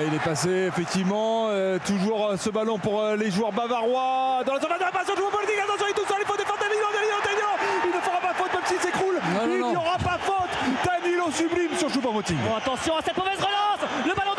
[0.07, 1.49] il est passé effectivement.
[1.87, 5.95] toujours ce ballon pour les joueurs bavarois dans la zone d'attention, politique, attention, il est
[5.95, 7.53] tout seul, il faut défendre Danilo, Danilo, Danilo,
[7.87, 10.51] il ne fera pas faute même s'il s'écroule, il n'y aura pas faute,
[10.85, 12.39] Danilo sublime sur Choupo-Moting.
[12.39, 14.35] Bon, attention à cette mauvaise relance, le ballon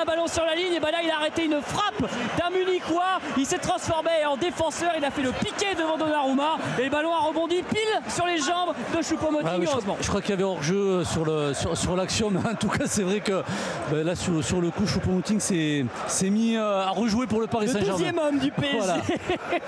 [0.00, 3.20] un ballon sur la ligne, et ben là il a arrêté une frappe d'un Munichois,
[3.36, 7.12] il s'est transformé en défenseur, il a fait le piqué devant Donnarumma et le ballon
[7.12, 7.78] a rebondi pile
[8.08, 9.96] sur les jambes de Choupo-Moting ah heureusement.
[10.00, 13.02] Je, crois qu'il y avait hors-jeu sur, le, sur, l'action, mais en tout cas c'est
[13.02, 13.42] vrai que
[13.90, 17.68] ben là sur, sur, le coup Choupo-Moting s'est mis euh, à rejouer pour le Paris
[17.68, 17.98] Saint-Germain.
[17.98, 19.60] Le 12 homme du PSG.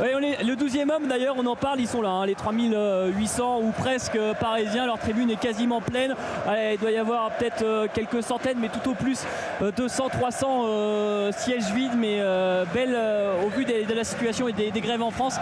[0.14, 3.60] on est, le 12 homme d'ailleurs, on en parle, ils sont là, hein, les 3800
[3.62, 6.14] ou presque parisiens, leur tribune est quasiment pleine.
[6.72, 9.24] il doit y avoir peut-être euh, quelques centaines, mais tout au plus
[9.60, 12.20] 200, euh, 300 sièges vides, mais
[12.72, 12.96] belle
[13.44, 15.36] au vu de la situation et des, grèves en France.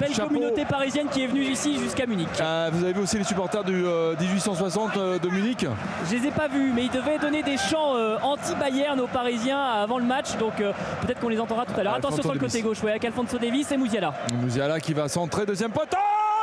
[0.00, 2.28] belle communauté parisienne qui est venue ici jusqu'à Munich.
[2.40, 5.66] Euh, vous avez vu aussi les supporters du 1860 euh, euh, de Munich?
[6.08, 9.98] Je les ai pas vus, mais ils devaient donner des chants anti-Bayern aux Parisiens avant
[9.98, 11.94] le match, donc peut-être qu'on les entendra tout à l'heure.
[11.94, 14.12] Attention sur le côté gauche, ouais, avec Alfonso Davis et Mouziala.
[14.34, 15.96] Mouziala qui va centrer, deuxième poteau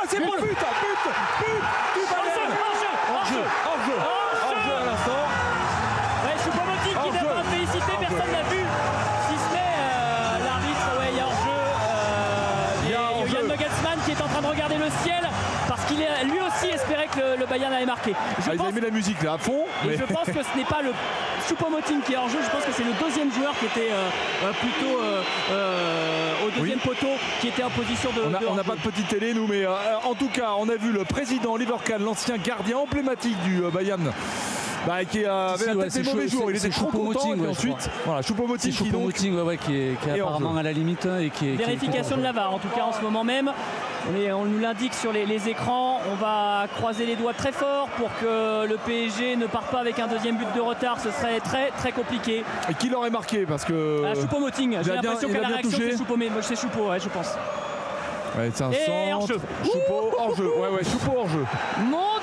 [0.08, 0.58] C'est pour le but But
[1.38, 1.62] But,
[1.94, 3.63] but Hors jeu Hors jeu
[17.54, 18.14] Bayern allait marquer.
[18.44, 19.64] Je ah, mis la musique là à fond.
[19.88, 20.90] Et je pense que ce n'est pas le
[21.48, 24.08] Choupo-Moting qui est hors jeu, je pense que c'est le deuxième joueur qui était euh,
[24.44, 28.22] euh, plutôt euh, au deuxième poteau qui était en position de.
[28.48, 31.04] On n'a pas de petite télé, nous, mais en tout cas, on a vu le
[31.04, 34.10] président Oliver Kahn, l'ancien gardien emblématique du Bayern.
[34.86, 36.50] Bah, qui avait la tête des mauvais jours.
[36.50, 37.34] Il était trop content.
[37.34, 41.06] Et ensuite, voilà, Choupo-Moting qui, Choupo-Moting, ouais, qui, est, qui est apparemment à la limite.
[41.06, 43.50] Hein, et qui est, Vérification de la VAR, en tout cas en ce moment même.
[44.06, 46.00] On, on nous l'indique sur les, les, écrans.
[46.12, 49.98] On va croiser les doigts très fort pour que le PSG ne parte pas avec
[49.98, 50.98] un deuxième but de retard.
[50.98, 52.42] Ce serait très très compliqué.
[52.70, 54.02] Et qui l'aurait marqué Parce que.
[54.06, 54.78] Ah, Choupo-Moting.
[54.82, 57.36] J'ai l'impression qu'à la réaction, c'est Choupo, mais c'est Choupo, ouais, je pense.
[58.38, 59.34] Ouais, c'est un centre.
[59.62, 60.50] Choupo hors jeu.
[60.58, 61.44] Ouais, ouais, Choupo hors jeu.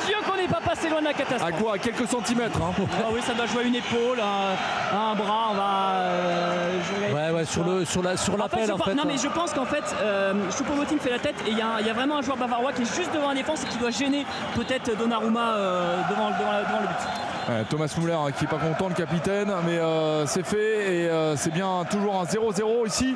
[0.05, 1.49] Dieu, qu'on n'est pas passé loin de la catastrophe.
[1.49, 1.75] À quoi?
[1.75, 2.59] À quelques centimètres.
[2.61, 2.73] Hein.
[2.99, 5.49] Ah oui, ça doit jouer à une épaule, un, un bras.
[5.51, 5.93] On va.
[5.95, 6.79] Euh,
[7.13, 9.65] ouais, ouais, sur, le, sur la sur l'appel en, fait, Non, mais je pense qu'en
[9.65, 12.73] fait, euh, Choupo-Moting fait la tête et il y, y, a vraiment un joueur bavarois
[12.73, 14.25] qui est juste devant la défense et qui doit gêner
[14.55, 17.31] peut-être Donnarumma euh, devant, devant, devant le but.
[17.69, 21.35] Thomas Muller hein, qui est pas content, le capitaine, mais euh, c'est fait et euh,
[21.35, 23.15] c'est bien toujours un 0-0 ici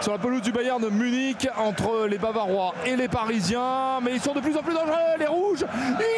[0.00, 4.00] sur la pelouse du Bayern de Munich entre les Bavarois et les Parisiens.
[4.02, 5.64] Mais ils sont de plus en plus dangereux, les rouges.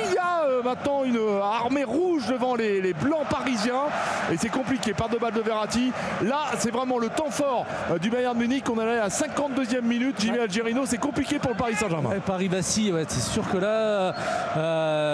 [0.07, 3.85] Il y a euh, maintenant une armée rouge devant les, blancs parisiens
[4.33, 5.93] et c'est compliqué par deux balles de Verratti.
[6.23, 7.67] Là, c'est vraiment le temps fort
[8.01, 8.65] du Bayern Munich.
[8.71, 10.17] On est à la 52e minute.
[10.19, 12.11] Jimmy Algerino, c'est compliqué pour le Paris Saint-Germain.
[12.25, 14.15] Paris Bassi, ouais, c'est sûr que là,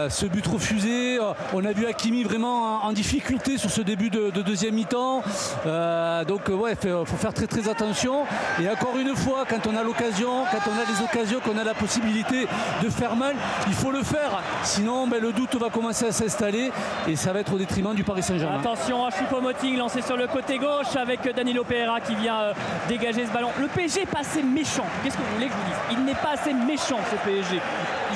[0.09, 1.19] ce but refusé,
[1.53, 5.23] on a vu Hakimi vraiment en difficulté sur ce début de, deuxième mi-temps.
[5.67, 8.25] Euh, donc ouais, il faut faire très très attention.
[8.61, 11.65] Et encore une fois, quand on a l'occasion, quand on a les occasions, qu'on a
[11.65, 12.47] la possibilité
[12.83, 13.35] de faire mal,
[13.67, 14.43] il faut le faire.
[14.77, 16.71] Sinon, ben, le doute va commencer à s'installer
[17.09, 18.59] et ça va être au détriment du Paris Saint-Germain.
[18.59, 22.53] Attention à Choupo-Moting lancé sur le côté gauche avec Danilo Pereira qui vient euh,
[22.87, 23.49] dégager ce ballon.
[23.59, 24.85] Le PSG n'est pas assez méchant.
[25.03, 25.99] Qu'est-ce que vous voulez que je vous dise?
[25.99, 27.59] Il n'est pas assez méchant ce PSG.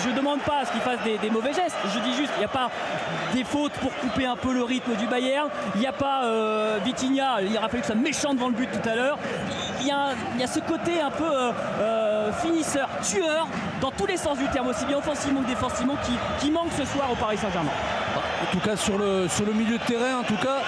[0.04, 1.78] Je ne demande pas à ce qu'il fasse des, mauvais gestes.
[1.94, 2.68] Je dis juste, il n'y a pas
[3.32, 5.48] des fautes pour couper un peu le rythme du Bayern.
[5.76, 8.68] Il n'y a pas euh, Vitinha, il a fallu que ça méchant devant le but
[8.70, 9.18] tout à l'heure.
[9.80, 13.46] Il y, a, ce côté un peu euh, euh, finisseur, tueur,
[13.80, 15.96] dans tous les sens du terme, aussi bien offensivement que défensivement,
[16.38, 17.70] qui manque ce soir au Paris Saint-Germain
[18.50, 20.18] en tout cas sur le, sur le milieu de terrain.
[20.18, 20.58] En tout cas,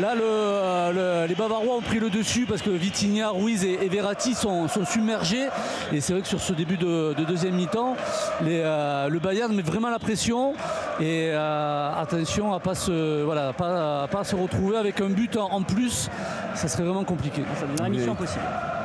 [0.00, 4.68] là, le, les Bavarois ont pris le dessus parce que Vitinha, Ruiz et, Verratti sont,
[4.68, 5.48] sont, submergés.
[5.92, 7.96] Et c'est vrai que sur ce début de, deuxième mi-temps,
[8.44, 10.54] euh, le Bayern met vraiment la pression.
[11.00, 15.36] Et euh, attention à ne pas, se, voilà, pas, pas se retrouver avec un but
[15.36, 16.08] en, plus.
[16.54, 17.42] Ça serait vraiment compliqué.
[17.58, 18.44] Ça devient une mission impossible.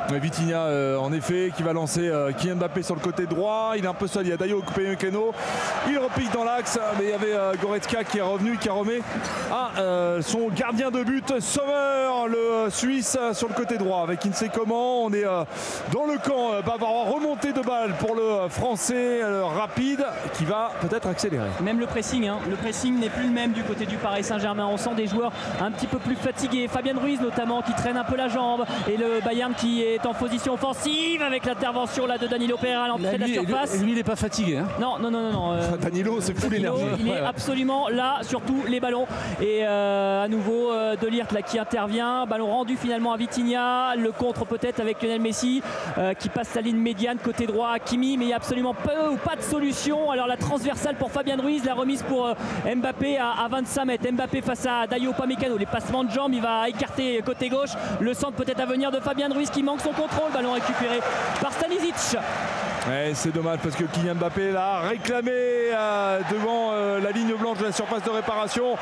[0.09, 3.73] Vitinha euh, en effet qui va lancer euh, Kylian Mbappé sur le côté droit.
[3.77, 4.63] Il est un peu seul, il y a Dayo
[4.97, 5.33] Keno.
[5.89, 8.73] Il repique dans l'axe, mais il y avait euh, Goretzka qui est revenu, qui a
[8.73, 9.01] remis
[9.51, 9.71] à
[10.21, 14.03] son gardien de but, Sommer, le Suisse sur le côté droit.
[14.03, 18.15] Avec il ne sait comment, on est dans le camp bavarois, remontée de balle pour
[18.15, 19.21] le français
[19.55, 21.49] rapide qui va peut-être accélérer.
[21.61, 22.39] Même le pressing, hein.
[22.49, 24.67] le pressing n'est plus le même du côté du Paris Saint-Germain.
[24.67, 26.67] On sent des joueurs un petit peu plus fatigués.
[26.67, 30.13] Fabien Ruiz notamment qui traîne un peu la jambe et le Bayern qui est en
[30.13, 33.81] position offensive avec l'intervention là de Danilo Pereira à l'entrée de la surface.
[33.81, 34.57] Lui, il n'est pas fatigué.
[34.57, 34.68] Hein.
[34.80, 35.53] non, non, non, non.
[35.53, 36.84] Euh, Danilo, c'est fou l'énergie.
[36.99, 39.05] Il est absolument là, surtout les ballons.
[39.41, 42.26] Et euh, à nouveau, euh, De là qui intervient.
[42.26, 43.95] Ballon rendu finalement à Vitinha.
[43.95, 45.61] Le contre peut-être avec Lionel Messi
[46.19, 48.18] qui passe la ligne médiane côté droit à Kimi.
[48.18, 50.09] Mais il n'y a absolument peu ou pas de solution.
[50.09, 52.34] Alors la transversale pour Fabien Ruiz, la remise pour
[52.65, 54.11] Mbappé à, 25 mètres.
[54.11, 55.57] Mbappé face à Dayo Pamecano.
[55.57, 57.72] Les passements de jambes, il va écarter côté gauche.
[57.99, 60.31] Le centre peut-être à venir de Fabien Ruiz qui manque son contrôle.
[60.31, 60.99] Ballon récupéré
[61.41, 61.95] par Stanisic.
[63.13, 67.65] c'est dommage parce que Kylian Mbappé l'a réclamé euh, devant euh, la ligne blanche de
[67.65, 68.75] la surface de réparation.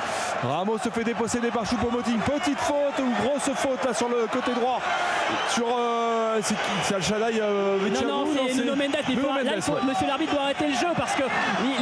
[0.44, 2.20] Ramos se fait déposséder par Choupo-Moting.
[2.20, 4.82] Petite faute ou grosse faute là sur le côté droit.
[5.50, 7.40] Sur euh, c'est Al-Shaddai.
[7.40, 9.86] non, non, c'est Nuno Mendes.
[9.88, 11.24] Monsieur l'arbitre doit arrêter le jeu parce que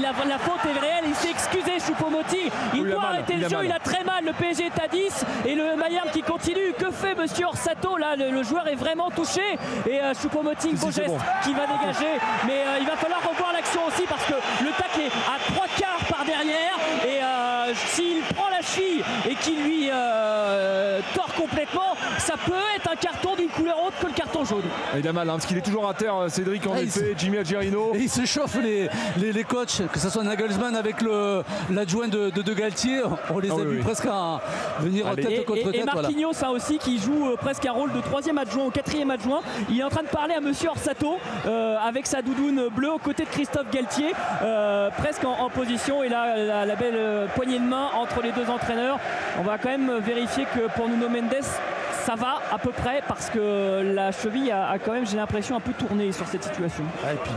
[0.02, 1.06] la, faute est réelle.
[1.08, 2.50] Il s'est excusé Choupo-Moting.
[2.74, 3.58] Il, doit arrêter le jeu.
[3.64, 4.26] Il a très mal.
[4.26, 6.74] Le PSG est à 10 et le Bayern qui continue.
[6.78, 9.42] Que fait Monsieur Orsato là le, joueur est vraiment touché.
[9.90, 12.20] Et euh, Choupo-Moting beau geste qui va dégager.
[12.46, 15.68] Mais euh, il va falloir revoir l'action aussi parce que le tac est à trois
[15.78, 16.78] quarts par derrière.
[17.06, 19.90] Et euh, s'il prend la cheville et qu'il lui
[21.14, 24.64] tord complètement ça peut être un carton d'une couleur autre que le carton jaune.
[24.98, 27.38] Il a mal hein, parce qu'il est toujours à terre Cédric en ah, effet Jimmy
[27.38, 27.94] Algerino.
[27.94, 30.96] Et il se chauffe les, les, coachs que ce soit Nagelsmann avec
[31.70, 33.02] l'adjoint de, de, Galtier.
[33.30, 34.42] On les ah a vus presque à
[34.80, 38.02] venir tête contre et, tête et Marquinhos ça aussi qui joue presque un rôle de
[38.02, 41.78] troisième adjoint au quatrième adjoint il est en train de parler à Monsieur Orsato euh,
[41.78, 44.14] avec sa doudoune bleue aux côtés de Christophe Galtier,
[44.44, 46.04] euh, presque en, position.
[46.04, 49.00] Et là, la, belle euh, poignée de main entre les deux entraîneurs.
[49.40, 51.44] On va quand même vérifier que pour Nuno Mendes,
[52.08, 55.60] ça va à peu près parce que la cheville a, quand même, j'ai l'impression, un
[55.60, 56.86] peu tourné sur cette situation.
[57.06, 57.34] Ah, et puis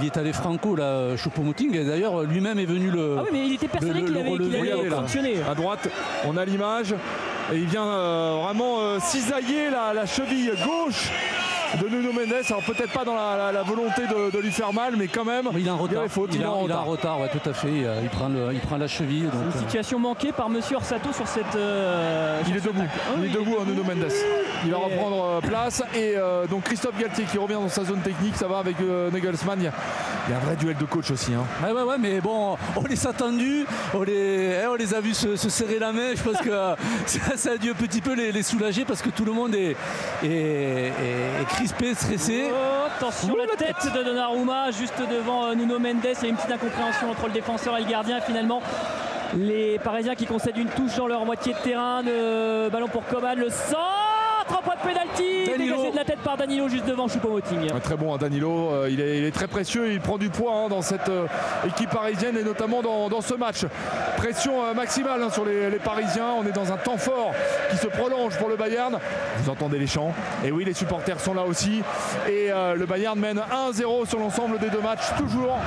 [0.00, 1.84] il est allé franco là, Choupo-Moting.
[1.84, 3.16] D'ailleurs, lui-même est venu le.
[3.18, 5.34] Ah oui, mais il était persuadé qu'il avait, fonctionné.
[5.46, 5.86] À droite,
[6.26, 6.94] on a l'image.
[7.52, 7.84] Et il vient
[8.42, 11.10] vraiment cisailler la, la cheville gauche
[11.80, 12.44] de Nuno Mendes.
[12.48, 15.72] Alors peut-être pas dans la, volonté de, lui faire mal, mais quand même, il a
[15.72, 16.04] un retard.
[16.32, 17.70] Il, a, un retard, ouais, tout à fait.
[18.02, 19.24] Il, prend, il prend la cheville.
[19.24, 21.44] Donc, une situation manquée par Monsieur Orsato sur cette.
[21.54, 22.82] il, est debout.
[23.18, 24.12] il est debout, Nuno Mendes.
[24.64, 25.82] Il va reprendre place.
[25.94, 26.16] Et
[26.50, 28.36] donc Christophe Galtier qui revient dans sa zone technique.
[28.36, 28.76] Ça va avec
[29.12, 29.60] Nagelsmann.
[29.60, 29.64] Il
[30.30, 31.32] y, a, un vrai duel de coach aussi.
[31.34, 31.44] Hein.
[31.62, 33.66] Ouais, ouais, ouais, mais bon, on les a attendus.
[33.94, 36.14] On les, eh, on les a vus se, serrer la main.
[36.14, 36.50] Je pense que
[37.36, 39.76] ça, a dû un petit peu les, soulager parce que tout le monde est,
[40.24, 40.92] est,
[41.62, 42.50] crispé, stressé.
[42.50, 46.00] Oh, attention, la tête, de Donnarumma juste devant euh, Nuno Mendes.
[46.02, 48.20] Il y a une petite incompréhension entre le défenseur et le gardien.
[48.20, 48.60] finalement,
[49.36, 52.02] les Parisiens qui concèdent une touche dans leur moitié de terrain.
[52.02, 53.48] Le ballon pour Coman, le
[54.44, 57.80] trois points de pénalty dégagé de la tête par Danilo juste devant Choupo-Moting.
[57.80, 58.70] Très bon, hein, Danilo.
[58.70, 59.92] Euh, il, est, très précieux.
[59.92, 61.26] Il prend du poids hein, dans cette euh,
[61.66, 63.64] équipe parisienne et notamment dans, ce match.
[64.16, 66.28] Pression euh, maximale hein, sur les, Parisiens.
[66.38, 67.32] On est dans un temps fort
[67.70, 68.98] qui se prolonge pour le Bayern.
[69.38, 70.14] Vous entendez les chants.
[70.44, 71.82] Et oui, les supporters sont là aussi.
[72.28, 73.40] Et le Bayern mène
[73.70, 75.12] 1-0 sur l'ensemble des deux matchs.
[75.18, 75.58] Toujours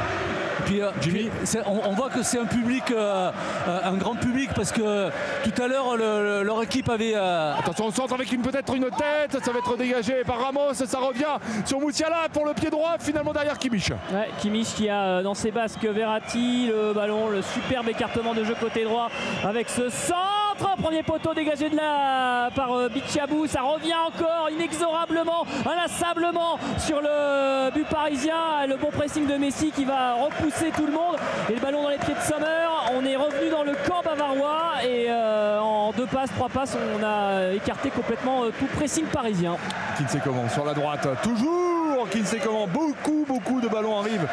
[0.66, 1.30] puis, Jimmy.
[1.66, 5.10] on, voit que c'est un public, un grand public, parce que
[5.44, 7.16] tout à l'heure, leur équipe avait.
[7.16, 11.00] Attention, on centre avec une peut-être une tête, ça va être dégagé par Ramos, ça
[11.00, 13.92] revient sur Moussiala pour le pied droit, finalement derrière Kimmich.
[14.12, 18.44] Ouais, Kimmich qui a euh, dans ses basques Verratti, le ballon, le superbe écartement de
[18.44, 19.10] jeu côté droit
[19.44, 25.46] avec ce centre, premier poteau dégagé de là par euh, Bichabou, ça revient encore inexorablement,
[25.66, 30.92] inlassablement sur le but parisien, le bon pressing de Messi qui va repousser tout le
[30.92, 31.18] monde.
[31.50, 34.84] Et le ballon dans les pieds de Sommer, on est revenu dans le camp bavarois.
[34.84, 39.58] Et euh, en deux passes, trois passes, on a écarté complètement tout pressing parisien.
[39.98, 41.66] Qui ne sait comment, sur la droite, toujours
[42.10, 44.28] qui ne sait comment, beaucoup, beaucoup de ballons arrivent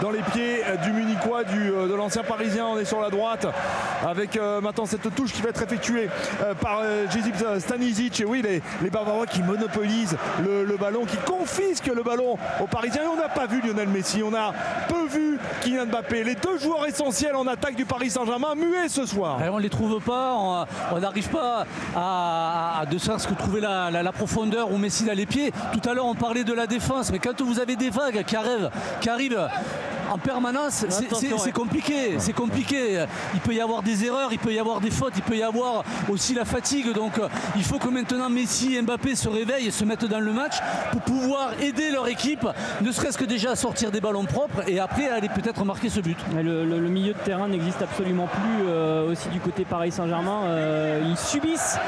[0.00, 2.66] dans les pieds du Munichois, du, euh, de l'ancien parisien.
[2.66, 3.46] On est sur la droite
[4.06, 6.08] avec euh, maintenant cette touche qui va être effectuée
[6.42, 8.20] euh, par Jezip Stanisic.
[8.20, 13.02] Et oui, les, les Bavarois qui monopolisent le, ballon, qui confisquent le ballon aux Parisiens.
[13.02, 14.52] Et on n'a pas vu Lionel Messi, on a
[14.88, 16.24] peu vu Kylian Mbappé.
[16.24, 19.38] Les deux joueurs essentiels en attaque du Paris Saint-Germain muets ce soir.
[19.50, 20.34] on ne les trouve pas,
[20.92, 21.66] on n'arrive pas
[21.96, 25.52] à, de ce que trouver la, profondeur où Messi a les pieds.
[25.72, 28.36] Tout à l'heure, on parlait de la défense, mais quand vous avez des vagues qui
[29.08, 29.48] arrivent
[30.10, 32.16] en permanence, c'est compliqué.
[32.18, 33.04] C'est compliqué.
[33.34, 35.42] Il peut y avoir des erreurs, il peut y avoir des fautes, il peut y
[35.42, 36.92] avoir aussi la fatigue.
[36.92, 37.20] Donc
[37.56, 40.56] il faut que maintenant Messi et Mbappé se réveillent et se mettent dans le match
[40.92, 42.46] pour pouvoir aider leur équipe,
[42.80, 46.00] ne serait-ce que déjà à sortir des ballons propres et après aller peut-être marquer ce
[46.00, 46.18] but.
[46.34, 50.44] Le, milieu de terrain n'existe absolument plus euh, aussi du côté Paris Saint-Germain.
[50.44, 51.78] Euh, ils subissent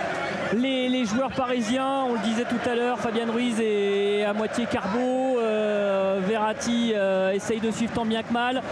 [0.52, 5.38] les, joueurs parisiens, on le disait tout à l'heure, Fabien Ruiz est à moitié carbo,
[5.38, 6.92] euh, Verratti
[7.32, 8.62] essaye de suivre tant bien que mal.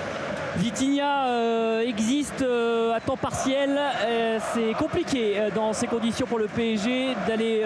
[0.58, 3.78] Vitinha euh, existe euh, à temps partiel.
[3.78, 7.64] Euh, c'est compliqué dans ces conditions pour le PSG d'aller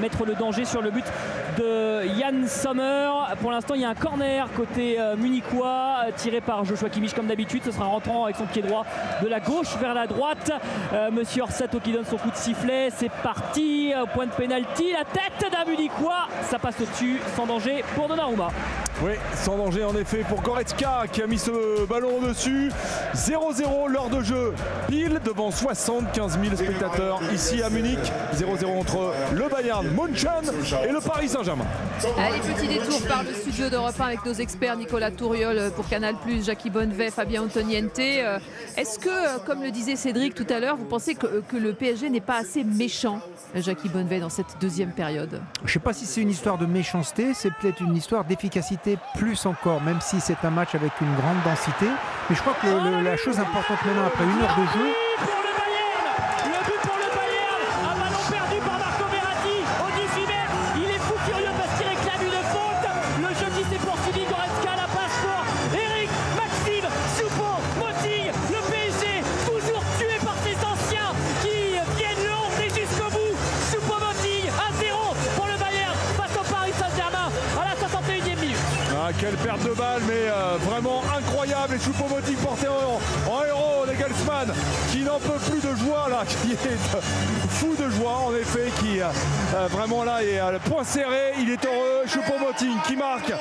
[0.00, 1.04] mettre le danger sur le but
[1.58, 3.10] de Yann Sommer.
[3.40, 7.62] Pour l'instant, il y a un corner côté munichois tiré par Joshua Kimmich comme d'habitude.
[7.64, 8.86] Ce sera rentrant avec son pied droit
[9.22, 10.52] de la gauche vers la droite.
[11.12, 12.90] Monsieur Orsato qui donne son coup de sifflet.
[12.94, 13.92] C'est parti.
[14.14, 14.92] Point de pénalty.
[14.92, 16.28] La tête d'un munichois.
[16.42, 18.48] Ça passe au-dessus sans danger pour Donnarumma.
[19.04, 22.70] Oui, sans danger en effet pour Goretzka qui a mis ce ballon au-dessus.
[23.14, 24.54] 0-0 l'heure de jeu,
[24.88, 27.98] pile devant 75 000 spectateurs ici à Munich.
[28.34, 30.52] 0-0 entre le Bayern München
[30.86, 31.66] et le Paris Saint-Germain.
[32.18, 36.14] Allez, petit détour par le studio d'Europe 1 avec nos experts Nicolas Touriol pour Canal+,
[36.42, 37.98] Jackie Bonnevet, Fabien Antoniente.
[37.98, 38.38] Euh,
[38.76, 41.72] est-ce que, euh, comme le disait Cédric tout à l'heure, vous pensez que, que le
[41.72, 43.20] PSG n'est pas assez méchant,
[43.54, 45.40] Jackie Bonnevet, dans cette deuxième période?
[45.60, 48.98] Je ne sais pas si c'est une histoire de méchanceté, c'est peut-être une histoire d'efficacité
[49.16, 51.87] plus encore, même si c'est un match avec une grande densité.
[52.28, 54.92] Mais je crois que la chose importante maintenant, après une heure de jeu,
[79.78, 81.76] balle, mais euh, vraiment incroyable.
[81.76, 84.52] Et Choupo-Moting porté en, en héros Nagelsmann
[84.90, 89.00] qui n'en peut plus de joie là, qui est fou de joie en effet, qui
[89.00, 89.06] euh,
[89.54, 91.34] euh, vraiment là est à le point serré.
[91.38, 92.04] Il est heureux.
[92.06, 93.32] Choupo-Moting qui marque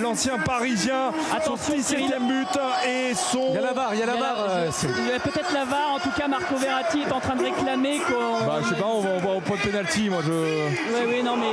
[0.00, 1.12] l'ancien parisien.
[1.34, 3.48] Attention, son 17 but et son.
[3.50, 4.48] Il y a la barre, il y a la barre.
[4.82, 5.92] Il y a peut-être la barre.
[5.94, 8.46] En tout cas, Marco Verratti est en train de réclamer qu'on.
[8.46, 10.08] Bah, je sais pas, on va, on au point de pénalty.
[10.08, 10.32] Moi, je.
[10.32, 11.52] Oui, oui, non, mais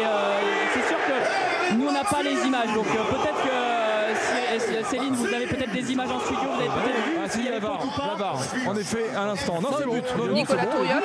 [0.73, 3.56] c'est sûr que nous, on n'a pas les images, donc euh, peut-être que
[4.89, 7.17] Céline, vous avez peut-être des images en studio, vous avez peut-être vu.
[7.23, 9.59] Ah, si, la barre, En effet, à l'instant.
[9.61, 10.01] Non, c'est bon.
[10.33, 11.01] Nicolas Touriol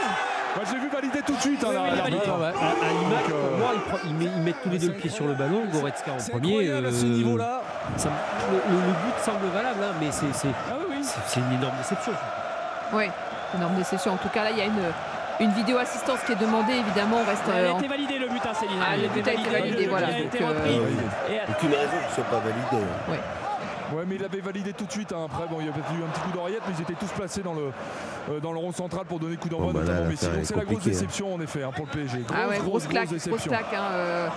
[0.54, 1.64] Bah, J'ai vu valider tout de suite.
[1.64, 1.98] hein, Oui, oui.
[1.98, 3.70] À- à euh, moi,
[4.04, 5.62] ils, met- mettent tous les deux le pied sur le ballon.
[5.72, 6.68] Goretzka en premier.
[6.68, 7.62] incroyable, à ce euh, niveau-là.
[7.96, 8.10] ça-
[8.50, 11.74] le, le- le but semble valable, hein, mais c'est c'est- Ah oui, c'est- une énorme
[11.78, 12.12] déception.
[12.92, 13.04] Oui,
[13.56, 14.12] énorme déception.
[14.12, 14.92] En tout cas, là, il y a une,
[15.40, 16.74] une vidéo assistance qui est demandée.
[16.74, 17.42] Évidemment, on reste.
[17.48, 18.76] Elle euh, a en- été validé le but, hein, Céline.
[18.78, 20.66] Ah, le but a été validé, le voilà, a donc, euh.
[21.32, 22.84] Et Aucune raison que ce soit pas validé.
[23.08, 23.20] Ouais,
[24.06, 25.12] mais il avait validé tout de suite.
[25.12, 25.26] hein.
[25.26, 27.10] Après, bon, il y a peut-être eu un petit coup d'oreillette, mais ils étaient tous
[27.12, 27.70] placés dans le,
[28.30, 30.26] euh, dans le rond central pour donner coup d'envoi, Bon, bah là, notamment Messi.
[30.26, 30.80] Donc est c'est la grosse hein.
[30.84, 32.18] déception, en effet, hein, pour le PSG.
[32.20, 33.74] Grosse, Ah ouais, grosse, grosse claque, grosse claque.
[33.74, 34.28] hein, euh,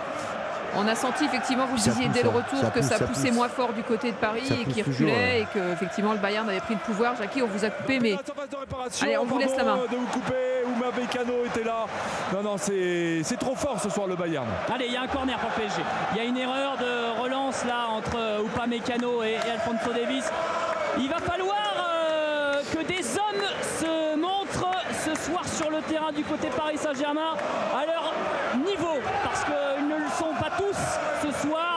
[0.77, 2.33] On a senti effectivement, vous le disiez dès le hein.
[2.35, 3.35] retour, Ça que pousse, ça ça poussait pousse.
[3.37, 5.41] moins fort du côté de Paris Ça et qu'il toujours, reculait ouais.
[5.41, 7.15] et que effectivement le Bayern avait pris le pouvoir.
[7.15, 8.15] Jackie, on vous a coupé, mais
[9.01, 9.77] Allez, on vous laisse la main.
[9.77, 11.85] pardon, De vous couper, Ouma Bécano était là.
[12.33, 14.47] Non, non, c'est c'est trop fort ce soir le Bayern.
[14.73, 15.81] Allez, il y a un corner pour PSG.
[16.11, 20.25] Il y a une erreur de relance là entre euh, Upamecano et, et Alfonso Davis.
[20.97, 23.45] Il va falloir euh, que des hommes
[23.79, 24.71] se montrent
[25.05, 27.35] ce soir sur le terrain du côté Paris Saint-Germain
[27.75, 28.13] à leur
[28.65, 29.51] niveau parce sont
[30.49, 31.74] pas tous ce soir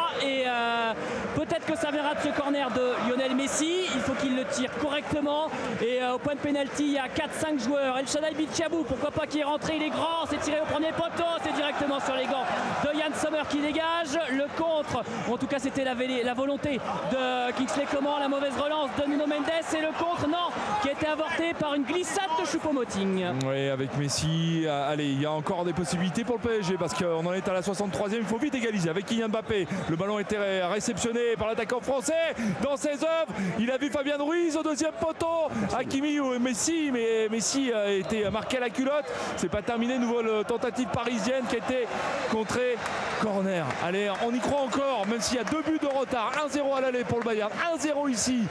[1.66, 3.86] que ça verra de ce corner de Lionel Messi.
[3.94, 5.48] Il faut qu'il le tire correctement
[5.82, 7.98] et euh, au point de pénalty il y a 4-5 joueurs.
[7.98, 10.93] El Shaddai Bichabou, pourquoi pas qui est rentré, il est grand, c'est tiré au premier
[10.93, 12.44] poteau, c'est directement sur les gants
[12.85, 14.18] de Yann Sommer qui dégage.
[14.30, 15.94] Le contre, en tout cas c'était la,
[16.35, 16.80] volonté
[17.12, 20.51] de Kingsley Coman, la mauvaise relance de Nuno Mendes et le contre, non,
[20.82, 23.24] qui a été avorté par une glissade de Choupo-Moting.
[23.47, 26.94] Oui, avec Messi, euh, allez, il y a encore des possibilités pour le PSG parce
[26.94, 28.16] qu'on en est à la 63e.
[28.18, 29.66] Il faut vite égaliser avec Kylian Mbappé.
[29.89, 33.32] Le ballon était ré- réceptionné par l'attaquant français dans ses œuvres.
[33.58, 35.48] Il a vu Fabien Ruiz au deuxième poteau.
[35.76, 39.06] Hakimi ou Messi, mais Messi a été marqué à la culotte.
[39.36, 39.98] C'est pas terminé.
[39.98, 41.88] Nouvelle tentative parisienne qui a été
[42.30, 42.76] contrée.
[43.20, 43.64] Corner.
[43.84, 46.32] Allez, on y croit encore, même s'il y a deux buts de retard.
[46.46, 48.42] 1-0 à l'aller pour le Bayern, 1-0 ici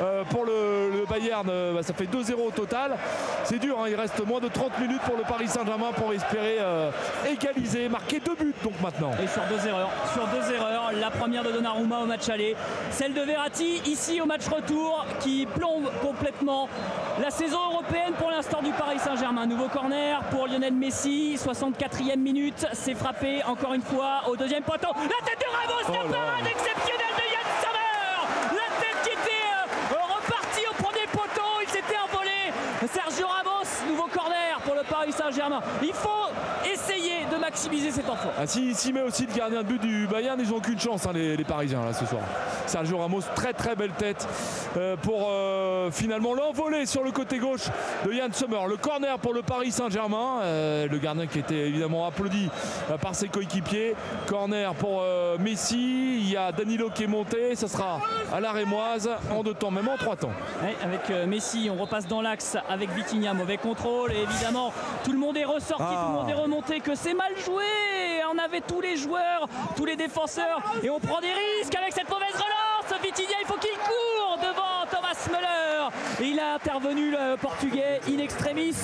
[0.00, 1.48] euh, pour le, Bayern.
[1.50, 2.96] Euh, bah, ça fait 2-0 au total.
[3.44, 6.58] C'est dur, hein, il reste moins de 30 minutes pour le Paris Saint-Germain pour espérer
[6.60, 6.90] euh,
[7.30, 9.12] égaliser, marquer deux buts donc maintenant.
[9.22, 12.39] Et sur deux erreurs, sur deux erreurs, la première de Donnarumma au match aller,
[12.90, 16.68] celle de Verratti ici au match retour qui plombe complètement
[17.20, 19.46] la saison européenne pour l'instant du Paris Saint-Germain.
[19.46, 24.88] Nouveau corner pour Lionel Messi, 64e minute, c'est frappé encore une fois au deuxième poteau.
[24.96, 29.94] La tête de Ramos, Oh la parade exceptionnelle de Yann Sommer La tête qui était
[29.94, 32.52] euh, repartie au premier poteau, il s'était envolé.
[32.92, 35.60] Sergio Ramos, nouveau corner pour le Paris Saint-Germain.
[35.82, 36.19] Il faut
[38.38, 41.06] Ah, si, s'y met aussi le gardien de but du Bayern, ils n'ont aucune chance,
[41.06, 42.22] hein, les, les Parisiens, là, ce soir.
[42.66, 44.26] Sergio Ramos, très très belle tête
[44.76, 47.66] euh, pour euh, finalement l'envoler sur le côté gauche
[48.06, 48.60] de Yann Sommer.
[48.68, 52.48] Le corner pour le Paris Saint-Germain, euh, le gardien qui était évidemment applaudi
[53.00, 53.94] par ses coéquipiers.
[54.26, 55.02] Corner pour
[55.40, 58.00] Messi, il y a Danilo qui est monté, ça sera
[58.32, 60.30] à la Rémoise en deux temps, même en trois temps.
[60.62, 64.72] Ouais, avec Messi, on repasse dans l'axe avec Vitinha, mauvais contrôle et évidemment
[65.04, 66.04] tout le monde est ressorti, Ah.
[66.06, 67.49] tout le monde est remonté, que c'est mal joué.
[68.32, 72.08] On avait tous les joueurs, tous les défenseurs et on prend des risques avec cette
[72.08, 73.02] mauvaise relance.
[73.02, 75.88] Vitinha, il faut qu'il court devant Thomas Müller.
[76.22, 78.74] Et il a intervenu le portugais in extremis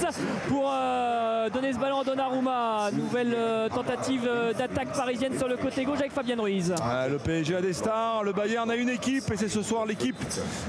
[0.48, 2.90] pour euh, donner ce ballon à Donnarumma.
[2.92, 6.74] Nouvelle euh, tentative euh, d'attaque parisienne sur le côté gauche avec Fabien Ruiz.
[6.80, 9.84] Ah, le PSG a des stars, le Bayern a une équipe et c'est ce soir
[9.84, 10.16] l'équipe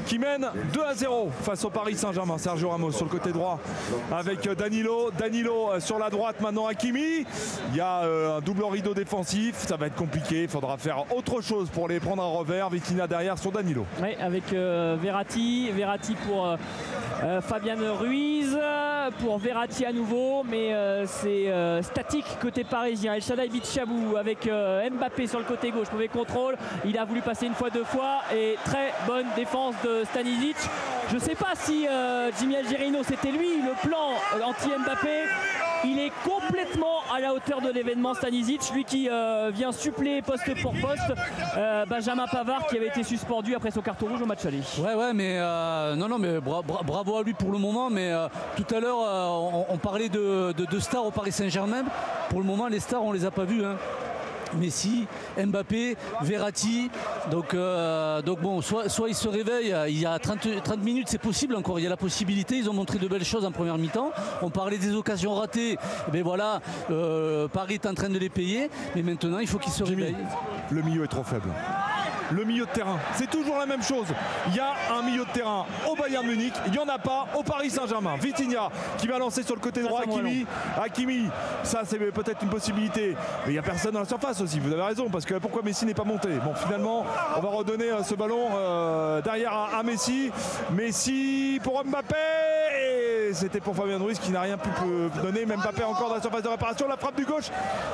[0.07, 2.37] qui mène 2 à 0 face au Paris Saint-Germain.
[2.37, 3.59] Sergio Ramos sur le côté droit
[4.11, 5.09] avec Danilo.
[5.17, 7.25] Danilo sur la droite maintenant Hakimi.
[7.71, 10.43] Il y a euh, un double rideau défensif, ça va être compliqué.
[10.43, 12.69] Il faudra faire autre chose pour les prendre à revers.
[12.69, 13.85] Vitina derrière sur Danilo.
[14.01, 15.71] Oui, avec Verratti.
[15.71, 16.56] Verratti pour
[17.23, 18.57] euh, euh, Fabien Ruiz.
[19.21, 23.13] Pour Verratti à nouveau, mais euh, c'est euh, statique côté parisien.
[23.13, 25.87] El Shaddai Bichabou avec euh, Mbappé sur le côté gauche.
[25.93, 26.57] Mauvais contrôle.
[26.83, 28.19] Il a voulu passer une fois, deux fois.
[28.35, 30.57] Et très bonne défense de Stanisic.
[31.09, 35.23] Je ne sais pas si euh, Jimmy Algerino c'était lui le plan euh, anti-Mbappé.
[35.83, 40.59] Il est complètement à la hauteur de l'événement Stanisic, lui qui euh, vient suppléer poste
[40.61, 41.13] pour poste
[41.57, 44.61] euh, Benjamin Pavard qui avait été suspendu après son carton rouge au match aller.
[44.79, 47.89] Ouais, ouais, mais euh, non, non, mais bra- bra- bravo à lui pour le moment.
[47.89, 48.11] Mais
[48.55, 48.97] tout à l'heure,
[49.69, 51.83] on, parlait de stars au Paris Saint-Germain.
[52.29, 53.63] Pour le moment, les stars, on les a pas vus.
[53.63, 53.77] hein.
[54.57, 55.05] Messi,
[55.37, 56.89] Mbappé, Verratti.
[57.31, 61.07] Donc, euh, donc bon, soit, soit ils se réveillent, il y a 30, 30 minutes,
[61.09, 63.51] c'est possible encore, il y a la possibilité, ils ont montré de belles choses en
[63.51, 64.11] première mi-temps.
[64.41, 65.77] On parlait des occasions ratées,
[66.11, 69.73] ben voilà, euh, Paris est en train de les payer, mais maintenant il faut qu'ils
[69.73, 70.15] se réveillent.
[70.71, 71.49] Le milieu est trop faible.
[72.31, 74.07] Le milieu de terrain, c'est toujours la même chose.
[74.47, 77.27] Il y a un milieu de terrain au Bayern Munich, il n'y en a pas
[77.35, 78.15] au Paris Saint-Germain.
[78.21, 80.45] Vitinha qui va lancer sur le côté droit, Hakimi.
[80.81, 81.29] Hakimi,
[81.63, 83.15] ça c'est peut-être une possibilité.
[83.45, 85.61] Mais il n'y a personne dans la surface aussi, vous avez raison, parce que pourquoi
[85.61, 86.29] Messi n'est pas monté?
[86.43, 87.05] Bon, finalement,
[87.37, 90.31] on va redonner euh, ce ballon euh, derrière à, à Messi.
[90.71, 92.15] Messi pour Mbappé,
[93.29, 94.69] et c'était pour Fabien Ruiz qui n'a rien pu
[95.21, 96.87] donner, même pas encore dans la surface de réparation.
[96.87, 97.45] La frappe du gauche,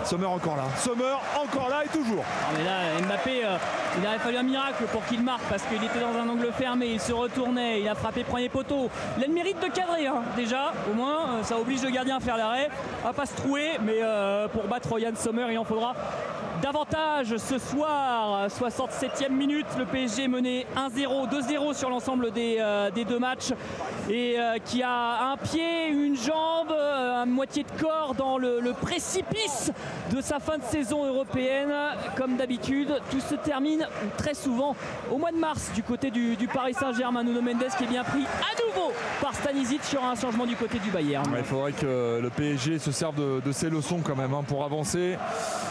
[0.03, 0.63] Sommer encore là.
[0.77, 1.11] Sommer
[1.41, 2.23] encore là et toujours.
[2.57, 3.57] mais là, Mbappé, euh,
[3.99, 6.87] il aurait fallu un miracle pour qu'il marque parce qu'il était dans un angle fermé,
[6.93, 8.89] il se retournait, il a frappé premier poteau.
[9.17, 12.17] Il a le mérite de cadrer hein, déjà, au moins, euh, ça oblige le gardien
[12.17, 12.69] à faire l'arrêt,
[13.05, 15.93] à pas se trouer, mais euh, pour battre Yann Sommer, il en faudra
[16.61, 18.47] davantage ce soir.
[18.47, 23.51] 67e minute, le PSG mené 1-0, 2-0 sur l'ensemble des, euh, deux matchs
[24.09, 29.71] et euh, qui a un pied, une jambe, euh, moitié de corps dans le, précipice
[30.11, 31.71] de sa fin de saison européenne.
[32.17, 34.75] Comme d'habitude, tout se termine très souvent
[35.11, 37.23] au mois de mars du côté du, Paris Saint-Germain.
[37.23, 40.79] Nuno Mendes qui est bien pris à nouveau par Stanisic sur un changement du côté
[40.79, 41.25] du Bayern.
[41.37, 45.17] il faudrait que le PSG se serve de, ses leçons quand même hein, pour avancer.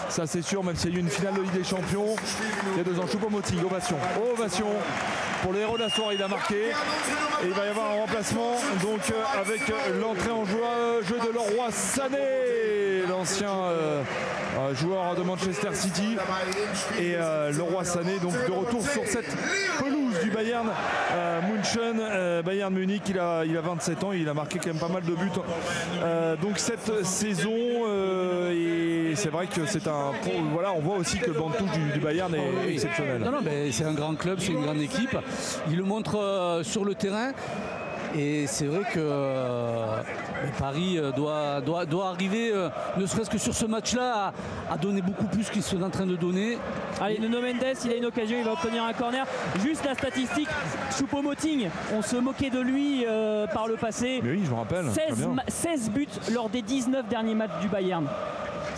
[0.09, 2.16] Ça c'est sûr, même s'il y a eu une finale de Ligue des Champions
[2.73, 3.07] il y a deux ans.
[3.07, 3.97] Choupo-Moting, ovation.
[4.32, 4.66] Ovation
[5.43, 6.69] pour le héros de la soirée, il a marqué.
[7.43, 9.61] Et il va y avoir un remplacement donc euh, avec
[10.01, 14.03] l'entrée en jeu de Leroy Sané, l'ancien euh,
[14.59, 16.16] euh, joueur de Manchester City.
[17.01, 17.15] Et
[17.57, 19.35] Leroy Sané donc de retour sur cette
[19.79, 20.69] pelouse du Bayern
[21.49, 23.03] München, Bayern Munich.
[23.09, 26.41] Il a, il a 27 ans, il a marqué quand même pas mal de buts.
[26.41, 27.51] donc cette saison,
[28.51, 30.12] et c'est vrai que c'est un.
[30.53, 31.51] Voilà, on voit aussi que le banc
[31.95, 33.20] du, Bayern est exceptionnel.
[33.20, 35.16] Non, non, mais c'est un grand club, c'est une grande équipe.
[35.70, 37.33] Il le montre euh, sur le terrain.
[38.15, 38.99] Et c'est vrai que
[40.44, 42.52] euh, Paris euh, doit, doit, doit arriver,
[42.97, 44.32] ne serait-ce que sur ce match-là,
[44.70, 46.59] à, donner beaucoup plus qu'ils sont en train de donner.
[47.01, 49.27] Allez, Nuno Mendes, il a une occasion, il va obtenir un corner.
[49.62, 50.48] Juste la statistique,
[50.90, 53.05] Choupo-Moting, on se moquait de lui
[53.52, 54.20] par le passé.
[54.23, 54.86] Mais oui, je me rappelle.
[54.90, 58.06] 16, 16 buts lors des 19 derniers matchs du Bayern.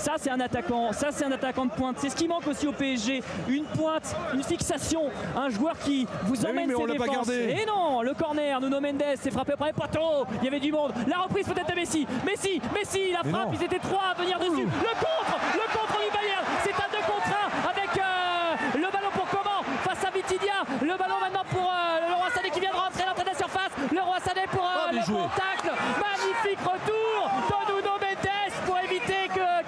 [0.04, 0.92] Ça, c'est un attaquant.
[0.92, 1.96] Ça, c'est un attaquant de pointe.
[1.98, 3.22] C'est ce qui manque aussi au PSG.
[3.48, 5.04] Une pointe, une fixation,
[5.34, 7.30] un joueur qui vous emmène ses défenses.
[7.30, 10.26] Et non, le corner, Nuno Mendes s'est frappé après poteau.
[10.42, 10.92] Il y avait du monde.
[11.08, 12.06] La reprise peut-être de Messi.
[12.24, 13.50] Messi, Messi, la frappe.
[13.52, 14.64] Ils étaient trois à venir dessus.
[14.66, 16.44] Le contre, le contre du Bayern.
[16.62, 20.64] C'est un 2 contre 1 avec euh, le ballon pour comment face à Vitidia.
[20.82, 23.30] Le ballon maintenant pour euh, le Roi Sané qui vient de rentrer à l'entrée de
[23.30, 23.72] la surface.
[23.92, 25.64] Le Roi Sané pour euh, oh, le contact.
[26.00, 27.30] Magnifique retour
[27.68, 27.94] de Nuno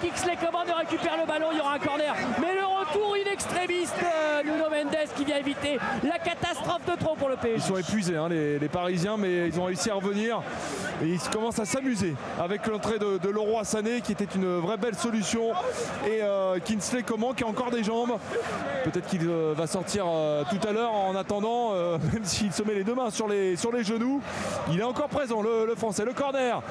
[0.01, 2.13] Kingsley Coman récupère le ballon, il y aura un corner.
[2.39, 7.15] Mais le retour in extremis de Nuno Mendes qui vient éviter la catastrophe de trop
[7.15, 7.57] pour le PSG.
[7.57, 10.41] Ils sont épuisés, hein, les, Parisiens, mais ils ont réussi à revenir.
[11.03, 14.95] Et ils commencent à s'amuser avec l'entrée de, Leroy Sané qui était une vraie belle
[14.95, 15.51] solution.
[16.05, 18.17] Et euh, Kinsley Coman qui a encore des jambes.
[18.85, 21.71] Peut-être qu'il euh, va sortir euh, tout à l'heure en attendant,
[22.13, 24.21] même s'il se met les deux mains sur les, sur les genoux.
[24.71, 26.05] Il est encore présent, le, français.
[26.05, 26.61] Le corner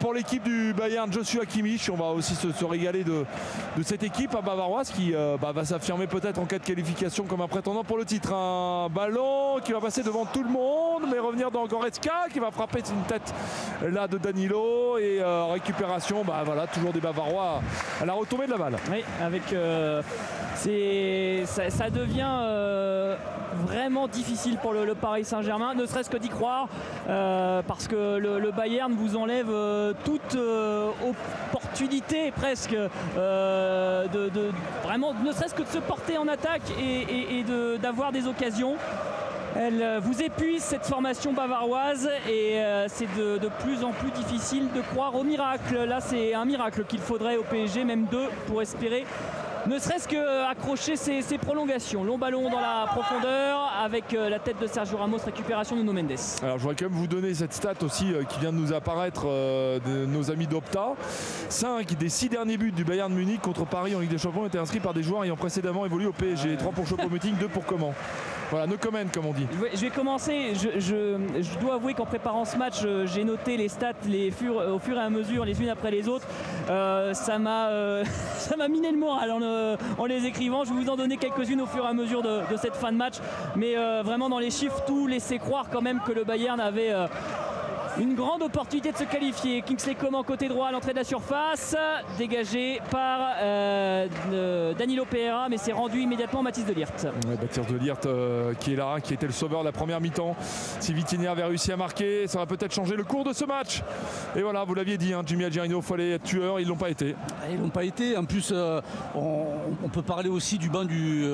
[0.00, 1.88] pour l'équipe du Bayern, Joshua Kimmich.
[1.90, 3.24] On va aussi se, régaler de,
[3.76, 7.40] de, cette équipe à bavaroise qui bah, va s'affirmer peut-être en cas de qualification comme
[7.40, 8.32] un prétendant le titre.
[8.32, 12.50] Un ballon qui va passer devant tout le monde, mais revenir dans Goretzka qui va
[12.50, 13.32] frapper une tête
[13.90, 17.60] là de Danilo et euh, récupération, bah voilà, toujours des Bavarois
[18.00, 18.76] à la retombée de la balle.
[18.90, 20.02] Oui, avec euh,
[20.54, 23.16] ça, devient euh,
[23.66, 26.68] vraiment difficile pour le, Paris Saint-Germain, ne serait-ce que d'y croire,
[27.06, 29.50] parce que le, Bayern vous enlève
[30.04, 30.36] toute
[31.50, 34.50] opportunité presque de,
[34.82, 37.44] vraiment, ne serait-ce que de se porter en attaque et,
[37.80, 38.76] d'avoir des occasions.
[39.54, 44.68] Elle euh, vous épuise cette formation bavaroise et euh, c'est de, plus en plus difficile
[44.74, 45.84] de croire au miracle.
[45.84, 49.04] Là, c'est un miracle qu'il faudrait au PSG, même deux, pour espérer
[49.66, 52.04] ne serait-ce qu'accrocher euh, ses, prolongations.
[52.04, 56.12] Long ballon dans la profondeur avec la tête de Sergio Ramos, récupération de No Mendes.
[56.42, 59.24] Alors je voudrais quand même vous donner cette stat aussi qui vient de nous apparaître
[59.24, 60.94] de nos amis d'Opta.
[61.48, 64.58] 5 des 6 derniers buts du Bayern Munich contre Paris en Ligue des Champions étaient
[64.58, 66.56] inscrits par des joueurs ayant précédemment évolué au PSG.
[66.56, 67.94] 3 pour Choupo-Moting, 2 pour comment
[68.52, 69.46] voilà, no comment comme on dit.
[69.72, 70.52] Je vais commencer.
[70.54, 74.98] Je, dois avouer qu'en préparant ce match, euh, j'ai noté les stats les au fur
[74.98, 76.26] et à mesure, les unes après les autres.
[76.68, 78.04] Euh, ça m'a euh,
[78.58, 80.64] m'a miné le moral en, les écrivant.
[80.64, 82.98] Je vais vous en donner quelques-unes au fur et à mesure de, cette fin de
[82.98, 83.14] match.
[83.56, 86.92] Mais vraiment dans les chiffres, tout laissait croire quand même que le Bayern avait
[87.98, 89.62] une grande opportunité de se qualifier.
[89.62, 91.76] Kingsley Coman côté droit à l'entrée de la surface,
[92.18, 97.06] dégagé par euh, Danilo Pereira, mais c'est rendu immédiatement Mathis Delirte.
[97.26, 100.36] Ouais, Mathis Delirte euh, qui est là, qui était le sauveur de la première mi-temps.
[100.80, 103.82] Si Vitinha avait réussi à marquer, ça va peut-être changer le cours de ce match.
[104.36, 106.90] Et voilà, vous l'aviez dit, hein, Jimmy Adjerino, il fallait être tueur, ils l'ont pas
[106.90, 107.14] été.
[107.42, 108.16] Ah, ils l'ont pas été.
[108.16, 108.80] En plus, euh,
[109.14, 111.26] on, peut parler aussi du banc du,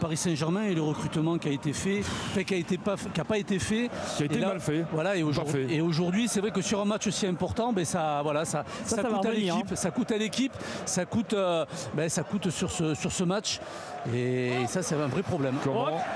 [0.00, 2.02] Paris Saint-Germain et le recrutement qui a été fait,
[2.44, 4.84] qui pas, qui a pas été fait, qui a été mal fait.
[4.92, 8.44] Voilà, et aujourd'hui aujourd'hui, c'est vrai que sur un match aussi important, ben ça, voilà,
[8.44, 10.52] ça, ça, coûte à l'équipe, ça coûte à l'équipe,
[10.84, 13.60] ça coûte, euh, ben ça coûte sur ce, sur ce match.
[14.14, 15.56] Et ça, c'est un vrai problème.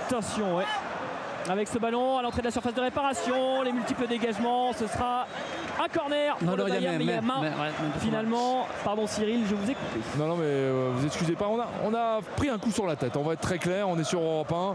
[0.06, 0.64] attention, ouais.
[1.48, 5.26] Avec ce ballon à l'entrée de la surface de réparation, les multiples dégagements, ce sera
[5.82, 7.42] un corner pour le Bayern, mais il y a main.
[8.00, 10.00] Finalement, pardon Cyril, je vous ai coupé.
[10.18, 12.86] Non, non, mais euh, vous excusez pas, on a, on a pris un coup sur
[12.86, 14.74] la tête, on va être très clair, on est sur Europe 1.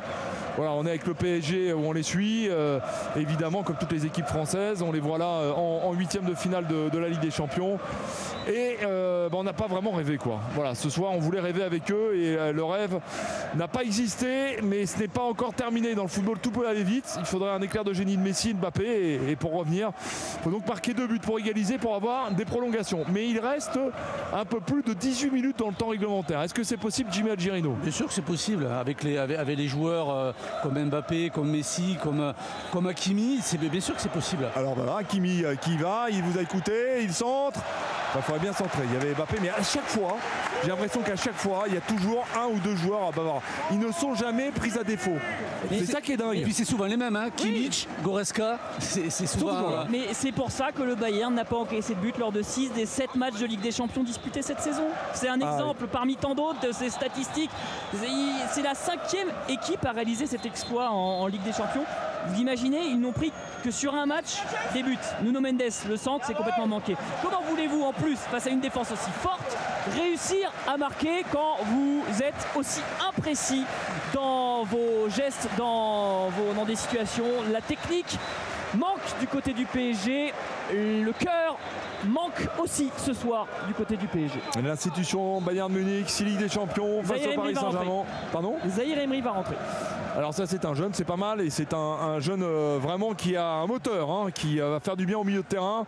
[0.57, 2.47] Voilà, on est avec le PSG où on les suit.
[2.49, 2.79] Euh,
[3.17, 6.65] évidemment, comme toutes les équipes françaises, on les voit là euh, en huitième de finale
[6.65, 7.77] de, la Ligue des Champions.
[8.47, 10.39] Et bah, on n'a pas vraiment rêvé quoi.
[10.53, 12.99] Voilà, ce soir on voulait rêver avec eux et le rêve
[13.55, 15.95] n'a pas existé, mais ce n'est pas encore terminé.
[15.95, 17.15] Dans le football, tout peut aller vite.
[17.19, 19.91] Il faudrait un éclair de génie de Messi, de Mbappé, et, et pour revenir,
[20.37, 23.03] il faut donc marquer deux buts pour égaliser, pour avoir des prolongations.
[23.11, 23.79] Mais il reste
[24.33, 26.41] un peu plus de 18 minutes dans le temps réglementaire.
[26.41, 28.67] Est-ce que c'est possible, Jimmy Algerino Bien sûr que c'est possible.
[28.67, 30.31] Avec les, avec, les joueurs euh,
[30.63, 32.33] comme Mbappé, comme Messi, comme, euh,
[32.71, 34.47] comme Hakimi, c'est bien sûr que c'est possible.
[34.55, 37.59] Alors voilà, Hakimi euh, qui va, il vous a écouté, il centre.
[38.15, 38.83] Il faudrait bien centrer.
[38.85, 40.17] Il y avait Mbappé, mais à chaque fois,
[40.63, 43.41] j'ai l'impression qu'à chaque fois, il y a toujours un ou deux joueurs à Bavard.
[43.71, 45.17] Ils ne sont jamais pris à défaut.
[45.69, 46.44] C'est ça qui est dingue.
[46.45, 47.31] Et puis c'est souvent les mêmes, hein.
[47.35, 49.85] Kimmich, Goreska, c'est souvent.
[49.89, 52.69] Mais c'est pour ça que le Bayern n'a pas encaissé de but lors de 6
[52.69, 54.85] des 7 matchs de Ligue des Champions disputés cette saison.
[55.15, 57.49] C'est un ah exemple parmi tant d'autres de ces statistiques.
[58.51, 61.85] C'est la cinquième équipe à réaliser cet exploit en Ligue des Champions.
[62.27, 63.31] Vous imaginez, ils n'ont pris
[63.63, 64.37] que sur un match
[64.73, 64.97] des buts.
[65.23, 66.95] Nuno Mendes, le centre, c'est complètement manqué.
[67.21, 69.57] Comment voulez-vous, en plus, face à une défense aussi forte,
[69.95, 73.63] réussir à marquer quand vous êtes aussi imprécis
[74.13, 77.25] dans vos gestes, dans, vos, dans des situations?
[77.51, 78.17] La technique
[78.75, 80.33] manque du côté du PSG.
[80.73, 81.57] Le cœur
[82.07, 84.39] manque aussi ce soir du côté du PSG.
[84.63, 88.03] L'institution Bayern Munich, 6 Ligue des Champions face au Paris Saint-Germain.
[88.31, 89.55] Pardon Zahir Emery va rentrer.
[90.17, 93.35] Alors ça c'est un jeune, c'est pas mal et c'est un, jeune euh, vraiment qui
[93.35, 95.85] a un moteur, hein, qui euh, va faire du bien au milieu de terrain.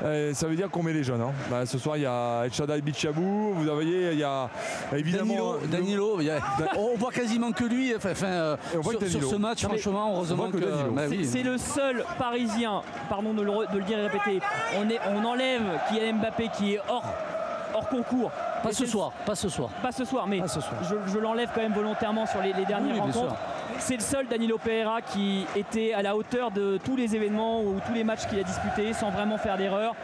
[0.00, 1.20] ça veut dire qu'on met les jeunes.
[1.20, 1.32] Hein.
[1.50, 4.48] Bah, ce soir il y a Elchadai Bichabou, vous voyez il y a
[4.92, 6.18] évidemment Danilo.
[6.76, 7.94] on voit quasiment que lui.
[7.94, 8.56] Enfin, euh,
[9.08, 13.98] sur, ce match, franchement, heureusement que, bah c'est le seul Parisien, pardon de le, dire
[13.98, 14.40] et répéter.
[14.78, 15.53] On, est, on enlève
[15.88, 17.04] qui est Mbappé qui est hors
[17.74, 18.30] hors concours.
[18.62, 19.68] Pas ce soir, pas ce soir.
[19.82, 20.40] Pas ce soir, mais
[21.08, 23.34] je, l'enlève quand même volontairement sur les, dernières rencontres.
[23.78, 27.80] C'est le seul Danilo Pereira qui était à la hauteur de tous les événements ou
[27.86, 29.94] tous les matchs qu'il a disputés sans vraiment faire d'erreur.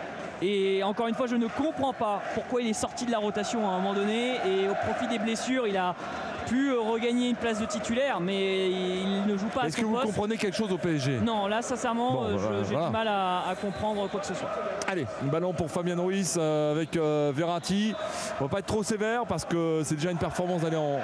[0.43, 3.69] Et encore une fois, je ne comprends pas pourquoi il est sorti de la rotation
[3.69, 5.95] à un moment donné et au profit des blessures, il a
[6.41, 10.37] pu regagner une place de titulaire, mais il ne joue pas Est-ce que vous comprenez
[10.37, 14.27] quelque chose au PSG Non, là, sincèrement, euh, j'ai du mal à, comprendre quoi que
[14.27, 14.49] ce soit.
[14.89, 17.95] Allez, un ballon pour Fabien Ruiz euh, avec euh, Verratti.
[18.41, 21.01] On va pas être trop sévère parce que c'est déjà une performance d'aller en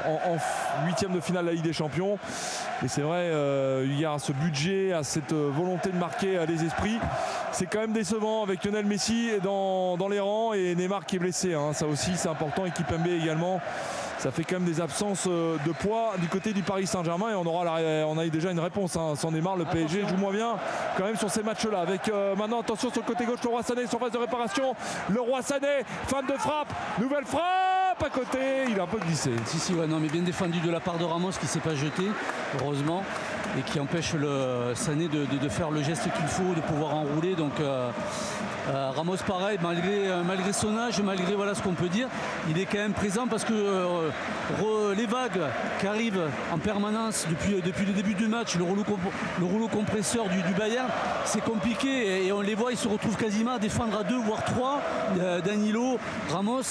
[0.87, 2.19] huitième de finale de la Ligue des Champions.
[2.85, 3.31] Et c'est vrai,
[3.85, 6.99] il y a ce budget, à cette volonté de marquer les esprits.
[7.53, 11.55] C'est quand même décevant avec Lionel Messi dans, les rangs et Neymar qui est blessé.
[11.55, 11.73] Hein.
[11.73, 12.67] Ça aussi, c'est important.
[12.67, 13.61] Équipe MB également
[14.19, 17.35] ça fait quand même des absences euh, de poids du côté du Paris Saint-Germain et
[17.35, 19.15] on aura on a eu déjà une réponse hein.
[19.17, 20.57] sans Neymar le PSG joue moins bien
[20.97, 23.51] quand même sur ces matchs là avec euh, maintenant attention sur le côté gauche le
[23.51, 24.75] Roi Sané sur phase de réparation.
[25.11, 28.39] Le Roi Sané fan de frappe nouvelle frappe à côté
[28.69, 29.31] il a un peu glissé.
[29.47, 31.75] Si si ouais non mais bien défendu de la part de Ramos qui s'est pas
[31.75, 32.05] jeté
[32.61, 33.03] heureusement
[33.59, 37.53] et qui empêche le Sané de, faire le geste qu'il faut de pouvoir enrouler donc
[37.61, 37.91] euh,
[38.69, 42.09] euh, Ramos pareil, malgré, euh, malgré son âge, malgré voilà ce qu'on peut dire,
[42.51, 45.41] il est quand même présent parce que euh, les vagues
[45.79, 48.83] qui arrivent en permanence depuis, depuis le début du match, le rouleau,
[49.39, 50.89] le rouleau compresseur du, Bayern,
[51.25, 54.45] c'est compliqué et, on les voit, ils se retrouvent quasiment à défendre à deux voire
[54.45, 54.81] trois.
[55.45, 55.99] Danilo,
[56.31, 56.63] Ramos,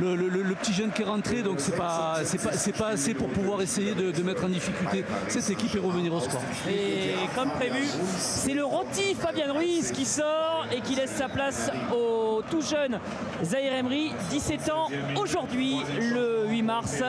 [0.00, 3.94] le, petit jeune qui est rentré, donc c'est pas, pas, pas assez pour pouvoir essayer
[3.94, 6.20] de, mettre en difficulté cette équipe et revenir au
[6.68, 7.84] Et comme prévu,
[8.16, 12.98] c'est le rôti Fabien Ruiz qui sort et qui laisse sa place au tout jeune
[13.42, 17.02] Zahir Emery, 17 ans aujourd'hui, le 8 mars.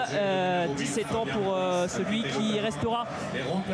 [0.78, 3.06] 17 euh, ans pour euh, celui qui restera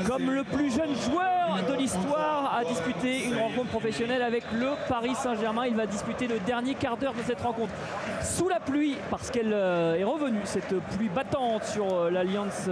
[0.08, 5.16] comme le plus jeune joueur de l'histoire à disputer une rencontre professionnelle avec le Paris
[5.16, 5.66] Saint-Germain.
[5.68, 7.74] Il va disputer le dernier quart d'heure de cette rencontre
[8.22, 12.70] sous la pluie parce qu'elle euh, est revenue, cette pluie battante sur l'Alliance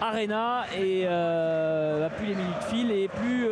[0.00, 1.06] Arena et
[2.16, 3.48] plus les minutes filent et plus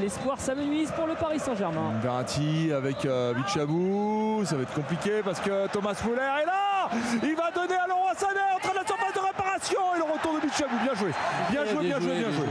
[0.00, 1.92] l'espoir s'amenuise pour le Paris Saint-Germain.
[2.02, 4.42] Verratti avec Bichabou.
[4.44, 6.88] Ça va être compliqué parce que Thomas Muller est là.
[7.22, 10.40] Il va donner à Laurent Sané entre la surface de réparation et le retour de
[10.46, 10.76] Bichabou.
[10.82, 11.10] Bien joué.
[11.50, 12.46] Bien joué, bien joué, bien joué.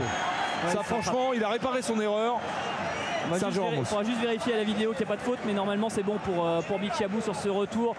[0.68, 2.38] Ça, franchement, il a réparé son erreur.
[3.80, 5.88] Il faudra juste vérifier à la vidéo qu'il n'y a pas de faute, mais normalement
[5.88, 7.94] c'est bon pour, euh, pour Bichiabou sur ce retour.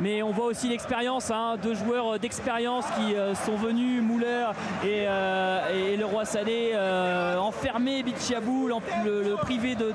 [0.00, 4.44] Mais on voit aussi l'expérience, hein, deux joueurs d'expérience qui euh, sont venus, Mouler
[4.84, 9.92] et, euh, et le Roi Salé, euh, enfermer Bichiabou, le, le privé de,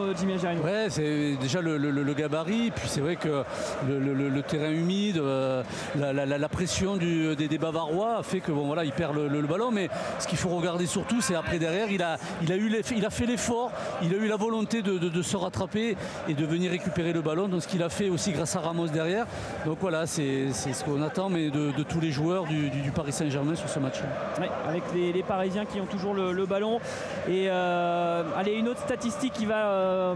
[0.00, 0.62] euh, Jimmy Ajarino.
[0.62, 3.44] Ouais, c'est déjà le, le- le gabarit, puis c'est vrai que
[3.88, 5.62] le, terrain humide, euh,
[5.96, 8.92] la, la- la- la pression du- des, des Bavarois a fait que bon voilà, il
[8.92, 9.70] perd le, ballon.
[9.70, 13.06] Mais ce qu'il faut regarder surtout, c'est après derrière, il a, il a, eu il
[13.06, 13.70] a fait l'effort,
[14.02, 15.96] il a eu la volonté de, de- de se rattraper
[16.28, 17.48] et de venir récupérer le ballon.
[17.48, 19.26] Donc ce qu'il a fait aussi grâce à Ramos derrière.
[19.66, 22.90] Donc voilà, c'est ce qu'on attend, mais de, de tous les joueurs du, du- du
[22.90, 23.96] Paris Saint-Germain sur ce match.
[24.40, 26.80] Ouais, avec les, les Parisiens qui ont toujours le, le ballon.
[27.28, 30.14] Et euh, allez, une autre statistique qui va euh,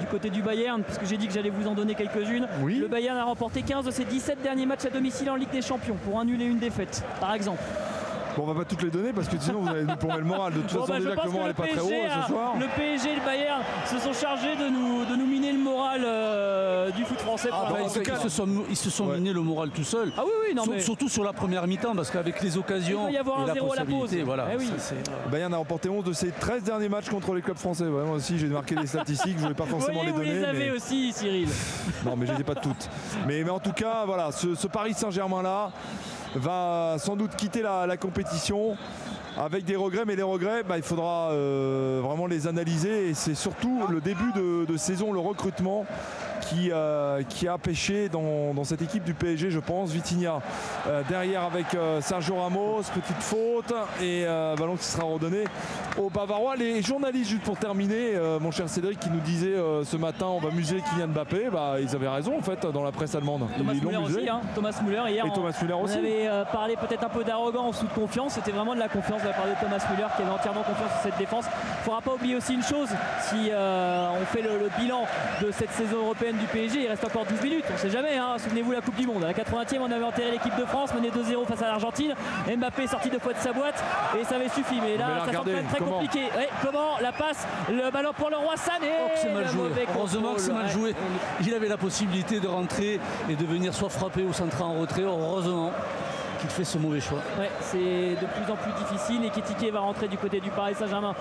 [0.00, 2.46] du côté du Bayern, puisque j'ai dit que j'allais vous en donner quelques-unes.
[2.80, 5.62] Le Bayern a remporté 15 de ses 17 derniers matchs à domicile en Ligue des
[5.62, 7.62] Champions pour un nul et une défaite, par exemple.
[8.38, 10.24] Bon, on va pas toutes les donner parce que sinon vous allez nous plomber le
[10.24, 10.52] moral.
[10.54, 12.10] De toute Bon, façon, bah, déjà que le moral n'est pas très haut PSG hein,
[12.14, 12.52] ce a- soir.
[12.60, 16.02] Le PSG et le Bayern se sont chargés de nous, de nous miner le moral
[16.04, 17.48] euh, du foot français.
[17.52, 19.82] Ah, bah, la ils, se, ils se sont, ils se sont minés le moral tout
[19.82, 20.12] seuls.
[20.16, 23.00] Ah oui, oui, non, Sur- mais- Surtout sur la première mi-temps, parce qu'avec les occasions
[23.08, 24.14] Il doit y avoir un la zéro à la pause.
[24.24, 24.46] voilà.
[24.52, 24.66] Eh oui.
[24.68, 27.58] ça, c'est- Le Bayern a remporté 11 de ses 13 derniers matchs contre les clubs
[27.58, 27.84] français.
[27.86, 30.32] Moi aussi, j'ai marqué des statistiques, je ne voulais pas Vous forcément vous les donner.
[30.38, 31.48] les avez aussi, Cyril.
[32.06, 32.88] Non, mais je les ai pas toutes.
[33.26, 35.72] Mais, mais en tout cas, voilà, ce, ce Paris Saint-Germain-là
[36.34, 38.76] va sans doute quitter la, compétition
[39.36, 43.08] avec des regrets, mais les regrets, bah, il faudra euh, vraiment les analyser.
[43.08, 45.86] Et c'est surtout le début de saison, le recrutement
[46.48, 49.90] qui, euh, qui a pêché dans, dans cette équipe du PSG, je pense.
[49.90, 50.40] Vitinha
[50.86, 54.24] euh, derrière avec euh, Sergio Ramos, petite faute et
[54.58, 55.44] ballon qui sera redonné
[56.00, 56.56] aux Bavarois.
[56.56, 59.54] Les journalistes, juste pour terminer, mon cher Cédric, qui nous disait
[59.84, 62.92] ce matin on va museler Kylian Mbappé, bah, ils avaient raison en fait dans la
[62.92, 63.46] presse allemande.
[63.56, 64.40] Thomas ils Müller aussi, hein.
[64.54, 65.24] Thomas Müller hier.
[65.26, 65.98] Et on- Thomas Müller on aussi.
[65.98, 68.34] avait parlé peut-être un peu d'arrogance ou de confiance.
[68.34, 70.90] C'était vraiment de la confiance de la part de Thomas Müller qui avait entièrement confiance
[70.98, 71.44] en cette défense.
[71.46, 72.88] Il ne faudra pas oublier aussi une chose
[73.28, 75.02] si on fait le, le bilan
[75.42, 77.64] de cette saison européenne du PSG, il reste encore 12 minutes.
[77.72, 78.16] On sait jamais.
[78.16, 78.36] hein.
[78.38, 79.24] Souvenez-vous la Coupe du Monde.
[79.24, 82.14] À la 80e, on avait enterré l'équipe de France, mené 2-0 face à l'Argentine.
[82.46, 83.82] Mbappé est sorti deux fois de sa boîte
[84.18, 84.80] et ça avait suffi.
[84.80, 86.20] Mais là, Mais là, ça semble regardez, très comment compliqué.
[86.36, 88.88] Ouais, comment la passe, le ballon pour le roi Sané.
[89.06, 89.70] Oh, c'est mal joué.
[89.94, 90.94] Heureusement que c'est mal joué.
[91.42, 95.02] Il avait la possibilité de rentrer et de venir soit frapper ou centrer en retrait.
[95.02, 95.72] Heureusement
[96.40, 97.18] qu'il fait ce mauvais choix.
[97.38, 100.74] Ouais, c'est de plus en plus difficile et Kétiké va rentrer du côté du Paris
[100.78, 101.14] Saint-Germain.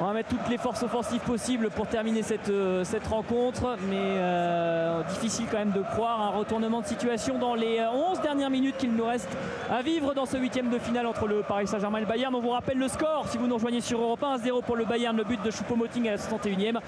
[0.00, 5.02] On va mettre toutes les forces offensives possibles pour terminer cette, euh, rencontre, mais euh,
[5.02, 8.76] difficile quand même de croire un retournement de situation dans les euh, 11 dernières minutes
[8.76, 9.28] qu'il nous reste
[9.68, 12.32] à vivre dans ce huitième de finale entre le Paris Saint-Germain et le Bayern.
[12.32, 14.84] On vous rappelle le score si vous nous rejoignez sur Europe 1 1-0 pour le
[14.84, 16.78] Bayern, le but de Choupo-Moting à la 61e.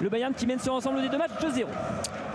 [0.00, 1.64] Le Bayern qui mène sur l'ensemble des deux matchs 2-0.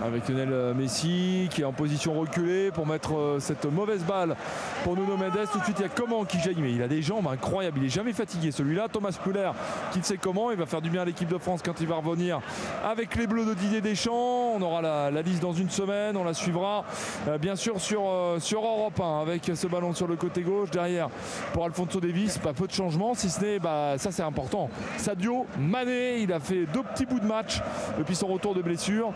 [0.04, 4.34] Avec Lionel euh, Messi qui est en position reculée pour mettre euh, cette mauvaise balle
[4.82, 5.46] pour Nuno Mendes.
[5.52, 7.78] Tout de suite, il y a Coman qui jaillit, mais il a des jambes incroyables.
[7.80, 8.88] Il est jamais fatigué celui-là.
[8.92, 9.52] Thomas Müller
[9.92, 10.50] qui ne sait comment.
[10.50, 12.40] Il va faire du bien à l'équipe de France quand il va revenir
[12.84, 14.54] avec les Bleus de Didier Deschamps.
[14.56, 16.16] On aura la, liste dans une semaine.
[16.16, 16.84] On la suivra
[17.28, 18.02] euh, bien sûr sur,
[18.40, 20.72] sur Europe 1 avec ce ballon sur le côté gauche.
[20.72, 21.10] Derrière
[21.52, 24.68] pour Alfonso Davis, pas peu de changements, si ce n'est, bah, ça c'est important.
[24.96, 27.51] Sadio Mané, il a fait deux petits bouts de match
[27.98, 29.12] depuis son retour de blessure.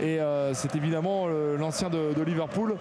[0.00, 2.76] Et euh, c'est évidemment euh, l'ancien de, Liverpool,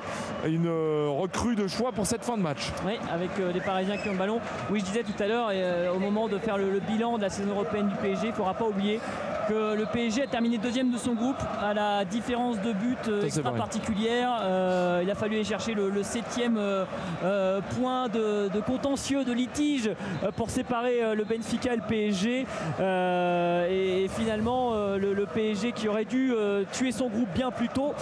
[0.48, 2.72] une euh, recrue de choix pour cette fin de match.
[2.86, 4.40] Oui, avec les Parisiens qui ont le ballon.
[4.72, 5.52] Oui, je disais tout à l'heure,
[5.94, 8.36] au moment de faire le, le bilan de la saison européenne du PSG, il ne
[8.36, 9.00] faudra pas oublier
[9.48, 13.24] que le PSG a terminé deuxième de son groupe à la différence de but euh,
[13.24, 14.30] extra particulière.
[14.42, 19.34] Euh, il a fallu aller chercher le, le septième euh, point de, de contentieux, de
[19.34, 19.90] litige
[20.36, 22.46] pour séparer le Benfica et le PSG.
[22.80, 26.34] Euh, et, et finalement, le, le PSG qui aurait dû
[26.72, 27.94] tuer son groupe bien plus tôt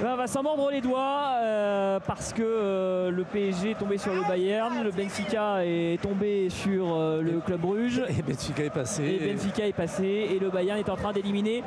[0.00, 1.30] ben, va s'en mordre les doigts
[2.06, 6.86] parce que le PSG est tombé sur le Bayern, le Benfica est tombé sur
[7.20, 8.02] le Club Bruges.
[8.08, 9.04] Et Benfica est passé.
[9.04, 11.62] Et Benfica est passé et le Bayern est en train d'éliminer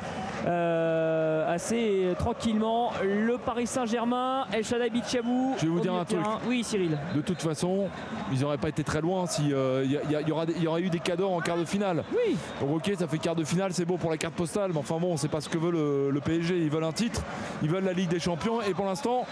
[0.46, 5.54] euh, assez tranquillement le Paris Saint-Germain, El Shaddai Bichabou.
[5.58, 6.20] Je vais vous dire un truc.
[6.46, 6.98] Oui, Cyril.
[7.14, 7.88] De toute façon,
[8.32, 11.00] ils n'auraient pas été très loin s'il y, a- y aura- y aurait eu des
[11.00, 12.04] cadors en quart de finale.
[12.12, 12.36] Oui.
[12.60, 14.98] Donc ok, ça fait quart de finale, c'est beau pour la carte postale, mais enfin
[15.00, 16.58] bon, c'est pas ce que veut le, le PSG.
[16.58, 17.22] Ils veulent un titre,
[17.62, 19.24] ils veulent la Ligue des Champions, et pour l'instant,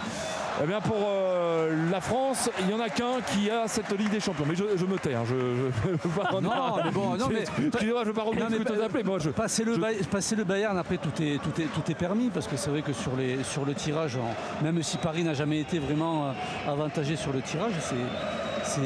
[0.62, 4.10] eh bien pour euh, la France, il n'y en a qu'un qui a cette Ligue
[4.10, 4.44] des Champions.
[4.48, 6.50] Mais je, je me tais, hein, je, je, veux pas- Non,
[6.84, 9.04] mais bon, non, mais- Excusez-moi, je veux pas revenir ce que tu appelé.
[9.04, 11.90] Moi, je, passer, le je- Bay- passer le Bayern, après tout est, tout est, tout
[11.90, 14.18] est permis, parce que c'est vrai que sur, les, sur le tirage,
[14.62, 16.32] même si Paris n'a jamais été vraiment euh,
[16.70, 17.94] avantagé sur le tirage, c'est-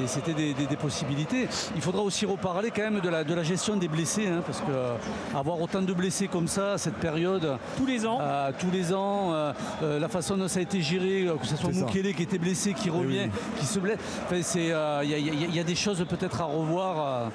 [0.07, 1.49] c'était des, des- des possibilités.
[1.75, 4.61] Il faudra aussi reparler quand même de la, de la gestion des blessés, hein, parce
[4.61, 4.95] que euh,
[5.35, 8.19] avoir autant de blessés comme ça, à cette période, tous les ans,
[8.59, 9.53] tous les ans, euh,
[9.83, 11.71] euh, la façon dont ça a été géré, euh, que ce soit.
[11.71, 13.29] Mukele qui était blessé, qui revient,
[13.59, 16.05] qui se blesse, Enfin, c'est, euh, il y, a- il y y a des choses
[16.09, 17.31] peut-être à revoir.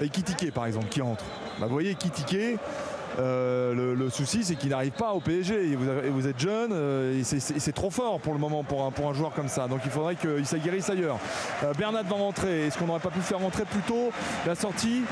[0.00, 0.04] euh.
[0.04, 1.24] Et Kitike par exemple qui rentre.
[1.60, 2.58] Bah, vous voyez Kitike,
[3.18, 5.76] le, souci, c'est qu'il n'arrive pas au PSG.
[5.76, 6.72] vous, vous êtes jeune,
[7.18, 9.68] et c'est trop fort pour le moment pour un, pour un joueur comme ça.
[9.68, 11.18] Donc il faudrait qu'il s'aguerrisse ailleurs.
[11.78, 12.66] Bernat va rentrer.
[12.66, 14.10] Est-ce qu'on n'aurait pas pu faire rentrer plus tôt
[14.46, 15.02] la sortie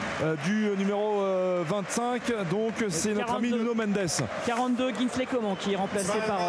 [0.44, 1.22] du numéro
[1.68, 3.98] 25 Donc c'est notre ami Nuno Mendes.
[4.46, 6.40] 42 Kinsley Coman qui est remplacé par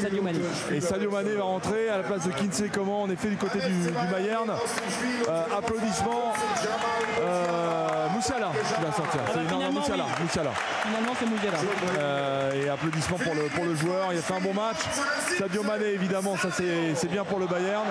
[0.00, 0.40] Sadio Mané.
[0.72, 3.58] Et Sadio Mané va rentrer à la place de Kinsley Coman en effet du côté
[3.58, 4.50] du, Bayern.
[5.28, 6.32] Euh, applaudissements.
[8.20, 9.20] Moussala qui va sortir.
[9.26, 10.50] Ah bah, c'est Moussala,
[10.82, 11.58] Finalement c'est Moussala.
[11.98, 14.12] Euh, et applaudissements pour le, pour le joueur.
[14.12, 14.76] Il a fait un bon match.
[15.38, 17.86] Sadio Mané évidemment, ça c'est bien pour le Bayern.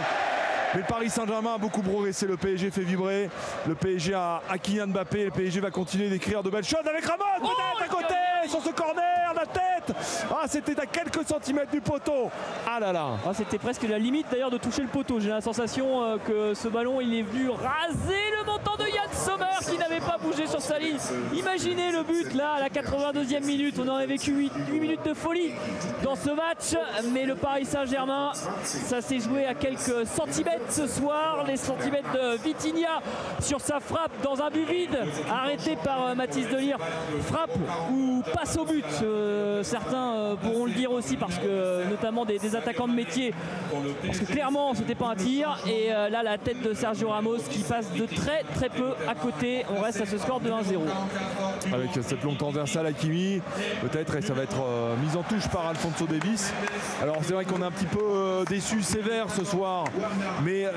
[0.73, 2.27] Mais le Paris Saint-Germain a beaucoup progressé.
[2.27, 3.30] Le PSG fait vibrer.
[3.67, 5.25] Le PSG a, a Kylian Mbappé.
[5.25, 8.14] Le PSG va continuer d'écrire de belles choses avec Ramos peut-être à côté
[8.48, 9.95] sur ce corner, la tête.
[10.31, 12.30] Ah, c'était à quelques centimètres du poteau.
[12.67, 13.07] Ah là là.
[13.25, 15.19] Ah, c'était presque la limite d'ailleurs de toucher le poteau.
[15.19, 19.11] J'ai la sensation euh, que ce ballon, il est venu raser le montant de Yann
[19.11, 20.98] Sommer qui n'avait pas bougé sur sa ligne.
[21.33, 23.75] Imaginez le but là à la 82e minute.
[23.80, 25.51] On aurait vécu 8, 8 minutes de folie
[26.03, 26.75] dans ce match.
[27.14, 28.31] Mais le Paris Saint-Germain,
[28.64, 31.43] ça s'est joué à quelques centimètres ce soir.
[31.47, 33.01] Les centimètres de Vitinha
[33.39, 34.97] sur sa frappe dans un but vide,
[35.31, 36.77] arrêté par euh, Mathis Delire.
[37.21, 37.55] Frappe
[37.91, 38.85] ou passe au but.
[39.03, 43.33] Euh, certains euh, pourront le dire aussi parce que notamment des, attaquants de métier.
[44.05, 45.59] Parce que clairement c'était pas un tir.
[45.67, 49.65] Et là la tête de Sergio Ramos qui passe de très très peu à côté.
[49.75, 50.79] On reste à ce score de 1-0.
[51.73, 53.41] Avec cette longue transversale à Kimi,
[53.81, 54.57] peut-être, et ça va être
[55.03, 56.51] mise en touche par Alfonso Davis.
[57.01, 59.85] Alors c'est vrai qu'on est un petit peu déçu sévère ce soir.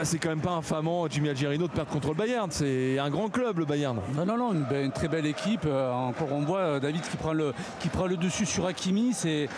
[0.02, 2.48] C'est quand même pas infamant Jimmy Algerino de perdre contre le Bayern.
[2.50, 3.98] C'est un grand club le Bayern.
[4.14, 5.64] Non, non, non, une, très belle équipe.
[5.66, 9.12] Euh, encore on voit euh, David qui prend le, qui prend le dessus sur Hakimi.
[9.12, 9.48] C'est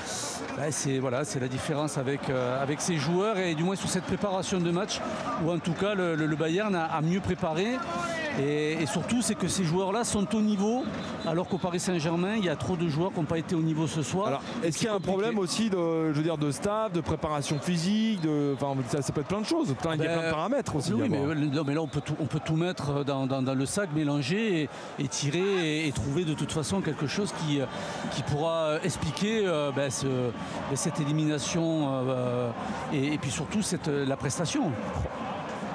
[0.57, 0.65] bah,
[1.01, 4.71] voilà, la différence avec, euh, avec ses joueurs et du moins sur cette préparation de
[4.71, 5.01] match
[5.45, 7.67] où en tout cas le, Bayern a, mieux préparé.
[8.41, 10.85] Et, surtout, c'est que ces joueurs-là sont au niveau,
[11.25, 13.61] alors qu'au Paris Saint-Germain, il y a trop de joueurs qui n'ont pas été au
[13.61, 14.43] niveau ce soir.
[14.65, 17.59] est-ce qu'il y a un problème aussi de, je veux dire, de staff, de préparation
[17.61, 18.57] physique, de,
[18.89, 20.93] ça, peut être plein de choses, plein, y a plein de ben, paramètres aussi.
[20.93, 21.19] Oui, mais,
[21.65, 24.69] mais, là, on peut, tout, on peut tout mettre dans, le sac, mélanger
[24.99, 27.61] et, tirer et, trouver de toute façon quelque chose qui,
[28.13, 32.51] qui pourra expliquer euh, ben, ben, cette élimination euh,
[32.93, 34.71] et, puis surtout cette, la prestation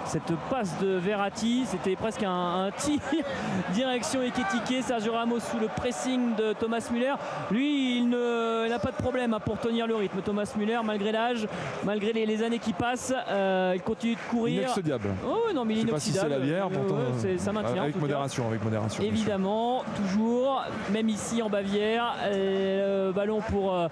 [0.10, 1.66] cette passe de Verratti.
[1.68, 3.00] C'était presque un, tir
[3.74, 4.84] direction Eketike.
[4.84, 7.14] Sergio Ramos sous le pressing de Thomas Müller.
[7.52, 10.22] Lui, il n'a pas de problème hein, pour tenir le rythme.
[10.22, 11.48] Thomas Müller, malgré l'âge,
[11.84, 14.64] malgré les, années qui passent, euh, il continue de courir.
[14.64, 15.10] Inoxydable.
[15.28, 16.96] Oh non, mais il est c'est la bière, pourtant.
[17.38, 17.84] ça maintient.
[17.84, 19.04] Avec modération, avec modération.
[19.04, 23.88] Évidemment, toujours, même ici en Bavière, euh, ballon pour euh,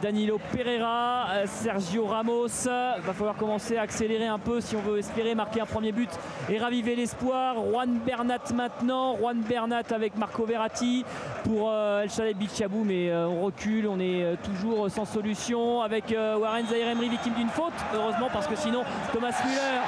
[0.00, 2.48] Danilo Pereira, Sergio Ramos.
[2.66, 6.10] Va falloir commencer à accélérer un peu si on veut espérer marquer un premier but
[6.48, 7.56] et raviver l'espoir.
[7.56, 11.04] Juan Bernat maintenant, Juan Bernat avec Marco Verratti
[11.44, 15.80] pour euh, El Chalet Bichabou, mais euh, on recule, on est euh, toujours sans solution
[15.82, 19.80] avec Warren Zaire victime d'une faute, heureusement parce que sinon Thomas Müller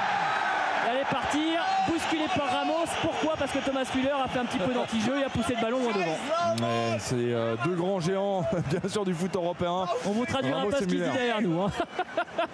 [0.91, 2.85] allait partir, bousculé par Ramos.
[3.01, 3.35] Pourquoi?
[3.37, 5.79] Parce que Thomas Müller a fait un petit peu d'anti-jeu et a poussé le ballon
[5.79, 6.97] loin devant.
[6.99, 9.85] c'est euh, deux grands géants, bien sûr, du foot européen.
[10.05, 11.61] On vous traduira pas ce qu'il dit derrière nous.
[11.61, 11.71] Hein.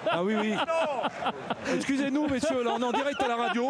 [0.09, 0.55] Ah oui, oui.
[1.75, 3.69] Excusez-nous, messieurs, là on est en direct à la radio.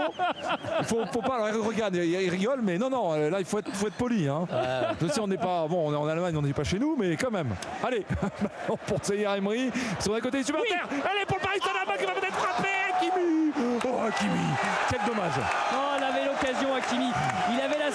[0.80, 1.52] Il faut, faut pas.
[1.52, 4.28] regarde, il rigole, mais non, non, là il faut être, faut être poli.
[4.28, 4.46] Hein.
[5.02, 5.68] Je sais, on n'est pas.
[5.68, 7.50] Bon, on est en Allemagne, on n'est pas chez nous, mais quand même.
[7.84, 8.06] Allez,
[8.86, 10.88] pour Zahir Emery, sur un côté des supporters.
[10.92, 12.67] Allez, pour le Paris Saint-Germain qui va peut-être frapper.
[13.90, 14.40] Oh, Hakimi
[14.90, 15.34] Quel dommage
[15.74, 17.12] Oh, il avait l'occasion, Hakimi.
[17.52, 17.90] Il avait la...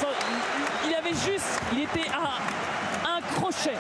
[0.89, 1.61] Il avait juste...
[1.73, 3.77] Il était à un crochet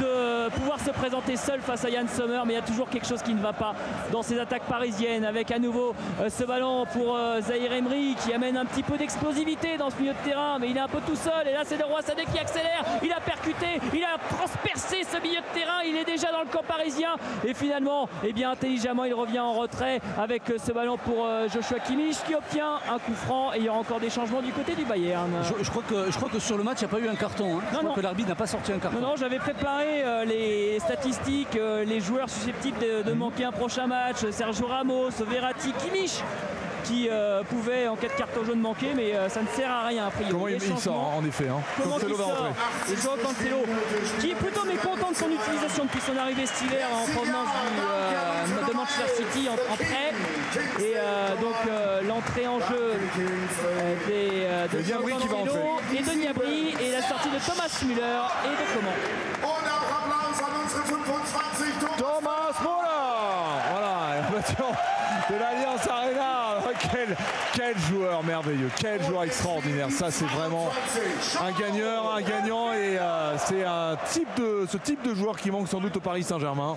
[0.00, 0.09] de
[0.50, 3.22] pouvoir se présenter seul face à Yann Sommer, mais il y a toujours quelque chose
[3.22, 3.74] qui ne va pas
[4.12, 8.32] dans ces attaques parisiennes, avec à nouveau euh, ce ballon pour euh, Zahir Emery qui
[8.32, 11.00] amène un petit peu d'explosivité dans ce milieu de terrain, mais il est un peu
[11.06, 14.18] tout seul, et là c'est de Roi Sadek qui accélère, il a percuté, il a
[14.36, 18.32] transpercé ce milieu de terrain, il est déjà dans le camp parisien, et finalement, eh
[18.32, 22.74] bien intelligemment, il revient en retrait avec euh, ce ballon pour Joshua Kimmich qui obtient
[22.90, 25.30] un coup franc, et il y aura encore des changements du côté du Bayern.
[25.60, 27.14] Je, crois, que, je crois que sur le match, il n'y a pas eu un
[27.14, 27.58] carton.
[27.58, 27.62] Hein.
[27.72, 29.00] Je crois que l'arbitre n'a pas sorti un carton.
[29.00, 30.39] Non, non, j'avais préparé euh, les
[30.78, 36.22] statistiques, euh, les joueurs susceptibles de, manquer un prochain match, Sergio Ramos, Verratti, Kimmich
[36.84, 40.06] qui euh, pouvait en cas de carton jaune manquer mais ça ne sert à rien
[40.06, 41.60] après Comment il, sort en effet hein.
[41.80, 42.48] Comment il sort
[42.90, 43.58] Et Joao Cancelo
[44.18, 47.48] qui est plutôt mécontent de son utilisation depuis son arrivée cet hiver en provenance
[48.66, 50.14] de Manchester City en, prêt.
[50.82, 50.94] Et
[51.42, 51.56] donc
[52.08, 52.94] l'entrée en jeu
[54.08, 58.74] des, de Joao Cancelo et de Niabri et la sortie de Thomas Müller et de
[58.74, 59.29] Coman
[61.98, 64.22] Thomas Müller Voilà,
[65.30, 66.09] de l'Alliance Arena
[66.92, 67.16] quel,
[67.54, 69.90] quel joueur merveilleux, quel joueur extraordinaire.
[69.90, 70.70] Ça, c'est vraiment
[71.40, 75.50] un gagneur, un gagnant et euh, c'est un type de, ce type de joueur qui
[75.50, 76.76] manque sans doute au Paris Saint-Germain.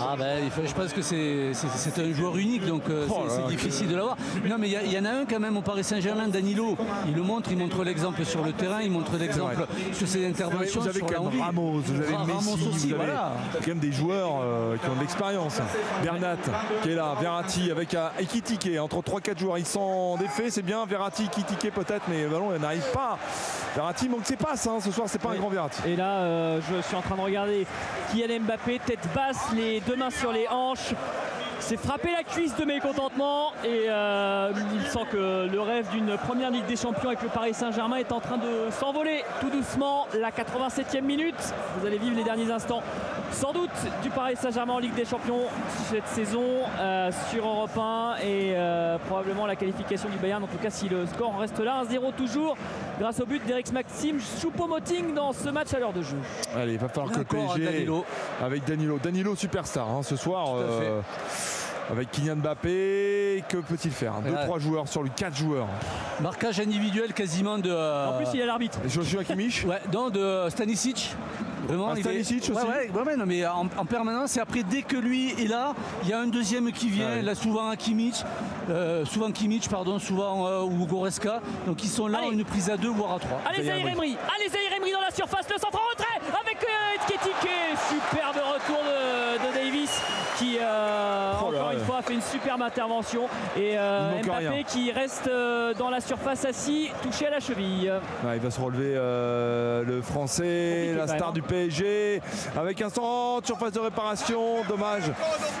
[0.00, 3.96] Ah ben, je pense que c'est un joueur unique, donc euh, oh c'est difficile de
[3.96, 4.16] l'avoir.
[4.48, 6.76] Non, mais il y, en a un quand même au Paris Saint-Germain, Danilo.
[7.06, 10.80] Il le montre, il montre l'exemple sur le terrain, il montre l'exemple sur ses interventions.
[10.80, 13.12] Vous avez quand même Ramos, vous avez Messi, aussi, vous avez
[13.60, 15.58] quand même des joueurs euh, qui ont de l'expérience.
[16.02, 16.36] Bernat
[16.82, 19.58] qui est là, Verratti avec Ekitike entre 3-4 joueurs.
[19.58, 20.84] Ils sont défaits, c'est bien.
[20.86, 23.18] Verratti, Ekitike peut-être, mais le ballon n'arrive pas.
[23.74, 24.78] Verratti manque ses passes hein.
[24.80, 25.80] ce soir, c'est pas un grand Verratti.
[25.86, 27.66] Et là, euh, je suis en train de regarder
[28.10, 30.94] Kylian Mbappé, tête basse, les deux mains sur les hanches
[31.68, 36.50] s'est frappé la cuisse de mécontentement et euh, il sent que le rêve d'une première
[36.50, 40.06] Ligue des Champions avec le Paris Saint-Germain est en train de s'envoler tout doucement.
[40.18, 41.34] La 87e minute,
[41.76, 42.82] vous allez vivre les derniers instants
[43.32, 43.68] sans doute
[44.02, 45.42] du Paris Saint-Germain en Ligue des Champions
[45.90, 46.42] cette saison
[46.80, 50.42] euh, sur Europe 1 et euh, probablement la qualification du Bayern.
[50.42, 52.56] En tout cas, si le score reste là, 1-0 toujours,
[52.98, 56.16] grâce au but d'Eric Maxime Choupo-Moting dans ce match à l'heure de jeu.
[56.56, 57.86] Allez, il va falloir que le PSG
[58.42, 60.54] avec Danilo, Danilo superstar hein, ce soir
[61.90, 63.44] avec Kylian Mbappé.
[63.48, 65.68] Que peut-il faire 2-3 joueurs sur lui, 4 joueurs.
[66.20, 67.70] Marquage individuel quasiment de.
[67.70, 68.78] En plus, il y a l'arbitre.
[68.86, 71.14] Joshua Kimmich Ouais, non, de Stanisic.
[71.66, 74.36] Vraiment, Stanisic aussi ouais, ouais, non, mais en, permanence.
[74.36, 77.22] Et après, dès que lui est là, il y a un deuxième qui vient.
[77.22, 78.24] Là, souvent Kimmich,
[78.70, 81.40] euh, souvent Kimmich, pardon, souvent euh, ou Goreska.
[81.66, 83.40] Donc ils sont là, une prise à deux, voire à trois.
[83.48, 84.16] Allez, Zahir Emery.
[84.36, 85.48] Allez, Zahir Emery dans la surface.
[85.50, 86.88] Le centre en retrait avec euh,
[87.88, 90.00] Superbe retour de, Davis
[90.36, 93.22] qui euh, oh encore une fois fait une superbe intervention
[93.56, 97.92] et euh, Mbappé qui reste euh, dans la surface assis touché à la cheville.
[98.34, 102.20] il va se relever le français, la star du PSG
[102.56, 105.10] avec un centre, surface de réparation, dommage.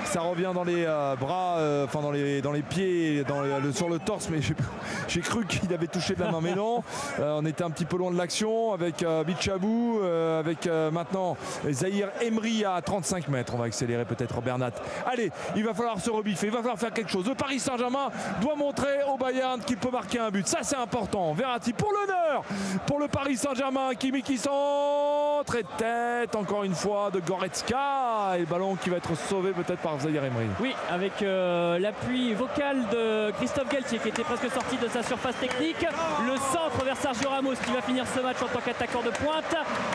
[0.04, 0.84] Ça revient dans les
[1.18, 4.38] bras, enfin dans les, dans les pieds, dans le, sur le torse, mais
[5.08, 6.82] j'ai cru qu'il avait touché de la main, mais non.
[7.18, 10.00] on était un petit peu loin de l'action avec Bichabou,
[10.38, 11.36] avec maintenant
[11.70, 13.54] Zahir Emery à 35 mètres.
[13.54, 14.68] On va accélérer peut-être Bernard
[15.06, 17.26] Allez, il va falloir se rebiffer, il va falloir faire quelque chose.
[17.26, 18.10] Le Paris Saint-Germain
[18.40, 20.46] doit montrer au Bayern qu'il peut marquer un but.
[20.46, 21.32] Ça, c'est important.
[21.32, 22.44] Verratti pour l'honneur
[22.86, 23.94] pour le Paris Saint-Germain.
[23.98, 28.34] Kimi qui centre tête encore une fois de Goretzka.
[28.36, 30.46] Et le ballon qui va être sauvé peut-être par Zahir Emery.
[30.60, 35.36] Oui, avec euh, l'appui vocal de Christophe Galtier qui était presque sorti de sa surface
[35.38, 35.86] technique.
[36.26, 39.54] Le centre vers Sergio Ramos qui va finir ce match en tant qu'attaquant de pointe.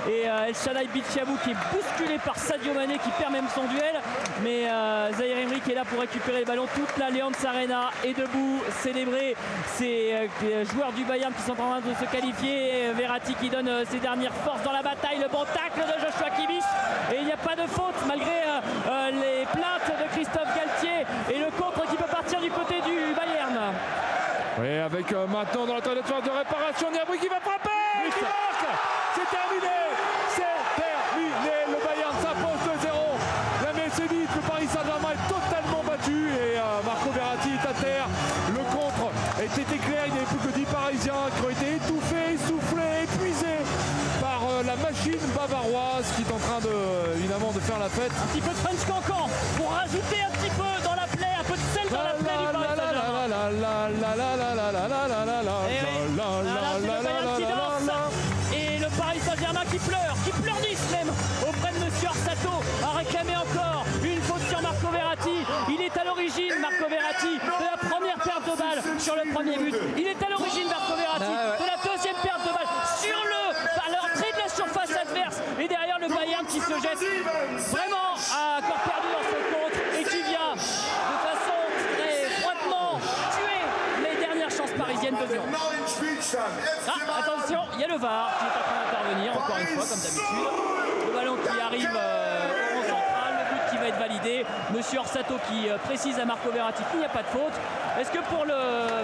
[0.10, 3.66] Et euh, El Shaddai Bichabou qui est bousculé par Sadio Mané qui perd même son
[3.66, 4.00] duel.
[4.42, 6.68] Mais euh, Zahir Emery qui est là pour récupérer les ballons.
[6.74, 9.36] Toute l'Alliance Arena est debout, célébrer
[9.76, 12.94] ces euh, joueurs du Bayern qui sont en train de se qualifier.
[12.96, 15.20] Verratti qui donne ses dernières forces dans la bataille.
[15.20, 16.64] Le bon tacle de Joshua Kimmich.
[17.12, 18.32] Et il n'y a pas de faute malgré
[19.12, 23.74] les plaintes de Christophe Galtier et le contre qui peut partir du côté du Bayern.
[24.60, 27.70] Oui, avec maintenant dans la trajectoire de réparation, Niabri qui va frapper
[46.24, 48.12] est en train de, évidemment de faire la fête.
[48.12, 49.28] Un petit peu de French Cancan
[49.58, 52.40] pour rajouter un petit peu dans la plaie, un peu de sel dans la plaie
[52.40, 53.30] du Paris Saint-Germain.
[58.54, 61.10] Et le Paris Saint-Germain qui pleure, qui pleurniche même
[61.48, 63.74] auprès de Monsieur Orsato, a réclamé encore
[65.70, 69.58] il est à l'origine, Marco Verratti, de la première perte de balle sur le premier
[69.58, 69.76] but.
[77.00, 77.22] Qui
[77.72, 81.60] vraiment à corps perdu dans ce contre et qui vient de façon
[81.98, 83.00] très froidement
[83.32, 85.44] tuer les dernières chances parisiennes de Lyon.
[86.88, 89.86] Ah, attention, il y a le VAR qui est en train d'intervenir, encore une fois,
[89.90, 91.08] comme d'habitude.
[91.08, 91.90] Le ballon qui arrive.
[91.96, 92.34] Euh,
[93.84, 94.46] va être validé.
[94.74, 97.54] Monsieur Orsato qui euh, précise à Marco Verratti qu'il n'y a pas de faute.
[98.00, 99.04] Est-ce que pour le euh,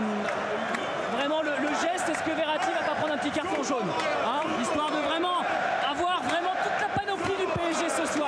[1.17, 1.51] vraiment le,
[1.81, 3.89] geste, est-ce que Verratti va pas prendre un petit carton jaune
[4.25, 5.43] hein Histoire de vraiment
[5.89, 7.47] avoir vraiment toute la panoplie du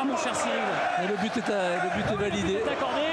[0.06, 1.10] Mon cher Cyril.
[1.10, 2.64] le but est, le but est validé.
[2.72, 3.08] accordé.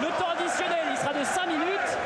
[0.00, 1.98] Le temps additionnel, il sera de 5 minutes.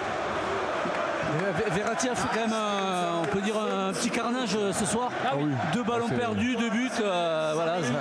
[1.72, 5.10] Verratti a fait quand même, un, on peut dire, un petit carnage euh, ce soir.
[5.24, 5.32] Ah
[5.72, 6.90] deux ballons perdus, deux buts.
[6.98, 7.92] voilà ça,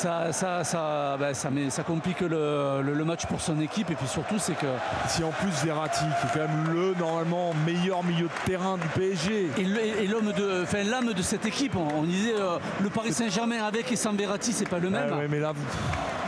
[0.00, 3.90] ça, ça, ben, ça, ça, complique le, match pour son équipe.
[3.90, 4.66] Et puis surtout, c'est que.
[5.08, 8.88] Si en plus Verratti, qui est quand même le normalement meilleur milieu de terrain du
[8.88, 9.50] PSG.
[9.58, 13.90] Et l'homme de, enfin, l'âme de cette équipe, on, disait euh, le Paris Saint-Germain avec
[13.92, 15.10] et sans Verratti, c'est pas le même.
[15.28, 15.52] mais là,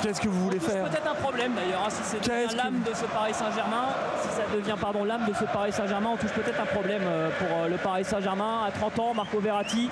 [0.02, 3.04] Qu'est-ce que vous voulez faire Peut-être un problème d'ailleurs, hein, si c'est l'âme de ce
[3.04, 6.66] Paris Saint-Germain, si ça devient pardon l'âme de ce Paris Saint-Germain, on touche peut-être un
[6.66, 8.64] problème euh, pour euh, le Paris Saint-Germain.
[8.66, 9.90] À 30 ans, Marco Verratti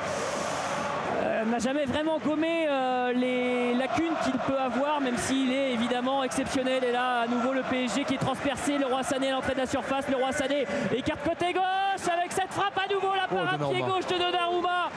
[1.45, 2.67] n'a jamais vraiment gommé
[3.15, 6.85] les lacunes qu'il peut avoir, même s'il est évidemment exceptionnel.
[6.85, 8.79] Et là, à nouveau, le PSG qui est transpercé.
[8.79, 10.09] Le Roi Sané à l'entrée de la surface.
[10.09, 13.15] Le Roi Sané écarte côté gauche avec cette frappe à nouveau.
[13.15, 14.91] La parade pied gauche de Donnarumma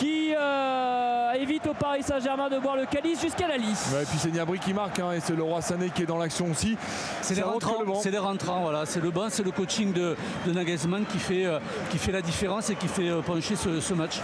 [0.00, 3.92] qui euh, évite au Paris Saint-Germain de boire le calice jusqu'à la lisse.
[4.00, 6.16] et puis c'est Niabri qui marque hein, et c'est le Roi Sané qui est dans
[6.16, 6.78] l'action aussi.
[7.20, 8.86] C'est les rentrants, c'est les rentrants, voilà.
[8.86, 11.58] C'est le bon, c'est le coaching de, de Nagelsmann qui fait, euh,
[11.90, 14.20] qui fait la différence et qui fait euh, pencher ce, match.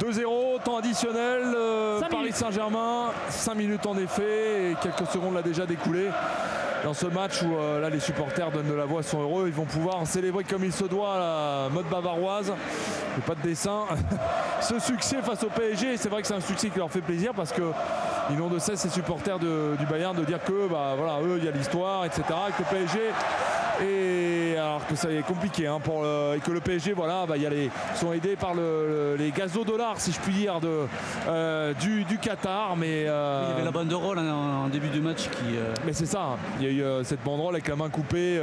[0.00, 1.42] 2-0, temps additionnel,
[2.10, 6.08] Paris Saint-Germain, 5 minutes en effet, et quelques secondes l'a déjà découlé
[6.84, 9.52] dans ce match où euh, là les supporters donnent de la voix, sont heureux, ils
[9.52, 12.52] vont pouvoir célébrer comme il se doit la mode bavaroise.
[13.26, 13.84] pas de dessin.
[14.60, 17.32] ce succès face au PSG, c'est vrai que c'est un succès qui leur fait plaisir
[17.34, 17.62] parce que
[18.30, 21.44] ils n'ont de cesse ces supporters du Bayern de dire que bah voilà eux il
[21.44, 22.22] y a l'histoire etc
[22.56, 23.00] que le PSG
[23.84, 27.46] et alors que ça est compliqué hein, pour et que le PSG voilà bah, y
[27.46, 30.86] a les, sont aidés par les gazodollars si je puis dire de,
[31.28, 35.28] euh, du, Qatar mais euh, il y avait la banderole en, en début du match
[35.28, 36.36] qui mais c'est ça.
[36.58, 38.40] Il y a eu euh, cette banderole avec la main coupée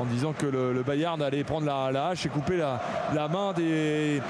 [0.00, 4.20] en disant que le, Bayern allait prendre la, hache et couper la, main des,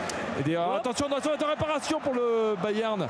[0.44, 3.06] des attention attention de réparation pour le Bayern.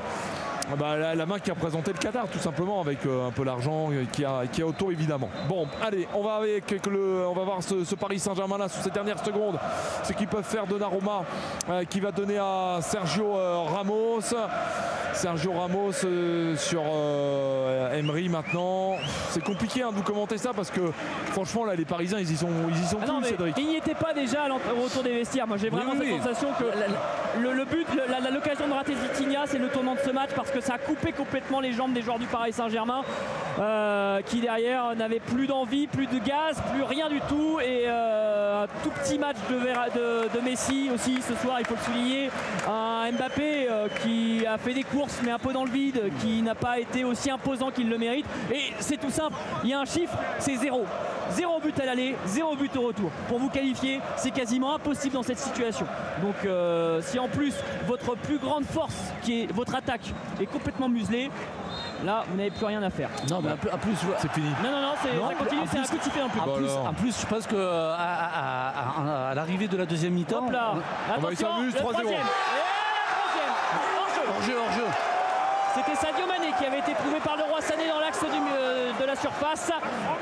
[0.69, 3.45] Ah bah, la, main qui a présenté le Qatar tout simplement avec euh, un peu
[3.45, 5.29] l'argent qui a, qui a autour évidemment.
[5.47, 8.89] Bon allez on va avec le, on va voir ce, Paris Saint-Germain là sous ces
[8.89, 9.57] dernières secondes.
[10.03, 11.23] Ce qu'ils peuvent faire de Naroma
[11.69, 14.21] euh, qui va donner à Sergio euh, Ramos.
[15.13, 15.93] Sergio Ramos
[16.57, 16.83] sur
[17.91, 18.97] Emery maintenant.
[19.31, 20.91] C'est compliqué hein, de vous commenter ça parce que
[21.31, 23.55] franchement là les Parisiens ils y sont ils y sont ah Cédric.
[23.57, 25.47] Il n'y était pas déjà au retour des vestiaires.
[25.47, 26.65] Moi j'ai vraiment cette sensation que
[27.39, 27.87] le, but,
[28.31, 31.11] l'occasion de rater Vitinha c'est le tournant de ce match parce que ça a coupé
[31.11, 33.01] complètement les jambes des joueurs du Paris Saint-Germain
[33.59, 38.63] euh, qui derrière n'avaient plus d'envie, plus de gaz, plus rien du tout et euh,
[38.63, 42.29] un tout petit match de, de, Messi aussi ce soir il faut le souligner
[42.67, 46.41] un Mbappé euh, qui a fait des courses mais un peu dans le vide qui
[46.41, 49.79] n'a pas été aussi imposant qu'il le mérite et c'est tout simple il y a
[49.79, 50.85] un chiffre c'est zéro
[51.31, 55.23] zéro but à l'aller zéro but au retour pour vous qualifier c'est quasiment impossible dans
[55.23, 55.85] cette situation
[56.21, 56.35] donc
[57.01, 57.53] si en plus
[57.87, 61.29] votre plus grande force qui est votre attaque est complètement muselé.
[62.05, 63.09] Là, vous n'avez plus rien à faire.
[63.29, 64.49] Non, mais en plus, c'est fini.
[64.63, 66.39] Non, non, non, ça continue, c'est un coup de sifflet en plus.
[66.39, 70.51] En plus, en plus, je pense que à, l'arrivée de la deuxième mi-temps, on,
[71.21, 72.15] va s'amuser 3-0.
[74.37, 74.83] Hors-jeu, hors-jeu.
[75.73, 79.05] C'était Sadio Mané qui avait été prouvé par le roi Sané dans l'axe euh, de
[79.05, 79.71] la surface.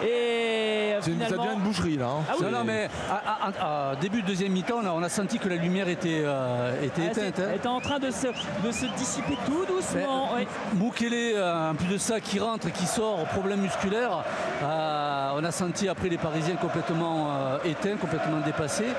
[0.02, 1.30] Et finalement...
[1.30, 2.08] Ça devient une boucherie là.
[2.08, 2.24] Hein.
[2.30, 6.22] Ah non, mais à, début de deuxième mi-temps, on a senti que la lumière était,
[6.24, 7.40] euh, était ah, éteinte.
[7.40, 10.34] Elle était en train de se, de se dissiper tout doucement.
[10.34, 10.48] Ouais.
[11.04, 14.24] Euh, en plus de ça, qui rentre et qui sort, problème musculaire.
[14.62, 18.94] on a senti après les Parisiens complètement éteints, complètement dépassés.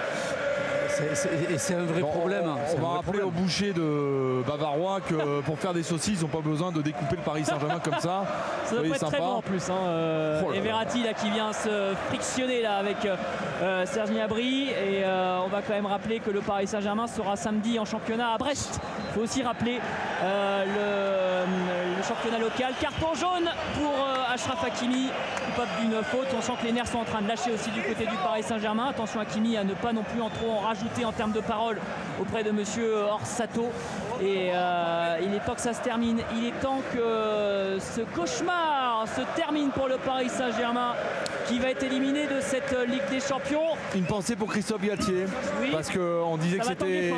[1.50, 2.44] Et c'est un vrai problème.
[2.76, 6.40] On, va rappeler au boucher de Bavarois que pour faire des saucisses, ils n'ont pas
[6.40, 8.24] besoin de découper le Paris Saint-Germain comme ça.
[8.64, 9.70] Ça doit être très bon en plus.
[9.70, 13.16] Hein, euh, oh et Verratti là, qui vient se frictionner là, avec euh,
[13.62, 14.70] euh Serge Gnabry.
[14.70, 18.32] Et euh, on va quand même rappeler que le Paris Saint-Germain sera samedi en championnat
[18.32, 18.80] à Brest.
[19.10, 19.80] Il faut aussi rappeler
[20.22, 21.65] le,
[22.06, 22.72] championnat local.
[22.80, 23.92] Carton jaune pour
[24.32, 25.08] Ashraf Hakimi,
[25.46, 26.28] coupable d'une faute.
[26.36, 28.42] On sent que les nerfs sont en train de lâcher aussi du côté du Paris
[28.42, 28.88] Saint-Germain.
[28.88, 31.80] Attention Hakimi à ne pas non plus en trop en rajouter en termes de parole
[32.20, 33.70] auprès de monsieur Orsato.
[34.20, 36.20] Et euh, il est temps que ça se termine.
[36.36, 40.94] Il est temps que ce cauchemar se termine pour le Paris Saint-Germain
[41.46, 43.75] qui va être éliminé de cette Ligue des Champions.
[43.96, 45.24] Une pensée pour Christophe Galtier.
[45.72, 47.14] Parce qu'on disait que c'était.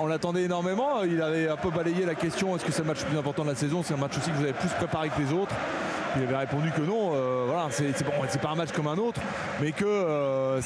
[0.00, 1.02] On l'attendait énormément.
[1.02, 3.42] Il avait un peu balayé la question est-ce que c'est le match le plus important
[3.42, 3.82] de la saison?
[3.82, 5.54] C'est un match aussi que vous avez plus préparé que les autres.
[6.16, 9.20] Il avait répondu que non, euh, voilà, c'est bon, pas un match comme un autre,
[9.60, 10.60] mais que euh,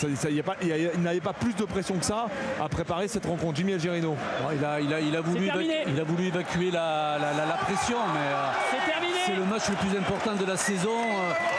[0.63, 2.27] il n'avait pas plus de pression que ça
[2.61, 3.57] à préparer cette rencontre.
[3.57, 4.17] Jimmy Algerino.
[4.53, 5.51] il, a, il, a, il, a voulu
[5.87, 7.19] il a voulu évacuer la,
[7.63, 8.87] pression, mais euh,
[9.25, 10.99] c'est le match le plus important de la saison,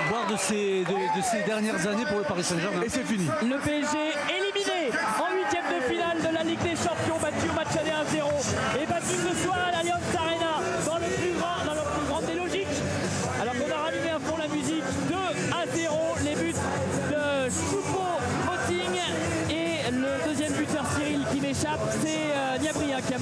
[0.10, 2.82] voire de ces, de, ces dernières années pour le Paris Saint-Germain.
[2.86, 3.28] Et c'est fini.
[3.42, 3.98] Le PSG
[4.30, 5.37] éliminé en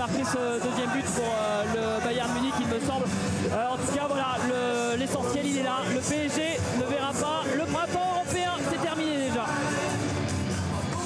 [0.08, 3.06] marqué ce deuxième but pour euh, le Bayern Munich il me semble.
[3.52, 5.78] Euh, en tout cas voilà, l'essentiel il est là.
[5.94, 6.42] Le PSG
[6.78, 9.46] ne verra pas le printemps européen, c'est terminé déjà.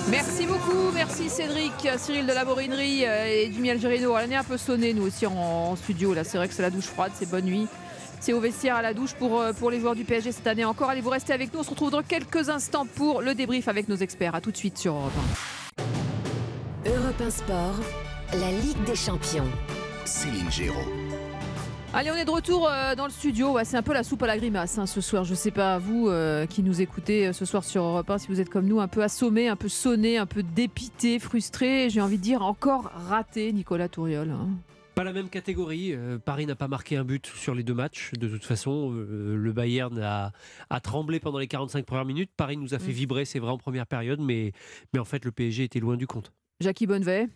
[0.10, 4.16] Merci beaucoup, merci Cédric, Cyril de la Borinerie et Jimmy Algerino.
[4.16, 6.72] On est un peu sonné nous aussi en, studio là, c'est vrai que c'est la
[6.72, 7.68] douche froide, c'est bonne nuit.
[8.20, 10.66] C'est au vestiaire à la douche pour, euh, pour les joueurs du PSG cette année
[10.66, 10.90] encore.
[10.90, 11.62] Allez, vous restez avec nous.
[11.62, 14.36] On se retrouve dans quelques instants pour le débrief avec nos experts.
[14.36, 15.14] A tout de suite sur Europe
[16.86, 16.90] 1.
[16.90, 17.76] Europe 1 Sport,
[18.34, 19.48] la Ligue des Champions.
[20.06, 20.78] Céline Géraud.
[21.94, 23.58] Allez, on est de retour euh, dans le studio.
[23.64, 25.24] c'est un peu la soupe à la grimace hein, ce soir.
[25.24, 28.20] Je ne sais pas vous euh, qui nous écoutez euh, ce soir sur Europe 1,
[28.20, 31.90] si vous êtes comme nous, un peu assommé, un peu sonné, un peu dépité, frustré.
[31.90, 34.30] J'ai envie de dire encore raté, Nicolas Touriol.
[34.30, 34.50] Hein.
[34.94, 35.96] Pas la même catégorie.
[36.24, 38.12] Paris n'a pas marqué un but sur les deux matchs.
[38.20, 42.32] De toute façon, le Bayern a, tremblé pendant les 45 premières minutes.
[42.36, 42.96] Paris nous a fait mm.
[42.96, 44.52] vibrer, c'est vrai, en première période, mais,
[44.94, 46.34] mais en fait, le PSG était loin du compte.
[46.60, 47.30] Jackie Bonnevet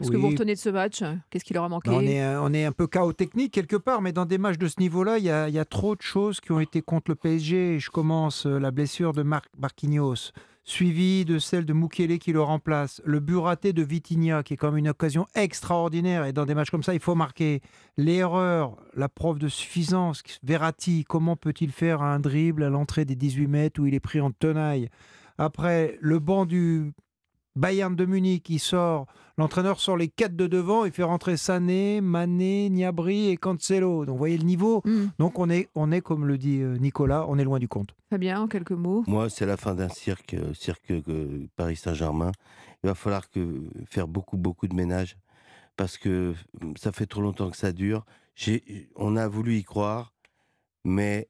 [0.00, 1.02] est-ce que vous retenez de ce match?
[1.30, 1.90] Qu'est-ce qui leur a manqué?
[1.90, 4.68] On, est, on est un peu chaos technique quelque part, mais dans des matchs de
[4.68, 7.78] ce niveau-là, il y, a, trop de choses qui ont été contre le PSG.
[7.78, 10.32] Je commence euh, la blessure de Marc Marquinhos,
[10.64, 14.56] suivie de celle de Mukele qui le remplace, le but raté de Vitinha, qui est
[14.58, 16.26] comme une occasion extraordinaire.
[16.26, 17.62] Et dans des matchs comme ça, il faut marquer.
[17.96, 20.22] L'erreur, la preuve de suffisance.
[20.42, 24.20] Verratti, comment peut-il faire un dribble à l'entrée des 18 mètres où il est pris
[24.20, 24.90] en tenaille?
[25.38, 26.92] Après, le banc du
[27.56, 29.06] Bayern de Munich qui sort,
[29.38, 34.04] l'entraîneur sort les quatre de devant et fait rentrer Sané, Mané, Niabri et Cancelo.
[34.04, 34.82] Donc vous voyez le niveau.
[34.84, 35.06] Mm.
[35.18, 37.94] Donc on est, on est, comme le dit euh, Nicolas, on est loin du compte.
[38.10, 39.04] Fabien, en quelques mots.
[39.06, 42.32] Moi, c'est la fin d'un cirque, euh, cirque euh, Paris Saint-Germain.
[42.84, 45.16] Il va falloir que, faire beaucoup, beaucoup de ménage
[45.76, 46.34] parce que
[46.76, 48.04] ça fait trop longtemps que ça dure.
[48.96, 50.12] On a voulu y croire,
[50.84, 51.28] mais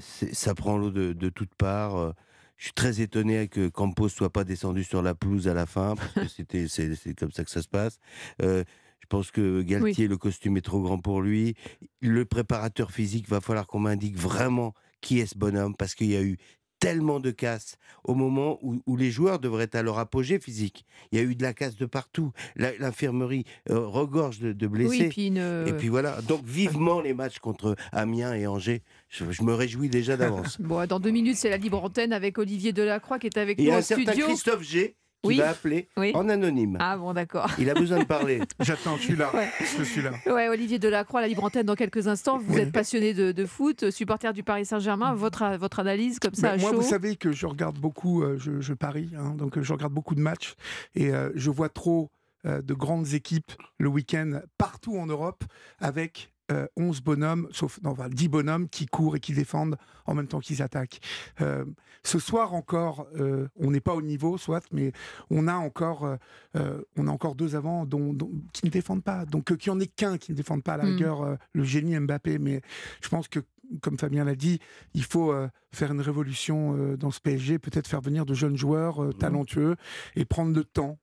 [0.00, 2.14] ça prend l'eau de, de toutes parts.
[2.60, 5.94] Je suis très étonné que Campos soit pas descendu sur la pelouse à la fin,
[5.96, 7.98] parce que c'était c'est comme ça que ça se passe.
[8.42, 8.64] Euh,
[9.00, 11.54] je pense que Galtier, le costume est trop grand pour lui.
[12.02, 16.16] Le préparateur physique, va falloir qu'on m'indique vraiment qui est ce bonhomme, parce qu'il y
[16.16, 16.36] a eu
[16.80, 20.84] tellement de casse au moment où, les joueurs devraient être à leur apogée physique.
[21.12, 22.32] Il y a eu de la casse de partout.
[22.56, 25.10] L'infirmerie euh, regorge de, blessés.
[25.14, 26.20] Et puis voilà.
[26.22, 28.82] Donc vivement les matchs contre Amiens et Angers.
[29.08, 30.56] Je, me réjouis déjà d'avance.
[30.60, 33.72] bon, dans deux minutes, c'est la libre antenne avec Olivier Delacroix qui est avec nous
[33.72, 34.04] au studio.
[34.04, 36.76] Il y a un certain Christophe G qui va appeler en anonyme.
[36.80, 37.50] Ah bon, d'accord.
[37.58, 38.40] Il a besoin de parler.
[38.60, 39.30] J'attends, je suis là.
[39.78, 40.12] Je suis là.
[40.26, 42.38] Ouais, Olivier Delacroix, la libre antenne dans quelques instants.
[42.38, 45.14] Vous êtes passionné de, foot, supporter du Paris Saint-Germain.
[45.14, 49.10] Votre, votre analyse comme ça Moi, vous savez que je regarde beaucoup, euh, je, parie,
[49.16, 50.54] hein, donc euh, je regarde beaucoup de matchs
[50.94, 52.10] et euh, je vois trop
[52.44, 55.44] de grandes équipes le week-end partout en Europe
[55.78, 56.32] avec
[56.76, 60.40] 11 euh, bonhommes, sauf non, 10 bonhommes qui courent et qui défendent en même temps
[60.40, 61.00] qu'ils attaquent.
[61.40, 61.64] Euh,
[62.02, 64.92] ce soir encore, euh, on n'est pas au niveau, soit, mais
[65.30, 66.16] on a encore,
[66.54, 68.16] on a encore deux avant dont,
[68.52, 69.26] qui ne défendent pas.
[69.26, 70.88] Donc, qui en est qu'un qui ne défendent pas à la mm.
[70.88, 72.38] rigueur, le génie Mbappé.
[72.38, 72.62] Mais
[73.02, 73.40] je pense que
[73.82, 74.58] comme Fabien l'a dit,
[74.94, 75.32] il faut
[75.72, 79.14] faire une révolution dans ce PSG, peut-être faire venir de jeunes joueurs mm.
[79.14, 79.76] talentueux
[80.16, 80.98] et prendre le temps,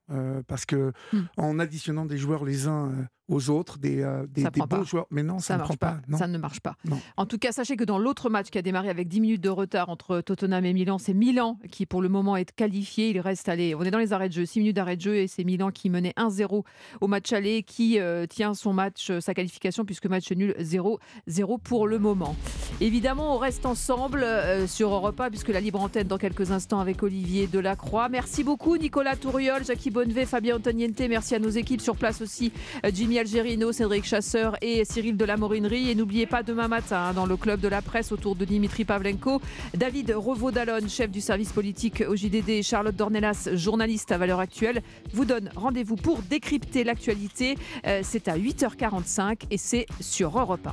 [0.48, 1.20] parce que mm.
[1.38, 2.92] en additionnant des joueurs les uns
[3.30, 5.06] aux autres, des, euh, des, bons joueurs.
[5.12, 5.98] Mais non, ça, ne marche pas.
[6.18, 6.76] Ça ne marche pas.
[7.18, 9.50] En tout cas, sachez que dans l'autre match qui a démarré avec 10 minutes de
[9.50, 13.10] retard entre Tottenham et Milan, c'est Milan qui pour le moment est qualifié.
[13.10, 13.76] Il reste allé.
[13.76, 15.72] On est dans les arrêts de jeu, 6 minutes d'arrêt de jeu et c'est Milan
[15.72, 16.64] qui menait 1-0
[17.02, 21.60] au match aller, qui euh, tient son match, euh, sa qualification puisque match nul 0-0
[21.62, 22.36] pour le moment.
[22.80, 24.26] Évidemment, on reste ensemble
[24.66, 28.10] sur Europe 1 puisque la libre antenne dans quelques instants avec Olivier Delacroix.
[28.10, 31.00] Merci beaucoup Nicolas Touriol, Jackie Bonnevet, Fabien Antoniente.
[31.08, 32.52] Merci à nos équipes sur place aussi,
[32.94, 35.90] Jimmy Algerino, Cédric Chasseur et Cyril de la Morinerie.
[35.90, 38.86] Et n'oubliez pas demain matin, hein, dans le club de la presse autour de Dimitri
[38.86, 39.42] Pavlenko,
[39.76, 44.82] David Revaud-Dallon, chef du service politique au JDD, et Charlotte Dornelas, journaliste à Valeur Actuelle,
[45.14, 47.58] vous donnent rendez-vous pour décrypter l'actualité.
[47.86, 50.66] Euh, c'est à 8h45 et c'est sur Europe 1.